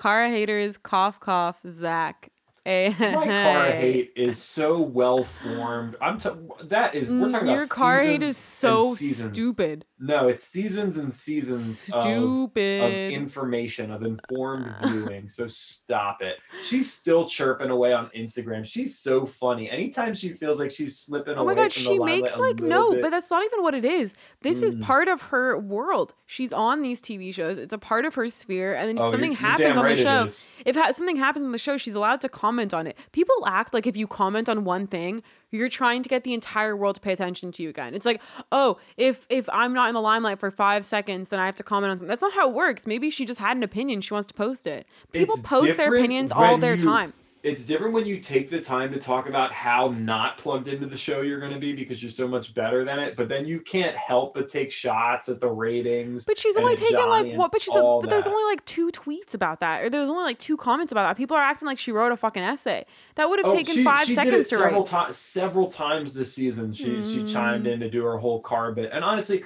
Cara 0.00 0.28
haters, 0.28 0.76
cough, 0.76 1.20
cough, 1.20 1.56
Zach. 1.68 2.30
My 2.66 2.90
car 3.26 3.70
hate 3.70 4.12
is 4.16 4.42
so 4.42 4.80
well 4.80 5.22
formed. 5.22 5.94
I'm 6.00 6.18
t- 6.18 6.30
that 6.64 6.96
is 6.96 7.08
we're 7.10 7.30
talking 7.30 7.46
Mm, 7.46 7.52
Your 7.52 7.58
about 7.62 7.68
car 7.68 8.00
hate 8.00 8.22
is 8.24 8.36
so 8.36 8.96
stupid. 8.96 9.84
No, 10.00 10.26
it's 10.28 10.42
seasons 10.42 10.96
and 10.96 11.12
seasons 11.12 11.88
of, 11.94 12.04
of 12.04 12.92
information 12.92 13.92
of 13.92 14.02
informed 14.02 14.74
viewing. 14.86 15.28
So 15.28 15.46
stop 15.46 16.22
it. 16.22 16.36
She's 16.64 16.92
still 16.92 17.26
chirping 17.28 17.70
away 17.70 17.92
on 17.92 18.10
Instagram. 18.16 18.64
She's 18.64 18.98
so 18.98 19.26
funny. 19.26 19.70
Anytime 19.70 20.12
she 20.12 20.30
feels 20.30 20.58
like 20.58 20.72
she's 20.72 20.98
slipping 20.98 21.36
Oh 21.38 21.42
away 21.42 21.54
my 21.54 21.62
god, 21.62 21.72
from 21.72 21.82
she 21.84 21.98
makes 22.00 22.36
like 22.36 22.58
no, 22.60 22.94
bit- 22.94 23.02
but 23.02 23.10
that's 23.10 23.30
not 23.30 23.44
even 23.44 23.62
what 23.62 23.74
it 23.74 23.84
is. 23.84 24.12
This 24.40 24.60
is 24.62 24.74
Mm. 24.74 24.82
part 24.82 25.06
of 25.08 25.22
her 25.22 25.56
world. 25.58 26.14
She's 26.26 26.52
on 26.52 26.82
these 26.82 27.00
TV 27.00 27.32
shows. 27.32 27.58
It's 27.58 27.72
a 27.72 27.78
part 27.78 28.04
of 28.04 28.14
her 28.16 28.28
sphere, 28.28 28.74
and 28.74 28.88
then 28.88 28.98
if 28.98 29.04
Oh, 29.04 29.10
something 29.12 29.32
happens 29.32 29.76
on 29.76 29.86
the 29.86 29.94
show, 29.96 30.28
if 30.64 30.74
ha- 30.74 30.90
something 30.92 31.16
happens 31.16 31.44
on 31.46 31.52
the 31.52 31.58
show, 31.58 31.76
she's 31.76 31.94
allowed 31.94 32.20
to 32.22 32.28
comment 32.28 32.55
on 32.74 32.86
it. 32.86 32.96
People 33.12 33.34
act 33.46 33.72
like 33.74 33.86
if 33.86 33.96
you 33.96 34.06
comment 34.06 34.48
on 34.48 34.64
one 34.64 34.86
thing, 34.86 35.22
you're 35.50 35.68
trying 35.68 36.02
to 36.02 36.08
get 36.08 36.24
the 36.24 36.34
entire 36.34 36.76
world 36.76 36.94
to 36.96 37.00
pay 37.00 37.12
attention 37.12 37.52
to 37.52 37.62
you 37.62 37.68
again. 37.68 37.94
It's 37.94 38.06
like, 38.06 38.20
oh, 38.52 38.78
if 38.96 39.26
if 39.30 39.48
I'm 39.52 39.72
not 39.72 39.88
in 39.88 39.94
the 39.94 40.00
limelight 40.00 40.38
for 40.38 40.50
five 40.50 40.84
seconds, 40.86 41.28
then 41.28 41.38
I 41.40 41.46
have 41.46 41.54
to 41.56 41.62
comment 41.62 41.90
on 41.90 41.98
something. 41.98 42.08
That's 42.08 42.22
not 42.22 42.32
how 42.34 42.48
it 42.48 42.54
works. 42.54 42.86
Maybe 42.86 43.10
she 43.10 43.24
just 43.24 43.38
had 43.40 43.56
an 43.56 43.62
opinion. 43.62 44.00
She 44.00 44.12
wants 44.14 44.26
to 44.28 44.34
post 44.34 44.66
it. 44.66 44.86
People 45.12 45.34
It's 45.36 45.44
post 45.44 45.76
their 45.76 45.94
opinions 45.94 46.32
all 46.32 46.58
their 46.58 46.74
you- 46.74 46.84
time. 46.84 47.12
It's 47.46 47.64
different 47.64 47.94
when 47.94 48.06
you 48.06 48.18
take 48.18 48.50
the 48.50 48.60
time 48.60 48.92
to 48.92 48.98
talk 48.98 49.28
about 49.28 49.52
how 49.52 49.94
not 49.96 50.36
plugged 50.36 50.66
into 50.66 50.86
the 50.86 50.96
show 50.96 51.20
you're 51.20 51.38
going 51.38 51.52
to 51.52 51.60
be 51.60 51.72
because 51.74 52.02
you're 52.02 52.10
so 52.10 52.26
much 52.26 52.52
better 52.54 52.84
than 52.84 52.98
it. 52.98 53.14
But 53.16 53.28
then 53.28 53.46
you 53.46 53.60
can't 53.60 53.94
help 53.96 54.34
but 54.34 54.48
take 54.48 54.72
shots 54.72 55.28
at 55.28 55.40
the 55.40 55.48
ratings. 55.48 56.24
But 56.24 56.38
she's 56.38 56.56
only 56.56 56.74
taken 56.74 57.08
like 57.08 57.34
what? 57.34 57.52
But 57.52 57.62
she's 57.62 57.76
all 57.76 58.00
but 58.00 58.10
there's 58.10 58.24
that. 58.24 58.30
only 58.30 58.42
like 58.50 58.64
two 58.64 58.90
tweets 58.90 59.32
about 59.32 59.60
that, 59.60 59.84
or 59.84 59.88
there's 59.90 60.10
only 60.10 60.24
like 60.24 60.40
two 60.40 60.56
comments 60.56 60.90
about 60.90 61.04
that. 61.08 61.16
People 61.16 61.36
are 61.36 61.42
acting 61.42 61.66
like 61.66 61.78
she 61.78 61.92
wrote 61.92 62.10
a 62.10 62.16
fucking 62.16 62.42
essay. 62.42 62.84
That 63.14 63.30
would 63.30 63.38
have 63.38 63.46
Oh, 63.52 63.54
taken 63.54 63.76
she- 63.76 63.84
five 63.84 64.06
she 64.06 64.16
did 64.16 64.24
seconds 64.24 64.34
it 64.34 64.50
to 64.50 64.56
several 64.56 64.84
write. 64.84 65.14
several 65.14 65.70
times 65.70 66.14
this 66.14 66.32
season. 66.34 66.72
She 66.72 67.00
she 67.04 67.24
chimed 67.32 67.66
Mm. 67.66 67.74
in 67.74 67.78
to 67.80 67.88
do 67.88 68.02
her 68.06 68.18
whole 68.18 68.40
car 68.40 68.72
bit. 68.72 68.90
And 68.92 69.04
honestly, 69.04 69.44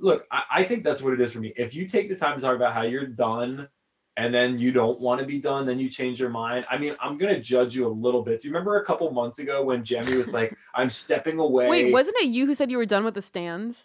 look, 0.00 0.26
I, 0.32 0.42
I 0.50 0.64
think 0.64 0.82
that's 0.82 1.00
what 1.00 1.12
it 1.12 1.20
is 1.20 1.32
for 1.32 1.38
me. 1.38 1.52
If 1.56 1.76
you 1.76 1.86
take 1.86 2.08
the 2.08 2.16
time 2.16 2.34
to 2.34 2.42
talk 2.44 2.56
about 2.56 2.72
how 2.74 2.82
you're 2.82 3.06
done 3.06 3.68
and 4.16 4.34
then 4.34 4.58
you 4.58 4.72
don't 4.72 4.98
want 5.00 5.20
to 5.20 5.26
be 5.26 5.38
done, 5.38 5.66
then 5.66 5.78
you 5.78 5.88
change 5.90 6.18
your 6.20 6.30
mind. 6.30 6.64
I 6.70 6.78
mean, 6.78 6.96
I'm 7.00 7.16
gonna 7.18 7.38
judge 7.40 7.74
you 7.76 7.86
a 7.86 7.88
little 7.92 8.22
bit. 8.22 8.40
Do 8.40 8.48
you 8.48 8.52
remember 8.54 8.76
a 8.80 8.84
couple 8.84 9.10
months 9.10 9.38
ago 9.38 9.62
when 9.64 9.82
Jemmye 9.84 10.16
was 10.16 10.32
like, 10.32 10.56
I'm 10.74 10.90
stepping 10.90 11.38
away? 11.38 11.68
Wait, 11.68 11.92
wasn't 11.92 12.16
it 12.18 12.28
you 12.28 12.46
who 12.46 12.54
said 12.54 12.70
you 12.70 12.78
were 12.78 12.86
done 12.86 13.04
with 13.04 13.14
the 13.14 13.22
stands, 13.22 13.84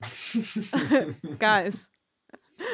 guys? 1.38 1.76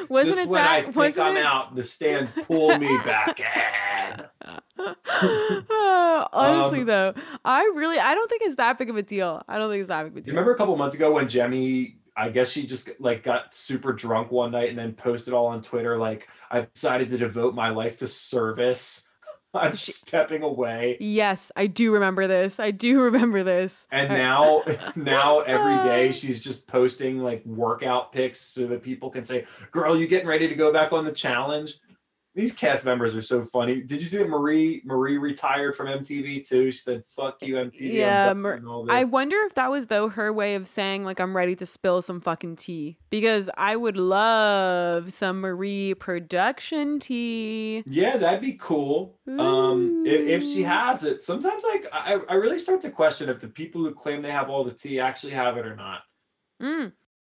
Wasn't 0.08 0.36
Just 0.36 0.46
it 0.46 0.48
when 0.48 0.62
that? 0.62 0.70
I 0.70 0.82
think 0.82 0.94
wasn't 0.96 1.18
I'm 1.18 1.36
it? 1.36 1.44
out, 1.44 1.74
the 1.74 1.82
stands 1.82 2.32
pull 2.46 2.78
me 2.78 2.86
back 3.04 3.40
in. 3.40 4.24
Honestly, 5.70 6.80
Um, 6.80 6.86
though, 6.86 7.14
I 7.44 7.62
really 7.74 7.98
I 7.98 8.14
don't 8.14 8.28
think 8.30 8.42
it's 8.44 8.56
that 8.56 8.78
big 8.78 8.90
of 8.90 8.96
a 8.96 9.02
deal. 9.02 9.42
I 9.48 9.58
don't 9.58 9.70
think 9.70 9.80
it's 9.80 9.88
that 9.88 10.04
big 10.04 10.12
of 10.12 10.16
a 10.18 10.20
Do 10.20 10.24
deal. 10.24 10.34
you 10.34 10.38
remember 10.38 10.54
a 10.54 10.56
couple 10.56 10.76
months 10.76 10.94
ago 10.94 11.12
when 11.12 11.26
Jemmye, 11.26 11.96
I 12.16 12.28
guess 12.28 12.50
she 12.52 12.66
just 12.66 12.90
like 12.98 13.22
got 13.22 13.54
super 13.54 13.92
drunk 13.92 14.30
one 14.30 14.50
night 14.52 14.68
and 14.68 14.78
then 14.78 14.92
posted 14.92 15.32
all 15.34 15.46
on 15.46 15.62
Twitter 15.62 15.98
like, 15.98 16.28
I've 16.50 16.72
decided 16.72 17.08
to 17.10 17.18
devote 17.18 17.54
my 17.54 17.70
life 17.70 17.96
to 17.98 18.08
service. 18.08 19.08
I'm 19.54 19.76
She- 19.76 19.92
stepping 19.92 20.42
away. 20.42 20.96
Yes, 21.00 21.52
I 21.56 21.66
do 21.66 21.92
remember 21.92 22.26
this. 22.26 22.58
I 22.58 22.70
do 22.70 23.00
remember 23.08 23.42
this. 23.42 23.86
And 23.90 24.08
now, 24.08 24.62
now 24.96 25.40
every 25.40 25.76
day 25.88 26.10
she's 26.12 26.40
just 26.40 26.66
posting 26.68 27.18
like 27.18 27.44
workout 27.44 28.12
pics 28.12 28.40
so 28.40 28.66
that 28.68 28.82
people 28.82 29.10
can 29.10 29.24
say, 29.24 29.44
"Girl, 29.70 29.94
you 29.98 30.06
getting 30.06 30.28
ready 30.28 30.48
to 30.48 30.54
go 30.54 30.72
back 30.72 30.92
on 30.92 31.04
the 31.04 31.12
challenge?" 31.12 31.78
These 32.34 32.52
cast 32.52 32.86
members 32.86 33.14
are 33.14 33.20
so 33.20 33.44
funny. 33.44 33.82
Did 33.82 34.00
you 34.00 34.06
see 34.06 34.16
that 34.16 34.28
Marie 34.28 34.80
Marie 34.86 35.18
retired 35.18 35.76
from 35.76 35.88
MTV 35.88 36.46
too? 36.46 36.70
She 36.70 36.78
said, 36.78 37.04
"Fuck 37.14 37.42
you, 37.42 37.56
MTV." 37.56 37.92
Yeah, 37.92 38.32
Mar- 38.32 38.58
I 38.88 39.04
wonder 39.04 39.36
if 39.44 39.54
that 39.54 39.70
was 39.70 39.88
though 39.88 40.08
her 40.08 40.32
way 40.32 40.54
of 40.54 40.66
saying 40.66 41.04
like 41.04 41.20
I'm 41.20 41.36
ready 41.36 41.54
to 41.56 41.66
spill 41.66 42.00
some 42.00 42.22
fucking 42.22 42.56
tea 42.56 42.96
because 43.10 43.50
I 43.58 43.76
would 43.76 43.98
love 43.98 45.12
some 45.12 45.42
Marie 45.42 45.92
production 45.94 46.98
tea. 47.00 47.84
Yeah, 47.86 48.16
that'd 48.16 48.40
be 48.40 48.54
cool. 48.54 49.18
Um, 49.28 50.04
if, 50.06 50.42
if 50.42 50.42
she 50.42 50.62
has 50.62 51.04
it, 51.04 51.20
sometimes 51.22 51.64
like 51.64 51.86
I, 51.92 52.18
I 52.30 52.34
really 52.34 52.58
start 52.58 52.80
to 52.82 52.90
question 52.90 53.28
if 53.28 53.40
the 53.40 53.48
people 53.48 53.82
who 53.82 53.92
claim 53.92 54.22
they 54.22 54.32
have 54.32 54.48
all 54.48 54.64
the 54.64 54.72
tea 54.72 55.00
actually 55.00 55.32
have 55.34 55.58
it 55.58 55.66
or 55.66 55.76
not. 55.76 56.00
Mm. 56.62 56.92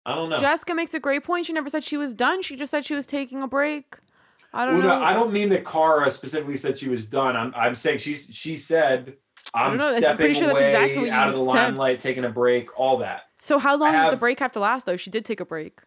I 0.08 0.16
don't 0.16 0.30
know. 0.30 0.38
Jessica 0.38 0.74
makes 0.74 0.94
a 0.94 1.00
great 1.00 1.24
point. 1.24 1.46
She 1.46 1.54
never 1.54 1.70
said 1.70 1.84
she 1.84 1.98
was 1.98 2.16
done. 2.16 2.42
She 2.42 2.56
just 2.56 2.72
said 2.72 2.86
she 2.86 2.96
was 2.96 3.06
taking 3.06 3.44
a 3.44 3.48
break. 3.48 3.98
I 4.54 4.66
don't 4.66 4.80
no, 4.80 4.88
know. 4.88 5.04
I 5.04 5.14
don't 5.14 5.34
mean 5.34 5.50
that 5.50 5.66
Cara 5.66 6.12
specifically 6.12 6.58
said 6.58 6.80
she 6.80 6.90
was 6.90 7.06
done. 7.06 7.36
I'm 7.36 7.54
I'm 7.56 7.76
saying 7.76 8.00
she's 8.00 8.30
she 8.34 8.58
said 8.58 9.16
I'm 9.54 9.78
know, 9.78 9.98
stepping 9.98 10.34
sure 10.34 10.52
away 10.52 10.70
exactly 10.70 11.10
out 11.10 11.30
of 11.30 11.36
the 11.36 11.42
said. 11.42 11.48
limelight, 11.48 12.00
taking 12.00 12.26
a 12.26 12.30
break, 12.30 12.78
all 12.80 12.98
that. 12.98 13.24
so 13.40 13.60
how 13.60 13.78
long 13.78 13.96
I 13.96 14.04
does 14.04 14.12
the 14.12 14.18
break 14.18 14.40
have 14.40 14.52
to 14.54 14.60
last 14.60 14.86
though? 14.86 14.98
She 14.98 15.10
did 15.10 15.26
take 15.26 15.40
a 15.40 15.46
break. 15.46 15.80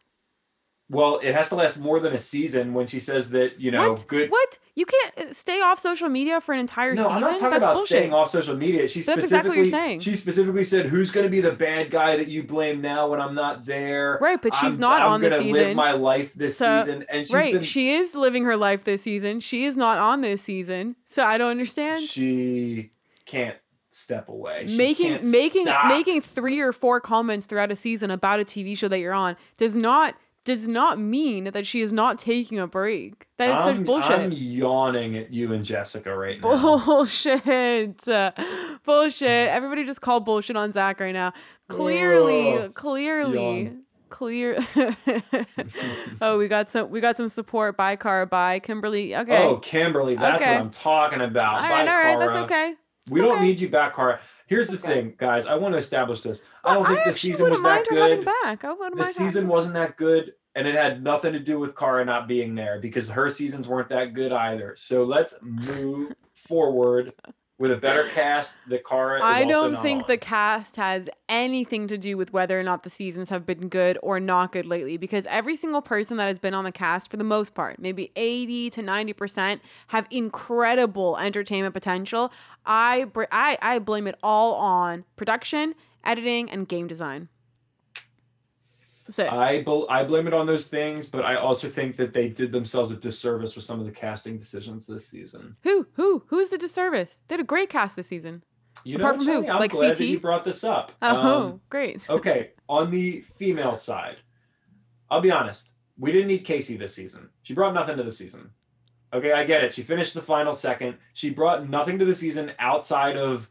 Well, 0.92 1.20
it 1.22 1.32
has 1.34 1.48
to 1.50 1.54
last 1.54 1.78
more 1.78 2.00
than 2.00 2.12
a 2.14 2.18
season 2.18 2.74
when 2.74 2.88
she 2.88 2.98
says 2.98 3.30
that, 3.30 3.60
you 3.60 3.70
know, 3.70 3.90
what? 3.90 4.04
good. 4.08 4.28
What? 4.28 4.58
You 4.74 4.84
can't 4.84 5.18
uh, 5.18 5.32
stay 5.32 5.60
off 5.60 5.78
social 5.78 6.08
media 6.08 6.40
for 6.40 6.52
an 6.52 6.58
entire 6.58 6.96
No, 6.96 7.02
season? 7.04 7.14
I'm 7.14 7.20
not 7.20 7.30
talking 7.34 7.50
That's 7.50 7.56
about 7.62 7.74
bullshit. 7.76 7.96
staying 7.98 8.12
off 8.12 8.30
social 8.30 8.56
media. 8.56 8.88
She 8.88 9.00
That's 9.02 9.20
specifically, 9.20 9.22
exactly 9.22 9.50
what 9.50 9.56
you're 9.56 9.66
saying. 9.66 10.00
she 10.00 10.16
specifically 10.16 10.64
said, 10.64 10.86
"Who's 10.86 11.12
going 11.12 11.24
to 11.26 11.30
be 11.30 11.40
the 11.40 11.52
bad 11.52 11.92
guy 11.92 12.16
that 12.16 12.26
you 12.26 12.42
blame 12.42 12.80
now 12.80 13.06
when 13.08 13.20
I'm 13.20 13.36
not 13.36 13.64
there?" 13.66 14.18
Right, 14.20 14.42
but 14.42 14.52
she's 14.56 14.74
I'm, 14.74 14.80
not 14.80 15.02
I'm 15.02 15.08
on 15.12 15.20
the 15.20 15.30
season. 15.30 15.52
live 15.52 15.76
my 15.76 15.92
life 15.92 16.34
this 16.34 16.56
So- 16.56 16.80
season, 16.82 17.04
and 17.08 17.24
she's 17.24 17.34
right. 17.34 17.52
been. 17.54 17.62
She 17.62 17.92
is 17.94 18.16
living 18.16 18.42
her 18.44 18.56
life 18.56 18.82
this 18.82 19.02
season. 19.02 19.38
She 19.38 19.66
is 19.66 19.76
not 19.76 19.96
on 19.98 20.22
this 20.22 20.42
season. 20.42 20.96
So 21.06 21.22
I 21.22 21.38
don't 21.38 21.50
understand. 21.52 22.02
she 22.02 22.90
can't 23.26 23.56
step 23.90 24.28
away. 24.28 24.66
She 24.66 24.76
making 24.76 25.30
making 25.30 25.66
stop. 25.66 25.86
making 25.86 26.20
three 26.22 26.58
or 26.60 26.72
four 26.72 27.00
comments 27.00 27.46
throughout 27.46 27.70
a 27.70 27.76
season 27.76 28.10
about 28.10 28.40
a 28.40 28.44
TV 28.44 28.76
show 28.76 28.88
that 28.88 28.98
you're 28.98 29.12
on 29.14 29.36
does 29.56 29.76
not 29.76 30.16
does 30.44 30.66
not 30.66 30.98
mean 30.98 31.44
that 31.44 31.66
she 31.66 31.80
is 31.80 31.92
not 31.92 32.18
taking 32.18 32.58
a 32.58 32.66
break. 32.66 33.26
That 33.36 33.50
is 33.58 33.66
I'm, 33.66 33.76
such 33.76 33.84
bullshit. 33.86 34.10
I'm 34.18 34.32
yawning 34.32 35.16
at 35.16 35.32
you 35.32 35.52
and 35.52 35.64
Jessica 35.64 36.16
right 36.16 36.40
now. 36.40 36.78
Bullshit. 36.78 37.44
Bullshit. 38.84 39.28
Everybody 39.28 39.84
just 39.84 40.00
call 40.00 40.20
bullshit 40.20 40.56
on 40.56 40.72
Zach 40.72 41.00
right 41.00 41.12
now. 41.12 41.32
Clearly, 41.68 42.56
Ugh. 42.58 42.74
clearly, 42.74 43.62
Yawn. 43.64 43.82
clear. 44.08 44.58
oh, 46.20 46.38
we 46.38 46.48
got 46.48 46.70
some. 46.70 46.90
We 46.90 47.00
got 47.00 47.16
some 47.16 47.28
support 47.28 47.76
by 47.76 47.96
car, 47.96 48.26
by 48.26 48.58
Kimberly. 48.60 49.14
Okay. 49.14 49.36
Oh, 49.44 49.56
Kimberly, 49.58 50.16
that's 50.16 50.42
Okay. 50.42 50.52
what 50.54 50.60
I'm 50.60 50.70
talking 50.70 51.20
about. 51.20 51.56
all 51.56 51.60
By 51.62 51.68
right. 51.68 51.88
All 51.88 51.94
right. 51.94 52.18
That's 52.18 52.32
Cara. 52.32 52.44
okay. 52.44 52.74
We 53.10 53.20
It's 53.20 53.28
don't 53.28 53.42
need 53.42 53.60
you 53.60 53.68
back, 53.68 53.94
Cara. 53.96 54.20
Here's 54.50 54.66
the 54.68 54.78
Okay. 54.78 54.94
thing, 54.94 55.14
guys. 55.16 55.46
I 55.46 55.54
want 55.54 55.74
to 55.74 55.78
establish 55.78 56.22
this. 56.22 56.42
I 56.64 56.74
don't 56.74 56.82
Well, 56.82 56.92
think 56.92 57.04
the 57.04 57.14
season 57.14 57.50
was 57.50 57.62
that 57.62 57.86
good. 57.88 58.24
back. 58.24 58.64
I 58.64 58.72
wouldn't 58.72 58.96
The 58.98 59.04
season 59.04 59.42
having- 59.44 59.48
wasn't 59.48 59.74
that 59.74 59.96
good, 59.96 60.34
and 60.56 60.66
it 60.66 60.74
had 60.74 61.04
nothing 61.04 61.32
to 61.34 61.38
do 61.38 61.60
with 61.60 61.76
Cara 61.76 62.04
not 62.04 62.26
being 62.26 62.56
there 62.56 62.80
because 62.80 63.08
her 63.10 63.30
seasons 63.30 63.68
weren't 63.68 63.88
that 63.90 64.12
good 64.12 64.32
either. 64.32 64.74
So 64.76 65.04
let's 65.04 65.36
move 65.40 66.14
forward 66.34 67.12
with 67.60 67.70
a 67.70 67.76
better 67.76 68.04
cast 68.08 68.56
the 68.66 68.78
Cara 68.78 69.18
is 69.18 69.22
I 69.22 69.44
don't 69.44 69.76
think 69.82 70.04
on. 70.04 70.06
the 70.08 70.16
cast 70.16 70.76
has 70.76 71.10
anything 71.28 71.86
to 71.88 71.98
do 71.98 72.16
with 72.16 72.32
whether 72.32 72.58
or 72.58 72.62
not 72.62 72.84
the 72.84 72.90
seasons 72.90 73.28
have 73.28 73.44
been 73.44 73.68
good 73.68 73.98
or 74.02 74.18
not 74.18 74.52
good 74.52 74.64
lately 74.64 74.96
because 74.96 75.26
every 75.26 75.54
single 75.56 75.82
person 75.82 76.16
that 76.16 76.26
has 76.26 76.38
been 76.38 76.54
on 76.54 76.64
the 76.64 76.72
cast 76.72 77.10
for 77.10 77.18
the 77.18 77.24
most 77.24 77.54
part, 77.54 77.78
maybe 77.78 78.12
80 78.16 78.70
to 78.70 78.82
90% 78.82 79.60
have 79.88 80.06
incredible 80.10 81.18
entertainment 81.18 81.74
potential. 81.74 82.32
I 82.64 83.04
br- 83.04 83.24
I 83.30 83.58
I 83.60 83.78
blame 83.78 84.06
it 84.06 84.16
all 84.22 84.54
on 84.54 85.04
production, 85.16 85.74
editing 86.02 86.50
and 86.50 86.66
game 86.66 86.86
design. 86.86 87.28
It. 89.18 89.32
I 89.32 89.62
bel 89.62 89.86
I 89.90 90.04
blame 90.04 90.26
it 90.26 90.32
on 90.34 90.46
those 90.46 90.68
things, 90.68 91.06
but 91.06 91.24
I 91.24 91.36
also 91.36 91.68
think 91.68 91.96
that 91.96 92.12
they 92.12 92.28
did 92.28 92.52
themselves 92.52 92.92
a 92.92 92.96
disservice 92.96 93.56
with 93.56 93.64
some 93.64 93.80
of 93.80 93.86
the 93.86 93.92
casting 93.92 94.38
decisions 94.38 94.86
this 94.86 95.06
season. 95.08 95.56
who 95.62 95.86
who 95.94 96.22
who's 96.28 96.50
the 96.50 96.58
disservice? 96.58 97.18
They 97.28 97.34
had 97.34 97.40
a 97.40 97.44
great 97.44 97.68
cast 97.70 97.96
this 97.96 98.06
season. 98.08 98.42
You 98.84 98.96
Apart 98.96 99.16
know, 99.18 99.24
from 99.24 99.32
who? 99.44 99.48
I'm 99.50 99.58
Like 99.58 99.72
glad 99.72 99.90
that 99.90 99.98
CT? 99.98 100.06
you 100.08 100.20
brought 100.20 100.44
this 100.44 100.64
up. 100.64 100.92
Oh, 101.02 101.42
Um, 101.50 101.60
great. 101.68 102.02
okay, 102.10 102.50
on 102.68 102.90
the 102.90 103.20
female 103.36 103.76
side, 103.76 104.16
I'll 105.10 105.20
be 105.20 105.30
honest. 105.30 105.70
We 105.98 106.12
didn't 106.12 106.28
need 106.28 106.46
Kaycee 106.46 106.78
this 106.78 106.94
season. 106.94 107.28
She 107.42 107.52
brought 107.52 107.74
nothing 107.74 107.96
to 107.98 108.02
the 108.02 108.12
season. 108.12 108.50
Okay, 109.12 109.32
I 109.32 109.44
get 109.44 109.64
it. 109.64 109.74
She 109.74 109.82
finished 109.82 110.14
the 110.14 110.22
final 110.22 110.54
second. 110.54 110.96
She 111.12 111.30
brought 111.30 111.68
nothing 111.68 111.98
to 111.98 112.04
the 112.04 112.14
season 112.14 112.52
outside 112.58 113.16
of 113.18 113.50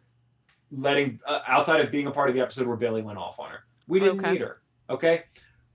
letting, 0.72 1.20
uh, 1.28 1.39
outside 1.47 1.82
of 1.82 1.91
being 1.91 2.07
a 2.07 2.12
part 2.12 2.30
of 2.30 2.36
the 2.36 2.41
episode 2.41 2.66
where 2.66 2.78
Bayleigh 2.78 3.03
went 3.03 3.18
off 3.20 3.39
on 3.39 3.49
her. 3.51 3.60
We 3.88 3.99
didn't 3.99 4.20
Okay. 4.20 4.32
need 4.34 4.41
her. 4.41 4.62
Okay, 4.89 5.24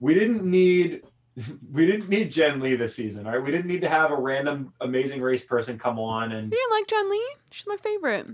we 0.04 0.14
didn't 0.14 0.44
need. 0.44 1.02
We 1.72 1.84
didn't 1.84 2.08
need 2.08 2.30
Jen 2.30 2.60
Lee 2.60 2.76
this 2.76 2.94
season, 2.94 3.26
all 3.26 3.32
right? 3.32 3.42
We 3.42 3.50
didn't 3.50 3.66
need 3.66 3.80
to 3.80 3.88
have 3.88 4.12
a 4.12 4.16
random 4.16 4.72
Amazing 4.80 5.20
Race 5.20 5.44
person 5.44 5.76
come 5.76 5.98
on 5.98 6.30
and 6.30 6.52
You 6.52 6.56
didn't 6.56 6.70
like 6.70 6.86
Jen 6.86 7.10
Lee? 7.10 7.34
She's 7.50 7.66
my 7.66 7.76
favorite. 7.76 8.28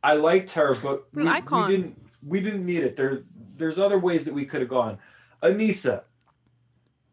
I 0.00 0.14
liked 0.14 0.52
her, 0.52 0.76
but 0.76 1.08
we, 1.12 1.24
we 1.24 1.66
didn't 1.66 2.00
we 2.24 2.40
didn't 2.40 2.64
need 2.64 2.84
it. 2.84 2.94
There 2.94 3.22
there's 3.56 3.80
other 3.80 3.98
ways 3.98 4.24
that 4.24 4.32
we 4.34 4.44
could 4.44 4.60
have 4.60 4.70
gone. 4.70 4.98
Aneesa, 5.42 6.04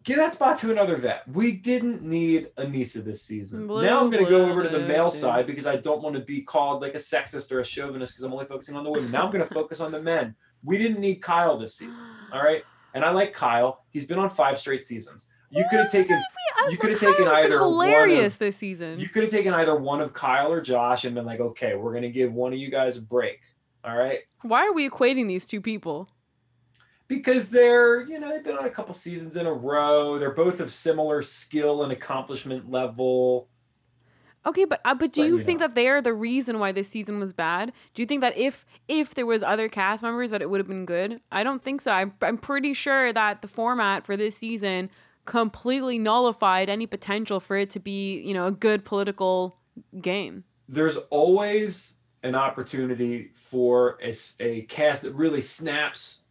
give 0.03 0.17
that 0.17 0.33
spot 0.33 0.59
to 0.59 0.69
another 0.69 0.95
vet. 0.95 1.27
We 1.27 1.53
didn't 1.53 2.03
need 2.03 2.51
Aneesa 2.59 3.03
this 3.03 3.23
season. 3.23 3.65
Blue 3.65 3.81
now 3.81 3.99
I'm 3.99 4.11
gonna 4.11 4.29
go 4.29 4.47
over 4.47 4.61
to 4.61 4.69
the 4.69 4.85
male 4.85 5.09
dude. 5.09 5.19
side 5.19 5.47
because 5.47 5.65
I 5.65 5.77
don't 5.77 6.03
want 6.03 6.15
to 6.15 6.21
be 6.21 6.41
called 6.41 6.83
like 6.83 6.93
a 6.93 6.99
sexist 6.99 7.51
or 7.51 7.61
a 7.61 7.65
chauvinist 7.65 8.13
because 8.13 8.23
I'm 8.25 8.31
only 8.31 8.45
focusing 8.45 8.75
on 8.75 8.83
the 8.83 8.91
women. 8.91 9.09
Now 9.09 9.25
I'm 9.25 9.31
gonna 9.31 9.47
focus 9.47 9.79
on 9.79 9.91
the 9.91 10.01
men. 10.01 10.35
We 10.63 10.77
didn't 10.77 10.99
need 10.99 11.15
Kyle 11.15 11.57
this 11.57 11.73
season. 11.73 12.03
All 12.31 12.43
right. 12.43 12.63
And 12.97 13.05
I 13.05 13.11
like 13.11 13.31
Kyle. 13.31 13.85
He's 13.91 14.07
been 14.07 14.17
on 14.17 14.27
five 14.31 14.57
straight 14.57 14.83
seasons. 14.83 15.27
You 15.51 15.63
could 15.69 15.77
have 15.79 15.91
taken 15.91 16.19
you 16.71 16.77
could 16.77 16.89
have 16.89 16.99
taken 16.99 17.27
either 17.27 17.59
one 17.69 18.09
of- 18.09 18.39
this 18.39 18.57
season. 18.57 18.99
you 18.99 19.07
could 19.07 19.21
have 19.21 19.31
taken 19.31 19.53
either 19.53 19.75
one 19.75 20.01
of 20.01 20.13
Kyle 20.13 20.51
or 20.51 20.61
Josh 20.61 21.05
and 21.05 21.13
been 21.13 21.23
like, 21.23 21.39
okay, 21.39 21.75
we're 21.75 21.93
gonna 21.93 22.09
give 22.09 22.33
one 22.33 22.53
of 22.53 22.59
you 22.59 22.71
guys 22.71 22.97
a 22.97 23.01
break. 23.03 23.39
All 23.83 23.95
right. 23.95 24.21
Why 24.41 24.65
are 24.65 24.73
we 24.73 24.89
equating 24.89 25.27
these 25.27 25.45
two 25.45 25.61
people? 25.61 26.09
because 27.07 27.49
they're 27.51 28.01
you 28.01 28.19
know 28.19 28.29
they've 28.29 28.43
been 28.43 28.57
on 28.57 28.65
a 28.65 28.69
couple 28.69 28.93
seasons 28.93 29.37
in 29.37 29.45
a 29.45 29.53
row 29.53 30.19
they're 30.19 30.33
both 30.33 30.59
of 30.59 30.69
similar 30.69 31.23
skill 31.23 31.83
and 31.83 31.93
accomplishment 31.93 32.69
level 32.69 33.47
Okay, 34.47 34.65
but 34.65 34.79
uh, 34.85 34.95
but 34.95 35.11
do 35.11 35.21
you 35.23 35.37
you 35.37 35.39
think 35.43 35.59
know. 35.59 35.67
that 35.67 35.75
they 35.75 35.87
are 35.89 36.01
the 36.01 36.13
reason 36.13 36.57
why 36.57 36.71
this 36.71 36.87
season 36.87 37.19
was 37.19 37.33
bad? 37.33 37.73
Do 37.93 38.01
you 38.01 38.05
think 38.05 38.21
that 38.21 38.37
if 38.37 38.65
if 38.87 39.13
there 39.13 39.25
was 39.25 39.43
other 39.43 39.67
cast 39.67 40.01
members 40.01 40.31
that 40.31 40.41
it 40.41 40.49
would 40.49 40.59
have 40.59 40.67
been 40.69 40.85
good? 40.85 41.19
I 41.31 41.43
don't 41.43 41.61
think 41.63 41.81
so. 41.81 41.91
I'm, 41.91 42.13
I'm 42.21 42.37
pretty 42.37 42.73
sure 42.73 43.11
that 43.11 43.41
the 43.41 43.47
format 43.49 44.05
for 44.05 44.15
this 44.15 44.37
season 44.37 44.89
completely 45.25 45.99
nullified 45.99 46.69
any 46.69 46.87
potential 46.87 47.39
for 47.41 47.57
it 47.57 47.69
to 47.71 47.79
be 47.79 48.21
you 48.21 48.33
know 48.33 48.47
a 48.47 48.51
good 48.51 48.85
political 48.85 49.57
game. 49.99 50.45
there's 50.69 50.95
always 51.09 51.95
an 52.23 52.33
opportunity 52.33 53.31
for 53.35 53.97
a, 54.01 54.15
a 54.39 54.61
cast 54.63 55.01
that 55.03 55.13
really 55.13 55.41
snaps 55.41 56.21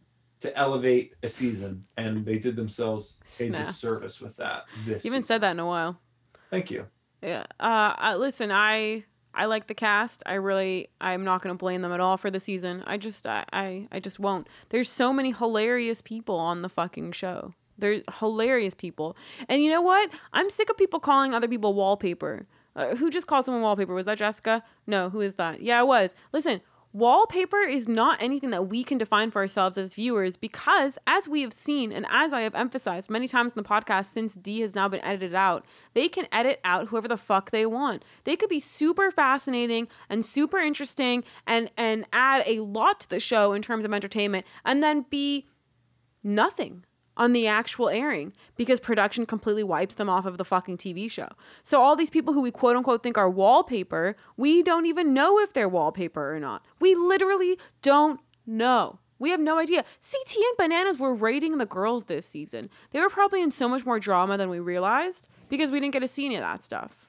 to 0.41 0.55
elevate 0.57 1.13
a 1.23 1.29
season 1.29 1.85
and 1.97 2.25
they 2.25 2.37
did 2.39 2.55
themselves 2.55 3.23
a 3.39 3.47
Snap. 3.47 3.65
disservice 3.67 4.19
with 4.19 4.35
that 4.37 4.65
this 4.85 5.05
You 5.05 5.11
haven't 5.11 5.23
season. 5.23 5.23
said 5.23 5.41
that 5.41 5.51
in 5.51 5.59
a 5.59 5.65
while. 5.65 5.99
thank 6.49 6.71
you 6.71 6.85
Yeah. 7.21 7.45
Uh, 7.59 8.15
listen, 8.17 8.51
I 8.51 9.05
I 9.33 9.45
like 9.45 9.67
the 9.67 9.73
cast. 9.73 10.23
I 10.25 10.35
really 10.35 10.89
I'm 11.01 11.23
not 11.23 11.41
gonna 11.41 11.55
blame 11.55 11.81
them 11.81 11.91
at 11.91 11.99
all 11.99 12.17
for 12.17 12.31
the 12.31 12.39
season. 12.39 12.83
I 12.87 12.97
just 12.97 13.25
I 13.25 13.45
I, 13.53 13.87
I 13.91 13.99
just 13.99 14.19
won't. 14.19 14.47
There's 14.69 14.89
so 14.89 15.13
many 15.13 15.31
hilarious 15.31 16.01
people 16.01 16.37
on 16.37 16.61
the 16.61 16.69
fucking 16.69 17.11
show. 17.13 17.53
They're 17.77 18.01
hilarious 18.19 18.73
people. 18.73 19.15
And 19.47 19.61
you 19.61 19.69
know 19.69 19.81
what? 19.81 20.09
I'm 20.33 20.49
sick 20.49 20.69
of 20.69 20.77
people 20.77 20.99
calling 20.99 21.33
other 21.33 21.47
people 21.47 21.73
wallpaper. 21.73 22.47
Uh, 22.75 22.95
who 22.95 23.09
just 23.09 23.27
called 23.27 23.45
someone 23.45 23.63
wallpaper? 23.63 23.93
Was 23.93 24.05
that 24.05 24.19
Jessica? 24.19 24.63
No, 24.85 25.09
who 25.09 25.21
is 25.21 25.35
that? 25.35 25.61
Yeah, 25.61 25.81
it 25.81 25.87
was. 25.87 26.13
Listen, 26.31 26.61
wallpaper 26.97 27.61
is 27.61 27.87
not 27.87 28.21
anything 28.21 28.49
that 28.49 28.67
we 28.67 28.83
can 28.83 28.97
define 28.97 29.29
for 29.29 29.39
ourselves 29.39 29.77
as 29.77 29.93
viewers 29.93 30.35
because, 30.35 30.97
as 31.05 31.27
we 31.27 31.41
have 31.41 31.53
seen 31.53 31.91
and 31.91 32.05
as 32.09 32.33
I 32.33 32.41
have 32.41 32.55
emphasized 32.55 33.09
many 33.09 33.27
times 33.27 33.51
in 33.55 33.61
the 33.61 33.69
podcast 33.69 34.13
since 34.13 34.33
D 34.33 34.61
has 34.61 34.73
now 34.73 34.87
been 34.87 35.03
edited 35.03 35.35
out, 35.35 35.65
they 35.93 36.09
can 36.09 36.27
edit 36.31 36.59
out 36.63 36.87
whoever 36.87 37.07
the 37.07 37.17
fuck 37.17 37.51
they 37.51 37.65
want. 37.67 38.03
They 38.23 38.35
could 38.35 38.49
be 38.49 38.59
super 38.59 39.11
fascinating 39.11 39.87
and 40.09 40.25
super 40.25 40.57
interesting 40.57 41.23
and 41.45 41.69
and 41.77 42.05
add 42.11 42.43
a 42.47 42.61
lot 42.61 42.99
to 43.01 43.09
the 43.09 43.19
show 43.19 43.53
in 43.53 43.61
terms 43.61 43.85
of 43.85 43.93
entertainment 43.93 44.45
and 44.65 44.81
then 44.81 45.05
be 45.09 45.47
nothing 46.23 46.83
on 47.17 47.33
the 47.33 47.45
actual 47.47 47.89
airing 47.89 48.31
because 48.55 48.79
production 48.79 49.25
completely 49.25 49.63
wipes 49.63 49.95
them 49.95 50.09
off 50.09 50.25
of 50.25 50.37
the 50.37 50.45
fucking 50.45 50.77
TV 50.77 51.11
show. 51.11 51.27
So 51.63 51.81
all 51.81 51.95
these 51.95 52.09
people 52.09 52.33
who 52.33 52.41
we 52.41 52.51
quote 52.51 52.77
unquote 52.77 53.03
think 53.03 53.17
are 53.17 53.29
wallpaper, 53.29 54.15
we 54.37 54.63
don't 54.63 54.85
even 54.85 55.13
know 55.13 55.39
if 55.39 55.51
they're 55.51 55.67
wallpaper 55.67 56.33
or 56.33 56.39
not. 56.39 56.65
We 56.79 56.95
literally 56.95 57.57
don't 57.81 58.19
know. 58.45 58.99
We 59.19 59.31
have 59.31 59.39
no 59.39 59.57
idea. 59.57 59.83
CT 60.09 60.35
and 60.35 60.57
Bananas 60.57 60.99
were 60.99 61.13
rating 61.13 61.57
the 61.57 61.65
girls 61.65 62.05
this 62.05 62.25
season. 62.27 62.69
They 62.91 63.01
were 63.01 63.09
probably 63.09 63.41
in 63.41 63.51
so 63.51 63.67
much 63.67 63.83
more 63.85 63.99
drama 63.99 64.37
than 64.37 64.49
we 64.49 64.59
realized 64.59 65.27
because 65.49 65.71
we 65.71 65.79
didn't 65.79 65.93
get 65.93 66.01
to 66.01 66.07
see 66.07 66.25
any 66.25 66.35
of 66.35 66.41
that 66.41 66.63
stuff. 66.63 67.07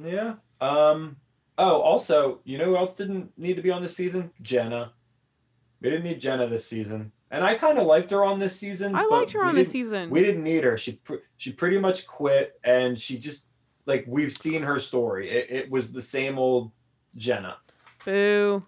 yeah 0.00 0.34
um 0.60 1.16
oh 1.56 1.80
also 1.80 2.40
you 2.44 2.56
know 2.58 2.64
who 2.64 2.76
else 2.76 2.94
didn't 2.96 3.32
need 3.36 3.54
to 3.54 3.62
be 3.62 3.70
on 3.70 3.82
this 3.82 3.94
season 3.96 4.30
jenna 4.42 4.92
we 5.80 5.88
didn't 5.90 6.04
need 6.04 6.20
jenna 6.20 6.46
this 6.48 6.66
season 6.66 7.10
and 7.30 7.44
i 7.44 7.54
kind 7.54 7.78
of 7.78 7.86
liked 7.86 8.10
her 8.10 8.24
on 8.24 8.38
this 8.38 8.56
season 8.56 8.94
I 8.94 9.04
liked 9.06 9.32
her 9.32 9.44
on 9.44 9.54
this 9.54 9.70
season. 9.70 10.10
We 10.10 10.20
didn't 10.22 10.44
need 10.44 10.64
her. 10.64 10.76
She 10.78 10.92
pr- 10.92 11.24
she 11.36 11.52
pretty 11.52 11.78
much 11.78 12.06
quit, 12.06 12.58
and 12.64 12.98
she 12.98 13.18
just 13.18 13.48
like 13.86 14.04
we've 14.06 14.32
seen 14.32 14.62
her 14.62 14.78
story. 14.78 15.30
It, 15.30 15.46
it 15.50 15.70
was 15.70 15.92
the 15.92 16.02
same 16.02 16.38
old 16.38 16.72
Jenna. 17.16 17.56
Boo. 18.04 18.64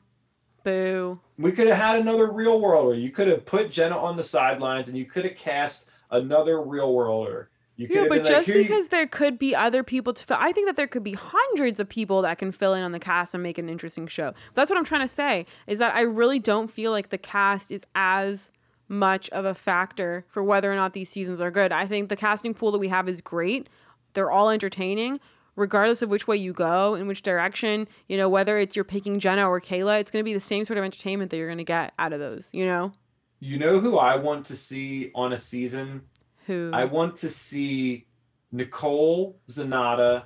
Boo. 0.65 1.21
We 1.39 1.53
could 1.53 1.69
have 1.69 1.77
had 1.77 2.01
another 2.01 2.31
real 2.33 2.61
worlder. 2.61 2.95
You 2.95 3.11
could 3.11 3.29
have 3.29 3.47
put 3.47 3.71
Jenna 3.71 3.97
on 3.99 4.17
the 4.17 4.25
sidelines, 4.25 4.89
and 4.89 4.97
you 4.97 5.05
could 5.05 5.25
have 5.25 5.37
cast 5.37 5.87
another 6.11 6.61
real 6.63 6.93
worlder. 6.95 7.50
You 7.81 7.89
Yeah, 7.89 8.05
but 8.09 8.19
like, 8.19 8.27
just 8.27 8.49
you-" 8.49 8.55
because 8.55 8.89
there 8.89 9.07
could 9.07 9.39
be 9.39 9.57
other 9.57 9.83
people 9.83 10.13
to 10.13 10.23
fill, 10.23 10.37
I 10.39 10.53
think 10.53 10.67
that 10.67 10.77
there 10.77 10.87
could 10.87 11.03
be 11.03 11.15
hundreds 11.15 11.81
of 11.81 11.89
people 11.89 12.21
that 12.23 12.39
can 12.39 12.53
fill 12.53 12.75
in 12.75 12.83
on 12.83 12.93
the 12.93 12.99
cast 12.99 13.33
and 13.33 13.43
make 13.43 13.57
an 13.57 13.71
interesting 13.71 14.07
show. 14.07 14.35
That's 14.55 14.71
what 14.71 14.79
I'm 14.79 14.85
trying 14.85 15.01
to 15.01 15.09
say 15.09 15.47
is 15.67 15.79
that 15.79 15.95
I 15.95 16.03
really 16.03 16.39
don't 16.39 16.71
feel 16.71 16.93
like 16.93 17.09
the 17.09 17.19
cast 17.19 17.71
is 17.71 17.87
as 17.95 18.51
much 18.87 19.31
of 19.31 19.47
a 19.47 19.55
factor 19.55 20.27
for 20.29 20.43
whether 20.43 20.71
or 20.71 20.77
not 20.77 20.93
these 20.93 21.09
seasons 21.09 21.41
are 21.41 21.51
good. 21.51 21.73
I 21.73 21.87
think 21.87 22.11
the 22.11 22.17
casting 22.17 22.53
pool 22.53 22.71
that 22.73 22.79
we 22.79 22.89
have 22.89 23.09
is 23.09 23.23
great. 23.23 23.69
They're 24.13 24.31
all 24.31 24.51
entertaining, 24.51 25.21
regardless 25.57 26.03
of 26.03 26.11
which 26.11 26.29
way 26.29 26.37
you 26.37 26.53
go, 26.53 26.97
in 26.97 27.07
which 27.07 27.23
direction, 27.23 27.89
you 28.09 28.19
know, 28.19 28.29
whether 28.29 28.59
it's 28.59 28.77
you're 28.77 28.85
picking 28.85 29.21
Jenna 29.21 29.49
or 29.49 29.61
Kayla, 29.61 30.01
it's 30.01 30.11
going 30.11 30.23
to 30.23 30.29
be 30.29 30.35
the 30.35 30.41
same 30.41 30.67
sort 30.67 30.77
of 30.77 30.85
entertainment 30.85 31.31
that 31.31 31.39
you're 31.39 31.49
going 31.49 31.59
to 31.59 31.65
get 31.65 31.95
out 31.99 32.13
of 32.13 32.21
those, 32.21 32.51
you 32.53 32.67
know? 32.67 32.93
You 33.39 33.59
know 33.59 33.81
who 33.81 33.97
I 33.97 34.17
want 34.17 34.45
to 34.47 34.57
see 34.57 35.11
on 35.15 35.33
a 35.33 35.39
season? 35.39 36.03
Who? 36.47 36.71
I 36.73 36.85
want 36.85 37.17
to 37.17 37.31
see 37.31 38.07
Nicole 38.53 39.39
Zanatta 39.49 40.25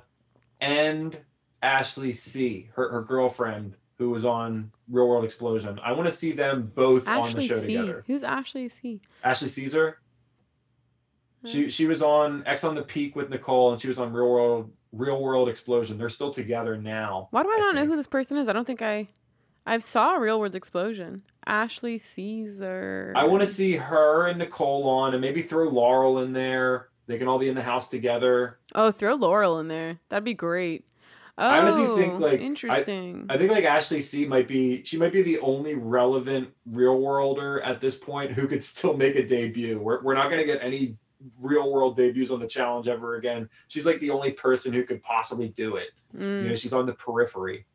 and 0.59 1.17
Ashley 1.61 2.13
C, 2.13 2.69
her, 2.75 2.91
her 2.91 3.01
girlfriend 3.01 3.75
who 3.97 4.09
was 4.09 4.25
on 4.25 4.71
Real 4.89 5.07
World 5.07 5.23
Explosion. 5.23 5.79
I 5.83 5.93
want 5.93 6.07
to 6.07 6.11
see 6.11 6.31
them 6.31 6.71
both 6.75 7.07
on 7.07 7.31
the 7.33 7.41
show 7.41 7.59
C. 7.59 7.67
together. 7.67 8.03
Who's 8.07 8.23
Ashley 8.23 8.69
C? 8.69 9.01
Ashley 9.23 9.47
Caesar. 9.47 9.99
Uh. 11.43 11.47
She 11.47 11.69
she 11.69 11.87
was 11.87 12.01
on 12.01 12.43
Ex 12.45 12.63
on 12.63 12.75
the 12.75 12.81
Beach 12.81 13.15
with 13.15 13.29
Nicole, 13.29 13.71
and 13.71 13.81
she 13.81 13.87
was 13.87 13.99
on 13.99 14.11
Real 14.11 14.29
World 14.29 14.71
Real 14.91 15.21
World 15.21 15.49
Explosion. 15.49 15.97
They're 15.97 16.09
still 16.09 16.31
together 16.31 16.77
now. 16.77 17.27
Why 17.31 17.43
do 17.43 17.49
I 17.49 17.55
I 17.55 17.59
not 17.59 17.75
know 17.75 17.85
who 17.85 17.95
this 17.95 18.07
person 18.07 18.37
is? 18.37 18.47
I 18.47 18.53
don't 18.53 18.65
think 18.65 18.81
I. 18.81 19.07
I 19.65 19.79
saw 19.79 20.13
Real 20.13 20.39
World 20.39 20.55
Explosion. 20.55 21.23
Ashley 21.47 21.97
Caesar. 21.97 23.13
I 23.15 23.25
want 23.25 23.41
to 23.41 23.47
see 23.47 23.75
her 23.75 24.27
and 24.27 24.39
Nicole 24.39 24.87
on, 24.89 25.13
and 25.13 25.21
maybe 25.21 25.41
throw 25.41 25.65
Laurel 25.69 26.19
in 26.19 26.33
there. 26.33 26.89
They 27.07 27.17
can 27.17 27.27
all 27.27 27.37
be 27.37 27.49
in 27.49 27.55
the 27.55 27.61
house 27.61 27.87
together. 27.87 28.57
Oh, 28.73 28.91
throw 28.91 29.15
Laurel 29.15 29.59
in 29.59 29.67
there. 29.67 29.99
That'd 30.09 30.23
be 30.23 30.33
great. 30.33 30.85
Oh, 31.37 31.45
I 31.47 31.59
honestly 31.59 32.01
think, 32.01 32.19
like, 32.19 32.39
I- 32.39 32.43
interesting. 32.43 33.25
I 33.29 33.37
think 33.37 33.51
like 33.51 33.65
Ashley 33.65 34.01
C 34.01 34.25
might 34.25 34.47
be 34.47 34.83
she 34.85 34.97
might 34.97 35.11
be 35.11 35.21
the 35.21 35.39
only 35.39 35.75
relevant 35.75 36.49
real 36.65 36.97
worlder 36.99 37.61
at 37.61 37.81
this 37.81 37.97
point 37.97 38.31
who 38.31 38.47
could 38.47 38.63
still 38.63 38.95
make 38.95 39.15
a 39.15 39.27
debut. 39.27 39.77
We're 39.77 40.01
we're 40.01 40.13
not 40.15 40.29
gonna 40.29 40.45
get 40.45 40.59
any 40.63 40.95
real 41.41 41.73
world 41.73 41.97
debuts 41.97 42.31
on 42.31 42.39
the 42.39 42.47
challenge 42.47 42.87
ever 42.87 43.15
again. 43.17 43.49
She's 43.67 43.85
like 43.85 43.99
the 43.99 44.11
only 44.11 44.31
person 44.31 44.71
who 44.73 44.83
could 44.83 45.03
possibly 45.03 45.49
do 45.49 45.75
it. 45.75 45.89
Mm. 46.17 46.43
You 46.43 46.49
know, 46.49 46.55
she's 46.55 46.73
on 46.73 46.85
the 46.85 46.93
periphery. 46.93 47.65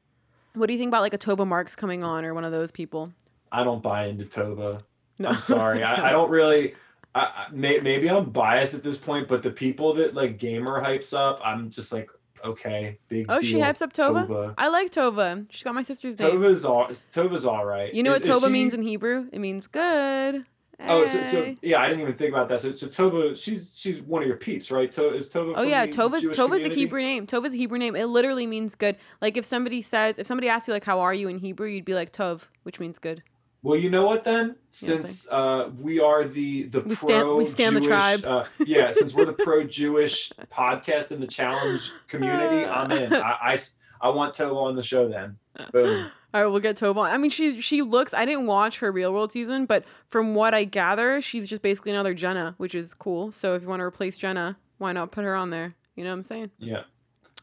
What 0.54 0.66
do 0.66 0.72
you 0.72 0.78
think 0.78 0.88
about 0.88 1.02
like 1.02 1.14
a 1.14 1.18
Tova 1.18 1.46
Marks 1.46 1.76
coming 1.76 2.02
on 2.04 2.24
or 2.24 2.34
one 2.34 2.44
of 2.44 2.52
those 2.52 2.70
people? 2.70 3.12
I 3.52 3.64
don't 3.64 3.82
buy 3.82 4.06
into 4.06 4.24
Tova. 4.24 4.80
No, 5.18 5.30
I'm 5.30 5.38
sorry. 5.38 5.82
I, 5.82 6.08
I 6.08 6.10
don't 6.12 6.30
really. 6.30 6.74
I, 7.14 7.20
I, 7.20 7.46
may, 7.52 7.78
maybe 7.80 8.08
I'm 8.08 8.30
biased 8.30 8.72
at 8.74 8.82
this 8.84 8.98
point, 8.98 9.28
but 9.28 9.42
the 9.42 9.50
people 9.50 9.94
that 9.94 10.14
like 10.14 10.38
gamer 10.38 10.82
hypes 10.82 11.12
up, 11.16 11.40
I'm 11.44 11.70
just 11.70 11.92
like, 11.92 12.08
okay, 12.44 12.98
big. 13.08 13.26
Oh, 13.28 13.40
she 13.40 13.54
hypes 13.56 13.82
up 13.82 13.92
Tova? 13.92 14.26
Tova. 14.28 14.54
I 14.56 14.68
like 14.68 14.90
Tova. 14.90 15.46
She's 15.50 15.62
got 15.64 15.74
my 15.74 15.82
sister's 15.82 16.18
name. 16.18 16.30
Tova's 16.30 16.64
all. 16.64 16.86
Tova's 16.88 17.44
all 17.44 17.64
right. 17.64 17.92
You 17.92 18.02
know 18.02 18.12
Is- 18.12 18.20
what 18.20 18.26
is 18.26 18.34
Toba 18.34 18.46
she- 18.46 18.52
means 18.52 18.74
in 18.74 18.82
Hebrew? 18.82 19.26
It 19.32 19.40
means 19.40 19.66
good. 19.66 20.44
Oh, 20.86 21.06
so, 21.06 21.22
so 21.24 21.54
yeah, 21.62 21.80
I 21.80 21.88
didn't 21.88 22.00
even 22.00 22.14
think 22.14 22.32
about 22.32 22.48
that. 22.48 22.60
So, 22.60 22.72
so 22.74 22.86
Tova, 22.86 23.36
she's 23.36 23.76
she's 23.78 24.00
one 24.00 24.22
of 24.22 24.28
your 24.28 24.36
peeps, 24.36 24.70
right? 24.70 24.90
To, 24.92 25.14
is 25.14 25.28
Tova? 25.28 25.54
Oh 25.56 25.62
yeah, 25.62 25.86
the 25.86 25.92
Tova's 25.92 26.22
Jewish 26.22 26.36
Tova's 26.36 26.64
a? 26.64 26.68
Hebrew 26.68 27.02
name. 27.02 27.26
Tova's 27.26 27.54
a 27.54 27.56
Hebrew 27.56 27.78
name. 27.78 27.94
It 27.96 28.06
literally 28.06 28.46
means 28.46 28.74
good. 28.74 28.96
Like 29.20 29.36
if 29.36 29.44
somebody 29.44 29.82
says, 29.82 30.18
if 30.18 30.26
somebody 30.26 30.48
asks 30.48 30.68
you 30.68 30.74
like, 30.74 30.84
"How 30.84 31.00
are 31.00 31.14
you?" 31.14 31.28
in 31.28 31.38
Hebrew, 31.38 31.68
you'd 31.68 31.84
be 31.84 31.94
like 31.94 32.12
Tov, 32.12 32.42
which 32.62 32.80
means 32.80 32.98
good. 32.98 33.22
Well, 33.62 33.78
you 33.78 33.90
know 33.90 34.06
what 34.06 34.24
then? 34.24 34.56
Since 34.70 35.28
uh, 35.28 35.70
we 35.78 36.00
are 36.00 36.24
the 36.24 36.64
the 36.64 36.80
We 36.80 36.96
pro 36.96 37.36
we 37.36 37.46
stand 37.46 37.76
the 37.76 37.80
tribe. 37.80 38.24
Uh, 38.24 38.44
yeah, 38.64 38.90
since 38.92 39.12
we're 39.12 39.26
the 39.26 39.32
pro 39.44 39.64
Jewish 39.64 40.32
podcast 40.50 41.12
in 41.12 41.20
the 41.20 41.26
challenge 41.26 41.92
community, 42.08 42.64
I'm 42.66 42.90
in. 42.90 43.12
I, 43.14 43.36
I 43.42 43.58
I 44.00 44.08
want 44.08 44.34
Tova 44.34 44.56
on 44.56 44.76
the 44.76 44.82
show 44.82 45.08
then. 45.08 45.36
Boom. 45.72 46.10
All 46.34 46.42
right, 46.42 46.48
we'll 46.48 46.60
get 46.60 46.76
Tova. 46.76 46.98
on. 46.98 47.10
I 47.10 47.18
mean, 47.18 47.30
she 47.30 47.60
she 47.60 47.82
looks. 47.82 48.14
I 48.14 48.24
didn't 48.24 48.46
watch 48.46 48.78
her 48.78 48.92
Real 48.92 49.12
World 49.12 49.32
season, 49.32 49.66
but 49.66 49.84
from 50.06 50.34
what 50.34 50.54
I 50.54 50.64
gather, 50.64 51.20
she's 51.20 51.48
just 51.48 51.62
basically 51.62 51.90
another 51.90 52.14
Jenna, 52.14 52.54
which 52.56 52.74
is 52.74 52.94
cool. 52.94 53.32
So 53.32 53.54
if 53.54 53.62
you 53.62 53.68
want 53.68 53.80
to 53.80 53.84
replace 53.84 54.16
Jenna, 54.16 54.56
why 54.78 54.92
not 54.92 55.10
put 55.10 55.24
her 55.24 55.34
on 55.34 55.50
there? 55.50 55.74
You 55.96 56.04
know 56.04 56.10
what 56.10 56.18
I'm 56.18 56.22
saying? 56.22 56.50
Yeah. 56.58 56.82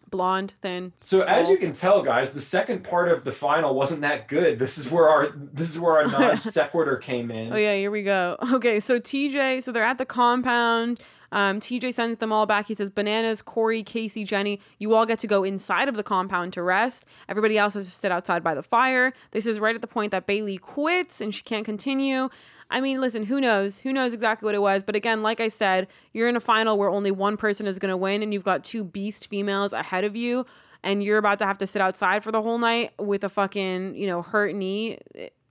Blonde, 0.10 0.54
thin. 0.62 0.94
So 1.00 1.22
as 1.22 1.50
you 1.50 1.58
can 1.58 1.74
tell, 1.74 2.02
guys, 2.02 2.32
the 2.32 2.40
second 2.40 2.84
part 2.84 3.10
of 3.10 3.26
the 3.26 3.32
final 3.32 3.76
wasn't 3.76 4.02
that 4.02 4.30
good. 4.30 4.58
This 4.58 4.78
is 4.78 4.90
where 4.90 5.10
our 5.10 5.28
this 5.28 5.70
is 5.70 5.80
where 5.80 5.98
our 5.98 6.06
non 6.20 6.38
sequitur 6.38 6.96
came 6.96 7.30
in. 7.30 7.52
Oh 7.52 7.58
yeah, 7.58 7.76
here 7.76 7.92
we 7.92 8.04
go. 8.04 8.38
Okay, 8.58 8.80
so 8.80 9.00
TJ, 9.00 9.62
so 9.64 9.72
they're 9.72 9.84
at 9.84 9.98
the 9.98 10.06
compound. 10.06 11.02
Um, 11.32 11.60
TJ 11.60 11.94
sends 11.94 12.20
them 12.20 12.32
all 12.32 12.46
back. 12.46 12.68
He 12.68 12.74
says, 12.74 12.90
"Bananas, 12.90 13.42
Cory, 13.42 13.84
Kaycee, 13.84 14.26
Jenny, 14.26 14.60
you 14.80 14.94
all 14.94 15.06
get 15.06 15.20
to 15.20 15.28
go 15.28 15.44
inside 15.44 15.90
of 15.90 15.96
the 15.96 16.04
compound 16.04 16.54
to 16.54 16.64
rest. 16.64 17.06
Everybody 17.28 17.58
else 17.58 17.74
has 17.74 17.86
to 17.86 17.92
sit 17.92 18.12
outside 18.12 18.44
by 18.44 18.56
the 18.56 18.64
fire." 18.64 19.14
This 19.32 19.46
is 19.46 19.60
right 19.60 19.76
at 19.76 19.82
the 19.82 19.88
point 19.88 20.12
that 20.12 20.28
Bayleigh 20.28 20.62
quits 20.62 21.22
and 21.22 21.34
she 21.34 21.44
can't 21.44 21.66
continue. 21.66 22.30
I 22.70 22.82
mean, 22.82 23.00
listen, 23.00 23.26
who 23.26 23.40
knows? 23.40 23.80
Who 23.80 23.94
knows 23.94 24.14
exactly 24.14 24.46
what 24.46 24.56
it 24.56 24.62
was? 24.62 24.84
But 24.84 24.96
again, 24.96 25.24
like 25.24 25.40
I 25.40 25.48
said, 25.48 25.88
you're 26.14 26.28
in 26.28 26.36
a 26.36 26.42
final 26.42 26.78
where 26.78 26.90
only 26.90 27.12
one 27.12 27.38
person 27.38 27.66
is 27.66 27.80
going 27.80 27.92
to 27.92 27.98
win, 27.98 28.22
and 28.22 28.34
you've 28.34 28.44
got 28.44 28.64
two 28.64 28.84
beast 28.84 29.28
females 29.28 29.72
ahead 29.72 30.04
of 30.04 30.16
you, 30.16 30.46
and 30.84 31.04
you're 31.04 31.18
about 31.18 31.40
to 31.40 31.46
have 31.46 31.58
to 31.60 31.68
sit 31.68 31.82
outside 31.82 32.24
for 32.24 32.32
the 32.32 32.42
whole 32.42 32.58
night 32.58 32.92
with 33.00 33.24
a 33.24 33.30
fucking, 33.30 33.96
you 33.96 34.08
know, 34.08 34.22
hurt 34.22 34.54
knee. 34.54 35.00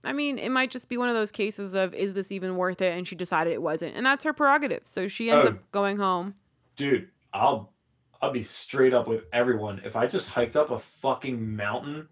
I 0.07 0.13
mean, 0.13 0.37
it 0.39 0.49
might 0.49 0.71
just 0.71 0.89
be 0.89 0.97
one 0.97 1.09
of 1.09 1.15
those 1.15 1.31
cases 1.31 1.73
of 1.75 1.93
is 1.93 2.13
this 2.13 2.31
even 2.31 2.55
worth 2.55 2.81
it? 2.81 2.97
And 2.97 3.07
she 3.07 3.15
decided 3.15 3.53
it 3.53 3.61
wasn't, 3.61 3.95
and 3.95 4.05
that's 4.05 4.23
her 4.23 4.33
prerogative. 4.33 4.81
So 4.85 5.07
she 5.07 5.29
ends 5.29 5.45
Oh. 5.45 5.49
up 5.49 5.71
going 5.71 5.97
home. 5.97 6.33
dude 6.75 7.09
i'll 7.33 7.73
i'll 8.21 8.31
be 8.31 8.41
straight 8.43 8.93
up 8.93 9.07
with 9.07 9.23
everyone 9.33 9.81
if 9.83 9.95
i 9.97 10.07
just 10.07 10.29
hiked 10.29 10.55
up 10.55 10.71
a 10.71 10.79
fucking 10.79 11.55
mountain 11.55 12.07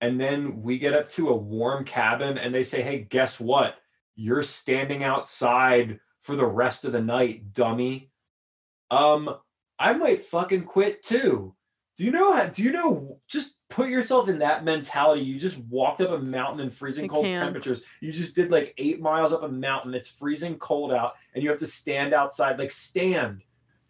and 0.00 0.20
then 0.20 0.60
we 0.62 0.76
get 0.78 0.92
up 0.92 1.08
to 1.10 1.28
a 1.28 1.36
warm 1.36 1.84
cabin 1.84 2.36
and 2.36 2.52
they 2.54 2.62
say 2.64 2.82
hey 2.82 2.98
guess 2.98 3.38
what 3.38 3.76
you're 4.16 4.42
standing 4.42 5.04
outside 5.04 6.00
for 6.20 6.34
the 6.34 6.44
rest 6.46 6.84
of 6.84 6.92
the 6.92 7.00
night 7.00 7.52
dummy 7.52 8.10
um 8.90 9.34
i 9.78 9.92
might 9.92 10.22
fucking 10.22 10.64
quit 10.64 11.02
too 11.02 11.54
do 11.96 12.04
you 12.04 12.10
know 12.10 12.32
how 12.32 12.46
do 12.46 12.62
you 12.62 12.72
know 12.72 13.20
just 13.28 13.56
put 13.70 13.88
yourself 13.88 14.28
in 14.28 14.38
that 14.40 14.64
mentality 14.64 15.22
you 15.22 15.38
just 15.38 15.56
walked 15.58 16.00
up 16.00 16.10
a 16.10 16.18
mountain 16.18 16.60
in 16.60 16.68
freezing 16.70 17.06
I 17.06 17.08
cold 17.08 17.24
can't. 17.24 17.42
temperatures 17.44 17.84
you 18.00 18.12
just 18.12 18.34
did 18.34 18.50
like 18.50 18.74
eight 18.76 19.00
miles 19.00 19.32
up 19.32 19.42
a 19.42 19.48
mountain 19.48 19.94
it's 19.94 20.08
freezing 20.08 20.58
cold 20.58 20.92
out 20.92 21.14
and 21.34 21.42
you 21.42 21.48
have 21.50 21.58
to 21.60 21.66
stand 21.66 22.12
outside 22.12 22.58
like 22.58 22.72
stand 22.72 23.42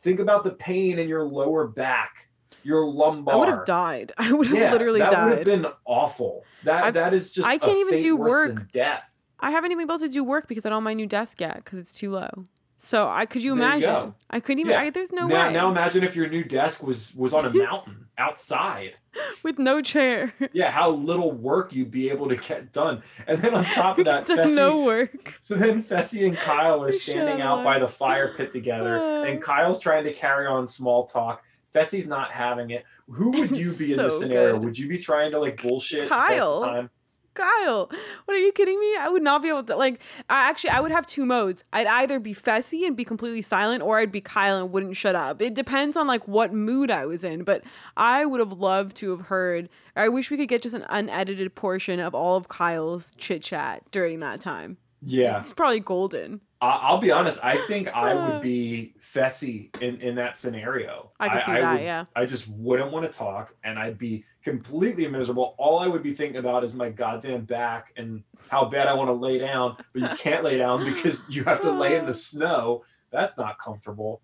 think 0.03 0.21
about 0.21 0.45
the 0.45 0.53
pain 0.53 0.99
in 0.99 1.09
your 1.09 1.25
lower 1.25 1.67
back 1.67 2.29
your 2.63 2.85
lumbar 2.87 3.35
I 3.35 3.39
would 3.39 3.49
have 3.49 3.65
died. 3.65 4.13
I 4.19 4.33
would 4.33 4.47
have 4.49 4.57
yeah, 4.57 4.73
literally 4.73 5.01
that 5.01 5.11
would 5.13 5.37
have 5.37 5.45
been 5.45 5.67
awful 5.87 6.45
that 6.65 6.85
I- 6.85 6.91
that 6.93 7.15
is 7.15 7.33
just 7.33 7.49
I 7.49 7.55
a 7.55 7.59
can't 7.59 7.79
even 7.79 7.99
do 8.01 8.17
work. 8.17 8.71
death 8.73 9.03
I 9.43 9.51
haven't 9.53 9.73
even 9.73 9.87
been 9.87 9.95
able 9.95 10.07
to 10.07 10.13
do 10.13 10.23
work 10.23 10.47
because 10.49 10.67
I 10.67 10.69
don't 10.69 10.77
have 10.77 10.85
my 10.85 10.93
new 10.93 11.07
desk 11.07 11.41
yet 11.41 11.57
because 11.65 11.79
it's 11.79 11.93
too 11.93 12.11
low. 12.11 12.29
So 12.77 13.09
I 13.09 13.25
could 13.25 13.43
you 13.43 13.55
There 13.55 13.63
you 13.63 13.69
imagine? 13.69 13.91
go. 13.91 14.15
I 14.29 14.41
couldn't 14.41 14.59
even. 14.61 14.73
Yeah. 14.73 14.81
I, 14.81 14.91
there's 14.91 15.13
no 15.13 15.27
now, 15.27 15.47
way 15.47 15.53
now 15.55 15.71
imagine 15.71 16.03
if 16.05 16.15
your 16.15 16.29
new 16.29 16.45
desk 16.45 16.83
was 16.83 17.15
was 17.15 17.33
on 17.33 17.47
a 17.47 17.51
mountain 17.55 18.00
outside 18.21 18.95
with 19.43 19.59
no 19.59 19.81
chair. 19.83 20.33
yeah 20.53 20.71
how 20.71 20.91
little 20.91 21.33
work 21.33 21.73
you'd 21.73 21.91
be 21.91 22.09
able 22.11 22.29
to 22.29 22.37
get 22.37 22.71
done 22.73 23.03
and 23.27 23.41
then 23.43 23.55
on 23.55 23.65
top 23.65 23.99
of 23.99 24.05
that 24.05 24.27
Fessy, 24.29 24.55
no 24.55 24.85
work. 24.85 25.35
so 25.41 25.55
then 25.57 25.83
Fessy 25.83 26.27
and 26.27 26.37
Kyle 26.37 26.83
are 26.85 26.93
standing 26.93 27.41
out 27.41 27.65
by 27.65 27.79
the 27.79 27.89
fire 27.89 28.33
pit 28.37 28.53
together 28.53 28.97
and 29.27 29.39
Uh. 29.39 29.43
Kyle's 29.43 29.81
trying 29.81 30.05
to 30.05 30.13
carry 30.13 30.47
on 30.47 30.67
small 30.67 31.07
talk 31.07 31.43
Fessy's 31.75 32.07
not 32.07 32.31
having 32.31 32.71
it 32.71 32.85
who 33.09 33.31
would 33.33 33.51
you 33.63 33.73
be 33.79 33.93
in 33.93 33.99
this 33.99 34.21
scenario 34.21 34.53
good. 34.53 34.65
would 34.65 34.79
you 34.79 34.87
be 34.89 34.99
trying 34.99 35.31
to 35.33 35.41
like 35.41 35.61
bullshit 35.61 36.09
the 36.09 36.15
rest 36.15 36.31
of 36.33 36.63
Kyle. 36.63 36.89
Kyle, 37.35 37.89
what 38.25 38.35
are 38.37 38.41
you 38.41 38.53
kidding 38.53 38.79
me? 38.79 38.97
I 38.97 39.09
would 39.09 39.23
not 39.23 39.43
be 39.43 39.49
able 39.49 39.63
to 39.65 39.77
like. 39.77 40.01
I 40.29 40.49
actually 40.51 40.71
I 40.71 40.81
would 40.81 40.93
have 40.93 41.07
two 41.07 41.25
modes. 41.25 41.65
I'd 41.73 41.87
either 41.87 42.19
be 42.19 42.35
Fessy 42.35 42.87
and 42.87 42.97
be 42.97 43.05
completely 43.05 43.43
silent, 43.43 43.83
or 43.83 43.99
I'd 43.99 44.13
be 44.13 44.21
Kyle 44.21 44.59
and 44.59 44.73
wouldn't 44.73 44.97
shut 44.97 45.15
up. 45.15 45.41
It 45.41 45.55
depends 45.55 45.97
on 45.97 46.07
like 46.07 46.27
what 46.27 46.53
mood 46.53 46.91
I 46.91 47.07
was 47.07 47.23
in. 47.25 47.45
But 47.45 47.63
I 47.97 48.25
would 48.27 48.41
have 48.41 48.53
loved 48.53 48.97
to 48.97 49.11
have 49.11 49.27
heard. 49.29 49.69
I 49.97 50.09
wish 50.09 50.31
we 50.31 50.37
could 50.37 50.49
get 50.49 50.63
just 50.63 50.75
an 50.75 50.85
unedited 50.89 51.55
portion 51.55 52.01
of 52.01 52.15
all 52.15 52.37
of 52.37 52.49
Kyle's 52.49 53.13
chit 53.17 53.43
chat 53.43 53.83
during 53.91 54.21
that 54.21 54.41
time. 54.41 54.77
yeah 55.03 55.39
It's 55.39 55.53
probably 55.53 55.81
golden. 55.81 56.41
I- 56.63 56.79
I'll 56.83 56.99
be 56.99 57.11
honest. 57.11 57.39
I 57.43 57.57
think 57.67 57.89
I 57.89 58.13
would 58.33 58.43
be 58.43 58.95
Fessy 59.01 59.75
in, 59.81 60.01
in 60.01 60.15
that 60.17 60.37
scenario. 60.37 61.11
I 61.19 61.29
can 61.29 61.39
see 61.47 61.53
that, 61.61 61.73
would- 61.75 61.83
yeah. 61.83 62.05
I 62.15 62.25
just 62.27 62.49
wouldn't 62.49 62.93
want 62.93 63.11
to 63.11 63.17
talk, 63.17 63.55
and 63.65 63.79
I'd 63.79 63.99
be 63.99 64.25
completely 64.43 65.07
miserable. 65.09 65.55
All 65.59 65.79
I 65.79 65.87
would 65.87 66.03
be 66.03 66.13
thinking 66.15 66.39
about 66.39 66.65
is 66.65 66.75
my 66.75 66.91
goddamn 66.91 67.45
back 67.45 67.93
and 67.97 68.23
how 68.49 68.65
bad 68.65 68.89
I 68.89 68.95
want 68.95 69.09
to 69.09 69.15
lay 69.15 69.39
down, 69.39 69.77
but 69.93 70.03
you 70.03 70.09
can't 70.17 70.43
lay 70.45 70.57
down 70.59 70.85
because 70.85 71.25
you 71.29 71.45
have 71.45 71.61
to 71.61 71.71
lay 71.71 71.97
in 71.97 72.07
the 72.07 72.15
snow. 72.31 72.85
That's 73.11 73.37
not 73.37 73.59
comfortable. 73.59 74.21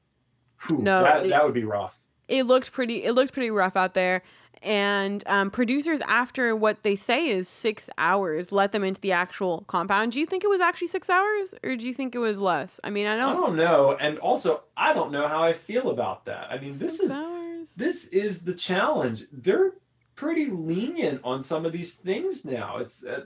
Whew, 0.67 0.79
No, 0.79 1.03
that, 1.03 1.27
it- 1.27 1.29
that 1.31 1.45
would 1.45 1.55
be 1.55 1.65
rough. 1.65 2.01
it 2.29 2.45
looked 2.45 2.73
pretty 2.73 3.05
it 3.05 3.13
looked 3.13 3.33
pretty 3.33 3.51
rough 3.51 3.77
out 3.77 3.95
there 3.95 4.23
and 4.63 5.23
um, 5.27 5.51
producers 5.51 6.01
after 6.09 6.57
what 6.57 6.83
they 6.83 6.97
say 6.97 7.29
is 7.29 7.47
six 7.47 7.91
hours 7.99 8.51
let 8.53 8.73
them 8.73 8.83
into 8.83 9.01
the 9.03 9.13
actual 9.13 9.65
compound 9.69 10.13
do 10.13 10.19
you 10.19 10.25
think 10.25 10.43
it 10.43 10.49
was 10.49 10.61
actually 10.63 10.89
six 10.89 11.11
hours 11.11 11.55
or 11.63 11.77
do 11.77 11.87
you 11.87 11.93
think 11.93 12.15
it 12.15 12.19
was 12.19 12.39
less 12.39 12.81
i 12.83 12.89
mean 12.89 13.07
i 13.07 13.15
don't 13.17 13.33
I 13.33 13.35
don't 13.35 13.55
know, 13.57 13.97
and 14.01 14.19
also 14.19 14.63
I 14.77 14.95
don't 14.95 15.13
know 15.13 15.29
how 15.29 15.43
I 15.43 15.53
feel 15.53 15.91
about 15.91 16.25
that. 16.25 16.51
I 16.51 16.59
mean, 16.59 16.77
this 16.79 17.01
is 17.01 17.11
hours? 17.13 17.69
this 17.77 18.07
is 18.09 18.45
the 18.45 18.55
challenge. 18.55 19.25
They're 19.31 19.73
pretty 20.17 20.47
lenient 20.47 21.21
on 21.23 21.43
some 21.43 21.65
of 21.65 21.73
these 21.73 21.95
things 21.95 22.45
now. 22.45 22.79
It's 22.79 23.05
uh, 23.05 23.25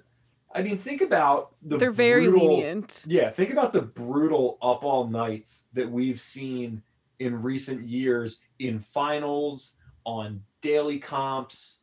I 0.55 0.63
mean, 0.63 0.77
think 0.77 1.01
about 1.01 1.53
the 1.63 1.79
They're 1.79 1.91
very 1.93 2.29
brutal- 2.29 2.57
lenient. 2.57 3.05
Yeah, 3.07 3.31
think 3.31 3.51
about 3.51 3.73
the 3.73 3.83
brutal 3.83 4.59
up 4.61 4.85
all 4.85 5.07
nights 5.07 5.69
that 5.75 5.91
we've 5.91 6.21
seen 6.21 6.83
in 7.21 7.41
recent 7.43 7.87
years 7.87 8.41
in 8.59 8.81
finals, 8.81 9.77
on 10.05 10.43
daily 10.61 10.99
comps. 10.99 11.79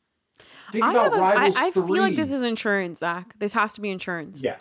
Think 0.72 0.84
I, 0.84 0.92
about 0.92 1.14
I, 1.14 1.20
Rivals 1.20 1.56
I 1.56 1.72
3. 1.72 1.84
feel 1.84 2.02
like 2.02 2.16
this 2.16 2.32
is 2.32 2.42
insurance, 2.42 3.00
Zach. 3.00 3.34
This 3.40 3.54
has 3.54 3.74
to 3.74 3.82
be 3.82 3.90
insurance. 3.90 4.42
Yeah, 4.44 4.58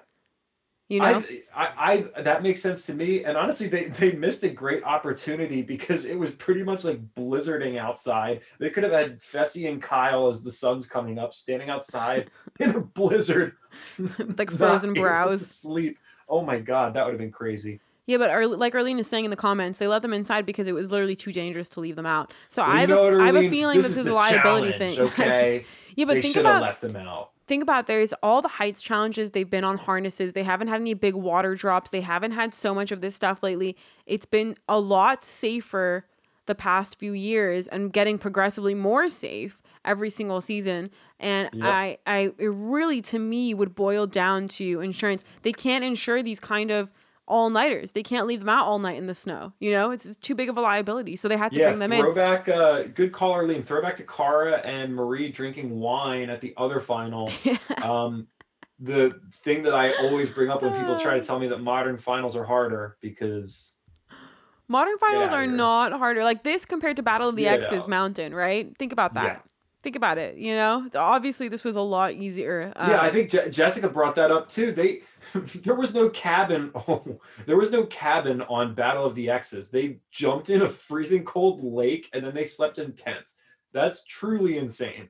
You 0.89 1.01
know? 1.01 1.23
I, 1.55 1.67
I, 1.67 2.05
I, 2.17 2.23
that 2.23 2.45
makes 2.45 2.63
sense 2.63 2.87
to 2.87 2.95
me. 2.95 3.25
And 3.25 3.37
honestly, 3.37 3.67
they, 3.67 3.87
they 3.87 4.13
missed 4.13 4.45
a 4.45 4.49
great 4.49 4.85
opportunity 4.85 5.63
because 5.63 6.05
it 6.05 6.17
was 6.17 6.31
pretty 6.33 6.63
much 6.63 6.85
like 6.85 7.01
blizzarding 7.17 7.77
outside. 7.77 8.43
They 8.61 8.71
could 8.71 8.85
have 8.85 8.93
had 8.93 9.21
Fessy 9.21 9.69
and 9.69 9.83
Kyle 9.83 10.29
as 10.29 10.45
the 10.45 10.53
sun's 10.53 10.87
coming 10.87 11.19
up, 11.19 11.35
standing 11.35 11.71
outside 11.71 12.31
in 12.61 12.71
a 12.71 12.81
blizzard, 12.81 13.57
like 14.39 14.51
frozen 14.57 14.95
brows. 14.95 15.45
sleep. 15.45 15.99
Oh 16.29 16.43
my 16.43 16.59
god, 16.59 16.95
that 16.95 17.05
would 17.05 17.13
have 17.13 17.21
been 17.21 17.33
crazy. 17.33 17.81
Yeah, 18.07 18.19
but 18.19 18.31
Arle- 18.31 18.57
like 18.57 18.73
Arlene 18.75 19.01
is 19.01 19.09
saying 19.09 19.25
in 19.25 19.31
the 19.31 19.37
comments, 19.37 19.79
they 19.79 19.89
let 19.89 20.03
them 20.03 20.13
inside 20.13 20.47
because 20.47 20.69
it 20.69 20.75
was 20.75 20.93
literally 20.93 21.17
too 21.17 21.33
dangerous 21.33 21.69
to 21.71 21.81
leave 21.81 21.97
them 21.97 22.07
out. 22.07 22.33
So 22.49 22.63
I 22.63 22.81
have, 22.81 22.91
a, 22.91 22.97
what, 22.97 23.21
I 23.21 23.27
have 23.27 23.37
a 23.37 23.51
feeling 23.51 23.79
this, 23.79 23.91
is 23.91 23.99
is 23.99 24.07
a 24.07 24.15
liability 24.15 24.79
thing. 24.79 24.99
Okay, 25.07 25.65
yeah, 25.97 26.05
but 26.05 26.15
they 26.15 26.23
think 26.23 26.37
have 26.37 26.45
about 26.45 26.63
left 26.63 26.85
him 26.85 26.95
out. 26.95 27.31
Think 27.47 27.63
about 27.63 27.87
there's 27.87 28.13
all 28.23 28.43
the 28.43 28.49
heights 28.49 28.83
challenges 28.83 29.31
they've 29.31 29.49
been 29.51 29.65
on 29.65 29.79
harnesses 29.79 30.33
they 30.33 30.43
haven't 30.43 30.69
had 30.69 30.81
any 30.81 30.95
big 30.95 31.15
water 31.15 31.55
drops 31.55 31.91
they 31.91 32.01
haven't 32.01 32.33
had 32.33 32.53
so 32.55 32.75
much 32.75 32.91
of 32.93 33.01
this 33.01 33.15
stuff 33.15 33.43
lately. 33.43 33.77
It's 34.07 34.27
been 34.27 34.57
a 34.69 34.79
lot 34.81 35.25
safer 35.25 36.07
the 36.47 36.55
past 36.55 36.99
few 36.99 37.13
years 37.13 37.67
and 37.67 37.93
getting 37.93 38.19
progressively 38.19 38.75
more 38.75 39.09
safe 39.09 39.63
every 39.85 40.11
single 40.11 40.41
season. 40.41 40.91
And 41.19 41.49
Yep. 41.53 41.65
i 41.65 41.99
i 42.07 42.19
it 42.39 42.51
really 42.53 43.01
to 43.03 43.19
me 43.19 43.55
would 43.55 43.75
boil 43.75 44.07
down 44.07 44.49
to 44.49 44.81
insurance. 44.81 45.25
They 45.43 45.53
can't 45.53 45.85
insure 45.85 46.23
these 46.23 46.41
kind 46.41 46.71
of 46.71 46.91
all 47.29 47.51
nighters 47.51 47.93
they 47.93 48.03
can't 48.03 48.27
leave 48.27 48.41
them 48.41 48.49
out 48.49 48.67
all 48.67 48.79
night 48.79 48.97
in 48.97 49.07
the 49.07 49.15
snow 49.15 49.53
you 49.59 49.71
know 49.71 49.91
it's, 49.91 50.07
it's 50.07 50.17
too 50.17 50.35
big 50.35 50.49
of 50.49 50.57
a 50.57 50.61
liability 50.61 51.17
so 51.17 51.27
they 51.29 51.37
had 51.37 51.53
to 51.53 51.59
Yeah, 51.59 51.67
bring 51.69 51.79
them 51.81 51.93
in 51.93 51.99
Yeah, 51.99 52.05
throwback. 52.05 52.49
Uh, 52.49 52.83
good 52.85 53.13
call, 53.13 53.33
Arlene. 53.33 53.63
Throwback 53.63 53.97
to 53.97 54.05
Cara 54.05 54.59
and 54.59 54.95
Marie 54.95 55.31
drinking 55.31 55.71
wine 55.79 56.31
at 56.31 56.41
the 56.41 56.55
other 56.57 56.79
final. 56.81 57.31
um, 57.83 58.29
the 58.79 59.21
thing 59.43 59.63
that 59.63 59.75
I 59.75 59.93
always 60.07 60.31
bring 60.31 60.51
up 60.51 60.63
when 60.63 60.73
people 60.75 60.99
try 61.01 61.19
to 61.19 61.25
tell 61.25 61.39
me 61.39 61.49
that 61.49 61.61
modern 61.61 61.97
finals 61.99 62.37
are 62.37 62.45
harder 62.45 62.97
because 63.01 63.73
Modern 64.69 64.99
finals 64.99 65.33
are 65.33 65.47
not 65.47 65.93
harder. 65.93 66.25
Like 66.25 66.43
this 66.43 66.65
compared 66.65 66.97
to 66.97 67.03
Battle 67.03 67.29
of 67.29 67.37
the 67.37 67.45
Get 67.45 67.63
X's 67.63 67.83
out. 67.85 67.89
Mountain, 67.89 68.35
right? 68.35 68.77
Think 68.79 68.93
about 68.93 69.15
that. 69.15 69.25
Yeah. 69.25 69.39
Think 69.83 69.95
about 69.95 70.19
it. 70.19 70.37
You 70.37 70.55
know, 70.57 70.89
obviously 70.97 71.47
this 71.47 71.63
was 71.63 71.77
a 71.77 71.81
lot 71.81 72.15
easier. 72.15 72.73
yeah, 72.77 73.01
I 73.01 73.07
Um, 73.09 73.13
think 73.13 73.31
Je- 73.31 73.49
Jessica 73.51 73.89
brought 73.89 74.17
that 74.17 74.33
up 74.33 74.49
too. 74.49 74.73
They 74.73 75.03
there 75.63 75.75
was 75.75 75.95
no 75.95 76.09
cabin. 76.11 76.73
Oh, 76.89 77.21
there 77.47 77.57
was 77.57 77.73
no 77.73 77.85
cabin 77.87 78.43
on 78.43 78.75
Battle 78.75 79.05
of 79.05 79.15
the 79.15 79.31
X's. 79.31 79.71
They 79.71 79.99
jumped 80.11 80.51
in 80.51 80.63
a 80.63 80.69
freezing 80.69 81.25
cold 81.25 81.65
lake 81.65 82.09
and 82.13 82.25
then 82.25 82.35
they 82.35 82.45
slept 82.45 82.79
in 82.79 82.93
tents. 82.93 83.37
That's 83.73 84.05
truly 84.05 84.57
insane. 84.59 85.09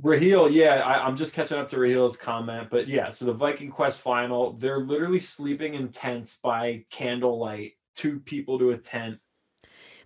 Raheel, 0.00 0.48
yeah, 0.48 0.76
I, 0.76 1.04
I'm 1.04 1.16
just 1.16 1.34
catching 1.34 1.58
up 1.58 1.68
to 1.68 1.78
Raheel's 1.78 2.16
comment, 2.16 2.68
but 2.70 2.86
yeah, 2.86 3.10
so 3.10 3.24
the 3.24 3.32
Viking 3.32 3.70
Quest 3.70 4.00
final, 4.00 4.52
they're 4.52 4.78
literally 4.78 5.20
sleeping 5.20 5.74
in 5.74 5.88
tents 5.88 6.38
by 6.42 6.84
candlelight, 6.90 7.72
two 7.96 8.20
people 8.20 8.58
to 8.60 8.70
a 8.70 8.78
tent. 8.78 9.18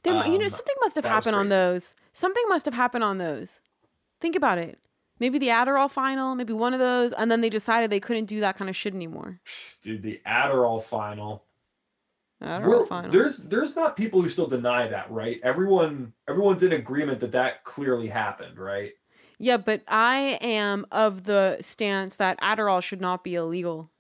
there, 0.02 0.14
you 0.26 0.39
know, 0.39 0.47
um, 0.47 0.51
something 0.51 0.74
must 0.80 0.97
have 0.97 1.05
happened 1.05 1.36
on 1.36 1.48
those. 1.48 1.94
Something 2.12 2.44
must 2.48 2.64
have 2.64 2.74
happened 2.74 3.05
on 3.05 3.18
those. 3.18 3.60
Think 4.20 4.34
about 4.34 4.59
it. 4.59 4.78
Maybe 5.18 5.39
the 5.39 5.48
Adderall 5.48 5.90
final, 5.90 6.34
maybe 6.34 6.52
one 6.52 6.74
of 6.74 6.80
those, 6.80 7.12
and 7.12 7.30
then 7.30 7.40
they 7.43 7.51
decided 7.51 7.90
they 7.90 8.01
couldn't 8.01 8.24
do 8.24 8.40
that 8.40 8.56
kind 8.56 8.68
of 8.68 8.76
shit 8.76 8.94
anymore. 8.94 9.40
Dude, 9.82 10.02
the 10.02 10.20
Adderall 10.26 10.82
final. 10.82 11.44
Adderall 12.43 12.66
We're- 12.66 12.86
final. 12.86 13.10
There's 13.10 13.39
there's 13.39 13.76
not 13.76 13.97
people 13.97 14.20
who 14.20 14.28
still 14.28 14.48
deny 14.48 14.89
that, 14.89 15.10
right? 15.10 15.39
Everyone 15.44 16.12
everyone's 16.28 16.62
in 16.62 16.72
agreement 16.72 17.20
that 17.20 17.32
that 17.32 17.62
clearly 17.64 18.09
happened, 18.09 18.59
right? 18.59 18.93
Yeah, 19.39 19.56
but 19.56 19.82
I 19.89 20.39
am 20.40 20.86
of 20.93 21.24
the 21.24 21.59
stance 21.60 22.16
that 22.16 22.40
Adderall 22.40 22.82
should 22.82 23.01
not 23.01 23.24
be 23.24 23.34
illegal. 23.34 23.90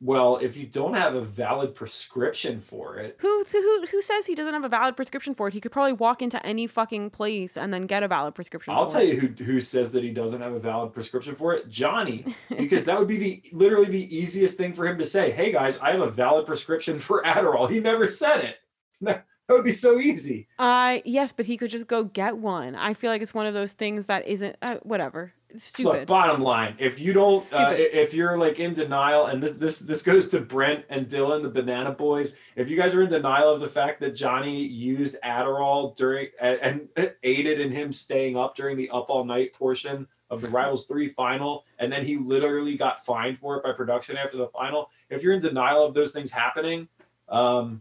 Well, 0.00 0.36
if 0.36 0.56
you 0.56 0.64
don't 0.66 0.94
have 0.94 1.14
a 1.16 1.20
valid 1.20 1.74
prescription 1.74 2.60
for 2.60 2.98
it, 2.98 3.16
Who 3.20 3.44
who 3.50 3.86
who 3.90 4.00
says 4.00 4.26
he 4.26 4.36
doesn't 4.36 4.52
have 4.54 4.62
a 4.64 4.68
valid 4.68 4.94
prescription 4.96 5.34
for 5.34 5.48
it? 5.48 5.54
He 5.54 5.60
could 5.60 5.72
probably 5.72 5.92
walk 5.92 6.22
into 6.22 6.44
any 6.46 6.68
fucking 6.68 7.10
place 7.10 7.56
and 7.56 7.74
then 7.74 7.86
get 7.86 8.04
a 8.04 8.08
valid 8.08 8.36
prescription. 8.36 8.74
I'll 8.74 8.88
tell 8.88 9.00
it. 9.00 9.08
you 9.08 9.20
who 9.20 9.44
who 9.44 9.60
says 9.60 9.90
that 9.92 10.04
he 10.04 10.10
doesn't 10.10 10.40
have 10.40 10.52
a 10.52 10.60
valid 10.60 10.92
prescription 10.92 11.34
for 11.34 11.54
it, 11.54 11.68
Johnny, 11.68 12.24
because 12.56 12.84
that 12.84 12.96
would 12.98 13.08
be 13.08 13.16
the 13.16 13.42
literally 13.52 13.86
the 13.86 14.16
easiest 14.16 14.56
thing 14.56 14.72
for 14.72 14.86
him 14.86 14.98
to 14.98 15.04
say. 15.04 15.32
Hey 15.32 15.50
guys, 15.50 15.78
I 15.78 15.90
have 15.90 16.00
a 16.00 16.10
valid 16.10 16.46
prescription 16.46 16.98
for 17.00 17.22
Adderall. 17.24 17.68
He 17.68 17.80
never 17.80 18.06
said 18.06 18.44
it. 18.44 18.56
That 19.48 19.54
would 19.54 19.64
be 19.64 19.72
so 19.72 19.98
easy. 19.98 20.46
Uh 20.58 20.98
yes, 21.06 21.32
but 21.32 21.46
he 21.46 21.56
could 21.56 21.70
just 21.70 21.86
go 21.86 22.04
get 22.04 22.36
one. 22.36 22.74
I 22.74 22.92
feel 22.92 23.10
like 23.10 23.22
it's 23.22 23.32
one 23.32 23.46
of 23.46 23.54
those 23.54 23.72
things 23.72 24.04
that 24.04 24.28
isn't 24.28 24.56
uh, 24.60 24.76
whatever. 24.82 25.32
It's 25.50 25.78
Look, 25.78 26.06
bottom 26.06 26.42
line, 26.42 26.74
if 26.78 27.00
you 27.00 27.14
don't, 27.14 27.42
uh, 27.54 27.72
if 27.74 28.12
you're 28.12 28.36
like 28.36 28.60
in 28.60 28.74
denial, 28.74 29.26
and 29.26 29.42
this 29.42 29.54
this 29.54 29.78
this 29.78 30.02
goes 30.02 30.28
to 30.28 30.40
Brent 30.40 30.84
and 30.90 31.08
Dylan, 31.08 31.40
the 31.42 31.48
Banana 31.48 31.90
Boys. 31.90 32.34
If 32.54 32.68
you 32.68 32.76
guys 32.76 32.94
are 32.94 33.02
in 33.02 33.08
denial 33.08 33.54
of 33.54 33.60
the 33.62 33.68
fact 33.68 33.98
that 34.00 34.14
Johnny 34.14 34.62
used 34.62 35.16
Adderall 35.24 35.96
during 35.96 36.28
and, 36.38 36.88
and 36.96 37.12
aided 37.22 37.60
in 37.60 37.72
him 37.72 37.92
staying 37.92 38.36
up 38.36 38.56
during 38.56 38.76
the 38.76 38.90
up 38.90 39.06
all 39.08 39.24
night 39.24 39.54
portion 39.54 40.06
of 40.28 40.42
the 40.42 40.48
Rivals 40.50 40.86
Three 40.86 41.08
final, 41.14 41.64
and 41.78 41.90
then 41.90 42.04
he 42.04 42.18
literally 42.18 42.76
got 42.76 43.04
fined 43.06 43.38
for 43.38 43.56
it 43.56 43.64
by 43.64 43.72
production 43.72 44.18
after 44.18 44.36
the 44.36 44.48
final. 44.48 44.90
If 45.08 45.22
you're 45.22 45.32
in 45.32 45.40
denial 45.40 45.82
of 45.82 45.94
those 45.94 46.12
things 46.12 46.30
happening, 46.30 46.88
um, 47.30 47.80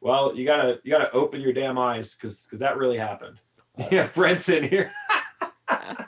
well, 0.00 0.34
you 0.34 0.44
gotta 0.44 0.80
you 0.82 0.90
gotta 0.90 1.12
open 1.12 1.40
your 1.40 1.52
damn 1.52 1.78
eyes 1.78 2.14
because 2.14 2.42
because 2.42 2.58
that 2.58 2.76
really 2.76 2.98
happened. 2.98 3.38
Yeah, 3.92 4.06
Brent's 4.06 4.48
in 4.48 4.64
here. 4.64 4.90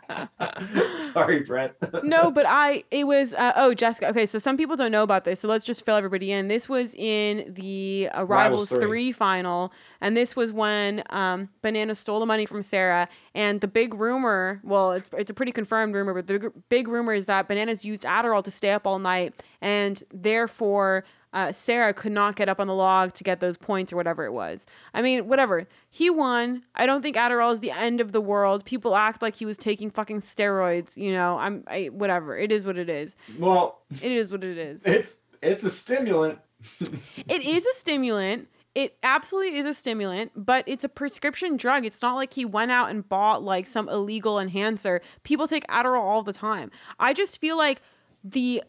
Sorry, 0.97 1.41
Brett. 1.41 1.77
no, 2.03 2.31
but 2.31 2.47
I 2.49 2.85
it 2.91 3.07
was 3.07 3.35
uh, 3.35 3.53
oh 3.57 3.75
Jessica. 3.75 4.09
Okay, 4.09 4.27
so 4.27 4.39
some 4.39 4.57
people 4.57 4.77
don't 4.77 4.93
know 4.93 5.03
about 5.03 5.25
this, 5.25 5.41
so 5.41 5.49
let's 5.49 5.65
just 5.65 5.85
fill 5.85 5.97
everybody 5.97 6.33
in. 6.33 6.49
This 6.49 6.69
was 6.69 6.95
in 6.95 7.53
the 7.55 8.09
uh, 8.13 8.25
Rivals 8.25 8.29
Rivals 8.29 8.69
three. 8.71 8.81
three 8.81 9.13
final, 9.13 9.73
and 10.01 10.17
this 10.17 10.35
was 10.35 10.53
when 10.53 11.03
um, 11.11 11.49
Banana 11.63 11.95
stole 11.95 12.21
the 12.21 12.27
money 12.27 12.47
from 12.47 12.63
Sarah. 12.63 13.09
And 13.35 13.61
the 13.61 13.69
big 13.69 13.95
rumor, 13.95 14.61
well, 14.65 14.93
it's 14.93 15.11
it's 15.17 15.31
a 15.31 15.35
pretty 15.35 15.53
confirmed 15.53 15.95
rumor, 15.95 16.15
but 16.15 16.27
the 16.27 16.53
big 16.69 16.89
rumor 16.89 17.13
is 17.13 17.27
that 17.27 17.49
Bananas 17.49 17.85
used 17.85 18.05
Adderall 18.05 18.43
to 18.45 18.51
stay 18.51 18.71
up 18.71 18.87
all 18.87 18.99
night, 18.99 19.35
and 19.61 20.03
therefore. 20.13 21.05
Uh, 21.33 21.53
Sarah 21.53 21.93
could 21.93 22.13
not 22.13 22.37
get 22.37 22.49
up 22.49 22.59
on 22.59 22.67
the 22.67 22.75
log 22.75 23.13
to 23.15 23.25
get 23.25 23.41
those 23.41 23.57
points 23.57 23.93
or 23.93 23.97
whatever 23.97 24.25
it 24.25 24.33
was. 24.33 24.65
I 24.95 25.03
mean, 25.03 25.29
whatever. 25.29 25.69
He 25.91 26.09
won. 26.11 26.63
I 26.75 26.87
don't 26.87 27.03
think 27.03 27.17
Adderall 27.17 27.53
is 27.53 27.61
the 27.61 27.71
end 27.71 28.01
of 28.01 28.13
the 28.13 28.21
world. 28.21 28.65
People 28.65 28.97
act 28.97 29.21
like 29.21 29.37
he 29.37 29.45
was 29.45 29.59
taking 29.59 29.91
fucking 29.91 30.23
steroids. 30.23 30.97
You 30.97 31.13
know, 31.13 31.39
I'm 31.39 31.65
I, 31.67 31.87
whatever. 31.87 32.37
It 32.37 32.51
is 32.51 32.65
what 32.65 32.79
it 32.79 32.89
is. 32.89 33.17
Well, 33.39 33.81
It 34.01 34.11
is 34.13 34.31
what 34.31 34.43
it 34.43 34.57
is. 34.59 34.85
it's 34.87 35.19
it's 35.43 35.65
a 35.65 35.71
stimulant. 35.71 36.39
It 37.29 37.45
is 37.47 37.65
a 37.67 37.75
stimulant. 37.75 38.49
It 38.75 38.97
absolutely 39.03 39.59
is 39.59 39.67
a 39.67 39.75
stimulant, 39.75 40.33
but 40.37 40.65
it's 40.67 40.85
a 40.85 40.89
prescription 40.89 41.57
drug. 41.57 41.85
It's 41.85 42.01
not 42.03 42.15
like 42.15 42.33
he 42.33 42.45
went 42.45 42.71
out 42.71 42.91
and 42.91 43.09
bought 43.09 43.43
like 43.43 43.67
some 43.67 43.89
illegal 43.89 44.39
enhancer. 44.39 45.01
People 45.25 45.49
take 45.49 45.67
Adderall 45.67 46.01
all 46.03 46.23
the 46.23 46.33
time. 46.33 46.71
I 46.99 47.13
just 47.13 47.41
feel 47.41 47.57
like 47.57 47.81
the 48.23 48.63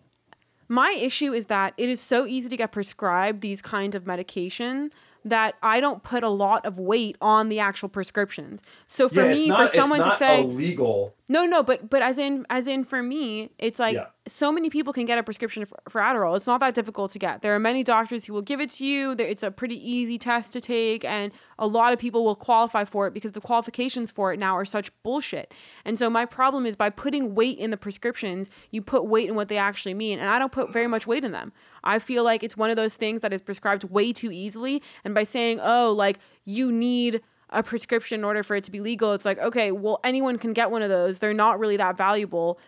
my 0.69 0.91
issue 0.91 1.33
is 1.33 1.47
that 1.47 1.73
it 1.77 1.89
is 1.89 1.99
so 1.99 2.25
easy 2.25 2.47
to 2.47 2.55
get 2.55 2.71
prescribed 2.71 3.41
these 3.41 3.61
kinds 3.61 3.95
of 3.95 4.07
medication 4.07 4.91
that 5.25 5.55
I 5.61 5.79
don't 5.81 6.03
put 6.03 6.23
a 6.23 6.29
lot 6.29 6.65
of 6.65 6.79
weight 6.79 7.17
on 7.19 7.49
the 7.49 7.59
actual 7.59 7.89
prescriptions. 7.89 8.61
So 8.87 9.09
for 9.09 9.25
yeah, 9.25 9.33
me, 9.33 9.47
not, 9.49 9.69
for 9.69 9.75
someone 9.75 10.03
to 10.03 10.15
say 10.17 10.43
illegal. 10.43 11.13
No, 11.31 11.45
no, 11.45 11.61
but 11.61 11.89
but 11.89 12.01
as 12.01 12.17
in 12.17 12.45
as 12.49 12.67
in 12.67 12.83
for 12.83 13.01
me, 13.03 13.51
it's 13.59 13.79
like 13.79 13.93
Yeah. 13.95 14.07
so 14.27 14.51
many 14.51 14.69
people 14.69 14.91
can 14.93 15.05
get 15.05 15.19
a 15.19 15.23
prescription 15.23 15.63
for, 15.63 15.77
for 15.87 16.01
Adderall. 16.01 16.35
It's 16.35 16.47
not 16.47 16.59
that 16.61 16.73
difficult 16.73 17.11
to 17.11 17.19
get. 17.19 17.43
There 17.43 17.53
are 17.53 17.59
many 17.59 17.83
doctors 17.83 18.25
who 18.25 18.33
will 18.33 18.41
give 18.41 18.59
it 18.59 18.71
to 18.71 18.85
you. 18.85 19.15
It's 19.17 19.43
a 19.43 19.51
pretty 19.51 19.77
easy 19.89 20.17
test 20.17 20.51
to 20.53 20.59
take, 20.61 21.05
and 21.05 21.31
a 21.59 21.67
lot 21.67 21.93
of 21.93 21.99
people 21.99 22.25
will 22.25 22.35
qualify 22.35 22.83
for 22.83 23.05
it 23.07 23.13
because 23.13 23.33
the 23.33 23.41
qualifications 23.41 24.11
for 24.11 24.33
it 24.33 24.39
now 24.39 24.57
are 24.57 24.65
such 24.65 24.91
bullshit. 25.03 25.53
And 25.85 25.99
so 25.99 26.09
my 26.09 26.25
problem 26.25 26.65
is 26.65 26.75
by 26.75 26.89
putting 26.89 27.35
weight 27.35 27.59
in 27.59 27.69
the 27.69 27.77
prescriptions, 27.77 28.49
you 28.71 28.81
put 28.81 29.05
weight 29.05 29.29
in 29.29 29.35
what 29.35 29.47
they 29.49 29.57
actually 29.57 29.93
mean, 29.93 30.17
and 30.17 30.27
I 30.29 30.39
don't 30.39 30.51
put 30.51 30.73
very 30.73 30.87
much 30.87 31.05
weight 31.05 31.23
in 31.23 31.31
them. 31.31 31.53
I 31.83 31.99
feel 31.99 32.23
like 32.23 32.43
it's 32.43 32.57
one 32.57 32.71
of 32.71 32.75
those 32.75 32.95
things 32.95 33.21
that 33.21 33.31
is 33.33 33.41
prescribed 33.43 33.83
way 33.85 34.11
too 34.13 34.31
easily, 34.31 34.81
and 35.05 35.13
by 35.13 35.23
saying, 35.25 35.59
oh, 35.61 35.93
like 35.93 36.17
you 36.43 36.71
need 36.71 37.21
a 37.51 37.63
prescription 37.63 38.19
in 38.19 38.23
order 38.23 38.43
for 38.43 38.55
it 38.55 38.63
to 38.65 38.71
be 38.71 38.79
legal. 38.79 39.13
It's 39.13 39.25
like, 39.25 39.39
okay, 39.39 39.71
well, 39.71 39.99
anyone 40.03 40.37
can 40.37 40.53
get 40.53 40.71
one 40.71 40.81
of 40.81 40.89
those. 40.89 41.19
They're 41.19 41.33
not 41.33 41.59
really 41.59 41.77
that 41.77 41.97
valuable. 41.97 42.59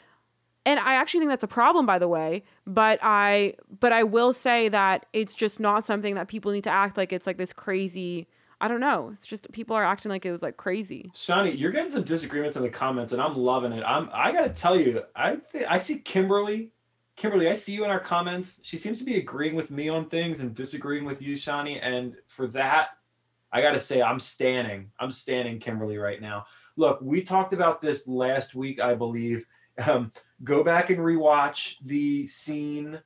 And 0.65 0.79
I 0.79 0.93
actually 0.95 1.21
think 1.21 1.31
that's 1.31 1.43
a 1.43 1.47
problem, 1.47 1.85
by 1.85 1.97
the 1.99 2.07
way. 2.07 2.43
But 2.67 2.99
I, 3.01 3.55
but 3.79 3.91
I 3.91 4.03
will 4.03 4.33
say 4.33 4.69
that 4.69 5.05
it's 5.13 5.33
just 5.33 5.59
not 5.59 5.85
something 5.85 6.15
that 6.15 6.27
people 6.27 6.51
need 6.51 6.63
to 6.65 6.71
act 6.71 6.97
like 6.97 7.11
it's 7.11 7.25
like 7.25 7.37
this 7.37 7.53
crazy. 7.53 8.27
I 8.59 8.67
don't 8.67 8.79
know. 8.79 9.11
It's 9.15 9.25
just 9.25 9.51
people 9.51 9.75
are 9.75 9.83
acting 9.83 10.11
like 10.11 10.23
it 10.23 10.31
was 10.31 10.43
like 10.43 10.57
crazy. 10.57 11.09
Shanni, 11.15 11.57
you're 11.57 11.71
getting 11.71 11.89
some 11.89 12.03
disagreements 12.03 12.55
in 12.55 12.61
the 12.61 12.69
comments, 12.69 13.11
and 13.11 13.19
I'm 13.19 13.35
loving 13.35 13.71
it. 13.71 13.83
I'm 13.83 14.07
I 14.13 14.31
gotta 14.31 14.49
tell 14.49 14.79
you, 14.79 15.01
I 15.15 15.37
th- 15.37 15.65
I 15.67 15.79
see 15.79 15.97
Kimberly. 15.97 16.69
Kimberly, 17.15 17.49
I 17.49 17.53
see 17.53 17.73
you 17.73 17.83
in 17.83 17.89
our 17.89 17.99
comments. 17.99 18.59
She 18.61 18.77
seems 18.77 18.99
to 18.99 19.05
be 19.05 19.17
agreeing 19.17 19.55
with 19.55 19.71
me 19.71 19.89
on 19.89 20.09
things 20.09 20.41
and 20.41 20.53
disagreeing 20.53 21.05
with 21.05 21.23
you, 21.23 21.35
Shanni. 21.35 21.79
And 21.81 22.15
for 22.27 22.45
that, 22.47 22.89
I 23.53 23.61
got 23.61 23.71
to 23.71 23.79
say, 23.79 24.01
I'm 24.01 24.19
standing. 24.19 24.91
I'm 24.99 25.11
standing 25.11 25.59
Kimberly 25.59 25.97
right 25.97 26.21
now. 26.21 26.45
Look, 26.77 26.99
we 27.01 27.21
talked 27.21 27.53
about 27.53 27.81
this 27.81 28.07
last 28.07 28.55
week, 28.55 28.79
I 28.79 28.93
believe. 28.95 29.45
Um, 29.85 30.11
go 30.43 30.63
back 30.63 30.89
and 30.89 30.99
rewatch 30.99 31.75
the 31.83 32.27
scene 32.27 32.99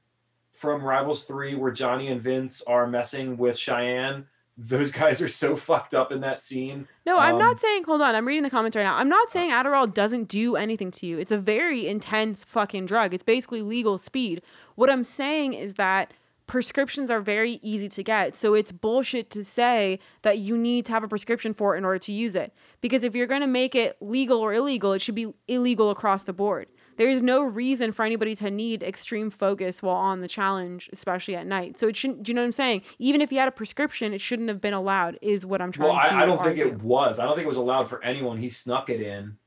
from 0.54 0.84
Rivals 0.84 1.26
3 1.26 1.56
where 1.56 1.72
Johnny 1.72 2.08
and 2.08 2.22
Vince 2.22 2.62
are 2.64 2.88
messing 2.88 3.38
with 3.38 3.58
Cheyenne. 3.58 4.26
Those 4.58 4.92
guys 5.04 5.22
are 5.22 5.28
so 5.28 5.56
fucked 5.56 5.94
up 5.94 6.12
in 6.12 6.22
that 6.22 6.42
scene. 6.42 6.88
No, 7.06 7.18
I'm 7.18 7.34
Um, 7.36 7.40
not 7.40 7.60
saying. 7.60 7.84
Hold 7.84 8.02
on, 8.02 8.16
I'm 8.16 8.26
reading 8.26 8.44
the 8.44 8.50
comments 8.50 8.76
right 8.78 8.84
now. 8.84 8.96
I'm 8.98 9.10
not 9.10 9.30
saying 9.30 9.52
Adderall 9.52 9.94
doesn't 9.94 10.30
do 10.30 10.56
anything 10.56 10.92
to 10.92 11.06
you. 11.06 11.18
It's 11.20 11.32
a 11.32 11.38
very 11.38 11.88
intense 11.88 12.44
fucking 12.44 12.86
drug. 12.86 13.14
It's 13.14 13.24
basically 13.24 13.62
legal 13.62 13.98
speed. 13.98 14.42
What 14.76 14.90
I'm 14.90 15.04
saying 15.04 15.54
is 15.54 15.74
that 15.74 16.14
prescriptions 16.48 17.10
are 17.10 17.22
very 17.22 17.60
easy 17.62 17.90
to 17.90 18.04
get. 18.04 18.36
So 18.36 18.54
it's 18.54 18.72
bullshit 18.72 19.30
to 19.32 19.44
say 19.44 20.00
that 20.22 20.40
you 20.40 20.58
need 20.58 20.86
to 20.86 20.92
have 20.92 21.04
a 21.04 21.08
prescription 21.08 21.54
for 21.54 21.76
it 21.76 21.80
in 21.80 21.86
order 21.86 22.00
to 22.00 22.12
use 22.12 22.36
it. 22.36 22.54
Because 22.82 23.04
if 23.04 23.16
you're 23.16 23.28
going 23.28 23.42
to 23.42 23.48
make 23.48 23.76
it 23.76 23.98
legal 24.02 24.40
or 24.40 24.54
illegal, 24.54 24.94
it 24.94 25.00
should 25.02 25.16
be 25.16 25.34
illegal 25.48 25.90
across 25.90 26.24
the 26.24 26.34
board. 26.34 26.68
There 26.98 27.10
is 27.10 27.22
no 27.22 27.44
reason 27.44 27.92
for 27.92 28.06
anybody 28.06 28.36
to 28.36 28.50
need 28.50 28.82
extreme 28.82 29.30
focus 29.30 29.82
while 29.82 29.98
on 29.98 30.20
the 30.20 30.28
challenge, 30.30 30.90
especially 30.94 31.36
at 31.36 31.46
night. 31.46 31.78
So 31.80 31.88
it 31.88 31.98
shouldn't. 31.98 32.24
Do 32.24 32.30
you 32.32 32.36
know 32.36 32.42
what 32.42 32.48
I'm 32.48 32.54
saying? 32.54 32.84
Even 33.00 33.20
if 33.20 33.32
you 33.34 33.40
had 33.40 33.50
a 33.50 33.52
prescription, 33.52 34.14
it 34.14 34.22
shouldn't 34.22 34.48
have 34.48 34.62
been 34.62 34.74
allowed. 34.74 35.20
Is 35.22 35.46
what 35.46 35.62
I'm 35.62 35.74
trying 35.74 35.90
Well, 35.90 36.02
to. 36.02 36.14
I, 36.14 36.24
I 36.24 36.26
don't 36.26 36.42
think 36.42 36.58
it 36.58 36.82
was. 36.82 37.20
I 37.20 37.26
don't 37.26 37.36
think 37.36 37.46
it 37.46 37.50
was 37.50 37.58
allowed 37.58 37.90
for 37.90 38.02
anyone. 38.04 38.38
He 38.38 38.50
snuck 38.50 38.90
it 38.90 39.02
in. 39.02 39.38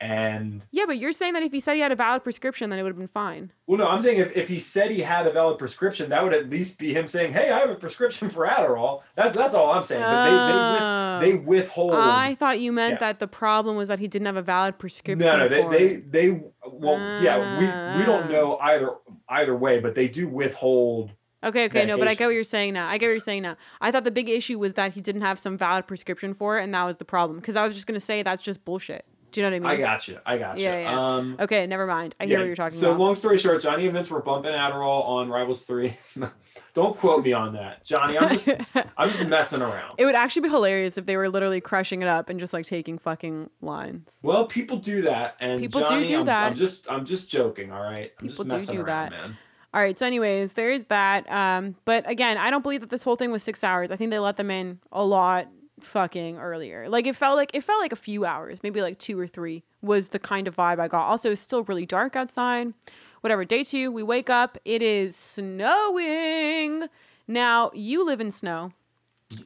And 0.00 0.62
Yeah, 0.70 0.84
but 0.86 0.98
you're 0.98 1.10
saying 1.12 1.32
that 1.34 1.42
if 1.42 1.50
he 1.50 1.58
said 1.58 1.74
he 1.74 1.80
had 1.80 1.90
a 1.90 1.96
valid 1.96 2.22
prescription, 2.22 2.70
then 2.70 2.78
it 2.78 2.82
would 2.84 2.90
have 2.90 2.98
been 2.98 3.08
fine. 3.08 3.50
well, 3.66 3.78
no, 3.78 3.88
I'm 3.88 4.00
saying 4.00 4.18
if, 4.20 4.36
if 4.36 4.48
he 4.48 4.60
said 4.60 4.92
he 4.92 5.00
had 5.00 5.26
a 5.26 5.32
valid 5.32 5.58
prescription, 5.58 6.10
that 6.10 6.22
would 6.22 6.32
at 6.32 6.48
least 6.48 6.78
be 6.78 6.94
him 6.94 7.08
saying, 7.08 7.32
"Hey, 7.32 7.50
I 7.50 7.58
have 7.58 7.70
a 7.70 7.74
prescription 7.74 8.30
for 8.30 8.46
Adderall." 8.46 9.02
That's 9.16 9.34
that's 9.34 9.54
all 9.54 9.72
I'm 9.72 9.82
saying. 9.82 10.02
But 10.02 10.18
Oh. 10.28 11.18
they 11.20 11.32
they, 11.32 11.34
with, 11.34 11.42
they 11.42 11.44
withhold. 11.50 11.94
I 11.94 12.36
thought 12.36 12.60
you 12.60 12.70
meant 12.72 12.94
Yeah. 12.94 12.98
that 13.08 13.18
the 13.18 13.26
problem 13.26 13.76
was 13.76 13.88
that 13.88 13.98
he 13.98 14.06
didn't 14.06 14.26
have 14.26 14.36
a 14.36 14.42
valid 14.42 14.78
prescription. 14.78 15.26
no, 15.26 15.36
no, 15.36 15.48
they, 15.48 15.62
they 15.66 15.96
they 15.96 16.42
well, 16.70 16.98
yeah, 17.22 17.58
we 17.58 17.98
we 17.98 18.06
don't 18.06 18.24
Ah. 18.26 18.28
know 18.28 18.56
either 18.58 18.90
either 19.28 19.56
way, 19.56 19.80
but 19.80 19.96
they 19.96 20.06
do 20.06 20.28
withhold. 20.28 21.10
Okay, 21.44 21.66
okay, 21.66 21.84
no, 21.84 21.96
but 21.98 22.08
I 22.08 22.14
get 22.14 22.26
what 22.26 22.34
you're 22.34 22.42
saying 22.44 22.74
now. 22.74 22.88
I 22.88 22.98
get 22.98 23.06
what 23.06 23.10
you're 23.12 23.20
saying 23.20 23.42
now. 23.42 23.56
I 23.80 23.90
thought 23.92 24.02
the 24.04 24.10
big 24.10 24.28
issue 24.28 24.58
was 24.58 24.72
that 24.74 24.92
he 24.94 25.00
didn't 25.00 25.20
have 25.22 25.38
some 25.38 25.56
valid 25.56 25.86
prescription 25.86 26.34
for 26.34 26.58
it, 26.58 26.64
and 26.64 26.74
that 26.74 26.84
was 26.84 26.96
the 26.96 27.04
problem. 27.04 27.38
Because 27.38 27.54
I 27.56 27.62
was 27.64 27.74
just 27.74 27.86
gonna 27.86 28.00
say 28.00 28.22
that's 28.22 28.42
just 28.42 28.64
bullshit. 28.64 29.04
Do 29.30 29.40
you 29.40 29.46
know 29.46 29.50
what 29.56 29.68
I 29.70 29.76
mean? 29.76 29.84
I 29.84 29.84
got 29.84 30.08
you. 30.08 30.18
I 30.24 30.38
got 30.38 30.58
you. 30.58 30.64
Yeah, 30.64 30.80
yeah. 30.80 31.06
Um, 31.16 31.36
Okay, 31.38 31.66
never 31.66 31.86
mind. 31.86 32.14
I 32.18 32.24
hear 32.24 32.34
yeah, 32.34 32.38
what 32.40 32.46
you're 32.46 32.56
talking 32.56 32.78
so 32.78 32.88
about. 32.90 32.98
So 32.98 33.04
long 33.04 33.16
story 33.16 33.38
short, 33.38 33.60
Johnny 33.62 33.84
and 33.84 33.92
Vince 33.94 34.08
were 34.10 34.22
bumping 34.22 34.52
Adderall 34.52 35.04
on 35.04 35.28
Rivals 35.28 35.64
Three. 35.64 35.96
don't 36.74 36.96
quote 36.96 37.24
me 37.24 37.32
on 37.32 37.52
that, 37.54 37.84
Johnny. 37.84 38.18
I'm 38.18 38.30
just 38.38 38.76
I'm 38.96 39.08
just 39.10 39.26
messing 39.26 39.60
around. 39.62 39.94
it 39.98 40.04
would 40.04 40.14
actually 40.14 40.42
be 40.42 40.48
hilarious 40.48 40.96
if 40.96 41.06
they 41.06 41.16
were 41.16 41.28
literally 41.28 41.60
crushing 41.60 42.02
it 42.02 42.08
up 42.08 42.28
and 42.30 42.40
just 42.40 42.52
like 42.52 42.64
taking 42.66 42.98
fucking 42.98 43.50
lines. 43.60 44.08
Well, 44.22 44.46
people 44.46 44.78
do 44.78 45.02
that, 45.02 45.36
and 45.40 45.60
People 45.60 45.80
do 45.80 45.86
Johnny, 45.86 46.06
do 46.06 46.20
I'm, 46.20 46.26
that. 46.26 46.46
I'm 46.46 46.54
just, 46.54 46.90
I'm 46.90 47.04
just 47.04 47.30
joking. 47.30 47.70
All 47.72 47.82
right, 47.82 48.12
I'm 48.20 48.28
People 48.28 48.44
do 48.44 48.50
just 48.50 48.66
messing 48.68 48.76
do 48.76 48.80
around, 48.82 49.10
that. 49.10 49.10
man. 49.10 49.36
All 49.74 49.82
right. 49.82 49.98
So, 49.98 50.06
anyways, 50.06 50.54
there 50.54 50.70
is 50.70 50.84
that. 50.84 51.30
Um, 51.30 51.76
but 51.84 52.08
again, 52.10 52.38
I 52.38 52.50
don't 52.50 52.62
believe 52.62 52.80
that 52.80 52.88
this 52.90 53.02
whole 53.02 53.16
thing 53.16 53.30
was 53.30 53.42
six 53.42 53.62
hours. 53.62 53.90
I 53.90 53.96
think 53.96 54.10
they 54.10 54.18
let 54.18 54.38
them 54.38 54.50
in 54.50 54.78
a 54.90 55.04
lot 55.04 55.48
fucking 55.84 56.38
earlier. 56.38 56.88
Like 56.88 57.06
it 57.06 57.16
felt 57.16 57.36
like 57.36 57.50
it 57.54 57.62
felt 57.62 57.80
like 57.80 57.92
a 57.92 57.96
few 57.96 58.24
hours, 58.24 58.60
maybe 58.62 58.80
like 58.82 58.98
two 58.98 59.18
or 59.18 59.26
three 59.26 59.62
was 59.82 60.08
the 60.08 60.18
kind 60.18 60.48
of 60.48 60.56
vibe 60.56 60.78
I 60.78 60.88
got. 60.88 61.02
Also, 61.02 61.30
it's 61.32 61.40
still 61.40 61.64
really 61.64 61.86
dark 61.86 62.16
outside. 62.16 62.72
Whatever. 63.20 63.44
Day 63.44 63.64
two, 63.64 63.90
we 63.90 64.02
wake 64.02 64.30
up. 64.30 64.58
It 64.64 64.82
is 64.82 65.16
snowing. 65.16 66.86
Now 67.26 67.70
you 67.74 68.04
live 68.06 68.20
in 68.20 68.30
snow. 68.32 68.72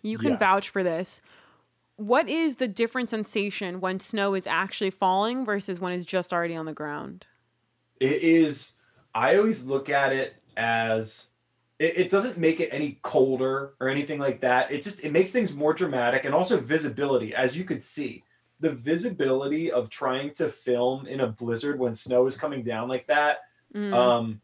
You 0.03 0.19
can 0.19 0.33
Yes. 0.33 0.41
vouch 0.41 0.69
for 0.69 0.83
this. 0.83 1.21
What 1.97 2.29
is 2.29 2.57
the 2.57 2.69
different 2.69 3.09
sensation 3.09 3.81
when 3.81 4.01
snow 4.01 4.35
is 4.35 4.47
actually 4.47 4.91
falling 4.91 5.45
versus 5.45 5.81
when 5.81 5.93
it's 5.93 6.05
just 6.05 6.33
already 6.33 6.57
on 6.57 6.67
the 6.67 6.73
ground? 6.73 7.27
It 8.01 8.23
is. 8.23 8.75
I 9.15 9.37
always 9.37 9.67
look 9.67 9.89
at 9.89 10.13
it 10.13 10.41
as 10.57 11.29
it, 11.79 11.99
it 11.99 12.11
doesn't 12.11 12.39
make 12.39 12.61
it 12.61 12.69
any 12.73 12.99
colder 13.03 13.75
or 13.81 13.89
anything 13.89 14.19
like 14.19 14.41
that. 14.41 14.71
It 14.71 14.83
just 14.83 15.05
it 15.05 15.13
makes 15.13 15.33
things 15.33 15.55
more 15.55 15.75
dramatic 15.75 16.25
and 16.25 16.35
also 16.35 16.59
visibility, 16.59 17.35
as 17.35 17.57
you 17.57 17.65
could 17.65 17.83
see. 17.83 18.25
The 18.61 18.73
visibility 18.73 19.73
of 19.73 19.91
trying 19.91 20.35
to 20.35 20.49
film 20.49 21.07
in 21.07 21.21
a 21.21 21.27
blizzard 21.27 21.79
when 21.79 21.93
snow 21.93 22.27
is 22.27 22.37
coming 22.37 22.63
down 22.63 22.89
like 22.89 23.07
that 23.09 23.39
Mm. 23.75 23.95
um, 23.95 24.41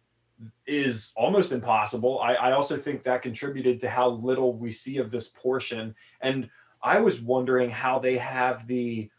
is 0.67 1.13
almost 1.15 1.53
impossible. 1.53 2.21
I, 2.21 2.33
I 2.35 2.53
also 2.53 2.79
think 2.79 3.03
that 3.03 3.21
contributed 3.21 3.79
to 3.81 3.91
how 3.91 4.09
little 4.09 4.55
we 4.55 4.71
see 4.71 4.97
of 4.97 5.11
this 5.11 5.29
portion. 5.29 5.95
And 6.23 6.49
I 6.83 7.01
was 7.01 7.21
wondering 7.21 7.69
how 7.69 7.99
they 7.99 8.17
have 8.17 8.67
the, 8.67 9.11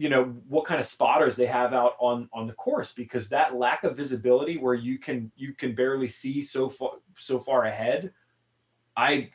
you 0.00 0.08
know, 0.08 0.24
what 0.48 0.64
kind 0.64 0.80
of 0.80 0.86
spotters 0.86 1.36
they 1.36 1.44
have 1.44 1.74
out 1.74 1.94
on 1.98 2.26
on 2.32 2.46
the 2.46 2.54
course 2.54 2.94
because 2.94 3.28
that 3.28 3.54
lack 3.54 3.84
of 3.84 3.98
visibility 3.98 4.56
where 4.56 4.72
you 4.72 4.98
can 4.98 5.30
you 5.36 5.52
can 5.52 5.74
barely 5.74 6.08
see 6.08 6.40
so 6.40 6.70
far 6.70 6.92
so 7.18 7.38
far 7.38 7.66
ahead. 7.66 8.10
I 8.96 9.28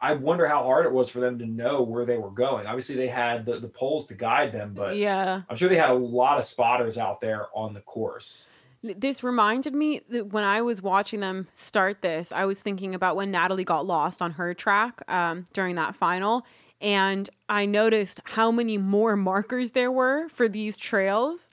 I 0.00 0.12
wonder 0.14 0.46
how 0.46 0.62
hard 0.62 0.86
it 0.86 0.92
was 0.92 1.08
for 1.08 1.18
them 1.18 1.40
to 1.40 1.46
know 1.46 1.82
where 1.82 2.04
they 2.04 2.18
were 2.18 2.30
going. 2.30 2.68
Obviously, 2.68 2.94
they 2.94 3.08
had 3.08 3.44
the, 3.44 3.58
the 3.58 3.66
poles 3.66 4.06
to 4.06 4.14
guide 4.14 4.52
them, 4.52 4.74
but 4.74 4.96
yeah. 4.96 5.42
I'm 5.50 5.56
sure 5.56 5.68
they 5.68 5.74
had 5.74 5.90
a 5.90 5.94
lot 5.94 6.38
of 6.38 6.44
spotters 6.44 6.98
out 6.98 7.20
there 7.20 7.48
on 7.52 7.74
the 7.74 7.80
course. 7.80 8.46
This 8.84 9.24
reminded 9.24 9.74
me 9.74 10.02
that 10.08 10.28
when 10.28 10.44
I 10.44 10.62
was 10.62 10.82
watching 10.82 11.18
them 11.18 11.48
start 11.52 12.00
this, 12.00 12.30
I 12.30 12.44
was 12.44 12.60
thinking 12.60 12.94
about 12.94 13.16
when 13.16 13.32
Natalie 13.32 13.64
got 13.64 13.86
lost 13.86 14.22
on 14.22 14.30
her 14.32 14.54
track 14.54 15.02
um, 15.10 15.46
during 15.52 15.74
that 15.76 15.96
final. 15.96 16.46
And 16.82 17.30
I 17.48 17.64
noticed 17.64 18.20
how 18.24 18.50
many 18.50 18.76
more 18.76 19.16
markers 19.16 19.70
there 19.70 19.90
were 19.90 20.28
for 20.28 20.48
these 20.48 20.76
trails 20.76 21.48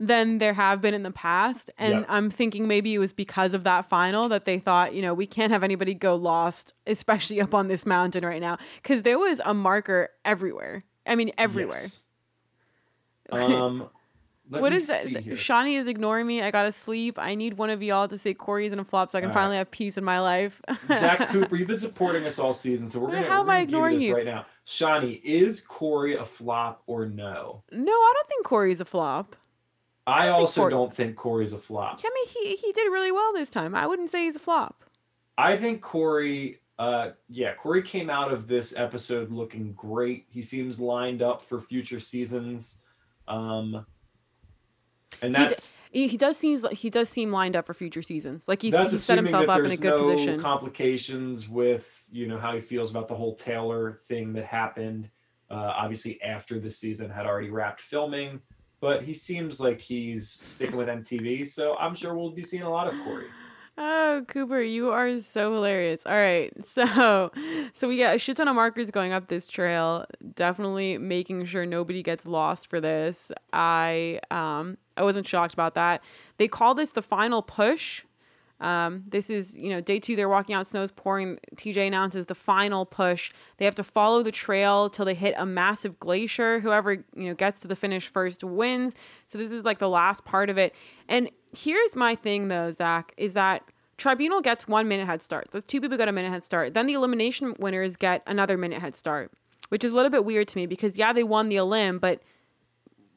than 0.00 0.38
there 0.38 0.54
have 0.54 0.80
been 0.80 0.92
in 0.92 1.04
the 1.04 1.12
past. 1.12 1.70
And 1.78 2.00
Yep. 2.00 2.06
I'm 2.08 2.28
thinking 2.30 2.66
maybe 2.66 2.92
it 2.92 2.98
was 2.98 3.12
because 3.12 3.54
of 3.54 3.62
that 3.62 3.86
final 3.86 4.28
that 4.28 4.44
they 4.44 4.58
thought, 4.58 4.92
you 4.92 5.00
know, 5.00 5.14
we 5.14 5.26
can't 5.26 5.52
have 5.52 5.62
anybody 5.62 5.94
go 5.94 6.16
lost, 6.16 6.74
especially 6.86 7.40
up 7.40 7.54
on 7.54 7.68
this 7.68 7.86
mountain 7.86 8.24
right 8.24 8.40
now. 8.40 8.58
Because 8.82 9.02
there 9.02 9.18
was 9.18 9.40
a 9.44 9.54
marker 9.54 10.10
everywhere. 10.24 10.84
I 11.06 11.14
mean, 11.14 11.30
everywhere. 11.38 11.82
Yes. 11.82 12.04
Um, 13.30 13.88
let 14.50 14.60
What 14.62 14.72
is 14.72 14.86
that? 14.88 15.06
here. 15.06 15.34
Shanni 15.34 15.76
is 15.78 15.86
ignoring 15.86 16.26
me. 16.26 16.42
I 16.42 16.50
gotta 16.50 16.72
sleep. 16.72 17.18
I 17.18 17.34
need 17.34 17.54
one 17.54 17.70
of 17.70 17.82
y'all 17.82 18.08
to 18.08 18.18
say 18.18 18.34
Cory's 18.34 18.72
in 18.72 18.78
a 18.78 18.84
flop 18.84 19.10
so 19.12 19.18
I 19.18 19.20
can 19.20 19.30
All 19.30 19.34
right. 19.34 19.40
finally 19.42 19.56
have 19.56 19.70
peace 19.70 19.96
in 19.96 20.04
my 20.04 20.20
life. 20.20 20.60
Zach 20.88 21.28
Cooper, 21.28 21.56
you've 21.56 21.68
been 21.68 21.78
supporting 21.78 22.24
us 22.26 22.38
all 22.38 22.52
season, 22.54 22.88
so 22.90 22.98
we're 23.00 23.08
gonna, 23.12 23.22
how 23.26 23.42
we're 23.42 23.44
am 23.44 23.50
I 23.50 23.52
gonna 23.52 23.60
you 23.60 23.64
ignoring 23.68 23.94
this 23.94 24.02
you? 24.04 24.14
right 24.16 24.26
now. 24.26 24.46
Shanni, 24.66 25.20
is 25.24 25.60
Cory 25.60 26.16
a 26.16 26.24
flop 26.24 26.82
or 26.86 27.06
no? 27.06 27.62
no, 27.72 27.92
I 27.92 28.12
don't 28.16 28.28
think 28.28 28.44
Cory's 28.46 28.80
a 28.80 28.84
flop. 28.84 29.36
I, 30.06 30.26
don't 30.26 30.32
think 30.32 30.40
also 30.40 30.60
Cory- 30.62 30.70
don't 30.70 30.94
think 30.94 31.16
Cory's 31.16 31.52
a 31.54 31.58
flop. 31.58 32.00
I 32.04 32.10
mean, 32.14 32.26
he 32.28 32.56
he 32.56 32.72
did 32.72 32.90
really 32.92 33.12
well 33.12 33.32
this 33.32 33.50
time. 33.50 33.74
I 33.74 33.86
wouldn't 33.86 34.10
say 34.10 34.24
he's 34.24 34.36
a 34.36 34.40
flop. 34.40 34.84
I 35.38 35.56
think 35.56 35.80
Cory, 35.80 36.60
uh, 36.78 37.10
yeah, 37.30 37.54
Cory 37.54 37.82
came 37.82 38.10
out 38.10 38.30
of 38.30 38.46
this 38.46 38.74
episode 38.76 39.32
looking 39.32 39.72
great. 39.72 40.26
He 40.28 40.42
seems 40.42 40.78
lined 40.78 41.22
up 41.22 41.42
for 41.42 41.58
future 41.60 42.00
seasons. 42.00 42.76
Um, 43.26 43.86
and 45.24 45.36
He 45.36 45.42
d- 45.42 45.48
that's 45.48 45.78
He, 45.90 46.16
does 46.16 46.36
seem 46.36 46.60
he 46.72 46.90
does 46.90 47.08
seem 47.08 47.30
lined 47.32 47.56
up 47.56 47.66
for 47.66 47.74
future 47.74 48.02
seasons. 48.02 48.48
Like 48.48 48.62
he's 48.62 48.74
he 48.90 48.96
set 48.98 49.16
himself 49.18 49.48
up 49.48 49.58
in 49.60 49.64
a 49.66 49.68
there's 49.68 49.80
good 49.80 49.90
no 49.90 50.10
position. 50.10 50.40
complications 50.40 51.48
with 51.48 52.04
you 52.10 52.26
know 52.26 52.38
how 52.38 52.54
he 52.54 52.60
feels 52.60 52.90
about 52.90 53.08
the 53.08 53.14
whole 53.14 53.34
Taylor 53.36 54.00
thing 54.08 54.32
that 54.34 54.44
happened. 54.44 55.08
Uh, 55.50 55.72
obviously, 55.76 56.20
after 56.22 56.58
the 56.58 56.70
season 56.70 57.10
had 57.10 57.26
already 57.26 57.50
wrapped 57.50 57.80
filming, 57.80 58.40
but 58.80 59.02
he 59.04 59.14
seems 59.14 59.60
like 59.60 59.80
he's 59.80 60.30
sticking 60.30 60.76
with 60.76 60.88
MTV, 60.88 61.46
so 61.46 61.76
I'm 61.76 61.94
sure 61.94 62.16
we'll 62.16 62.30
be 62.32 62.42
seeing 62.42 62.62
a 62.62 62.70
lot 62.70 62.88
of 62.88 62.94
Cory. 63.04 63.26
Oh, 63.76 64.24
Cooper, 64.28 64.60
you 64.60 64.90
are 64.92 65.18
so 65.20 65.52
hilarious. 65.54 66.02
All 66.06 66.12
right. 66.14 66.52
So 66.74 67.32
so 67.72 67.88
we 67.88 67.98
got 67.98 68.14
a 68.14 68.18
shit 68.20 68.36
ton 68.36 68.46
of 68.46 68.54
markers 68.54 68.92
going 68.92 69.12
up 69.12 69.26
this 69.26 69.46
trail. 69.46 70.06
Definitely 70.36 70.98
making 70.98 71.44
sure 71.46 71.66
nobody 71.66 72.00
gets 72.00 72.24
lost 72.24 72.68
for 72.70 72.80
this. 72.80 73.32
I 73.52 74.20
um 74.30 74.78
I 74.96 75.02
wasn't 75.02 75.26
shocked 75.26 75.54
about 75.54 75.74
that. 75.74 76.02
They 76.38 76.48
call 76.48 76.74
this 76.74 76.90
the 76.90 77.02
final 77.02 77.42
push. 77.42 78.04
Um, 78.60 79.02
this 79.08 79.30
is, 79.30 79.54
you 79.54 79.68
know, 79.68 79.80
day 79.80 79.98
two, 79.98 80.16
they're 80.16 80.28
walking 80.28 80.54
out, 80.54 80.66
snow's 80.66 80.92
pouring. 80.92 81.38
TJ 81.56 81.86
announces 81.86 82.26
the 82.26 82.34
final 82.34 82.86
push. 82.86 83.32
They 83.58 83.64
have 83.64 83.74
to 83.74 83.84
follow 83.84 84.22
the 84.22 84.32
trail 84.32 84.88
till 84.88 85.04
they 85.04 85.14
hit 85.14 85.34
a 85.36 85.44
massive 85.44 85.98
glacier. 85.98 86.60
Whoever, 86.60 86.92
you 86.92 87.04
know, 87.28 87.34
gets 87.34 87.60
to 87.60 87.68
the 87.68 87.76
finish 87.76 88.06
first 88.06 88.44
wins. 88.44 88.94
So 89.26 89.38
this 89.38 89.50
is 89.50 89.64
like 89.64 89.80
the 89.80 89.88
last 89.88 90.24
part 90.24 90.50
of 90.50 90.56
it. 90.56 90.74
And 91.08 91.30
here's 91.56 91.96
my 91.96 92.14
thing 92.14 92.48
though, 92.48 92.70
Zach, 92.70 93.12
is 93.16 93.34
that 93.34 93.62
Tribunal 93.96 94.40
gets 94.40 94.66
one 94.66 94.88
minute 94.88 95.06
head 95.06 95.22
start. 95.22 95.48
Those 95.50 95.64
two 95.64 95.80
people 95.80 95.96
get 95.96 96.08
a 96.08 96.12
minute 96.12 96.30
head 96.30 96.44
start. 96.44 96.74
Then 96.74 96.86
the 96.86 96.94
elimination 96.94 97.54
winners 97.58 97.96
get 97.96 98.22
another 98.26 98.56
minute 98.56 98.80
head 98.80 98.96
start, 98.96 99.32
which 99.68 99.84
is 99.84 99.92
a 99.92 99.94
little 99.94 100.10
bit 100.10 100.24
weird 100.24 100.48
to 100.48 100.56
me 100.56 100.66
because 100.66 100.96
yeah, 100.96 101.12
they 101.12 101.22
won 101.22 101.48
the 101.48 101.56
elim, 101.56 101.98
but 101.98 102.22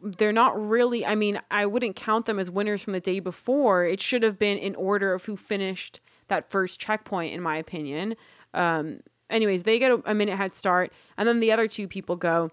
they're 0.01 0.31
not 0.31 0.59
really 0.59 1.05
I 1.05 1.15
mean, 1.15 1.39
I 1.51 1.65
wouldn't 1.65 1.95
count 1.95 2.25
them 2.25 2.39
as 2.39 2.51
winners 2.51 2.83
from 2.83 2.93
the 2.93 2.99
day 2.99 3.19
before. 3.19 3.85
It 3.85 4.01
should 4.01 4.23
have 4.23 4.37
been 4.37 4.57
in 4.57 4.75
order 4.75 5.13
of 5.13 5.25
who 5.25 5.35
finished 5.37 5.99
that 6.27 6.49
first 6.49 6.79
checkpoint 6.79 7.33
in 7.33 7.41
my 7.41 7.57
opinion. 7.57 8.15
Um 8.53 8.99
anyways, 9.29 9.63
they 9.63 9.79
get 9.79 9.91
a, 9.91 10.01
a 10.05 10.13
minute 10.13 10.37
head 10.37 10.53
start 10.53 10.91
and 11.17 11.27
then 11.27 11.39
the 11.39 11.51
other 11.51 11.67
two 11.67 11.87
people 11.87 12.15
go. 12.15 12.51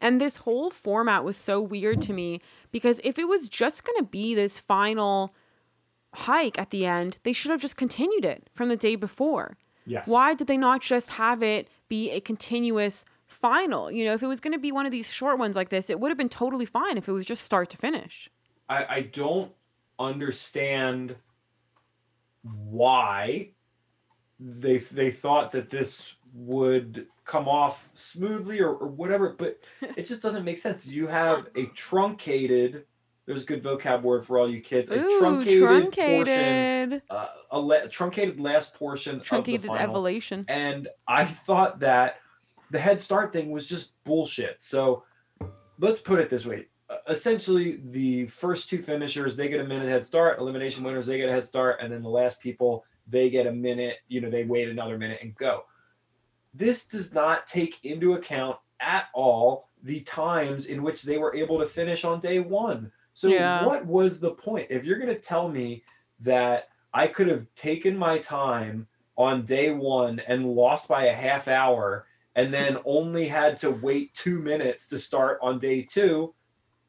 And 0.00 0.20
this 0.20 0.38
whole 0.38 0.70
format 0.70 1.24
was 1.24 1.36
so 1.36 1.60
weird 1.60 2.02
to 2.02 2.12
me 2.12 2.40
because 2.70 3.00
if 3.02 3.18
it 3.18 3.28
was 3.28 3.48
just 3.48 3.84
going 3.84 3.96
to 3.98 4.04
be 4.04 4.34
this 4.34 4.58
final 4.58 5.34
hike 6.14 6.58
at 6.58 6.70
the 6.70 6.84
end, 6.84 7.18
they 7.22 7.32
should 7.32 7.50
have 7.50 7.60
just 7.60 7.76
continued 7.76 8.24
it 8.24 8.50
from 8.54 8.68
the 8.68 8.76
day 8.76 8.96
before. 8.96 9.56
Yes. 9.86 10.06
Why 10.06 10.34
did 10.34 10.48
they 10.48 10.56
not 10.56 10.82
just 10.82 11.10
have 11.10 11.42
it 11.42 11.68
be 11.88 12.10
a 12.10 12.20
continuous 12.20 13.04
final? 13.26 13.90
You 13.90 14.04
know, 14.04 14.14
if 14.14 14.22
it 14.22 14.26
was 14.26 14.40
going 14.40 14.52
to 14.52 14.58
be 14.58 14.72
one 14.72 14.86
of 14.86 14.92
these 14.92 15.12
short 15.12 15.38
ones 15.38 15.56
like 15.56 15.68
this, 15.68 15.90
it 15.90 16.00
would 16.00 16.10
have 16.10 16.18
been 16.18 16.28
totally 16.28 16.66
fine 16.66 16.96
if 16.96 17.08
it 17.08 17.12
was 17.12 17.26
just 17.26 17.44
start 17.44 17.70
to 17.70 17.76
finish. 17.76 18.30
I, 18.68 18.84
I 18.84 19.00
don't 19.02 19.52
understand 19.98 21.16
why 22.42 23.50
they 24.38 24.78
they 24.78 25.10
thought 25.10 25.52
that 25.52 25.70
this 25.70 26.14
would 26.34 27.06
come 27.24 27.48
off 27.48 27.90
smoothly 27.94 28.60
or, 28.60 28.70
or 28.74 28.88
whatever, 28.88 29.30
but 29.30 29.58
it 29.96 30.06
just 30.06 30.22
doesn't 30.22 30.44
make 30.44 30.58
sense. 30.58 30.86
You 30.86 31.06
have 31.06 31.48
a 31.56 31.66
truncated 31.66 32.84
there's 33.26 33.42
a 33.42 33.46
good 33.46 33.62
vocab 33.64 34.02
word 34.02 34.24
for 34.24 34.38
all 34.38 34.48
you 34.48 34.60
kids. 34.60 34.88
A 34.88 35.00
Ooh, 35.00 35.18
truncated, 35.18 36.90
portion, 36.90 37.02
uh, 37.10 37.26
a 37.50 37.58
la- 37.58 37.86
truncated 37.90 38.38
last 38.38 38.74
portion 38.74 39.20
Truncated 39.20 39.56
of 39.56 39.62
the 39.62 39.68
final. 39.68 39.82
evolution. 39.90 40.44
and 40.48 40.86
I 41.08 41.24
thought 41.24 41.80
that 41.80 42.20
the 42.70 42.78
head 42.78 43.00
start 43.00 43.32
thing 43.32 43.50
was 43.50 43.66
just 43.66 44.02
bullshit. 44.04 44.60
So 44.60 45.04
let's 45.78 46.00
put 46.00 46.20
it 46.20 46.28
this 46.28 46.46
way: 46.46 46.66
essentially, 47.08 47.80
the 47.90 48.26
first 48.26 48.68
two 48.68 48.82
finishers 48.82 49.36
they 49.36 49.48
get 49.48 49.60
a 49.60 49.64
minute 49.64 49.88
head 49.88 50.04
start. 50.04 50.38
Elimination 50.38 50.84
winners 50.84 51.06
they 51.06 51.18
get 51.18 51.28
a 51.28 51.32
head 51.32 51.44
start, 51.44 51.80
and 51.80 51.92
then 51.92 52.02
the 52.02 52.08
last 52.08 52.40
people 52.40 52.84
they 53.06 53.30
get 53.30 53.46
a 53.46 53.52
minute. 53.52 53.98
You 54.08 54.20
know, 54.20 54.30
they 54.30 54.44
wait 54.44 54.68
another 54.68 54.98
minute 54.98 55.20
and 55.22 55.34
go. 55.36 55.64
This 56.54 56.86
does 56.86 57.12
not 57.12 57.46
take 57.46 57.84
into 57.84 58.14
account 58.14 58.56
at 58.80 59.06
all 59.14 59.68
the 59.82 60.00
times 60.00 60.66
in 60.66 60.82
which 60.82 61.02
they 61.02 61.18
were 61.18 61.34
able 61.34 61.58
to 61.58 61.66
finish 61.66 62.04
on 62.04 62.20
day 62.20 62.40
one. 62.40 62.90
So 63.14 63.28
Yeah. 63.28 63.64
what 63.64 63.86
was 63.86 64.20
the 64.20 64.32
point? 64.32 64.66
If 64.70 64.84
you're 64.84 64.98
going 64.98 65.14
to 65.14 65.20
tell 65.20 65.48
me 65.48 65.82
that 66.20 66.68
I 66.92 67.06
could 67.06 67.28
have 67.28 67.46
taken 67.54 67.96
my 67.96 68.18
time 68.18 68.86
on 69.16 69.44
day 69.44 69.72
one 69.72 70.20
and 70.20 70.54
lost 70.54 70.88
by 70.88 71.04
a 71.04 71.14
half 71.14 71.46
hour 71.48 72.05
and 72.36 72.54
then 72.54 72.78
only 72.84 73.26
had 73.26 73.56
to 73.58 73.70
wait 73.72 74.14
two 74.14 74.40
minutes 74.40 74.88
to 74.90 74.98
start 74.98 75.40
on 75.42 75.58
day 75.58 75.82
two, 75.82 76.32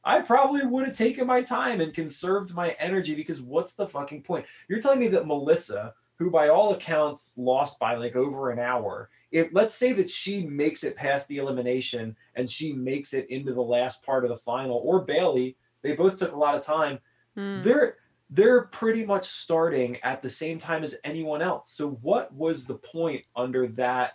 I 0.04 0.22
probably 0.22 0.66
would 0.66 0.86
have 0.88 0.96
taken 0.96 1.26
my 1.26 1.42
time 1.42 1.82
and 1.82 1.94
conserved 1.94 2.54
my 2.54 2.76
energy 2.80 3.16
because 3.16 3.42
what's 3.42 3.74
the 3.74 3.88
fucking 3.88 4.22
point? 4.22 4.46
You're 4.70 4.80
telling 4.80 5.00
me 5.00 5.08
that 5.08 5.26
Melissa, 5.26 5.96
who 6.20 6.30
by 6.30 6.50
all 6.50 6.74
accounts 6.74 7.34
lost 7.36 7.80
by 7.80 7.96
like 7.96 8.16
over 8.16 8.52
an 8.52 8.60
hour, 8.60 9.10
if 9.32 9.50
let's 9.52 9.74
say 9.74 9.92
that 9.94 10.10
she 10.10 10.46
makes 10.46 10.84
it 10.84 10.96
past 10.96 11.28
the 11.28 11.38
elimination 11.38 12.16
and 12.36 12.48
she 12.48 12.74
makes 12.74 13.14
it 13.14 13.30
into 13.32 13.54
the 13.54 13.62
last 13.62 14.06
part 14.06 14.24
of 14.24 14.30
the 14.30 14.36
final, 14.36 14.82
or 14.84 15.02
Bailey, 15.02 15.58
they 15.82 15.96
both 15.96 16.20
took 16.20 16.34
a 16.34 16.38
lot 16.38 16.56
of 16.56 16.64
time 16.64 17.00
Hmm. 17.38 17.62
they're 17.62 17.98
they're 18.30 18.64
pretty 18.64 19.06
much 19.06 19.26
starting 19.26 19.98
at 20.04 20.22
the 20.22 20.30
same 20.30 20.60
time 20.60 20.84
as 20.84 20.96
anyone 21.06 21.42
else. 21.42 21.72
So 21.72 21.92
what 22.02 22.34
was 22.34 22.66
the 22.66 22.76
point 22.76 23.24
under 23.38 23.68
that? 23.70 24.14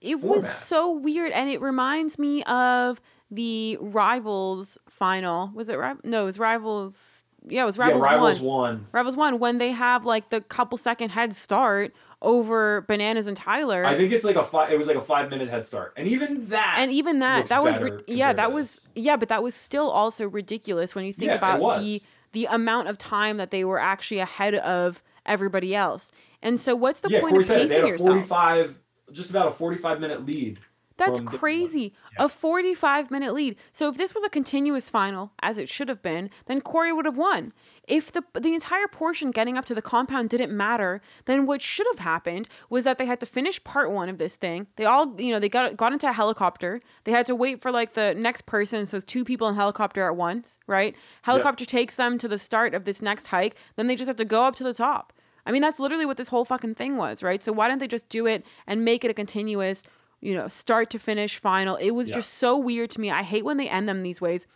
It 0.00 0.20
was 0.20 0.48
so 0.64 0.90
weird, 0.92 1.32
and 1.32 1.50
it 1.50 1.60
reminds 1.60 2.18
me 2.18 2.42
of 2.44 3.00
the 3.30 3.76
Rivals 3.80 4.78
final. 4.88 5.50
Was 5.54 5.68
it 5.68 5.74
Rivals? 5.78 6.04
No, 6.04 6.22
it 6.22 6.26
was 6.26 6.38
Rivals. 6.38 7.24
Yeah, 7.48 7.62
it 7.62 7.66
was 7.66 7.78
Rivals, 7.78 8.02
yeah, 8.04 8.10
Rivals 8.10 8.40
one. 8.40 8.46
won. 8.60 8.86
Rivals 8.92 9.16
one 9.16 9.38
when 9.38 9.58
they 9.58 9.72
have 9.72 10.04
like 10.04 10.28
the 10.30 10.40
couple 10.42 10.76
second 10.78 11.10
head 11.10 11.34
start 11.34 11.94
over 12.22 12.82
Bananas 12.82 13.26
and 13.26 13.36
Tyler. 13.36 13.84
I 13.84 13.96
think 13.96 14.12
it's 14.12 14.24
like 14.24 14.36
a 14.36 14.44
five. 14.44 14.70
It 14.70 14.76
was 14.78 14.86
like 14.86 14.96
a 14.96 15.00
five 15.00 15.30
minute 15.30 15.48
head 15.48 15.64
start, 15.64 15.94
and 15.96 16.06
even 16.06 16.48
that. 16.48 16.76
and 16.78 16.90
even 16.92 17.20
that 17.20 17.46
that 17.46 17.62
was 17.62 17.78
ri- 17.78 17.92
yeah 18.06 18.32
that 18.34 18.52
was 18.52 18.88
yeah 18.94 19.16
but 19.16 19.28
that 19.30 19.42
was 19.42 19.54
still 19.54 19.88
also 19.90 20.28
ridiculous 20.28 20.94
when 20.94 21.04
you 21.06 21.12
think 21.14 21.30
Yeah, 21.30 21.36
about 21.38 21.80
the 21.82 22.02
the 22.32 22.44
amount 22.46 22.88
of 22.88 22.98
time 22.98 23.38
that 23.38 23.50
they 23.50 23.64
were 23.64 23.80
actually 23.80 24.18
ahead 24.20 24.54
of 24.56 25.02
everybody 25.24 25.74
else 25.74 26.12
and 26.42 26.60
so 26.60 26.76
what's 26.76 27.00
the 27.00 27.10
yeah, 27.10 27.20
point 27.20 27.32
Cory 27.32 27.40
of 27.42 27.46
said 27.46 27.60
it. 27.62 27.68
They 27.68 27.74
pacing 27.76 27.76
had 27.78 27.84
a 27.84 27.88
yourself 27.88 28.08
forty-five, 28.10 28.78
just 29.12 29.30
about 29.30 29.48
a 29.48 29.52
forty-five 29.52 30.00
minute 30.00 30.24
lead. 30.26 30.58
that's 30.96 31.20
crazy. 31.20 31.94
Yeah. 32.18 32.26
a 32.26 32.28
45 32.28 33.10
minute 33.10 33.32
lead. 33.32 33.56
So 33.72 33.88
if 33.88 33.96
this 33.96 34.14
was 34.14 34.22
a 34.22 34.28
continuous 34.28 34.90
final 34.90 35.32
as 35.40 35.56
it 35.56 35.66
should 35.66 35.88
have 35.88 36.02
been 36.02 36.28
then 36.44 36.60
cory 36.60 36.92
would 36.92 37.06
have 37.06 37.16
won. 37.16 37.54
If 37.88 38.12
the 38.12 38.22
the 38.34 38.52
entire 38.52 38.86
portion 38.86 39.30
getting 39.30 39.56
up 39.56 39.64
to 39.64 39.74
the 39.74 39.80
compound 39.80 40.28
didn't 40.28 40.54
matter 40.54 41.00
then 41.24 41.46
what 41.46 41.62
should 41.62 41.86
have 41.92 42.00
happened 42.00 42.48
was 42.68 42.84
that 42.84 42.98
they 42.98 43.06
had 43.06 43.18
to 43.20 43.24
finish 43.26 43.64
part 43.64 43.90
one 43.90 44.10
of 44.10 44.18
this 44.18 44.36
thing. 44.36 44.66
They 44.76 44.84
all 44.84 45.18
you 45.18 45.32
know 45.32 45.38
they 45.40 45.48
got 45.48 45.74
got 45.78 45.94
into 45.94 46.06
a 46.06 46.12
helicopter. 46.12 46.82
They 47.04 47.12
had 47.12 47.24
to 47.26 47.34
wait 47.34 47.62
for 47.62 47.70
like 47.72 47.94
the 47.94 48.14
next 48.14 48.44
person 48.44 48.84
so 48.84 48.98
it's 48.98 49.06
two 49.06 49.24
people 49.24 49.48
in 49.48 49.54
helicopter 49.54 50.06
at 50.06 50.16
once 50.16 50.58
right? 50.66 50.94
Helicopter 51.22 51.64
takes 51.64 51.94
them 51.94 52.18
to 52.18 52.28
the 52.28 52.38
start 52.38 52.74
of 52.74 52.84
this 52.84 53.00
next 53.00 53.28
hike. 53.28 53.56
Then 53.76 53.86
they 53.86 53.96
just 53.96 54.08
have 54.08 54.16
to 54.18 54.26
go 54.26 54.44
up 54.44 54.54
to 54.56 54.64
the 54.64 54.74
top 54.74 55.14
I 55.50 55.52
mean, 55.52 55.62
that's 55.62 55.80
literally 55.80 56.06
what 56.06 56.16
this 56.16 56.28
whole 56.28 56.44
fucking 56.44 56.76
thing 56.76 56.96
was, 56.96 57.24
right? 57.24 57.42
So 57.42 57.50
why 57.52 57.66
didn't 57.66 57.80
they 57.80 57.88
just 57.88 58.08
do 58.08 58.24
it 58.28 58.46
and 58.68 58.84
make 58.84 59.04
it 59.04 59.10
a 59.10 59.14
continuous, 59.14 59.82
you 60.20 60.32
know, 60.32 60.46
start 60.46 60.90
to 60.90 60.98
finish 61.00 61.38
final? 61.38 61.74
It 61.74 61.90
was 61.90 62.08
Yeah. 62.08 62.14
just 62.14 62.34
so 62.34 62.56
weird 62.56 62.88
to 62.92 63.00
me. 63.00 63.10
I 63.10 63.24
hate 63.24 63.44
when 63.44 63.56
they 63.56 63.68
end 63.68 63.88
them 63.88 64.04
these 64.04 64.20
ways. 64.20 64.46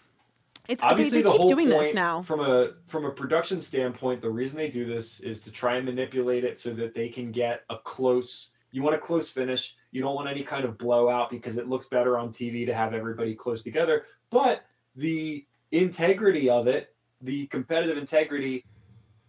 It's 0.68 0.80
they, 0.84 0.88
Obviously, 0.88 1.18
they 1.18 1.22
the 1.24 1.30
keep 1.32 1.40
whole 1.40 1.48
doing 1.48 1.68
point 1.68 1.82
this 1.86 1.94
now. 1.94 2.22
from 2.22 2.38
a 2.38 2.74
from 2.86 3.06
a 3.06 3.10
production 3.10 3.60
standpoint, 3.60 4.22
the 4.22 4.30
reason 4.30 4.56
they 4.56 4.70
do 4.70 4.86
this 4.86 5.18
is 5.18 5.40
to 5.40 5.50
try 5.50 5.78
and 5.78 5.84
manipulate 5.84 6.44
it 6.44 6.60
so 6.60 6.72
that 6.74 6.94
they 6.94 7.08
can 7.08 7.32
get 7.32 7.62
a 7.70 7.76
close. 7.78 8.52
You 8.70 8.82
want 8.84 8.94
a 8.94 8.98
close 8.98 9.28
finish. 9.28 9.74
You 9.90 10.00
don't 10.00 10.14
want 10.14 10.28
any 10.28 10.44
kind 10.44 10.64
of 10.64 10.78
blowout 10.78 11.28
because 11.28 11.56
it 11.58 11.68
looks 11.68 11.88
better 11.88 12.16
on 12.16 12.28
TV 12.30 12.64
to 12.66 12.72
have 12.74 12.94
everybody 12.94 13.34
close 13.34 13.64
together. 13.64 14.04
But 14.30 14.64
the 14.94 15.44
integrity 15.72 16.48
of 16.48 16.68
it, 16.68 16.94
the 17.20 17.46
competitive 17.48 17.98
integrity, 17.98 18.64